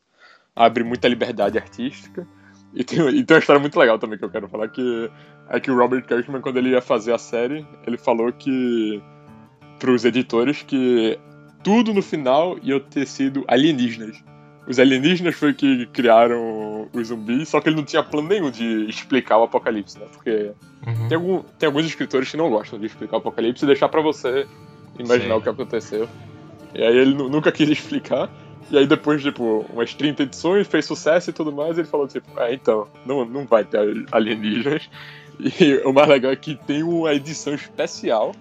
abre 0.55 0.83
muita 0.83 1.07
liberdade 1.07 1.57
artística. 1.57 2.27
E 2.73 2.83
tem, 2.83 2.99
e 3.09 3.23
tem 3.23 3.35
uma 3.35 3.39
história 3.39 3.59
muito 3.59 3.77
legal 3.77 3.97
também 3.97 4.17
que 4.17 4.23
eu 4.23 4.29
quero 4.29 4.47
falar, 4.47 4.69
que 4.69 5.09
é 5.49 5.59
que 5.59 5.71
o 5.71 5.77
Robert 5.77 6.05
Kirkman, 6.05 6.39
quando 6.39 6.57
ele 6.57 6.69
ia 6.69 6.81
fazer 6.81 7.11
a 7.11 7.17
série, 7.17 7.65
ele 7.85 7.97
falou 7.97 8.31
que 8.31 9.01
pros 9.79 10.05
editores 10.05 10.61
que 10.61 11.19
tudo 11.63 11.93
no 11.93 12.01
final 12.03 12.57
ia 12.61 12.79
ter 12.79 13.07
sido 13.07 13.43
alienígenas. 13.47 14.23
Os 14.67 14.79
alienígenas 14.79 15.35
foi 15.35 15.53
que 15.53 15.87
criaram 15.87 16.70
os 16.93 17.07
zumbis, 17.07 17.49
só 17.49 17.59
que 17.61 17.69
ele 17.69 17.75
não 17.77 17.83
tinha 17.85 18.03
plano 18.03 18.27
nenhum 18.27 18.49
de 18.51 18.89
explicar 18.89 19.37
o 19.37 19.43
apocalipse, 19.43 19.97
né? 19.99 20.05
Porque 20.11 20.51
Uhum. 20.85 21.07
tem, 21.07 21.15
algum, 21.15 21.43
tem 21.59 21.67
alguns 21.67 21.85
escritores 21.85 22.29
que 22.31 22.35
não 22.37 22.49
gostam 22.49 22.79
de 22.79 22.85
explicar 22.87 23.17
o 23.17 23.19
apocalipse 23.19 23.63
e 23.63 23.67
deixar 23.67 23.87
pra 23.87 24.01
você 24.01 24.47
imaginar 24.97 25.35
Sim. 25.35 25.39
o 25.39 25.41
que 25.41 25.49
aconteceu. 25.49 26.09
E 26.73 26.83
aí 26.83 26.97
ele 26.97 27.13
nu- 27.13 27.29
nunca 27.29 27.51
quis 27.53 27.69
explicar. 27.69 28.29
E 28.69 28.77
aí 28.77 28.87
depois, 28.87 29.21
tipo, 29.21 29.65
umas 29.71 29.93
30 29.93 30.23
edições, 30.23 30.65
fez 30.67 30.85
sucesso 30.85 31.29
e 31.29 31.33
tudo 31.33 31.51
mais, 31.51 31.77
ele 31.77 31.87
falou, 31.87 32.07
tipo, 32.07 32.27
é, 32.39 32.53
então, 32.53 32.87
não, 33.05 33.25
não 33.25 33.45
vai 33.45 33.63
ter 33.63 33.79
alienígenas. 34.11 34.89
E 35.59 35.77
o 35.85 35.91
mais 35.91 36.07
legal 36.07 36.31
é 36.31 36.35
que 36.35 36.55
tem 36.67 36.83
uma 36.83 37.15
edição 37.15 37.55
especial 37.55 38.31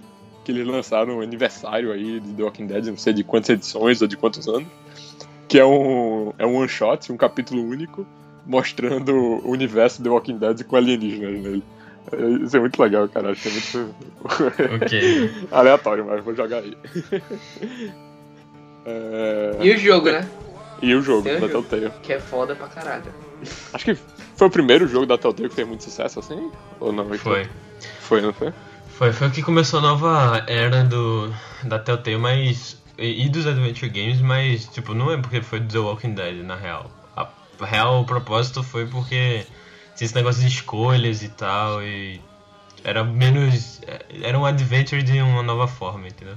que 0.45 0.53
eles 0.53 0.67
lançaram 0.67 1.15
no 1.17 1.23
aniversário 1.23 1.93
aí 1.93 2.21
de 2.21 2.35
The 2.35 2.43
Walking 2.43 2.67
Dead, 2.67 2.85
não 2.87 2.97
sei 2.99 3.15
de 3.15 3.25
quantas 3.25 3.49
edições 3.51 4.03
ou 4.03 4.09
de 4.09 4.19
quantos 4.19 4.47
anos, 4.49 4.69
que 5.49 5.59
é 5.59 5.65
um, 5.65 6.33
é 6.37 6.45
um 6.45 6.57
one 6.57 6.69
shot, 6.69 7.11
um 7.11 7.17
capítulo 7.17 7.63
único, 7.63 8.07
mostrando 8.51 9.15
o 9.15 9.51
universo 9.51 10.03
The 10.03 10.09
Walking 10.09 10.39
Dead 10.39 10.65
com 10.65 10.75
alienígenas 10.77 11.41
nele. 11.41 11.63
É, 12.13 12.45
Isso 12.45 12.57
é 12.57 12.61
muito 12.61 12.83
legal, 12.83 13.09
cara. 13.09 13.31
Acho 13.31 13.43
que 13.43 13.49
é 13.49 13.53
muito 13.53 13.95
Ok. 14.85 15.31
aleatório, 15.53 16.05
mas 16.05 16.25
vou 16.25 16.35
jogar 16.35 16.59
aí. 16.59 16.77
É, 18.85 19.57
E 19.61 19.73
o 19.73 19.79
jogo, 19.79 20.11
né? 20.11 20.29
E 20.83 20.95
o 20.95 21.03
jogo 21.03 21.23
da 21.23 21.39
jogo. 21.39 21.49
Telltale. 21.49 21.93
Que 22.03 22.15
é 22.15 22.21
foda 22.21 22.57
pra 22.57 22.67
caralho. 22.67 23.13
Acho 23.73 23.85
que 23.85 23.95
foi 24.37 24.49
o 24.49 24.51
primeiro 24.51 24.89
jogo 24.89 25.07
da 25.07 25.17
Telltale 25.17 25.49
que 25.49 25.55
fez 25.55 25.69
muito 25.69 25.85
sucesso, 25.85 26.19
assim? 26.19 26.51
Ou 26.81 26.93
não? 26.93 27.09
Foi. 27.15 27.47
Foi, 28.01 28.21
não 28.21 28.33
foi? 28.33 28.53
Foi, 28.89 29.13
foi 29.13 29.29
o 29.29 29.31
que 29.31 29.43
começou 29.43 29.79
a 29.79 29.83
nova 29.83 30.45
era 30.49 30.83
do, 30.83 31.33
da 31.65 31.79
Telltale, 31.79 32.19
mas. 32.19 32.81
E, 32.99 33.27
e 33.27 33.29
dos 33.29 33.47
Adventure 33.47 33.89
Games, 33.91 34.21
mas, 34.21 34.67
tipo, 34.67 34.93
não 34.93 35.11
é 35.13 35.17
porque 35.17 35.41
foi 35.41 35.61
do 35.61 35.69
The 35.73 35.79
Walking 35.79 36.15
Dead, 36.15 36.45
na 36.45 36.57
real. 36.57 36.91
A 37.61 37.67
real 37.67 38.01
o 38.01 38.05
propósito 38.05 38.63
foi 38.63 38.87
porque 38.87 39.47
tinha 39.97 40.07
esse 40.07 40.15
negócio 40.15 40.41
de 40.41 40.49
escolhas 40.49 41.23
e 41.23 41.29
tal, 41.29 41.83
e. 41.83 42.21
Era 42.83 43.05
menos. 43.05 43.81
Era 44.23 44.39
um 44.39 44.47
adventure 44.47 45.03
de 45.03 45.21
uma 45.21 45.43
nova 45.43 45.69
forma, 45.69 46.09
entendeu? 46.09 46.37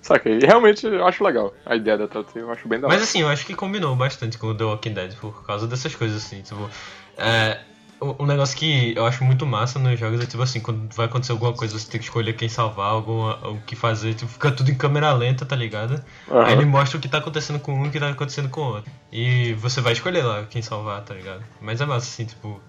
Saquei. 0.00 0.38
E 0.38 0.46
realmente 0.46 0.86
eu 0.86 1.06
acho 1.06 1.22
legal 1.22 1.52
a 1.66 1.76
ideia 1.76 1.98
da 1.98 2.08
Telltale, 2.08 2.40
eu 2.40 2.50
acho 2.50 2.66
bem 2.68 2.80
da. 2.80 2.88
Mas 2.88 3.02
assim, 3.02 3.20
eu 3.20 3.28
acho 3.28 3.44
que 3.44 3.54
combinou 3.54 3.94
bastante 3.94 4.38
com 4.38 4.48
o 4.48 4.54
The 4.54 4.64
Walking 4.64 4.94
Dead 4.94 5.14
por 5.16 5.44
causa 5.44 5.66
dessas 5.66 5.94
coisas 5.94 6.24
assim, 6.24 6.42
tipo. 6.42 6.70
É, 7.18 7.58
um 8.02 8.26
negócio 8.26 8.56
que 8.56 8.94
eu 8.96 9.06
acho 9.06 9.22
muito 9.24 9.46
massa 9.46 9.78
nos 9.78 9.98
jogos 9.98 10.20
é 10.20 10.26
tipo 10.26 10.42
assim, 10.42 10.60
quando 10.60 10.92
vai 10.94 11.06
acontecer 11.06 11.32
alguma 11.32 11.52
coisa, 11.52 11.78
você 11.78 11.88
tem 11.88 12.00
que 12.00 12.06
escolher 12.06 12.32
quem 12.34 12.48
salvar, 12.48 12.90
alguma, 12.90 13.36
o 13.48 13.60
que 13.60 13.76
fazer, 13.76 14.14
tipo, 14.14 14.30
fica 14.30 14.50
tudo 14.50 14.70
em 14.70 14.74
câmera 14.74 15.12
lenta, 15.12 15.46
tá 15.46 15.54
ligado? 15.54 16.02
Aham. 16.28 16.44
Aí 16.44 16.52
ele 16.54 16.64
mostra 16.64 16.98
o 16.98 17.00
que 17.00 17.08
tá 17.08 17.18
acontecendo 17.18 17.60
com 17.60 17.72
um 17.74 17.84
e 17.84 17.88
o 17.88 17.90
que 17.90 18.00
tá 18.00 18.08
acontecendo 18.08 18.48
com 18.48 18.60
o 18.60 18.64
outro. 18.74 18.90
E 19.12 19.54
você 19.54 19.80
vai 19.80 19.92
escolher 19.92 20.22
lá 20.22 20.44
quem 20.44 20.62
salvar, 20.62 21.02
tá 21.02 21.14
ligado? 21.14 21.42
Mas 21.60 21.80
é 21.80 21.86
massa 21.86 22.08
assim, 22.08 22.24
tipo. 22.24 22.60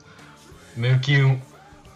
Meio 0.75 0.99
que 0.99 1.23
um. 1.23 1.39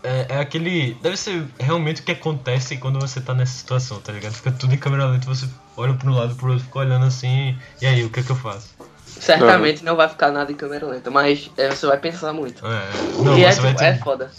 É, 0.03 0.27
é 0.29 0.39
aquele. 0.39 0.95
Deve 1.01 1.17
ser 1.17 1.45
realmente 1.59 2.01
o 2.01 2.03
que 2.03 2.11
acontece 2.11 2.77
quando 2.77 2.99
você 2.99 3.21
tá 3.21 3.33
nessa 3.33 3.57
situação, 3.57 3.99
tá 3.99 4.11
ligado? 4.11 4.33
Fica 4.33 4.51
tudo 4.51 4.73
em 4.73 4.77
câmera 4.77 5.05
lenta, 5.05 5.25
você 5.25 5.47
olha 5.75 5.93
pra 5.93 6.09
um 6.09 6.13
lado 6.13 6.35
pro 6.35 6.49
outro, 6.49 6.63
fica 6.65 6.79
olhando 6.79 7.05
assim, 7.05 7.57
e 7.81 7.85
aí, 7.85 8.03
o 8.03 8.09
que 8.09 8.19
é 8.19 8.23
que 8.23 8.31
eu 8.31 8.35
faço? 8.35 8.75
Certamente 9.19 9.83
não 9.83 9.95
vai 9.95 10.07
ficar 10.07 10.31
nada 10.31 10.51
em 10.51 10.55
câmera 10.55 10.85
lenta, 10.87 11.09
mas 11.09 11.49
é, 11.57 11.69
você 11.69 11.85
vai 11.85 11.97
pensar 11.97 12.33
muito. 12.33 12.65
É, 12.65 13.23
não, 13.23 13.37
e 13.37 13.43
é, 13.43 13.51
tipo, 13.51 13.73
ter- 13.75 13.85
é 13.85 13.97
foda. 13.97 14.31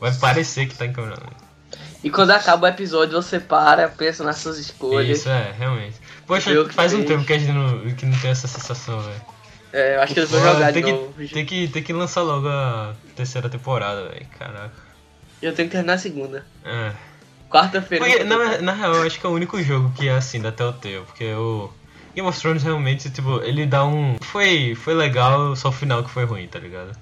vai 0.00 0.12
parecer 0.14 0.66
que 0.66 0.74
tá 0.74 0.86
em 0.86 0.92
câmera 0.92 1.16
lenta. 1.16 1.50
E 2.02 2.10
quando 2.10 2.30
acaba 2.30 2.66
o 2.66 2.70
episódio, 2.70 3.20
você 3.20 3.38
para, 3.38 3.88
pensa 3.88 4.24
nas 4.24 4.38
suas 4.38 4.58
escolhas. 4.58 5.18
Isso 5.18 5.28
é, 5.28 5.52
realmente. 5.58 5.96
Poxa, 6.26 6.50
faz 6.70 6.94
um 6.94 6.98
fez. 6.98 7.08
tempo 7.08 7.24
que 7.24 7.32
a 7.32 7.38
gente 7.38 7.52
não, 7.52 7.94
que 7.94 8.06
não 8.06 8.18
tem 8.18 8.30
essa 8.30 8.48
sensação, 8.48 9.00
velho. 9.00 9.20
É, 9.72 9.96
eu 9.96 10.00
acho 10.00 10.14
que 10.14 10.20
eles 10.20 10.30
vão 10.30 10.40
jogar 10.40 10.72
de 10.72 10.82
tem 10.82 10.92
novo. 10.92 11.12
que, 11.12 11.28
tem, 11.28 11.46
que, 11.46 11.68
tem 11.68 11.82
que 11.82 11.92
lançar 11.92 12.22
logo 12.22 12.48
a 12.48 12.94
terceira 13.14 13.48
temporada, 13.48 14.08
velho. 14.08 14.26
Caraca. 14.38 14.72
Eu 15.42 15.54
tenho 15.54 15.68
que 15.68 15.72
terminar 15.72 15.94
a 15.94 15.98
segunda. 15.98 16.44
É. 16.64 16.92
Quarta-feira. 17.50 18.08
Eu 18.08 18.24
na, 18.24 18.58
na 18.58 18.72
real, 18.72 18.94
eu 18.94 19.02
acho 19.02 19.20
que 19.20 19.26
é 19.26 19.28
o 19.28 19.32
único 19.32 19.62
jogo 19.62 19.92
que 19.96 20.08
é 20.08 20.12
assim 20.12 20.40
da 20.40 20.52
Telltale, 20.52 21.02
porque 21.06 21.32
o 21.34 21.70
Game 22.14 22.28
of 22.28 22.38
Thrones 22.40 22.62
realmente, 22.62 23.10
tipo, 23.10 23.40
ele 23.42 23.66
dá 23.66 23.84
um. 23.84 24.16
Foi, 24.20 24.74
foi 24.74 24.94
legal, 24.94 25.54
só 25.56 25.68
o 25.68 25.72
final 25.72 26.02
que 26.02 26.10
foi 26.10 26.24
ruim, 26.24 26.46
tá 26.46 26.58
ligado? 26.58 26.92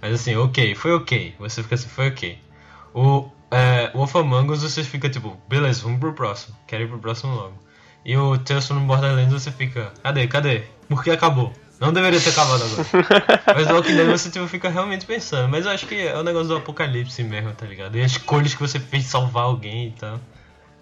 Mas 0.00 0.14
assim, 0.14 0.36
ok, 0.36 0.74
foi 0.74 0.92
ok. 0.92 1.34
Você 1.38 1.62
fica 1.62 1.74
assim, 1.74 1.88
foi 1.88 2.08
ok. 2.08 2.38
O 2.94 3.28
é, 3.50 3.90
Wolf 3.94 4.14
Among 4.16 4.52
Us 4.52 4.62
você 4.62 4.82
fica 4.84 5.08
tipo, 5.08 5.36
beleza, 5.48 5.82
vamos 5.82 6.00
pro 6.00 6.12
próximo. 6.12 6.56
Quero 6.66 6.84
ir 6.84 6.88
pro 6.88 6.98
próximo 6.98 7.34
logo. 7.34 7.54
E 8.04 8.16
o 8.16 8.38
Tales 8.38 8.66
from 8.66 8.86
Borderlands 8.86 9.32
você 9.32 9.50
fica, 9.50 9.92
cadê, 10.02 10.26
cadê? 10.26 10.62
Por 10.88 11.02
que 11.02 11.10
acabou? 11.10 11.52
Não 11.80 11.92
deveria 11.92 12.20
ter 12.20 12.30
acabado 12.30 12.62
agora. 12.64 13.44
Mas 13.54 13.68
no 13.68 13.74
Walking 13.74 13.94
Dead 13.94 14.08
você 14.08 14.30
tipo, 14.30 14.46
fica 14.48 14.68
realmente 14.68 15.06
pensando. 15.06 15.48
Mas 15.48 15.64
eu 15.64 15.72
acho 15.72 15.86
que 15.86 15.94
é 15.94 16.16
o 16.16 16.24
negócio 16.24 16.48
do 16.48 16.56
apocalipse 16.56 17.22
mesmo, 17.22 17.52
tá 17.52 17.66
ligado? 17.66 17.96
E 17.96 18.02
as 18.02 18.12
escolhas 18.12 18.54
que 18.54 18.60
você 18.60 18.80
fez 18.80 19.04
salvar 19.04 19.44
alguém 19.44 19.88
e 19.88 19.90
tal. 19.92 20.18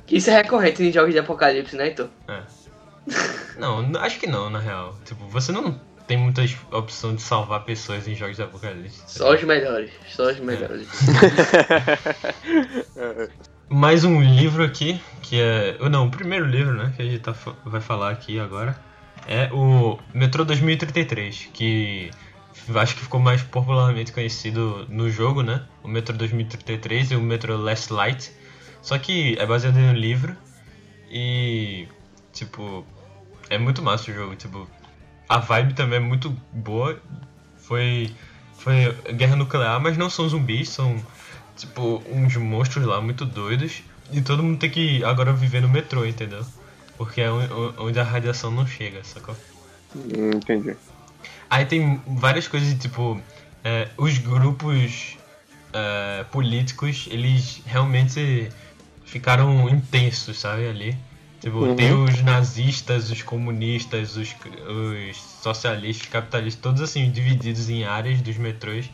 Isso 0.09 0.31
é 0.31 0.37
recorrente 0.37 0.83
em 0.83 0.93
jogos 0.93 1.13
de 1.13 1.19
apocalipse, 1.19 1.77
né, 1.77 1.89
Heitor? 1.89 2.09
É. 2.29 2.41
Não, 3.59 3.91
acho 4.01 4.19
que 4.19 4.27
não, 4.27 4.51
na 4.51 4.59
real. 4.59 4.97
Tipo, 5.05 5.27
você 5.29 5.53
não 5.53 5.81
tem 6.07 6.17
muita 6.17 6.43
opção 6.71 7.15
de 7.15 7.23
salvar 7.23 7.65
pessoas 7.65 8.07
em 8.07 8.15
jogos 8.15 8.37
de 8.37 8.43
apocalipse. 8.43 9.03
Só 9.07 9.35
os 9.35 9.43
melhores, 9.43 9.91
só 10.09 10.31
os 10.31 10.39
melhores. 10.39 10.89
É, 12.97 13.29
Mais 13.69 14.05
um 14.05 14.23
livro 14.23 14.63
aqui, 14.63 15.01
que 15.23 15.41
é. 15.41 15.77
ou 15.81 15.91
Não, 15.91 16.07
o 16.07 16.11
primeiro 16.11 16.47
livro, 16.47 16.73
né, 16.75 16.93
que 16.95 17.03
a 17.03 17.05
gente 17.05 17.19
tá, 17.19 17.35
vai 17.65 17.81
falar 17.81 18.11
aqui 18.11 18.39
agora, 18.39 18.79
é 19.27 19.51
o 19.53 19.99
Metrô 20.15 20.45
2033, 20.45 21.51
que 21.53 22.11
acho 22.77 22.95
que 22.95 23.03
ficou 23.03 23.19
mais 23.19 23.43
popularmente 23.43 24.13
conhecido 24.13 24.87
no 24.89 25.11
jogo, 25.11 25.43
né? 25.43 25.65
O 25.83 25.89
Metrô 25.89 26.17
2033 26.17 27.11
e 27.11 27.17
o 27.17 27.21
Metrô 27.21 27.57
Last 27.57 27.93
Light. 27.93 28.31
Só 28.81 28.97
que 28.99 29.37
é 29.37 29.45
baseado 29.45 29.79
em 29.79 29.89
um 29.89 29.95
livro 29.95 30.37
e. 31.11 31.89
Tipo. 32.33 32.87
É 33.49 33.59
muito 33.59 33.83
massa 33.83 34.11
o 34.11 34.15
jogo, 34.15 34.35
tipo. 34.37 34.69
A 35.29 35.39
vibe 35.39 35.75
também 35.75 35.97
é 35.97 36.01
muito 36.01 36.31
boa. 36.53 36.99
Foi. 37.59 38.11
Foi 38.59 38.93
guerra 39.13 39.37
nuclear, 39.37 39.79
mas 39.81 39.97
não 39.99 40.09
são 40.09 40.29
zumbis, 40.29 40.71
são 40.71 40.97
tipo, 41.57 42.03
uns 42.11 42.35
monstros 42.37 42.85
lá 42.87 43.01
muito 43.01 43.25
doidos. 43.27 43.83
E 44.13 44.21
todo 44.23 44.43
mundo 44.43 44.59
tem 44.59 44.71
que 44.71 45.05
agora 45.05 45.33
viver 45.33 45.61
no 45.61 45.69
metrô, 45.69 46.07
entendeu? 46.07 46.45
Porque 46.97 47.21
é 47.21 47.31
on- 47.31 47.75
onde 47.79 47.99
a 48.01 48.03
radiação 48.03 48.51
não 48.51 48.67
chega, 48.67 49.05
sacou? 49.05 49.37
hum, 49.95 50.31
entendi. 50.37 50.75
Aí 51.51 51.65
tem 51.67 52.01
várias 52.07 52.49
coisas, 52.49 52.75
tipo, 52.79 53.21
é, 53.63 53.89
os 53.97 54.19
grupos 54.19 55.17
é, 55.73 56.25
políticos, 56.31 57.07
eles 57.11 57.63
realmente 57.67 58.49
ficaram 59.05 59.69
intensos, 59.69 60.39
sabe, 60.39 60.67
ali. 60.69 60.97
Tipo, 61.41 61.59
Uhum. 61.59 61.77
tem 61.77 61.93
os 61.93 62.23
nazistas, 62.23 63.11
os 63.11 63.23
comunistas, 63.23 64.17
os, 64.17 64.35
os 64.69 65.17
socialistas, 65.43 66.09
capitalistas, 66.09 66.61
todos 66.63 66.81
assim, 66.83 67.11
divididos 67.11 67.69
em 67.69 67.85
áreas 67.85 68.21
dos 68.23 68.37
metrôs. 68.37 68.91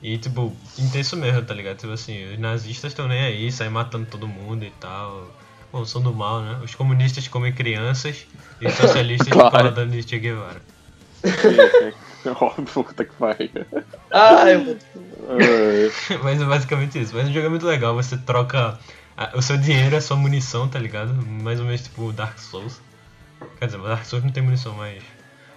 E, 0.00 0.18
tipo, 0.18 0.56
intenso 0.78 1.16
mesmo, 1.16 1.42
tá 1.42 1.54
ligado? 1.54 1.76
Tipo 1.78 1.92
assim, 1.92 2.32
os 2.32 2.38
nazistas 2.38 2.92
estão 2.92 3.06
nem 3.08 3.20
aí, 3.22 3.52
saem 3.52 3.70
matando 3.70 4.06
todo 4.06 4.26
mundo 4.26 4.64
e 4.64 4.70
tal. 4.70 5.36
Bom, 5.72 5.84
são 5.84 6.02
do 6.02 6.12
mal, 6.14 6.40
né? 6.42 6.60
Os 6.64 6.74
comunistas 6.74 7.28
comem 7.28 7.52
crianças 7.52 8.26
e 8.60 8.66
os 8.66 8.74
socialistas 8.74 9.28
ficam 9.32 9.48
Claro. 9.50 9.66
lá 9.66 9.70
dando 9.70 9.92
de 9.92 10.02
Che 10.08 10.18
Guevara. 10.18 10.60
Óbvio, 12.40 12.64
puta 12.84 13.04
que 13.04 13.14
pariu. 13.14 13.50
Ah, 14.12 14.44
eu... 14.50 14.78
É, 15.38 16.18
Mas 16.22 16.40
é 16.40 16.44
basicamente 16.44 17.00
isso. 17.00 17.14
Mas 17.14 17.28
o 17.28 17.32
jogo 17.32 17.46
é 17.46 17.50
muito 17.50 17.66
legal, 17.66 17.94
você 17.94 18.16
troca. 18.18 18.78
A- 19.16 19.30
O 19.36 19.42
seu 19.42 19.56
dinheiro 19.56 19.94
é 19.96 20.00
sua 20.00 20.16
munição, 20.16 20.68
tá 20.68 20.78
ligado? 20.78 21.14
Mais 21.26 21.58
ou 21.60 21.66
menos 21.66 21.82
tipo 21.82 22.12
Dark 22.12 22.38
Souls. 22.38 22.80
Quer 23.58 23.66
dizer, 23.66 23.78
Dark 23.80 24.04
Souls 24.04 24.24
não 24.24 24.32
tem 24.32 24.42
munição, 24.42 24.74
mas. 24.74 25.02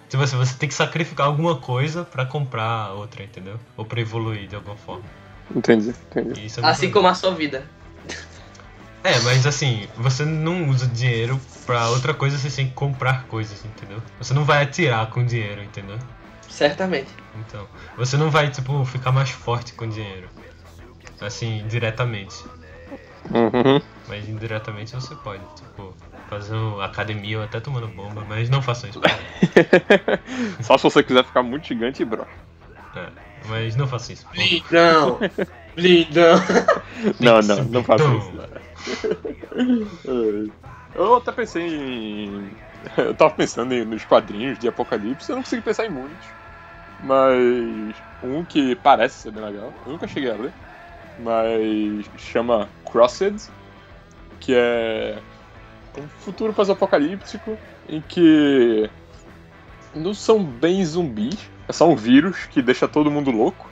Tipo 0.08 0.22
assim, 0.22 0.36
você 0.36 0.54
tem 0.56 0.68
que 0.68 0.74
sacrificar 0.74 1.26
alguma 1.26 1.56
coisa 1.56 2.04
pra 2.04 2.24
comprar 2.24 2.92
outra, 2.92 3.24
entendeu? 3.24 3.58
Ou 3.76 3.84
pra 3.84 4.00
evoluir 4.00 4.46
de 4.46 4.54
alguma 4.54 4.76
forma. 4.76 5.04
entendi, 5.54 5.94
entendi. 6.10 6.46
Isso 6.46 6.60
é 6.60 6.64
Assim 6.66 6.86
legal. 6.86 7.02
como 7.02 7.08
a 7.08 7.14
sua 7.14 7.34
vida. 7.34 7.64
É, 9.02 9.18
mas 9.20 9.46
assim, 9.46 9.86
você 9.96 10.24
não 10.24 10.68
usa 10.68 10.86
dinheiro 10.86 11.40
pra 11.64 11.88
outra 11.90 12.12
coisa, 12.12 12.36
você 12.36 12.50
tem 12.50 12.66
que 12.68 12.74
comprar 12.74 13.24
coisas, 13.26 13.64
entendeu? 13.64 14.02
Você 14.18 14.34
não 14.34 14.44
vai 14.44 14.62
atirar 14.64 15.08
com 15.10 15.24
dinheiro, 15.24 15.62
entendeu? 15.62 15.96
Certamente. 16.48 17.10
Então, 17.36 17.66
você 17.96 18.16
não 18.16 18.30
vai, 18.30 18.50
tipo, 18.50 18.84
ficar 18.84 19.12
mais 19.12 19.30
forte 19.30 19.74
com 19.74 19.88
dinheiro. 19.88 20.28
Assim, 21.20 21.64
diretamente. 21.68 22.34
Uhum. 23.30 23.80
Mas 24.08 24.28
indiretamente 24.28 24.94
você 24.94 25.14
pode, 25.16 25.42
tipo, 25.54 25.92
academia 26.82 27.38
ou 27.38 27.44
até 27.44 27.60
tomando 27.60 27.88
bomba, 27.88 28.24
mas 28.28 28.48
não 28.48 28.62
façam 28.62 28.88
isso. 28.90 29.00
Só 30.62 30.76
se 30.76 30.84
você 30.84 31.02
quiser 31.02 31.24
ficar 31.24 31.42
muito 31.42 31.66
gigante 31.66 32.02
e 32.02 32.04
bro. 32.04 32.26
É, 32.94 33.08
mas 33.48 33.76
não 33.76 33.86
façam 33.86 34.14
isso. 34.14 34.26
Blindão! 34.32 35.18
Blindão! 35.74 36.36
Não, 37.20 37.40
não, 37.40 37.64
não 37.64 37.84
faça 37.84 38.04
então. 38.04 38.18
isso. 38.18 38.32
Eu 40.94 41.16
até 41.16 41.30
pensei 41.30 41.62
em. 41.62 42.50
Eu 42.96 43.14
tava 43.14 43.34
pensando 43.34 43.74
em- 43.74 43.84
nos 43.84 44.02
quadrinhos 44.04 44.58
de 44.58 44.66
Apocalipse, 44.66 45.28
eu 45.28 45.36
não 45.36 45.42
consegui 45.42 45.62
pensar 45.62 45.84
em 45.84 45.90
muitos. 45.90 46.28
Mas 46.98 47.96
um 48.22 48.44
que 48.44 48.74
parece 48.76 49.18
ser 49.18 49.30
bem 49.30 49.44
legal, 49.44 49.74
eu 49.84 49.92
nunca 49.92 50.08
cheguei 50.08 50.30
a 50.30 50.36
ler, 50.36 50.54
mas 51.18 52.08
chama 52.16 52.68
Crossed, 52.96 53.50
que 54.40 54.54
é 54.54 55.18
um 55.98 56.08
futuro 56.20 56.54
pós-apocalíptico 56.54 57.58
em 57.86 58.00
que 58.00 58.88
não 59.94 60.14
são 60.14 60.42
bem 60.42 60.82
zumbis, 60.82 61.38
é 61.68 61.74
só 61.74 61.86
um 61.86 61.94
vírus 61.94 62.46
que 62.46 62.62
deixa 62.62 62.88
todo 62.88 63.10
mundo 63.10 63.30
louco. 63.30 63.68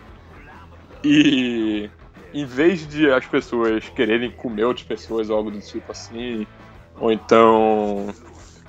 E 1.03 1.89
em 2.35 2.45
vez 2.45 2.87
de 2.87 3.11
as 3.11 3.25
pessoas 3.25 3.89
quererem 3.89 4.31
comer 4.31 4.65
outras 4.65 4.87
pessoas 4.87 5.31
ou 5.31 5.39
algo 5.39 5.51
do 5.51 5.61
tipo 5.61 5.91
assim, 5.91 6.47
ou 6.99 7.11
então 7.11 8.15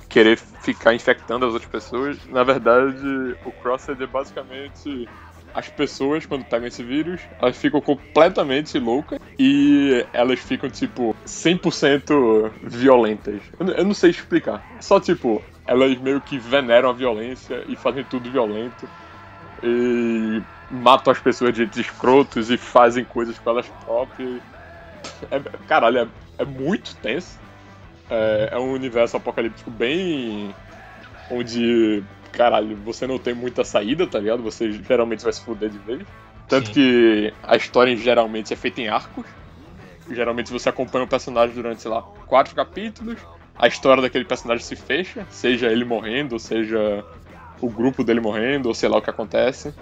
querer 0.07 0.37
ficar 0.37 0.93
infectando 0.93 1.45
as 1.47 1.51
outras 1.51 1.69
pessoas, 1.69 2.17
na 2.27 2.45
verdade 2.45 3.35
o 3.43 3.51
Crossed 3.51 4.01
é 4.01 4.07
basicamente 4.07 5.09
as 5.55 5.69
pessoas, 5.69 6.25
quando 6.25 6.45
pegam 6.45 6.67
esse 6.67 6.83
vírus, 6.83 7.21
elas 7.39 7.55
ficam 7.57 7.81
completamente 7.81 8.77
loucas 8.77 9.17
e 9.39 10.05
elas 10.13 10.39
ficam, 10.39 10.69
tipo, 10.69 11.15
100% 11.25 12.13
violentas. 12.61 13.41
Eu, 13.59 13.85
não- 13.85 13.93
sei 13.93 14.09
explicar. 14.11 14.65
Só, 14.81 14.99
tipo, 14.99 15.41
elas 15.65 15.97
meio 15.99 16.21
que 16.21 16.37
veneram 16.37 16.89
a 16.89 16.93
violência 16.93 17.63
e 17.67 17.75
fazem 17.77 18.03
tudo 18.03 18.29
violento. 18.29 18.89
E 19.63 20.43
matam 20.69 21.11
as 21.13 21.19
pessoas 21.19 21.51
de 21.53 21.59
jeitos 21.59 21.79
escrotos 21.79 22.49
e 22.51 22.57
fazem 22.57 23.05
coisas 23.05 23.39
com 23.39 23.49
elas 23.49 23.69
próprias. 23.69 24.41
É, 25.31 25.39
caralho, 25.67 25.99
é, 25.99 26.09
é 26.39 26.45
muito 26.45 26.95
tenso. 26.97 27.39
É, 28.09 28.49
é 28.53 28.59
um 28.59 28.73
universo 28.73 29.17
apocalíptico 29.17 29.71
bem. 29.71 30.55
onde, 31.29 32.03
caralho, 32.35 32.75
você 32.77 33.07
não 33.07 33.17
tem 33.17 33.33
muita 33.33 33.63
saída, 33.63 34.05
tá 34.05 34.19
ligado? 34.19 34.43
Você 34.43 34.71
geralmente 34.71 35.23
vai 35.23 35.33
se 35.33 35.43
fuder 35.43 35.69
de 35.69 35.77
vez. 35.79 36.03
Tanto 36.47 36.67
Sim. 36.67 36.73
que 36.73 37.33
a 37.43 37.55
história 37.55 37.95
geralmente 37.95 38.53
é 38.53 38.55
feita 38.55 38.81
em 38.81 38.87
arcos. 38.87 39.25
Geralmente 40.11 40.51
você 40.51 40.69
acompanha 40.69 41.05
o 41.05 41.07
personagem 41.07 41.55
durante, 41.55 41.81
sei 41.81 41.89
lá, 41.89 42.01
quatro 42.27 42.53
capítulos. 42.53 43.19
A 43.57 43.67
história 43.67 44.01
daquele 44.01 44.25
personagem 44.25 44.63
se 44.63 44.75
fecha, 44.75 45.25
seja 45.31 45.71
ele 45.71 45.85
morrendo, 45.85 46.37
seja 46.37 47.03
o 47.61 47.69
grupo 47.69 48.03
dele 48.03 48.19
morrendo, 48.19 48.67
ou 48.67 48.75
sei 48.75 48.89
lá 48.89 48.97
o 48.97 49.01
que 49.01 49.09
acontece. 49.09 49.73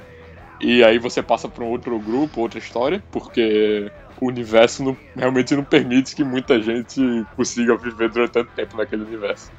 E 0.62 0.84
aí 0.84 0.98
você 1.00 1.22
passa 1.22 1.50
para 1.50 1.64
um 1.64 1.70
outro 1.70 2.00
grupo, 2.00 2.40
outra 2.40 2.60
história, 2.60 3.04
porque 3.12 3.92
o 4.22 4.28
universo 4.28 4.84
não- 4.84 4.96
realmente 5.16 5.56
não 5.56 5.64
permite 5.64 6.16
que 6.16 6.24
muita 6.24 6.62
gente 6.62 7.26
consiga 7.36 7.76
viver 7.76 8.10
durante 8.10 8.32
tanto 8.32 8.52
tempo 8.52 8.78
naquele 8.78 9.04
universo. 9.04 9.52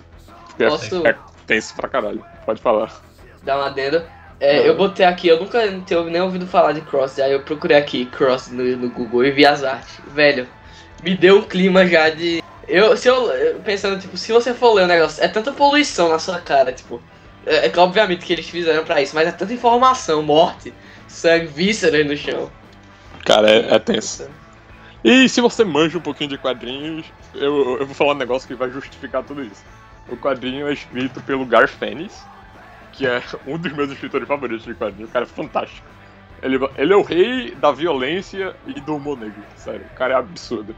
Porque 0.46 0.64
é- 0.64 0.68
Posso- 0.68 1.06
é, 1.06 1.18
tenso 1.46 1.74
pra 1.74 1.88
caralho. 1.88 2.24
Pode 2.44 2.60
falar. 2.60 2.92
Dá 3.42 3.56
uma 3.56 3.66
adenda. 3.66 4.08
É, 4.40 4.68
eu 4.68 4.76
botei 4.76 5.06
aqui, 5.06 5.28
eu 5.28 5.40
nunca 5.40 5.60
tinha 5.86 6.02
nem 6.04 6.20
ouvido 6.20 6.46
falar 6.46 6.72
de 6.72 6.80
Cross, 6.82 7.18
aí 7.18 7.32
eu 7.32 7.40
procurei 7.42 7.76
aqui 7.76 8.04
Cross 8.06 8.48
no, 8.48 8.64
no 8.76 8.90
Google 8.90 9.24
e 9.24 9.30
vi 9.30 9.46
as 9.46 9.62
artes. 9.62 10.00
Velho, 10.08 10.48
me 11.02 11.16
deu 11.16 11.38
um 11.38 11.42
clima 11.42 11.86
já 11.86 12.10
de. 12.10 12.42
Eu, 12.66 12.96
se 12.96 13.08
eu, 13.08 13.30
pensando, 13.64 14.00
tipo, 14.00 14.16
se 14.16 14.32
você 14.32 14.52
for 14.52 14.72
ler 14.74 14.84
o 14.84 14.86
negócio, 14.86 15.22
é 15.22 15.28
tanta 15.28 15.52
poluição 15.52 16.08
na 16.08 16.18
sua 16.18 16.40
cara, 16.40 16.72
tipo. 16.72 17.00
É, 17.46 17.66
é 17.66 17.68
que 17.68 17.78
obviamente 17.78 18.24
que 18.24 18.32
eles 18.32 18.48
fizeram 18.48 18.84
pra 18.84 19.00
isso, 19.00 19.14
mas 19.14 19.28
é 19.28 19.32
tanta 19.32 19.52
informação, 19.52 20.22
morte, 20.22 20.74
sangue, 21.06 21.46
vísceras 21.46 22.06
no 22.06 22.16
chão. 22.16 22.50
Cara, 23.24 23.50
é, 23.50 23.74
é 23.74 23.78
tenso. 23.78 24.28
E 25.04 25.28
se 25.28 25.40
você 25.40 25.64
manja 25.64 25.98
um 25.98 26.00
pouquinho 26.00 26.30
de 26.30 26.38
quadrinhos, 26.38 27.06
eu, 27.34 27.78
eu 27.78 27.86
vou 27.86 27.94
falar 27.94 28.12
um 28.12 28.18
negócio 28.18 28.48
que 28.48 28.54
vai 28.54 28.70
justificar 28.70 29.22
tudo 29.22 29.42
isso. 29.42 29.62
O 30.08 30.16
quadrinho 30.16 30.68
é 30.68 30.72
escrito 30.72 31.20
pelo 31.22 31.46
Garth 31.46 31.82
Ennis, 31.82 32.24
que 32.92 33.06
é 33.06 33.22
um 33.46 33.58
dos 33.58 33.72
meus 33.72 33.90
escritores 33.90 34.26
favoritos 34.26 34.64
de 34.64 34.74
quadrinho. 34.74 35.08
O 35.08 35.10
cara 35.10 35.24
é 35.24 35.28
fantástico. 35.28 35.86
Ele, 36.42 36.58
ele 36.76 36.92
é 36.92 36.96
o 36.96 37.02
rei 37.02 37.54
da 37.54 37.72
violência 37.72 38.54
e 38.66 38.80
do 38.80 38.96
humor 38.96 39.18
negro, 39.18 39.42
sério. 39.56 39.86
O 39.90 39.94
cara 39.94 40.14
é 40.14 40.16
absurdo. 40.16 40.74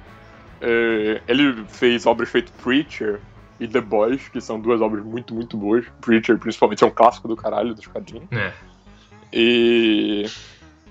É, 0.60 1.20
ele 1.26 1.64
fez 1.68 2.06
obras 2.06 2.28
feitas 2.28 2.52
Preacher 2.62 3.20
e 3.58 3.66
The 3.66 3.80
Boys, 3.80 4.28
que 4.28 4.40
são 4.40 4.60
duas 4.60 4.80
obras 4.80 5.04
muito, 5.04 5.34
muito 5.34 5.56
boas. 5.56 5.84
Preacher, 6.00 6.38
principalmente, 6.38 6.84
é 6.84 6.86
um 6.86 6.90
clássico 6.90 7.26
do 7.26 7.36
caralho 7.36 7.74
dos 7.74 7.86
quadrinhos. 7.86 8.30
É. 8.30 8.52
E 9.32 10.26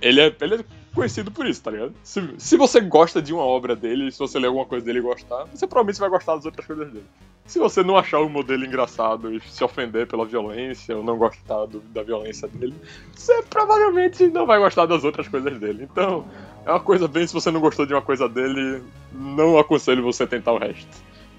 ele 0.01 0.19
é, 0.19 0.35
ele 0.41 0.55
é 0.55 0.65
conhecido 0.95 1.29
por 1.29 1.45
isso, 1.45 1.61
tá 1.61 1.69
ligado? 1.71 1.93
Se, 2.03 2.21
se 2.37 2.57
você 2.57 2.79
gosta 2.81 3.21
de 3.21 3.33
uma 3.33 3.43
obra 3.43 3.75
dele, 3.75 4.11
se 4.11 4.17
você 4.17 4.39
ler 4.39 4.47
alguma 4.47 4.65
coisa 4.65 4.85
dele 4.85 4.99
e 4.99 5.01
gostar, 5.01 5.43
você 5.53 5.67
provavelmente 5.67 5.99
vai 5.99 6.09
gostar 6.09 6.35
das 6.35 6.45
outras 6.45 6.65
coisas 6.65 6.87
dele. 6.91 7.05
Se 7.45 7.59
você 7.59 7.83
não 7.83 7.95
achar 7.95 8.19
o 8.21 8.29
modelo 8.29 8.65
engraçado 8.65 9.31
e 9.31 9.39
se 9.41 9.63
ofender 9.63 10.07
pela 10.07 10.25
violência 10.25 10.97
ou 10.97 11.03
não 11.03 11.15
gostar 11.17 11.65
do- 11.67 11.79
da 11.93 12.01
violência 12.01 12.47
dele, 12.47 12.73
você 13.13 13.43
provavelmente 13.43 14.25
não 14.29 14.47
vai 14.47 14.57
gostar 14.57 14.87
das 14.87 15.03
outras 15.03 15.27
coisas 15.27 15.59
dele. 15.59 15.83
Então, 15.91 16.25
é 16.65 16.71
uma 16.71 16.79
coisa 16.79 17.07
bem, 17.07 17.27
se 17.27 17.33
você 17.33 17.51
não 17.51 17.59
gostou 17.59 17.85
de 17.85 17.93
uma 17.93 18.01
coisa 18.01 18.27
dele, 18.27 18.81
não 19.11 19.59
aconselho 19.59 20.01
você 20.01 20.25
tentar 20.25 20.53
o 20.53 20.57
resto. 20.57 20.87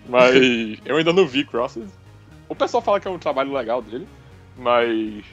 Mas 0.09 0.79
eu 0.87 0.97
ainda 0.97 1.13
não 1.13 1.27
vi 1.27 1.45
Crosses. 1.45 1.89
O 2.49 2.55
pessoal 2.55 2.81
fala 2.83 3.01
que 3.01 3.09
é 3.09 3.11
um 3.11 3.19
trabalho 3.19 3.53
legal 3.53 3.83
dele, 3.83 4.07
mas 4.57 5.25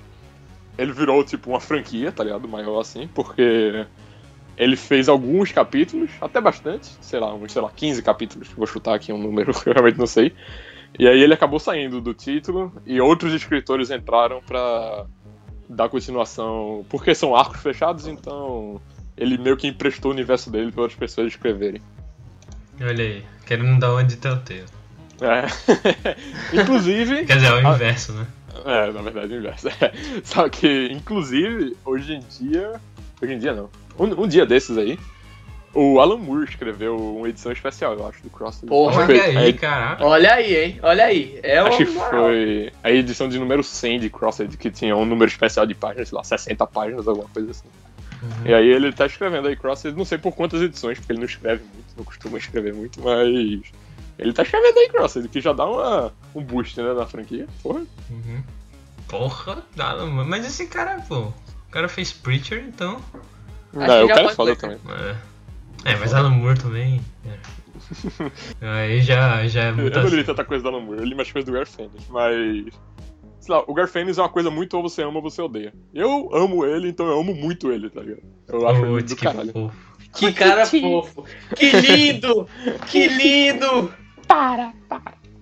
ele 0.75 0.91
virou 0.91 1.23
tipo 1.23 1.51
uma 1.51 1.59
franquia, 1.59 2.11
tá 2.11 2.23
ligado? 2.23 2.47
Maior 2.47 2.79
assim, 2.79 3.07
porque 3.13 3.85
ele 4.57 4.75
fez 4.75 5.09
alguns 5.09 5.51
capítulos, 5.51 6.09
até 6.21 6.39
bastante, 6.39 6.91
sei 7.01 7.19
lá, 7.19 7.33
uns, 7.33 7.51
sei 7.51 7.61
lá, 7.61 7.71
15 7.71 8.03
capítulos, 8.03 8.49
vou 8.49 8.67
chutar 8.67 8.95
aqui 8.95 9.11
um 9.11 9.17
número 9.17 9.53
que 9.59 9.69
eu 9.69 9.73
realmente 9.73 9.97
não 9.97 10.07
sei. 10.07 10.33
E 10.97 11.07
aí 11.07 11.21
ele 11.21 11.33
acabou 11.33 11.59
saindo 11.59 11.99
do 11.99 12.13
título 12.13 12.71
e 12.85 13.01
outros 13.01 13.33
escritores 13.33 13.89
entraram 13.89 14.41
pra 14.41 15.05
dar 15.67 15.89
continuação, 15.89 16.85
porque 16.87 17.15
são 17.15 17.35
arcos 17.35 17.61
fechados, 17.61 18.07
então 18.07 18.79
ele 19.17 19.37
meio 19.37 19.57
que 19.57 19.67
emprestou 19.67 20.11
o 20.11 20.13
universo 20.13 20.51
dele 20.51 20.71
para 20.71 20.81
outras 20.81 20.99
pessoas 20.99 21.27
escreverem. 21.27 21.81
Olha 22.79 23.03
aí, 23.03 23.23
querendo 23.45 23.79
dar 23.79 23.91
uma 23.91 24.03
de 24.03 24.17
Telltale. 24.17 24.65
É. 25.21 25.45
Inclusive, 26.61 27.25
Quer 27.25 27.35
dizer, 27.35 27.47
é 27.47 27.53
o 27.53 27.73
inverso, 27.73 28.13
né? 28.13 28.27
É, 28.65 28.91
na 28.91 29.01
verdade 29.01 29.33
é 29.33 29.37
o 29.37 29.39
inverso. 29.39 29.67
Só 30.23 30.49
que, 30.49 30.89
inclusive, 30.91 31.75
hoje 31.85 32.13
em 32.13 32.19
dia. 32.19 32.79
Hoje 33.21 33.33
em 33.33 33.39
dia 33.39 33.53
não. 33.53 33.69
Um, 33.97 34.23
um 34.23 34.27
dia 34.27 34.45
desses 34.45 34.77
aí, 34.77 34.97
o 35.73 35.99
Alan 35.99 36.17
Moore 36.17 36.45
escreveu 36.45 36.95
uma 36.95 37.27
edição 37.27 37.51
especial, 37.51 37.93
eu 37.93 38.07
acho, 38.07 38.21
do 38.21 38.29
Cross. 38.29 38.61
Porra. 38.67 39.03
Olha 39.03 39.23
aí, 39.23 39.49
é, 39.49 39.53
caraca. 39.53 40.05
Olha 40.05 40.33
aí, 40.33 40.55
hein? 40.55 40.79
Olha 40.83 41.05
aí. 41.05 41.39
É 41.41 41.57
acho 41.57 41.77
que 41.77 41.85
foi 41.85 42.71
a 42.83 42.91
edição 42.91 43.27
de 43.27 43.39
número 43.39 43.63
100 43.63 44.01
de 44.01 44.09
Crossed, 44.09 44.55
que 44.55 44.69
tinha 44.69 44.95
um 44.95 45.03
número 45.03 45.29
especial 45.29 45.65
de 45.65 45.73
páginas, 45.73 46.09
sei 46.09 46.15
lá, 46.15 46.23
60 46.23 46.67
páginas, 46.67 47.07
alguma 47.07 47.27
coisa 47.29 47.49
assim. 47.49 47.67
Uhum. 48.21 48.45
E 48.45 48.53
aí 48.53 48.67
ele 48.67 48.93
tá 48.93 49.07
escrevendo 49.07 49.47
aí 49.47 49.55
Crossed, 49.55 49.97
não 49.97 50.05
sei 50.05 50.19
por 50.19 50.33
quantas 50.33 50.61
edições, 50.61 50.99
porque 50.99 51.11
ele 51.11 51.19
não 51.19 51.25
escreve 51.25 51.63
muito, 51.63 51.97
não 51.97 52.05
costuma 52.05 52.37
escrever 52.37 52.73
muito, 52.73 53.01
mas. 53.01 53.61
Ele 54.19 54.31
tá 54.31 54.43
escrevendo 54.43 54.77
aí 54.77 54.89
Crossed, 54.89 55.27
que 55.27 55.41
já 55.41 55.53
dá 55.53 55.65
uma, 55.65 56.13
um 56.35 56.43
boost, 56.43 56.79
né, 56.79 56.93
na 56.93 57.07
franquia. 57.07 57.47
Porra. 57.63 57.79
Uhum. 58.11 58.43
Porra, 59.07 59.63
dá, 59.75 59.95
mano. 59.95 60.23
mas 60.25 60.45
esse 60.45 60.67
cara, 60.67 61.01
pô, 61.07 61.19
o 61.19 61.33
cara 61.71 61.89
fez 61.89 62.13
Preacher, 62.13 62.63
então. 62.67 63.01
Não, 63.73 63.85
que 63.85 63.91
o 63.91 64.07
já 64.07 64.13
cara 64.13 64.23
pode 64.23 64.35
foda 64.35 64.51
ler. 64.51 64.57
também. 64.57 64.77
É, 65.85 65.91
é 65.91 65.97
mas 65.97 66.13
Alan 66.13 66.29
Moore 66.29 66.59
também. 66.59 67.01
é. 67.25 67.63
Aí 68.61 69.01
já, 69.01 69.45
já 69.47 69.63
é 69.65 69.69
Eu 69.69 69.75
muito 69.75 69.99
não 69.99 70.07
li 70.07 70.23
tanta 70.23 70.45
coisa 70.45 70.63
do 70.63 70.69
Alan 70.69 70.81
Moore, 70.81 70.99
eu 70.99 71.05
li 71.05 71.15
mais 71.15 71.31
coisas 71.31 71.49
do 71.49 71.53
Garfênis, 71.53 72.07
mas. 72.09 72.73
Sei 73.39 73.53
lá, 73.53 73.61
o 73.67 73.73
Garfênis 73.73 74.17
é 74.17 74.21
uma 74.21 74.29
coisa 74.29 74.49
muito 74.49 74.77
ou 74.77 74.83
você 74.83 75.03
ama 75.03 75.17
ou 75.17 75.21
você 75.21 75.41
odeia. 75.41 75.73
Eu 75.93 76.29
amo 76.33 76.65
ele, 76.65 76.87
então 76.87 77.05
eu 77.05 77.19
amo 77.19 77.35
muito 77.35 77.73
ele, 77.73 77.89
tá 77.89 77.99
ligado? 77.99 78.23
Eu 78.47 78.67
acho 78.69 78.85
ele 78.85 79.03
do 79.03 79.15
que 79.17 79.25
caralho. 79.25 79.51
fofo. 79.51 79.93
Que 80.13 80.31
cara 80.31 80.65
fofo. 80.65 81.25
Que 81.55 81.71
lindo! 81.71 82.47
Que 82.89 83.07
lindo! 83.07 83.93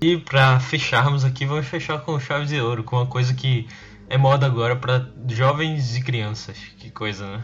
E 0.01 0.17
pra 0.17 0.59
fecharmos 0.59 1.23
aqui, 1.23 1.45
vamos 1.45 1.67
fechar 1.67 1.99
com 1.99 2.19
chave 2.19 2.47
de 2.47 2.59
ouro, 2.59 2.83
com 2.83 2.95
uma 2.95 3.05
coisa 3.05 3.35
que 3.35 3.67
é 4.09 4.17
moda 4.17 4.47
agora 4.47 4.75
pra 4.75 5.07
jovens 5.29 5.95
e 5.95 6.03
crianças. 6.03 6.57
Que 6.79 6.89
coisa, 6.89 7.37
né? 7.37 7.43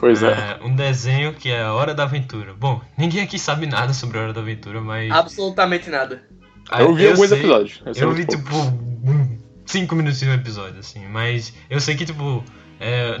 Pois 0.00 0.22
é. 0.22 0.30
É, 0.32 0.64
um 0.64 0.74
desenho 0.74 1.32
que 1.34 1.50
é 1.50 1.62
a 1.62 1.72
Hora 1.74 1.94
da 1.94 2.02
Aventura. 2.04 2.54
Bom, 2.54 2.80
ninguém 2.96 3.22
aqui 3.22 3.38
sabe 3.38 3.66
nada 3.66 3.92
sobre 3.92 4.18
a 4.18 4.22
Hora 4.22 4.32
da 4.32 4.40
Aventura, 4.40 4.80
mas. 4.80 5.10
Absolutamente 5.12 5.90
nada. 5.90 6.22
Ah, 6.70 6.82
Eu 6.82 6.94
vi 6.94 7.06
alguns 7.06 7.28
sei- 7.28 7.38
episódios. 7.38 7.82
é 7.84 8.02
Eu 8.02 8.06
muito 8.10 8.16
vi, 8.16 8.26
tipo, 8.26 8.56
um- 8.56 9.38
cinco 9.66 9.94
minutos 9.94 10.20
no 10.22 10.32
episódio, 10.32 10.80
assim. 10.80 11.06
Mas 11.06 11.52
eu 11.68 11.78
sei 11.80 11.94
que, 11.96 12.06
tipo, 12.06 12.42
é 12.80 13.18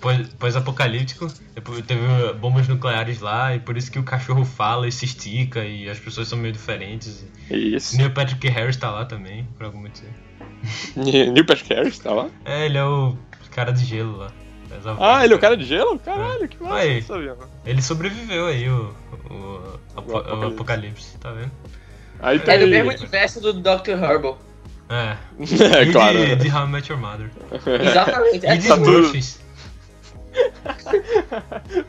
pós- 0.00 0.28
pós-apocalíptico, 0.38 1.28
depois 1.54 1.80
teve 1.86 2.00
bombas 2.40 2.66
nucleares 2.66 3.20
lá, 3.20 3.54
e 3.54 3.60
por 3.60 3.76
isso 3.76 3.90
que 3.92 3.98
o 3.98 4.02
cachorro 4.02 4.44
fala 4.44 4.88
e 4.88 4.92
se 4.92 5.04
estica, 5.04 5.64
e 5.64 5.88
as 5.88 5.98
pessoas 6.00 6.26
são 6.26 6.36
meio 6.38 6.52
diferentes. 6.52 7.24
Isso. 7.48 7.96
Neil 7.96 8.10
Patrick 8.10 8.48
Harris 8.48 8.76
tá 8.76 8.90
lá 8.90 9.04
também, 9.04 9.46
por 9.56 9.64
algum 9.66 9.80
motivo. 9.80 10.08
Neil 10.96 11.44
Patrick 11.46 11.72
Harris 11.72 11.98
tá 11.98 12.12
lá? 12.12 12.28
É, 12.44 12.66
ele 12.66 12.78
é 12.78 12.84
o 12.84 13.16
cara 13.50 13.72
de 13.72 13.84
gelo 13.84 14.16
lá. 14.16 14.32
Ah, 14.98 15.24
ele 15.24 15.34
é 15.34 15.36
o 15.36 15.40
cara 15.40 15.56
de 15.56 15.64
gelo? 15.64 15.98
Caralho, 15.98 16.48
que 16.48 16.62
massa, 16.62 17.02
sabia. 17.02 17.36
Ele 17.64 17.82
sobreviveu 17.82 18.46
aí, 18.46 18.68
o, 18.68 18.94
o, 19.30 19.78
apo- 19.96 20.12
o 20.12 20.16
apocalipse. 20.18 20.54
apocalipse. 20.54 21.18
tá 21.18 21.32
vendo? 21.32 21.50
Aí 22.20 22.36
É 22.36 22.40
tem... 22.40 22.60
do 22.60 22.66
mesmo 22.68 22.90
universo 22.90 23.40
do 23.40 23.52
Dr. 23.52 23.90
Herbal. 23.90 24.38
É. 24.88 25.16
é, 25.78 25.82
e 25.84 25.92
claro. 25.92 26.18
de, 26.18 26.36
de 26.36 26.48
How 26.50 26.64
I 26.64 26.68
Met 26.68 26.90
Your 26.92 27.00
Mother. 27.00 27.30
Exatamente. 27.80 28.46
É 28.46 28.54
e 28.54 28.58
de 28.58 28.68
tá 28.68 28.76
tudo. 28.76 28.90
Smurfs. 29.00 29.40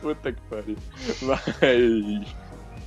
Puta 0.00 0.32
que 0.32 0.40
pariu. 0.42 0.76
Mas. 1.22 1.42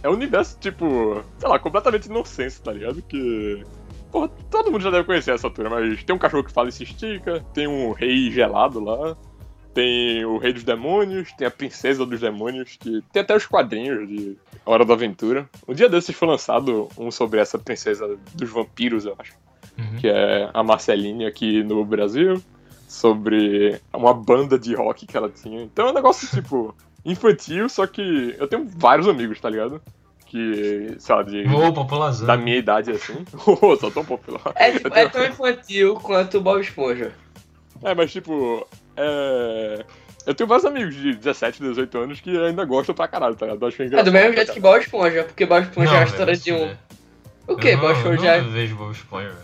É 0.04 0.10
um 0.10 0.14
universo, 0.14 0.58
tipo, 0.60 1.24
sei 1.40 1.50
lá, 1.50 1.58
completamente 1.58 2.06
inocente, 2.06 2.62
tá 2.62 2.72
ligado? 2.72 3.02
Que. 3.02 3.64
Porra, 4.12 4.30
todo 4.50 4.72
mundo 4.72 4.82
já 4.82 4.92
deve 4.92 5.04
conhecer 5.04 5.34
essa 5.34 5.48
altura, 5.48 5.70
mas 5.70 6.04
tem 6.04 6.16
um 6.16 6.20
cachorro 6.20 6.44
que 6.44 6.52
fala 6.52 6.70
e 6.70 6.72
se 6.72 6.84
estica, 6.84 7.44
tem 7.54 7.68
um 7.68 7.92
rei 7.92 8.32
gelado 8.32 8.80
lá, 8.80 9.18
tem 9.76 10.24
o 10.26 10.38
rei 10.38 10.54
dos 10.54 10.64
demônios, 10.64 11.32
tem 11.34 11.46
a 11.46 11.52
princesa 11.52 12.06
dos 12.06 12.20
demônios, 12.22 12.78
que 12.80 13.04
tem 13.12 13.22
até 13.22 13.36
os 13.36 13.46
quadrinhos 13.46 14.08
de 14.08 14.38
Hora 14.66 14.86
da 14.86 14.94
Aventura. 14.94 15.48
Um 15.68 15.74
dia 15.74 15.90
desses 15.90 16.16
foi 16.16 16.28
lançado 16.28 16.88
um 16.98 17.12
sobre 17.12 17.40
essa 17.42 17.60
princesa 17.60 18.18
dos 18.34 18.50
vampiros, 18.50 19.06
eu 19.06 19.14
acho 19.20 19.34
Uhum. 19.78 19.98
que 20.00 20.08
é 20.08 20.50
a 20.54 20.64
Marceline 20.64 21.26
aqui 21.26 21.62
no 21.62 21.84
Brasil, 21.84 22.42
sobre 22.88 23.80
uma 23.94 24.14
banda 24.14 24.58
de 24.58 24.74
rock 24.74 25.06
que 25.06 25.18
ela 25.18 25.30
tinha. 25.30 25.62
Então 25.62 25.88
é 25.88 25.92
um 25.92 25.94
negócio, 25.94 26.26
tipo, 26.30 26.74
infantil, 27.04 27.68
só 27.68 27.86
que 27.86 28.34
eu 28.40 28.48
tenho 28.48 28.66
vários 28.78 29.08
amigos, 29.08 29.40
tá 29.42 29.50
ligado? 29.50 29.82
Que, 30.28 30.96
sei 30.98 31.16
lá, 31.16 31.24
de, 31.24 31.44
da 32.26 32.38
minha 32.38 32.58
idade 32.58 32.92
assim. 32.92 33.26
Só 33.80 33.90
tão 33.92 34.04
popular. 34.04 34.42
É, 34.56 34.72
tipo, 34.72 34.88
Eu 34.88 34.92
tenho- 34.92 35.06
é 35.06 35.10
tão 35.10 35.26
infantil 35.26 35.96
quanto 35.96 36.38
o 36.38 36.42
Bob 36.42 36.60
Esponja. 36.62 37.12
É, 37.84 37.94
mas 37.94 38.12
tipo, 38.12 38.66
é... 38.98 39.86
Eu 40.26 40.34
tenho 40.34 40.48
vários 40.48 40.66
amigos 40.66 40.96
de 40.96 41.14
17, 41.16 41.62
18 41.62 41.98
anos 42.00 42.20
que 42.20 42.36
ainda 42.36 42.66
gostam 42.66 42.96
pra 42.96 43.08
caralho, 43.08 43.36
tá 43.36 43.46
ligado? 43.46 43.62
Eu 43.62 43.68
acho 43.68 43.84
É 43.84 44.04
do 44.04 44.12
mesmo 44.12 44.34
jeito 44.34 44.54
que 44.54 44.60
Bob 44.60 44.80
Esponja, 44.82 45.24
porque 45.24 45.46
Bob 45.46 45.64
Esponja 45.64 45.96
é 45.96 46.00
a 46.00 46.04
história 46.06 46.36
de 46.36 46.52
um. 46.52 46.60
fuder. 46.60 46.78
O 47.48 47.56
que? 47.56 47.68
Eu 47.70 47.78
Bob 47.78 47.94
não, 47.94 47.98
Esponja 48.00 48.26
eu 48.28 48.32
é. 48.32 48.42
não 48.42 48.50
vejo 48.52 48.76
Bob 48.76 48.92
Esponha, 48.92 49.28
velho. 49.28 49.40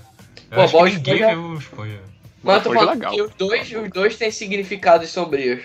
Eu 0.50 0.56
Pô, 0.56 0.62
acho 0.64 0.74
Bob 0.74 0.90
que 0.90 0.96
ninguém 0.98 1.14
Esponja- 1.14 1.36
vê 1.36 1.42
Bob 1.42 1.58
Esponha. 1.60 1.92
velho. 1.92 2.04
Mas 2.44 2.56
eu 2.56 2.62
tô 2.64 2.70
Bob 2.70 2.76
Esponja 2.76 2.80
é 2.80 2.80
falando 2.80 2.98
legal. 3.00 3.14
que 3.14 3.22
os 3.22 3.32
dois, 3.36 3.72
os 3.86 3.90
dois 3.92 4.18
têm 4.18 4.32
significados 4.32 5.10
sombrios. 5.10 5.62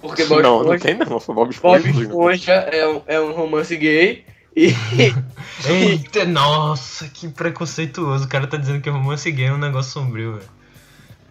Porque 0.00 0.24
Bob 0.24 0.42
Não, 0.42 0.64
não 0.64 0.74
Esponja, 0.74 0.82
tem 0.84 0.94
não. 0.98 1.06
Bob 1.06 1.24
Bob 1.34 1.50
Esponja. 1.50 1.88
Esponja 2.02 2.52
é, 2.52 2.88
um, 2.88 3.02
é 3.06 3.20
um 3.20 3.32
romance 3.32 3.76
gay. 3.76 4.24
E. 4.56 4.74
Eita, 5.68 6.24
nossa, 6.24 7.08
que 7.08 7.28
preconceituoso. 7.28 8.24
O 8.24 8.28
cara 8.28 8.46
tá 8.46 8.56
dizendo 8.56 8.80
que 8.80 8.90
romance 8.90 9.30
gay 9.30 9.46
é 9.46 9.52
um 9.52 9.58
negócio 9.58 9.92
sombrio, 9.92 10.34
velho. 10.34 10.55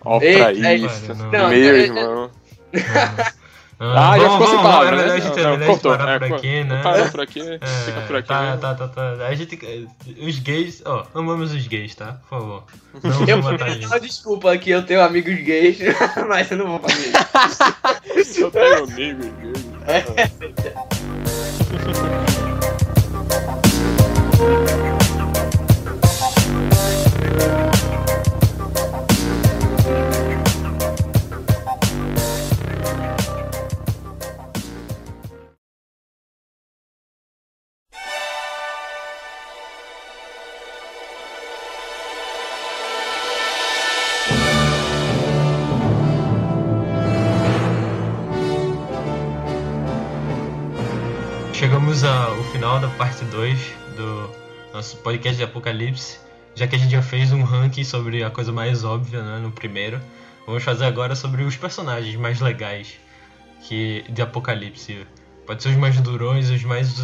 Ó, 0.06 0.20
pra 0.20 0.28
é 0.28 0.76
isso. 0.76 1.14
Não, 1.16 1.26
não, 1.32 1.50
Meu 1.50 1.52
é- 1.52 1.80
irmão. 1.80 2.32
Não, 2.74 2.82
Ah, 3.78 4.18
já 4.18 4.30
ficou 4.30 4.48
sem 4.48 4.56
vamos, 4.56 4.62
palavra, 4.72 4.88
é 4.88 4.92
melhor 4.92 5.08
né? 5.08 5.14
a 5.16 5.20
gente 5.20 5.36
Não, 5.44 5.58
não, 5.58 5.78
parar 5.80 6.16
É, 6.16 6.20
por 6.20 6.36
aqui, 6.38 6.64
né? 6.64 6.82
Para 6.82 7.10
por 7.12 7.20
aqui, 7.22 7.42
É, 7.42 7.60
fica 7.86 8.02
por 8.08 8.16
aqui. 8.16 8.28
Tá, 8.30 8.58
tá, 8.58 8.74
tá, 8.74 8.88
tá. 8.88 9.28
A 9.28 9.36
gente. 9.36 9.60
Os 10.26 10.40
gays. 10.40 10.82
Ó, 10.86 11.06
amamos 11.14 11.52
os 11.54 11.68
gays, 11.68 11.94
tá? 11.94 12.14
Por 12.30 12.40
favor. 12.40 12.64
Não 13.04 13.28
Eu 13.28 13.42
matar 13.44 13.70
gente. 13.72 13.86
uma 13.88 14.00
desculpa 14.00 14.58
que 14.58 14.70
eu 14.70 14.82
tenho 14.86 15.02
amigos 15.02 15.36
gays, 15.36 15.78
mas 16.30 16.50
eu 16.52 16.58
não 16.58 16.68
vou 16.68 16.80
fazer 16.80 17.12
isso. 18.16 18.42
Eu 18.44 18.52
tenho 18.52 18.84
amigos 18.86 19.26
gays. 19.26 19.66
Chegamos 21.70 22.46
2 53.36 53.74
do 53.98 54.30
nosso 54.74 54.96
podcast 54.98 55.36
de 55.36 55.44
Apocalipse. 55.44 56.20
Já 56.56 56.68
que 56.68 56.76
a 56.78 56.80
gente 56.80 56.92
já 56.92 57.02
fez 57.02 57.34
um 57.34 57.44
ranking 57.44 57.84
sobre 57.84 58.24
a 58.24 58.30
coisa 58.30 58.54
mais 58.54 58.86
óbvia 58.86 59.22
né, 59.22 59.40
no 59.40 59.52
primeiro, 59.52 60.00
vamos 60.48 60.64
fazer 60.64 60.86
agora 60.86 61.16
sobre 61.16 61.44
os 61.44 61.58
personagens 61.58 62.16
mais 62.16 62.40
legais 62.40 62.98
que 63.68 64.06
de 64.08 64.22
Apocalipse. 64.22 65.06
Pode 65.46 65.62
ser 65.62 65.70
os 65.70 65.76
mais 65.76 66.00
durões, 66.00 66.50
os 66.50 66.64
mais 66.64 66.98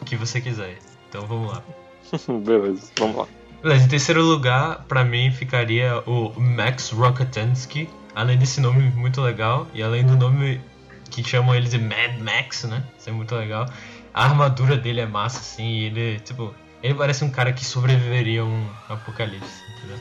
o 0.00 0.06
que 0.06 0.16
você 0.16 0.40
quiser. 0.40 0.78
Então 1.10 1.26
vamos 1.26 1.52
lá. 1.52 1.62
Beleza, 2.40 2.90
vamos 2.98 3.16
lá. 3.16 3.26
Beleza, 3.62 3.84
em 3.84 3.88
terceiro 3.88 4.22
lugar, 4.22 4.86
pra 4.88 5.04
mim, 5.04 5.30
ficaria 5.32 6.02
o 6.06 6.32
Max 6.40 6.90
Rokatansky. 6.92 7.90
Além 8.14 8.38
desse 8.38 8.58
nome 8.58 8.90
muito 8.96 9.20
legal, 9.20 9.66
e 9.74 9.82
além 9.82 10.02
do 10.06 10.16
nome 10.16 10.62
que 11.10 11.22
chamam 11.22 11.54
ele 11.54 11.68
de 11.68 11.78
Mad 11.78 12.18
Max, 12.20 12.64
né? 12.64 12.82
Isso 12.98 13.10
é 13.10 13.12
muito 13.12 13.34
legal. 13.34 13.66
A 14.14 14.24
armadura 14.24 14.76
dele 14.76 15.00
é 15.00 15.06
massa, 15.06 15.40
assim, 15.40 15.66
e 15.66 15.84
ele, 15.86 16.20
tipo, 16.20 16.54
ele 16.82 16.94
parece 16.94 17.24
um 17.24 17.30
cara 17.30 17.52
que 17.52 17.64
sobreviveria 17.64 18.42
a 18.42 18.44
um 18.44 18.70
apocalipse, 18.88 19.62
entendeu? 19.76 19.98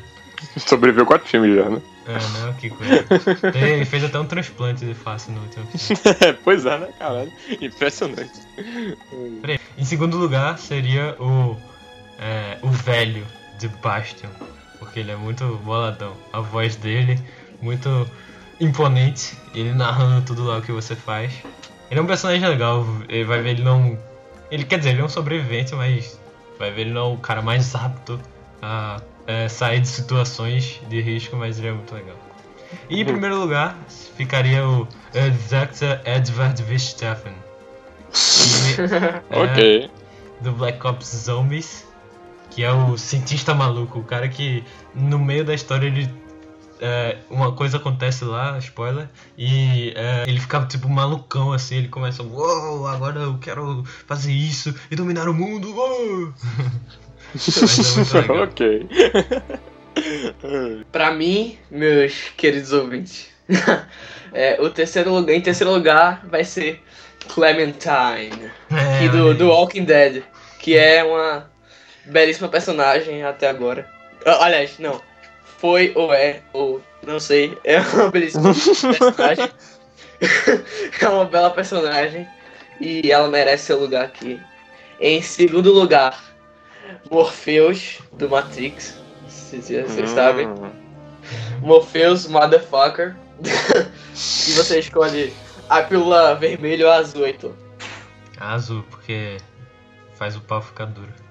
Sobreviveu 0.57 1.05
quatro 1.05 1.27
filmes 1.27 1.55
já, 1.55 1.69
né? 1.69 1.81
É, 2.05 2.13
né? 2.13 2.55
Que 2.59 2.69
coisa. 2.69 3.05
Ele 3.55 3.85
fez 3.85 4.03
até 4.03 4.19
um 4.19 4.25
transplante 4.25 4.85
de 4.85 4.93
face 4.93 5.31
no 5.31 5.41
último 5.41 5.65
filme. 5.65 6.37
pois 6.43 6.65
é, 6.65 6.77
né, 6.77 6.89
caralho? 6.99 7.31
Impressionante. 7.61 8.41
Peraí. 9.41 9.59
Em 9.77 9.85
segundo 9.85 10.17
lugar 10.17 10.59
seria 10.59 11.15
o 11.19 11.57
é, 12.19 12.57
o 12.61 12.69
velho 12.69 13.25
de 13.57 13.67
Bastion, 13.67 14.29
porque 14.79 14.99
ele 14.99 15.11
é 15.11 15.15
muito 15.15 15.45
boladão. 15.63 16.13
A 16.31 16.39
voz 16.39 16.75
dele 16.75 17.19
muito 17.61 17.89
imponente, 18.59 19.37
ele 19.53 19.73
narrando 19.73 20.25
tudo 20.25 20.43
lá 20.43 20.57
o 20.57 20.61
que 20.61 20.71
você 20.71 20.95
faz. 20.95 21.33
Ele 21.93 21.99
é 21.99 22.01
um 22.01 22.07
personagem 22.07 22.49
legal, 22.49 22.83
ele 23.07 23.23
vai 23.23 23.39
ver 23.43 23.51
ele 23.51 23.61
não, 23.61 23.95
ele 24.49 24.63
quer 24.63 24.79
dizer 24.79 24.89
ele 24.89 25.01
é 25.01 25.03
um 25.03 25.09
sobrevivente, 25.09 25.75
mas 25.75 26.19
vai 26.57 26.71
ver 26.71 26.81
ele 26.81 26.91
não 26.91 27.11
é 27.11 27.13
o 27.13 27.17
cara 27.17 27.39
mais 27.39 27.75
apto 27.75 28.19
a 28.63 28.99
é, 29.27 29.47
sair 29.47 29.79
de 29.79 29.87
situações 29.87 30.81
de 30.89 30.99
risco, 31.01 31.35
mas 31.35 31.59
ele 31.59 31.67
é 31.67 31.71
muito 31.71 31.93
legal. 31.93 32.15
E 32.89 32.99
em 32.99 33.05
primeiro 33.05 33.39
lugar 33.39 33.77
ficaria 34.17 34.67
o 34.67 34.85
Dr. 35.11 36.01
Edward 36.03 36.63
Verstappen. 36.63 37.35
é- 39.29 39.39
Ok. 39.39 39.91
do 40.41 40.51
Black 40.53 40.87
Ops 40.87 41.09
Zombies, 41.25 41.85
que 42.49 42.63
é 42.63 42.71
o 42.71 42.97
cientista 42.97 43.53
maluco, 43.53 43.99
o 43.99 44.03
cara 44.03 44.27
que 44.27 44.63
no 44.95 45.19
meio 45.19 45.45
da 45.45 45.53
história 45.53 45.85
ele 45.85 46.09
é, 46.85 47.15
uma 47.29 47.53
coisa 47.53 47.77
acontece 47.77 48.25
lá, 48.25 48.57
spoiler, 48.57 49.07
e 49.37 49.93
é, 49.95 50.25
ele 50.27 50.37
fica 50.37 50.65
tipo 50.65 50.89
malucão 50.89 51.53
assim, 51.53 51.77
ele 51.77 51.87
começa, 51.87 52.21
uou, 52.21 52.85
agora 52.85 53.21
eu 53.21 53.37
quero 53.37 53.85
fazer 54.05 54.33
isso 54.33 54.75
e 54.91 54.95
dominar 54.95 55.29
o 55.29 55.33
mundo, 55.33 55.73
uou! 55.73 56.33
É 57.33 58.31
ok. 58.43 58.89
Pra 60.91 61.11
mim, 61.11 61.57
meus 61.71 62.31
queridos 62.35 62.73
ouvintes, 62.73 63.29
é, 64.33 64.59
o 64.59 64.69
terceiro 64.69 65.13
lugar, 65.13 65.33
em 65.33 65.41
terceiro 65.41 65.71
lugar 65.71 66.25
vai 66.27 66.43
ser 66.43 66.83
Clementine, 67.33 68.51
É, 68.69 68.99
que 68.99 69.09
do, 69.09 69.33
do. 69.33 69.47
Walking 69.47 69.85
Dead, 69.85 70.21
que 70.59 70.75
é 70.75 71.01
uma 71.01 71.49
belíssima 72.05 72.49
personagem 72.49 73.23
até 73.23 73.47
agora. 73.47 73.87
Ah, 74.25 74.45
Aliás, 74.45 74.77
não, 74.79 74.99
foi 75.63 75.93
ou 75.95 76.13
é, 76.13 76.41
ou 76.51 76.81
não 77.07 77.21
sei, 77.21 77.57
é 77.63 77.79
uma 77.79 78.11
belíssima 78.11 78.53
personagem. 78.53 79.49
é 81.01 81.07
uma 81.07 81.23
bela 81.23 81.51
personagem 81.51 82.27
e 82.81 83.09
ela 83.09 83.29
merece 83.29 83.67
seu 83.67 83.79
lugar 83.79 84.03
aqui. 84.03 84.41
Em 84.99 85.21
segundo 85.21 85.71
lugar, 85.71 86.21
Morpheus 87.09 87.99
do 88.11 88.29
Matrix, 88.29 88.99
se 89.29 89.61
vocês 89.61 90.09
sabem. 90.09 90.49
Hum. 90.49 90.69
Morpheus 91.61 92.27
Motherfucker. 92.27 93.15
e 93.39 94.51
você 94.51 94.79
escolhe 94.79 95.33
a 95.69 95.81
pílula 95.81 96.35
vermelha 96.35 96.87
ou 96.87 96.91
azul, 96.91 97.25
Heitor. 97.25 97.53
Azul, 98.37 98.83
porque 98.89 99.37
faz 100.15 100.35
o 100.35 100.41
pau 100.41 100.61
ficar 100.61 100.87
duro. 100.87 101.22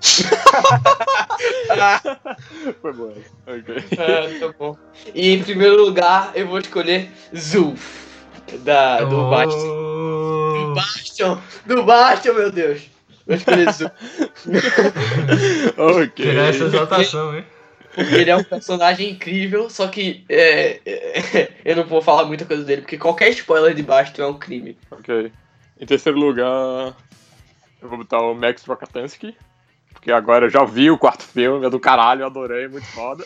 Foi 2.80 2.92
bom. 2.92 3.14
Ok. 3.46 3.74
Ah, 3.98 4.38
tá 4.40 4.54
bom. 4.58 4.76
E 5.14 5.32
em 5.34 5.42
primeiro 5.42 5.82
lugar, 5.84 6.32
eu 6.34 6.46
vou 6.48 6.58
escolher 6.58 7.10
Zulf. 7.36 8.00
Da, 8.64 9.04
do 9.04 9.16
Oh. 9.16 9.30
Bastion. 9.30 10.52
Do 10.52 10.74
Bastion! 10.74 11.38
Do 11.66 11.82
Bastion, 11.84 12.34
meu 12.34 12.50
Deus! 12.50 12.82
Vou 13.26 13.36
escolher 13.36 13.72
Zulf. 13.72 13.92
ok. 15.78 16.08
Tirar 16.14 16.48
essa 16.48 16.64
exaltação, 16.64 17.36
hein? 17.36 17.44
Porque 17.94 18.14
ele 18.14 18.30
é 18.30 18.36
um 18.36 18.44
personagem 18.44 19.10
incrível, 19.10 19.68
só 19.68 19.88
que 19.88 20.24
é, 20.28 20.80
é, 20.86 21.50
eu 21.64 21.76
não 21.76 21.84
vou 21.84 22.00
falar 22.00 22.24
muita 22.24 22.44
coisa 22.44 22.62
dele, 22.64 22.82
porque 22.82 22.96
qualquer 22.96 23.30
spoiler 23.30 23.74
de 23.74 23.82
Bastion 23.82 24.24
é 24.24 24.28
um 24.28 24.38
crime. 24.38 24.78
Ok. 24.90 25.32
Em 25.78 25.86
terceiro 25.86 26.18
lugar, 26.18 26.94
eu 27.82 27.88
vou 27.88 27.98
botar 27.98 28.20
o 28.20 28.34
Max 28.34 28.64
Rokatansky. 28.64 29.36
Porque 30.00 30.10
agora 30.10 30.46
eu 30.46 30.50
já 30.50 30.64
vi 30.64 30.90
o 30.90 30.96
quarto 30.96 31.22
filme, 31.22 31.66
é 31.66 31.68
do 31.70 31.78
caralho, 31.78 32.22
eu 32.22 32.26
adorei, 32.26 32.66
muito 32.68 32.86
foda. 32.86 33.22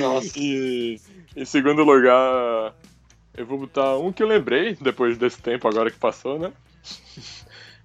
Nossa. 0.00 0.32
E 0.38 0.98
em 1.36 1.44
segundo 1.44 1.84
lugar, 1.84 2.72
eu 3.36 3.44
vou 3.44 3.58
botar 3.58 3.98
um 3.98 4.10
que 4.10 4.22
eu 4.22 4.26
lembrei, 4.26 4.74
depois 4.80 5.18
desse 5.18 5.42
tempo 5.42 5.68
agora 5.68 5.90
que 5.90 5.98
passou, 5.98 6.38
né? 6.38 6.50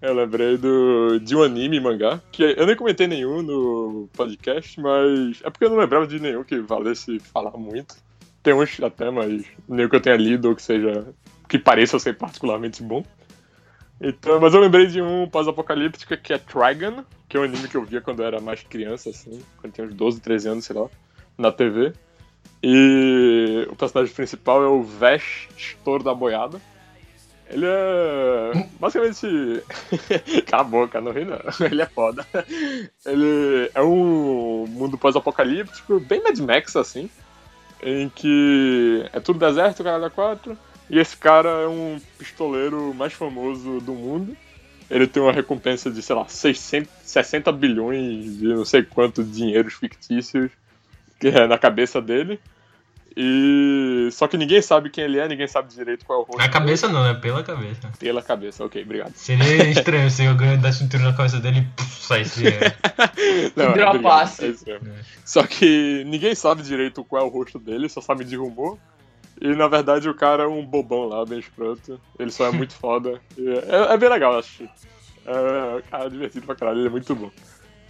Eu 0.01 0.13
lembrei 0.13 0.57
do, 0.57 1.19
de 1.19 1.35
um 1.35 1.43
anime 1.43 1.81
mangá, 1.81 2.21
que 2.31 2.41
eu 2.43 2.65
nem 2.65 2.75
comentei 2.75 3.07
nenhum 3.07 3.41
no 3.41 4.07
podcast, 4.15 4.79
mas 4.79 5.41
é 5.43 5.49
porque 5.49 5.65
eu 5.65 5.69
não 5.71 5.77
lembrava 5.77 6.07
de 6.07 6.21
nenhum 6.21 6.43
que 6.43 6.59
valesse 6.59 7.19
falar 7.19 7.57
muito. 7.57 7.95
Tem 8.41 8.53
uns 8.53 8.79
até, 8.81 9.09
mas 9.09 9.43
nenhum 9.67 9.89
que 9.89 9.95
eu 9.97 10.01
tenha 10.01 10.15
lido 10.15 10.47
ou 10.47 10.55
que 10.55 10.61
seja. 10.61 11.05
Que 11.47 11.57
pareça 11.57 11.99
ser 11.99 12.17
particularmente 12.17 12.83
bom. 12.83 13.03
Então, 13.99 14.39
mas 14.39 14.53
eu 14.53 14.59
lembrei 14.59 14.87
de 14.87 15.01
um 15.01 15.27
pós-apocalíptico 15.27 16.15
que 16.17 16.33
é 16.33 16.37
Trigon, 16.37 17.03
que 17.27 17.35
é 17.35 17.39
um 17.39 17.43
anime 17.43 17.67
que 17.67 17.75
eu 17.75 17.83
via 17.83 17.99
quando 17.99 18.21
eu 18.21 18.27
era 18.27 18.39
mais 18.39 18.61
criança, 18.61 19.09
assim, 19.09 19.41
quando 19.57 19.73
tinha 19.73 19.87
uns 19.87 19.93
12, 19.93 20.21
13 20.21 20.49
anos, 20.49 20.65
sei 20.65 20.75
lá, 20.75 20.87
na 21.37 21.51
TV. 21.51 21.93
E 22.61 23.67
o 23.69 23.75
personagem 23.75 24.13
principal 24.13 24.63
é 24.63 24.67
o 24.67 24.83
Vesh 24.83 25.47
Estouro 25.57 26.03
da 26.03 26.13
Boiada. 26.13 26.59
Ele 27.49 27.65
é. 27.65 28.67
Basicamente. 28.79 29.63
Cala 30.47 30.63
a 30.63 30.65
boca, 30.65 31.01
não 31.01 31.11
ri 31.11 31.23
não. 31.23 31.39
Ele 31.65 31.81
é 31.81 31.85
foda. 31.85 32.25
Ele 33.05 33.71
é 33.73 33.81
um 33.81 34.65
mundo 34.67 34.97
pós-apocalíptico, 34.97 35.99
bem 35.99 36.21
Mad 36.21 36.37
Max 36.39 36.75
assim. 36.75 37.09
Em 37.81 38.09
que 38.09 39.07
é 39.13 39.19
tudo 39.19 39.39
deserto, 39.39 39.83
caralho 39.83 40.05
a 40.05 40.09
quatro. 40.09 40.57
E 40.89 40.99
esse 40.99 41.17
cara 41.17 41.49
é 41.49 41.67
um 41.67 41.99
pistoleiro 42.17 42.93
mais 42.93 43.13
famoso 43.13 43.79
do 43.81 43.93
mundo. 43.93 44.35
Ele 44.89 45.05
tem 45.05 45.21
uma 45.21 45.33
recompensa 45.33 45.91
de, 45.91 46.01
sei 46.01 46.15
lá, 46.15 46.25
660 46.27 47.51
bilhões 47.51 48.37
de 48.37 48.47
não 48.47 48.63
sei 48.63 48.83
quanto 48.83 49.23
dinheiros 49.23 49.73
fictícios 49.73 50.49
que 51.19 51.27
é 51.27 51.47
na 51.47 51.57
cabeça 51.57 52.01
dele. 52.01 52.39
E 53.19 54.09
só 54.11 54.27
que 54.27 54.37
ninguém 54.37 54.61
sabe 54.61 54.91
quem 54.91 55.03
ele 55.03 55.17
é, 55.17 55.27
ninguém 55.27 55.47
sabe 55.47 55.73
direito 55.73 56.05
qual 56.05 56.19
é 56.19 56.21
o 56.21 56.25
rosto. 56.25 56.37
Na 56.37 56.49
cabeça 56.49 56.87
não, 56.87 57.03
né? 57.03 57.15
Pela 57.15 57.43
cabeça. 57.43 57.91
Pela 57.97 58.21
cabeça, 58.21 58.63
ok, 58.63 58.83
obrigado. 58.83 59.11
Seria 59.15 59.71
estranho 59.71 60.11
se 60.11 60.23
eu 60.23 60.35
ganho 60.35 60.61
da 60.61 60.71
cintura 60.71 61.03
na 61.03 61.13
cabeça 61.13 61.39
dele 61.39 61.61
e 61.61 61.63
puf, 61.75 62.03
saísse 62.03 62.41
dinheiro. 62.41 62.71
Não, 63.57 63.71
é 63.71 63.75
mesmo. 64.69 64.87
É. 64.93 65.01
Só 65.25 65.41
que 65.47 66.03
ninguém 66.05 66.35
sabe 66.35 66.61
direito 66.61 67.03
qual 67.03 67.23
é 67.23 67.25
o 67.25 67.29
rosto 67.29 67.57
dele, 67.57 67.89
só 67.89 68.01
sabe 68.01 68.23
de 68.23 68.35
rumor. 68.35 68.77
E 69.39 69.55
na 69.55 69.67
verdade 69.67 70.09
o 70.09 70.13
cara 70.15 70.43
é 70.43 70.47
um 70.47 70.65
bobão 70.65 71.07
lá, 71.07 71.25
bem 71.25 71.39
escroto. 71.39 71.99
Ele 72.17 72.31
só 72.31 72.47
é 72.47 72.51
muito 72.51 72.73
foda. 72.79 73.21
É, 73.37 73.93
é 73.93 73.97
bem 73.97 74.09
legal, 74.09 74.37
acho. 74.37 74.63
É, 75.25 75.81
cara, 75.89 76.09
divertido 76.09 76.45
pra 76.45 76.55
caralho, 76.55 76.79
ele 76.79 76.87
é 76.87 76.91
muito 76.91 77.13
bom. 77.13 77.29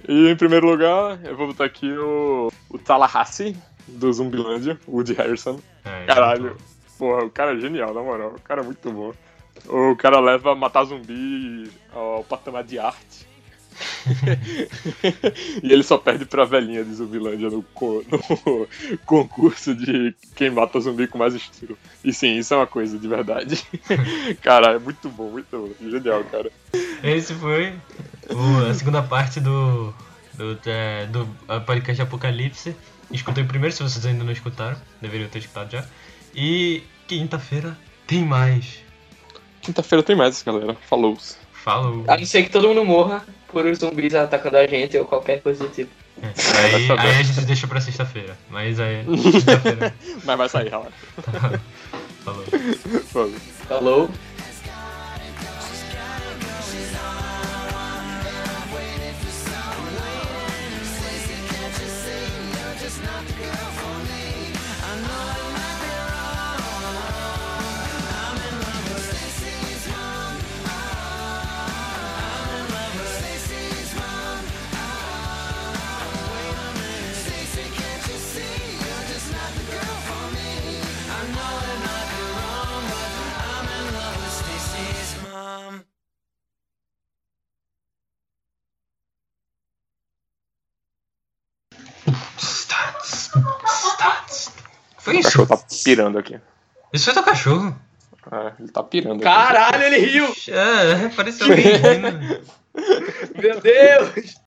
E 0.08 0.30
em 0.30 0.36
primeiro 0.36 0.70
lugar, 0.70 1.20
eu 1.24 1.36
vou 1.36 1.48
botar 1.48 1.66
aqui 1.66 1.92
o, 1.92 2.52
o 2.70 2.78
Tallahassee, 2.78 3.56
do 3.88 4.12
Zumbilândia, 4.12 4.80
Woody 4.88 5.14
Harrison. 5.14 5.60
É, 5.86 6.06
Caralho. 6.06 6.58
Porra, 6.98 7.26
o 7.26 7.30
cara 7.30 7.54
é 7.54 7.60
genial, 7.60 7.94
na 7.94 8.02
moral. 8.02 8.34
O 8.36 8.42
cara 8.42 8.62
é 8.62 8.66
muito 8.66 8.92
bom. 8.92 9.14
O 9.68 9.96
cara 9.96 10.20
leva 10.20 10.56
matar 10.56 10.84
zumbi 10.84 11.70
ao 11.94 12.24
patamar 12.24 12.64
de 12.64 12.80
arte. 12.80 13.27
e 15.64 15.72
ele 15.72 15.84
só 15.84 15.98
perde 15.98 16.26
pra 16.26 16.46
velhinha 16.46 16.84
de 16.84 16.94
Zumbilândia 16.94 17.50
no, 17.50 17.64
co- 17.74 18.04
no 18.10 18.68
concurso 19.06 19.74
de 19.76 20.16
quem 20.36 20.50
mata 20.50 20.80
zumbi 20.80 21.08
com 21.08 21.18
mais 21.18 21.34
estilo. 21.34 21.78
E 22.04 22.14
sim, 22.14 22.38
isso 22.38 22.54
é 22.54 22.58
uma 22.58 22.68
coisa 22.68 22.98
de 22.98 23.08
verdade. 23.08 23.62
cara, 24.42 24.74
é 24.76 24.80
muito 24.80 25.10
bom, 25.10 25.30
muito 25.32 25.48
bom. 25.52 25.90
Genial, 25.90 26.24
cara. 26.26 26.52
Esse 27.04 27.34
foi 27.34 27.74
o- 28.30 28.70
a 28.70 28.74
segunda 28.74 29.02
parte 29.04 29.40
do, 29.40 29.94
do, 30.34 30.58
é, 30.66 31.06
do 31.08 31.28
podcast 31.66 32.02
Apocalipse. 32.02 32.76
Escutei 33.12 33.44
primeiro, 33.44 33.74
se 33.76 33.82
vocês 33.84 34.06
ainda 34.06 34.24
não 34.24 34.32
escutaram, 34.34 34.78
deveriam 35.02 35.30
ter 35.30 35.40
escutado 35.40 35.72
já. 35.72 35.86
E 36.36 36.84
quinta-feira 37.08 37.78
tem 38.06 38.24
mais. 38.26 38.80
Quinta-feira 39.62 40.04
tem 40.04 40.16
mais, 40.16 40.42
galera. 40.44 40.76
Falou. 40.90 41.18
Falou. 41.68 42.06
A 42.08 42.16
não 42.16 42.26
ser 42.26 42.44
que 42.44 42.50
todo 42.50 42.70
mundo 42.70 42.86
morra 42.86 43.26
por 43.50 43.66
os 43.66 43.80
zumbis 43.80 44.16
atacando 44.16 44.56
a 44.56 44.66
gente 44.66 44.98
ou 44.98 45.04
qualquer 45.04 45.42
coisa 45.42 45.66
do 45.66 45.70
tipo. 45.70 45.92
É, 46.24 46.28
aí, 46.74 46.90
aí 46.98 47.20
a 47.20 47.22
gente 47.22 47.42
deixa 47.42 47.68
pra 47.68 47.82
sexta-feira. 47.82 48.38
Mas 48.50 48.80
aí, 48.80 49.04
quinta-feira. 49.04 49.94
Mas 50.24 50.38
vai 50.38 50.48
sair, 50.48 50.70
relaxa. 50.70 50.94
Falou. 52.24 52.44
Falou. 53.12 53.34
Falou? 53.68 54.10
Foi 95.08 95.20
O 95.20 95.24
cachorro 95.24 95.48
tá 95.48 95.58
pirando 95.86 96.20
aqui. 96.20 96.38
Isso 96.92 97.06
foi 97.06 97.14
teu 97.14 97.24
cachorro? 97.24 97.74
É, 98.30 98.52
ele 98.60 98.68
tá 98.68 98.84
pirando 98.84 99.16
aqui. 99.16 99.24
Caralho, 99.24 99.84
ele 99.84 100.00
riu! 100.00 100.26
É, 100.50 101.08
pareceu 101.16 101.48
alguém 101.48 101.66
rindo. 101.66 102.42
Meu 103.42 103.62
Deus! 103.62 104.38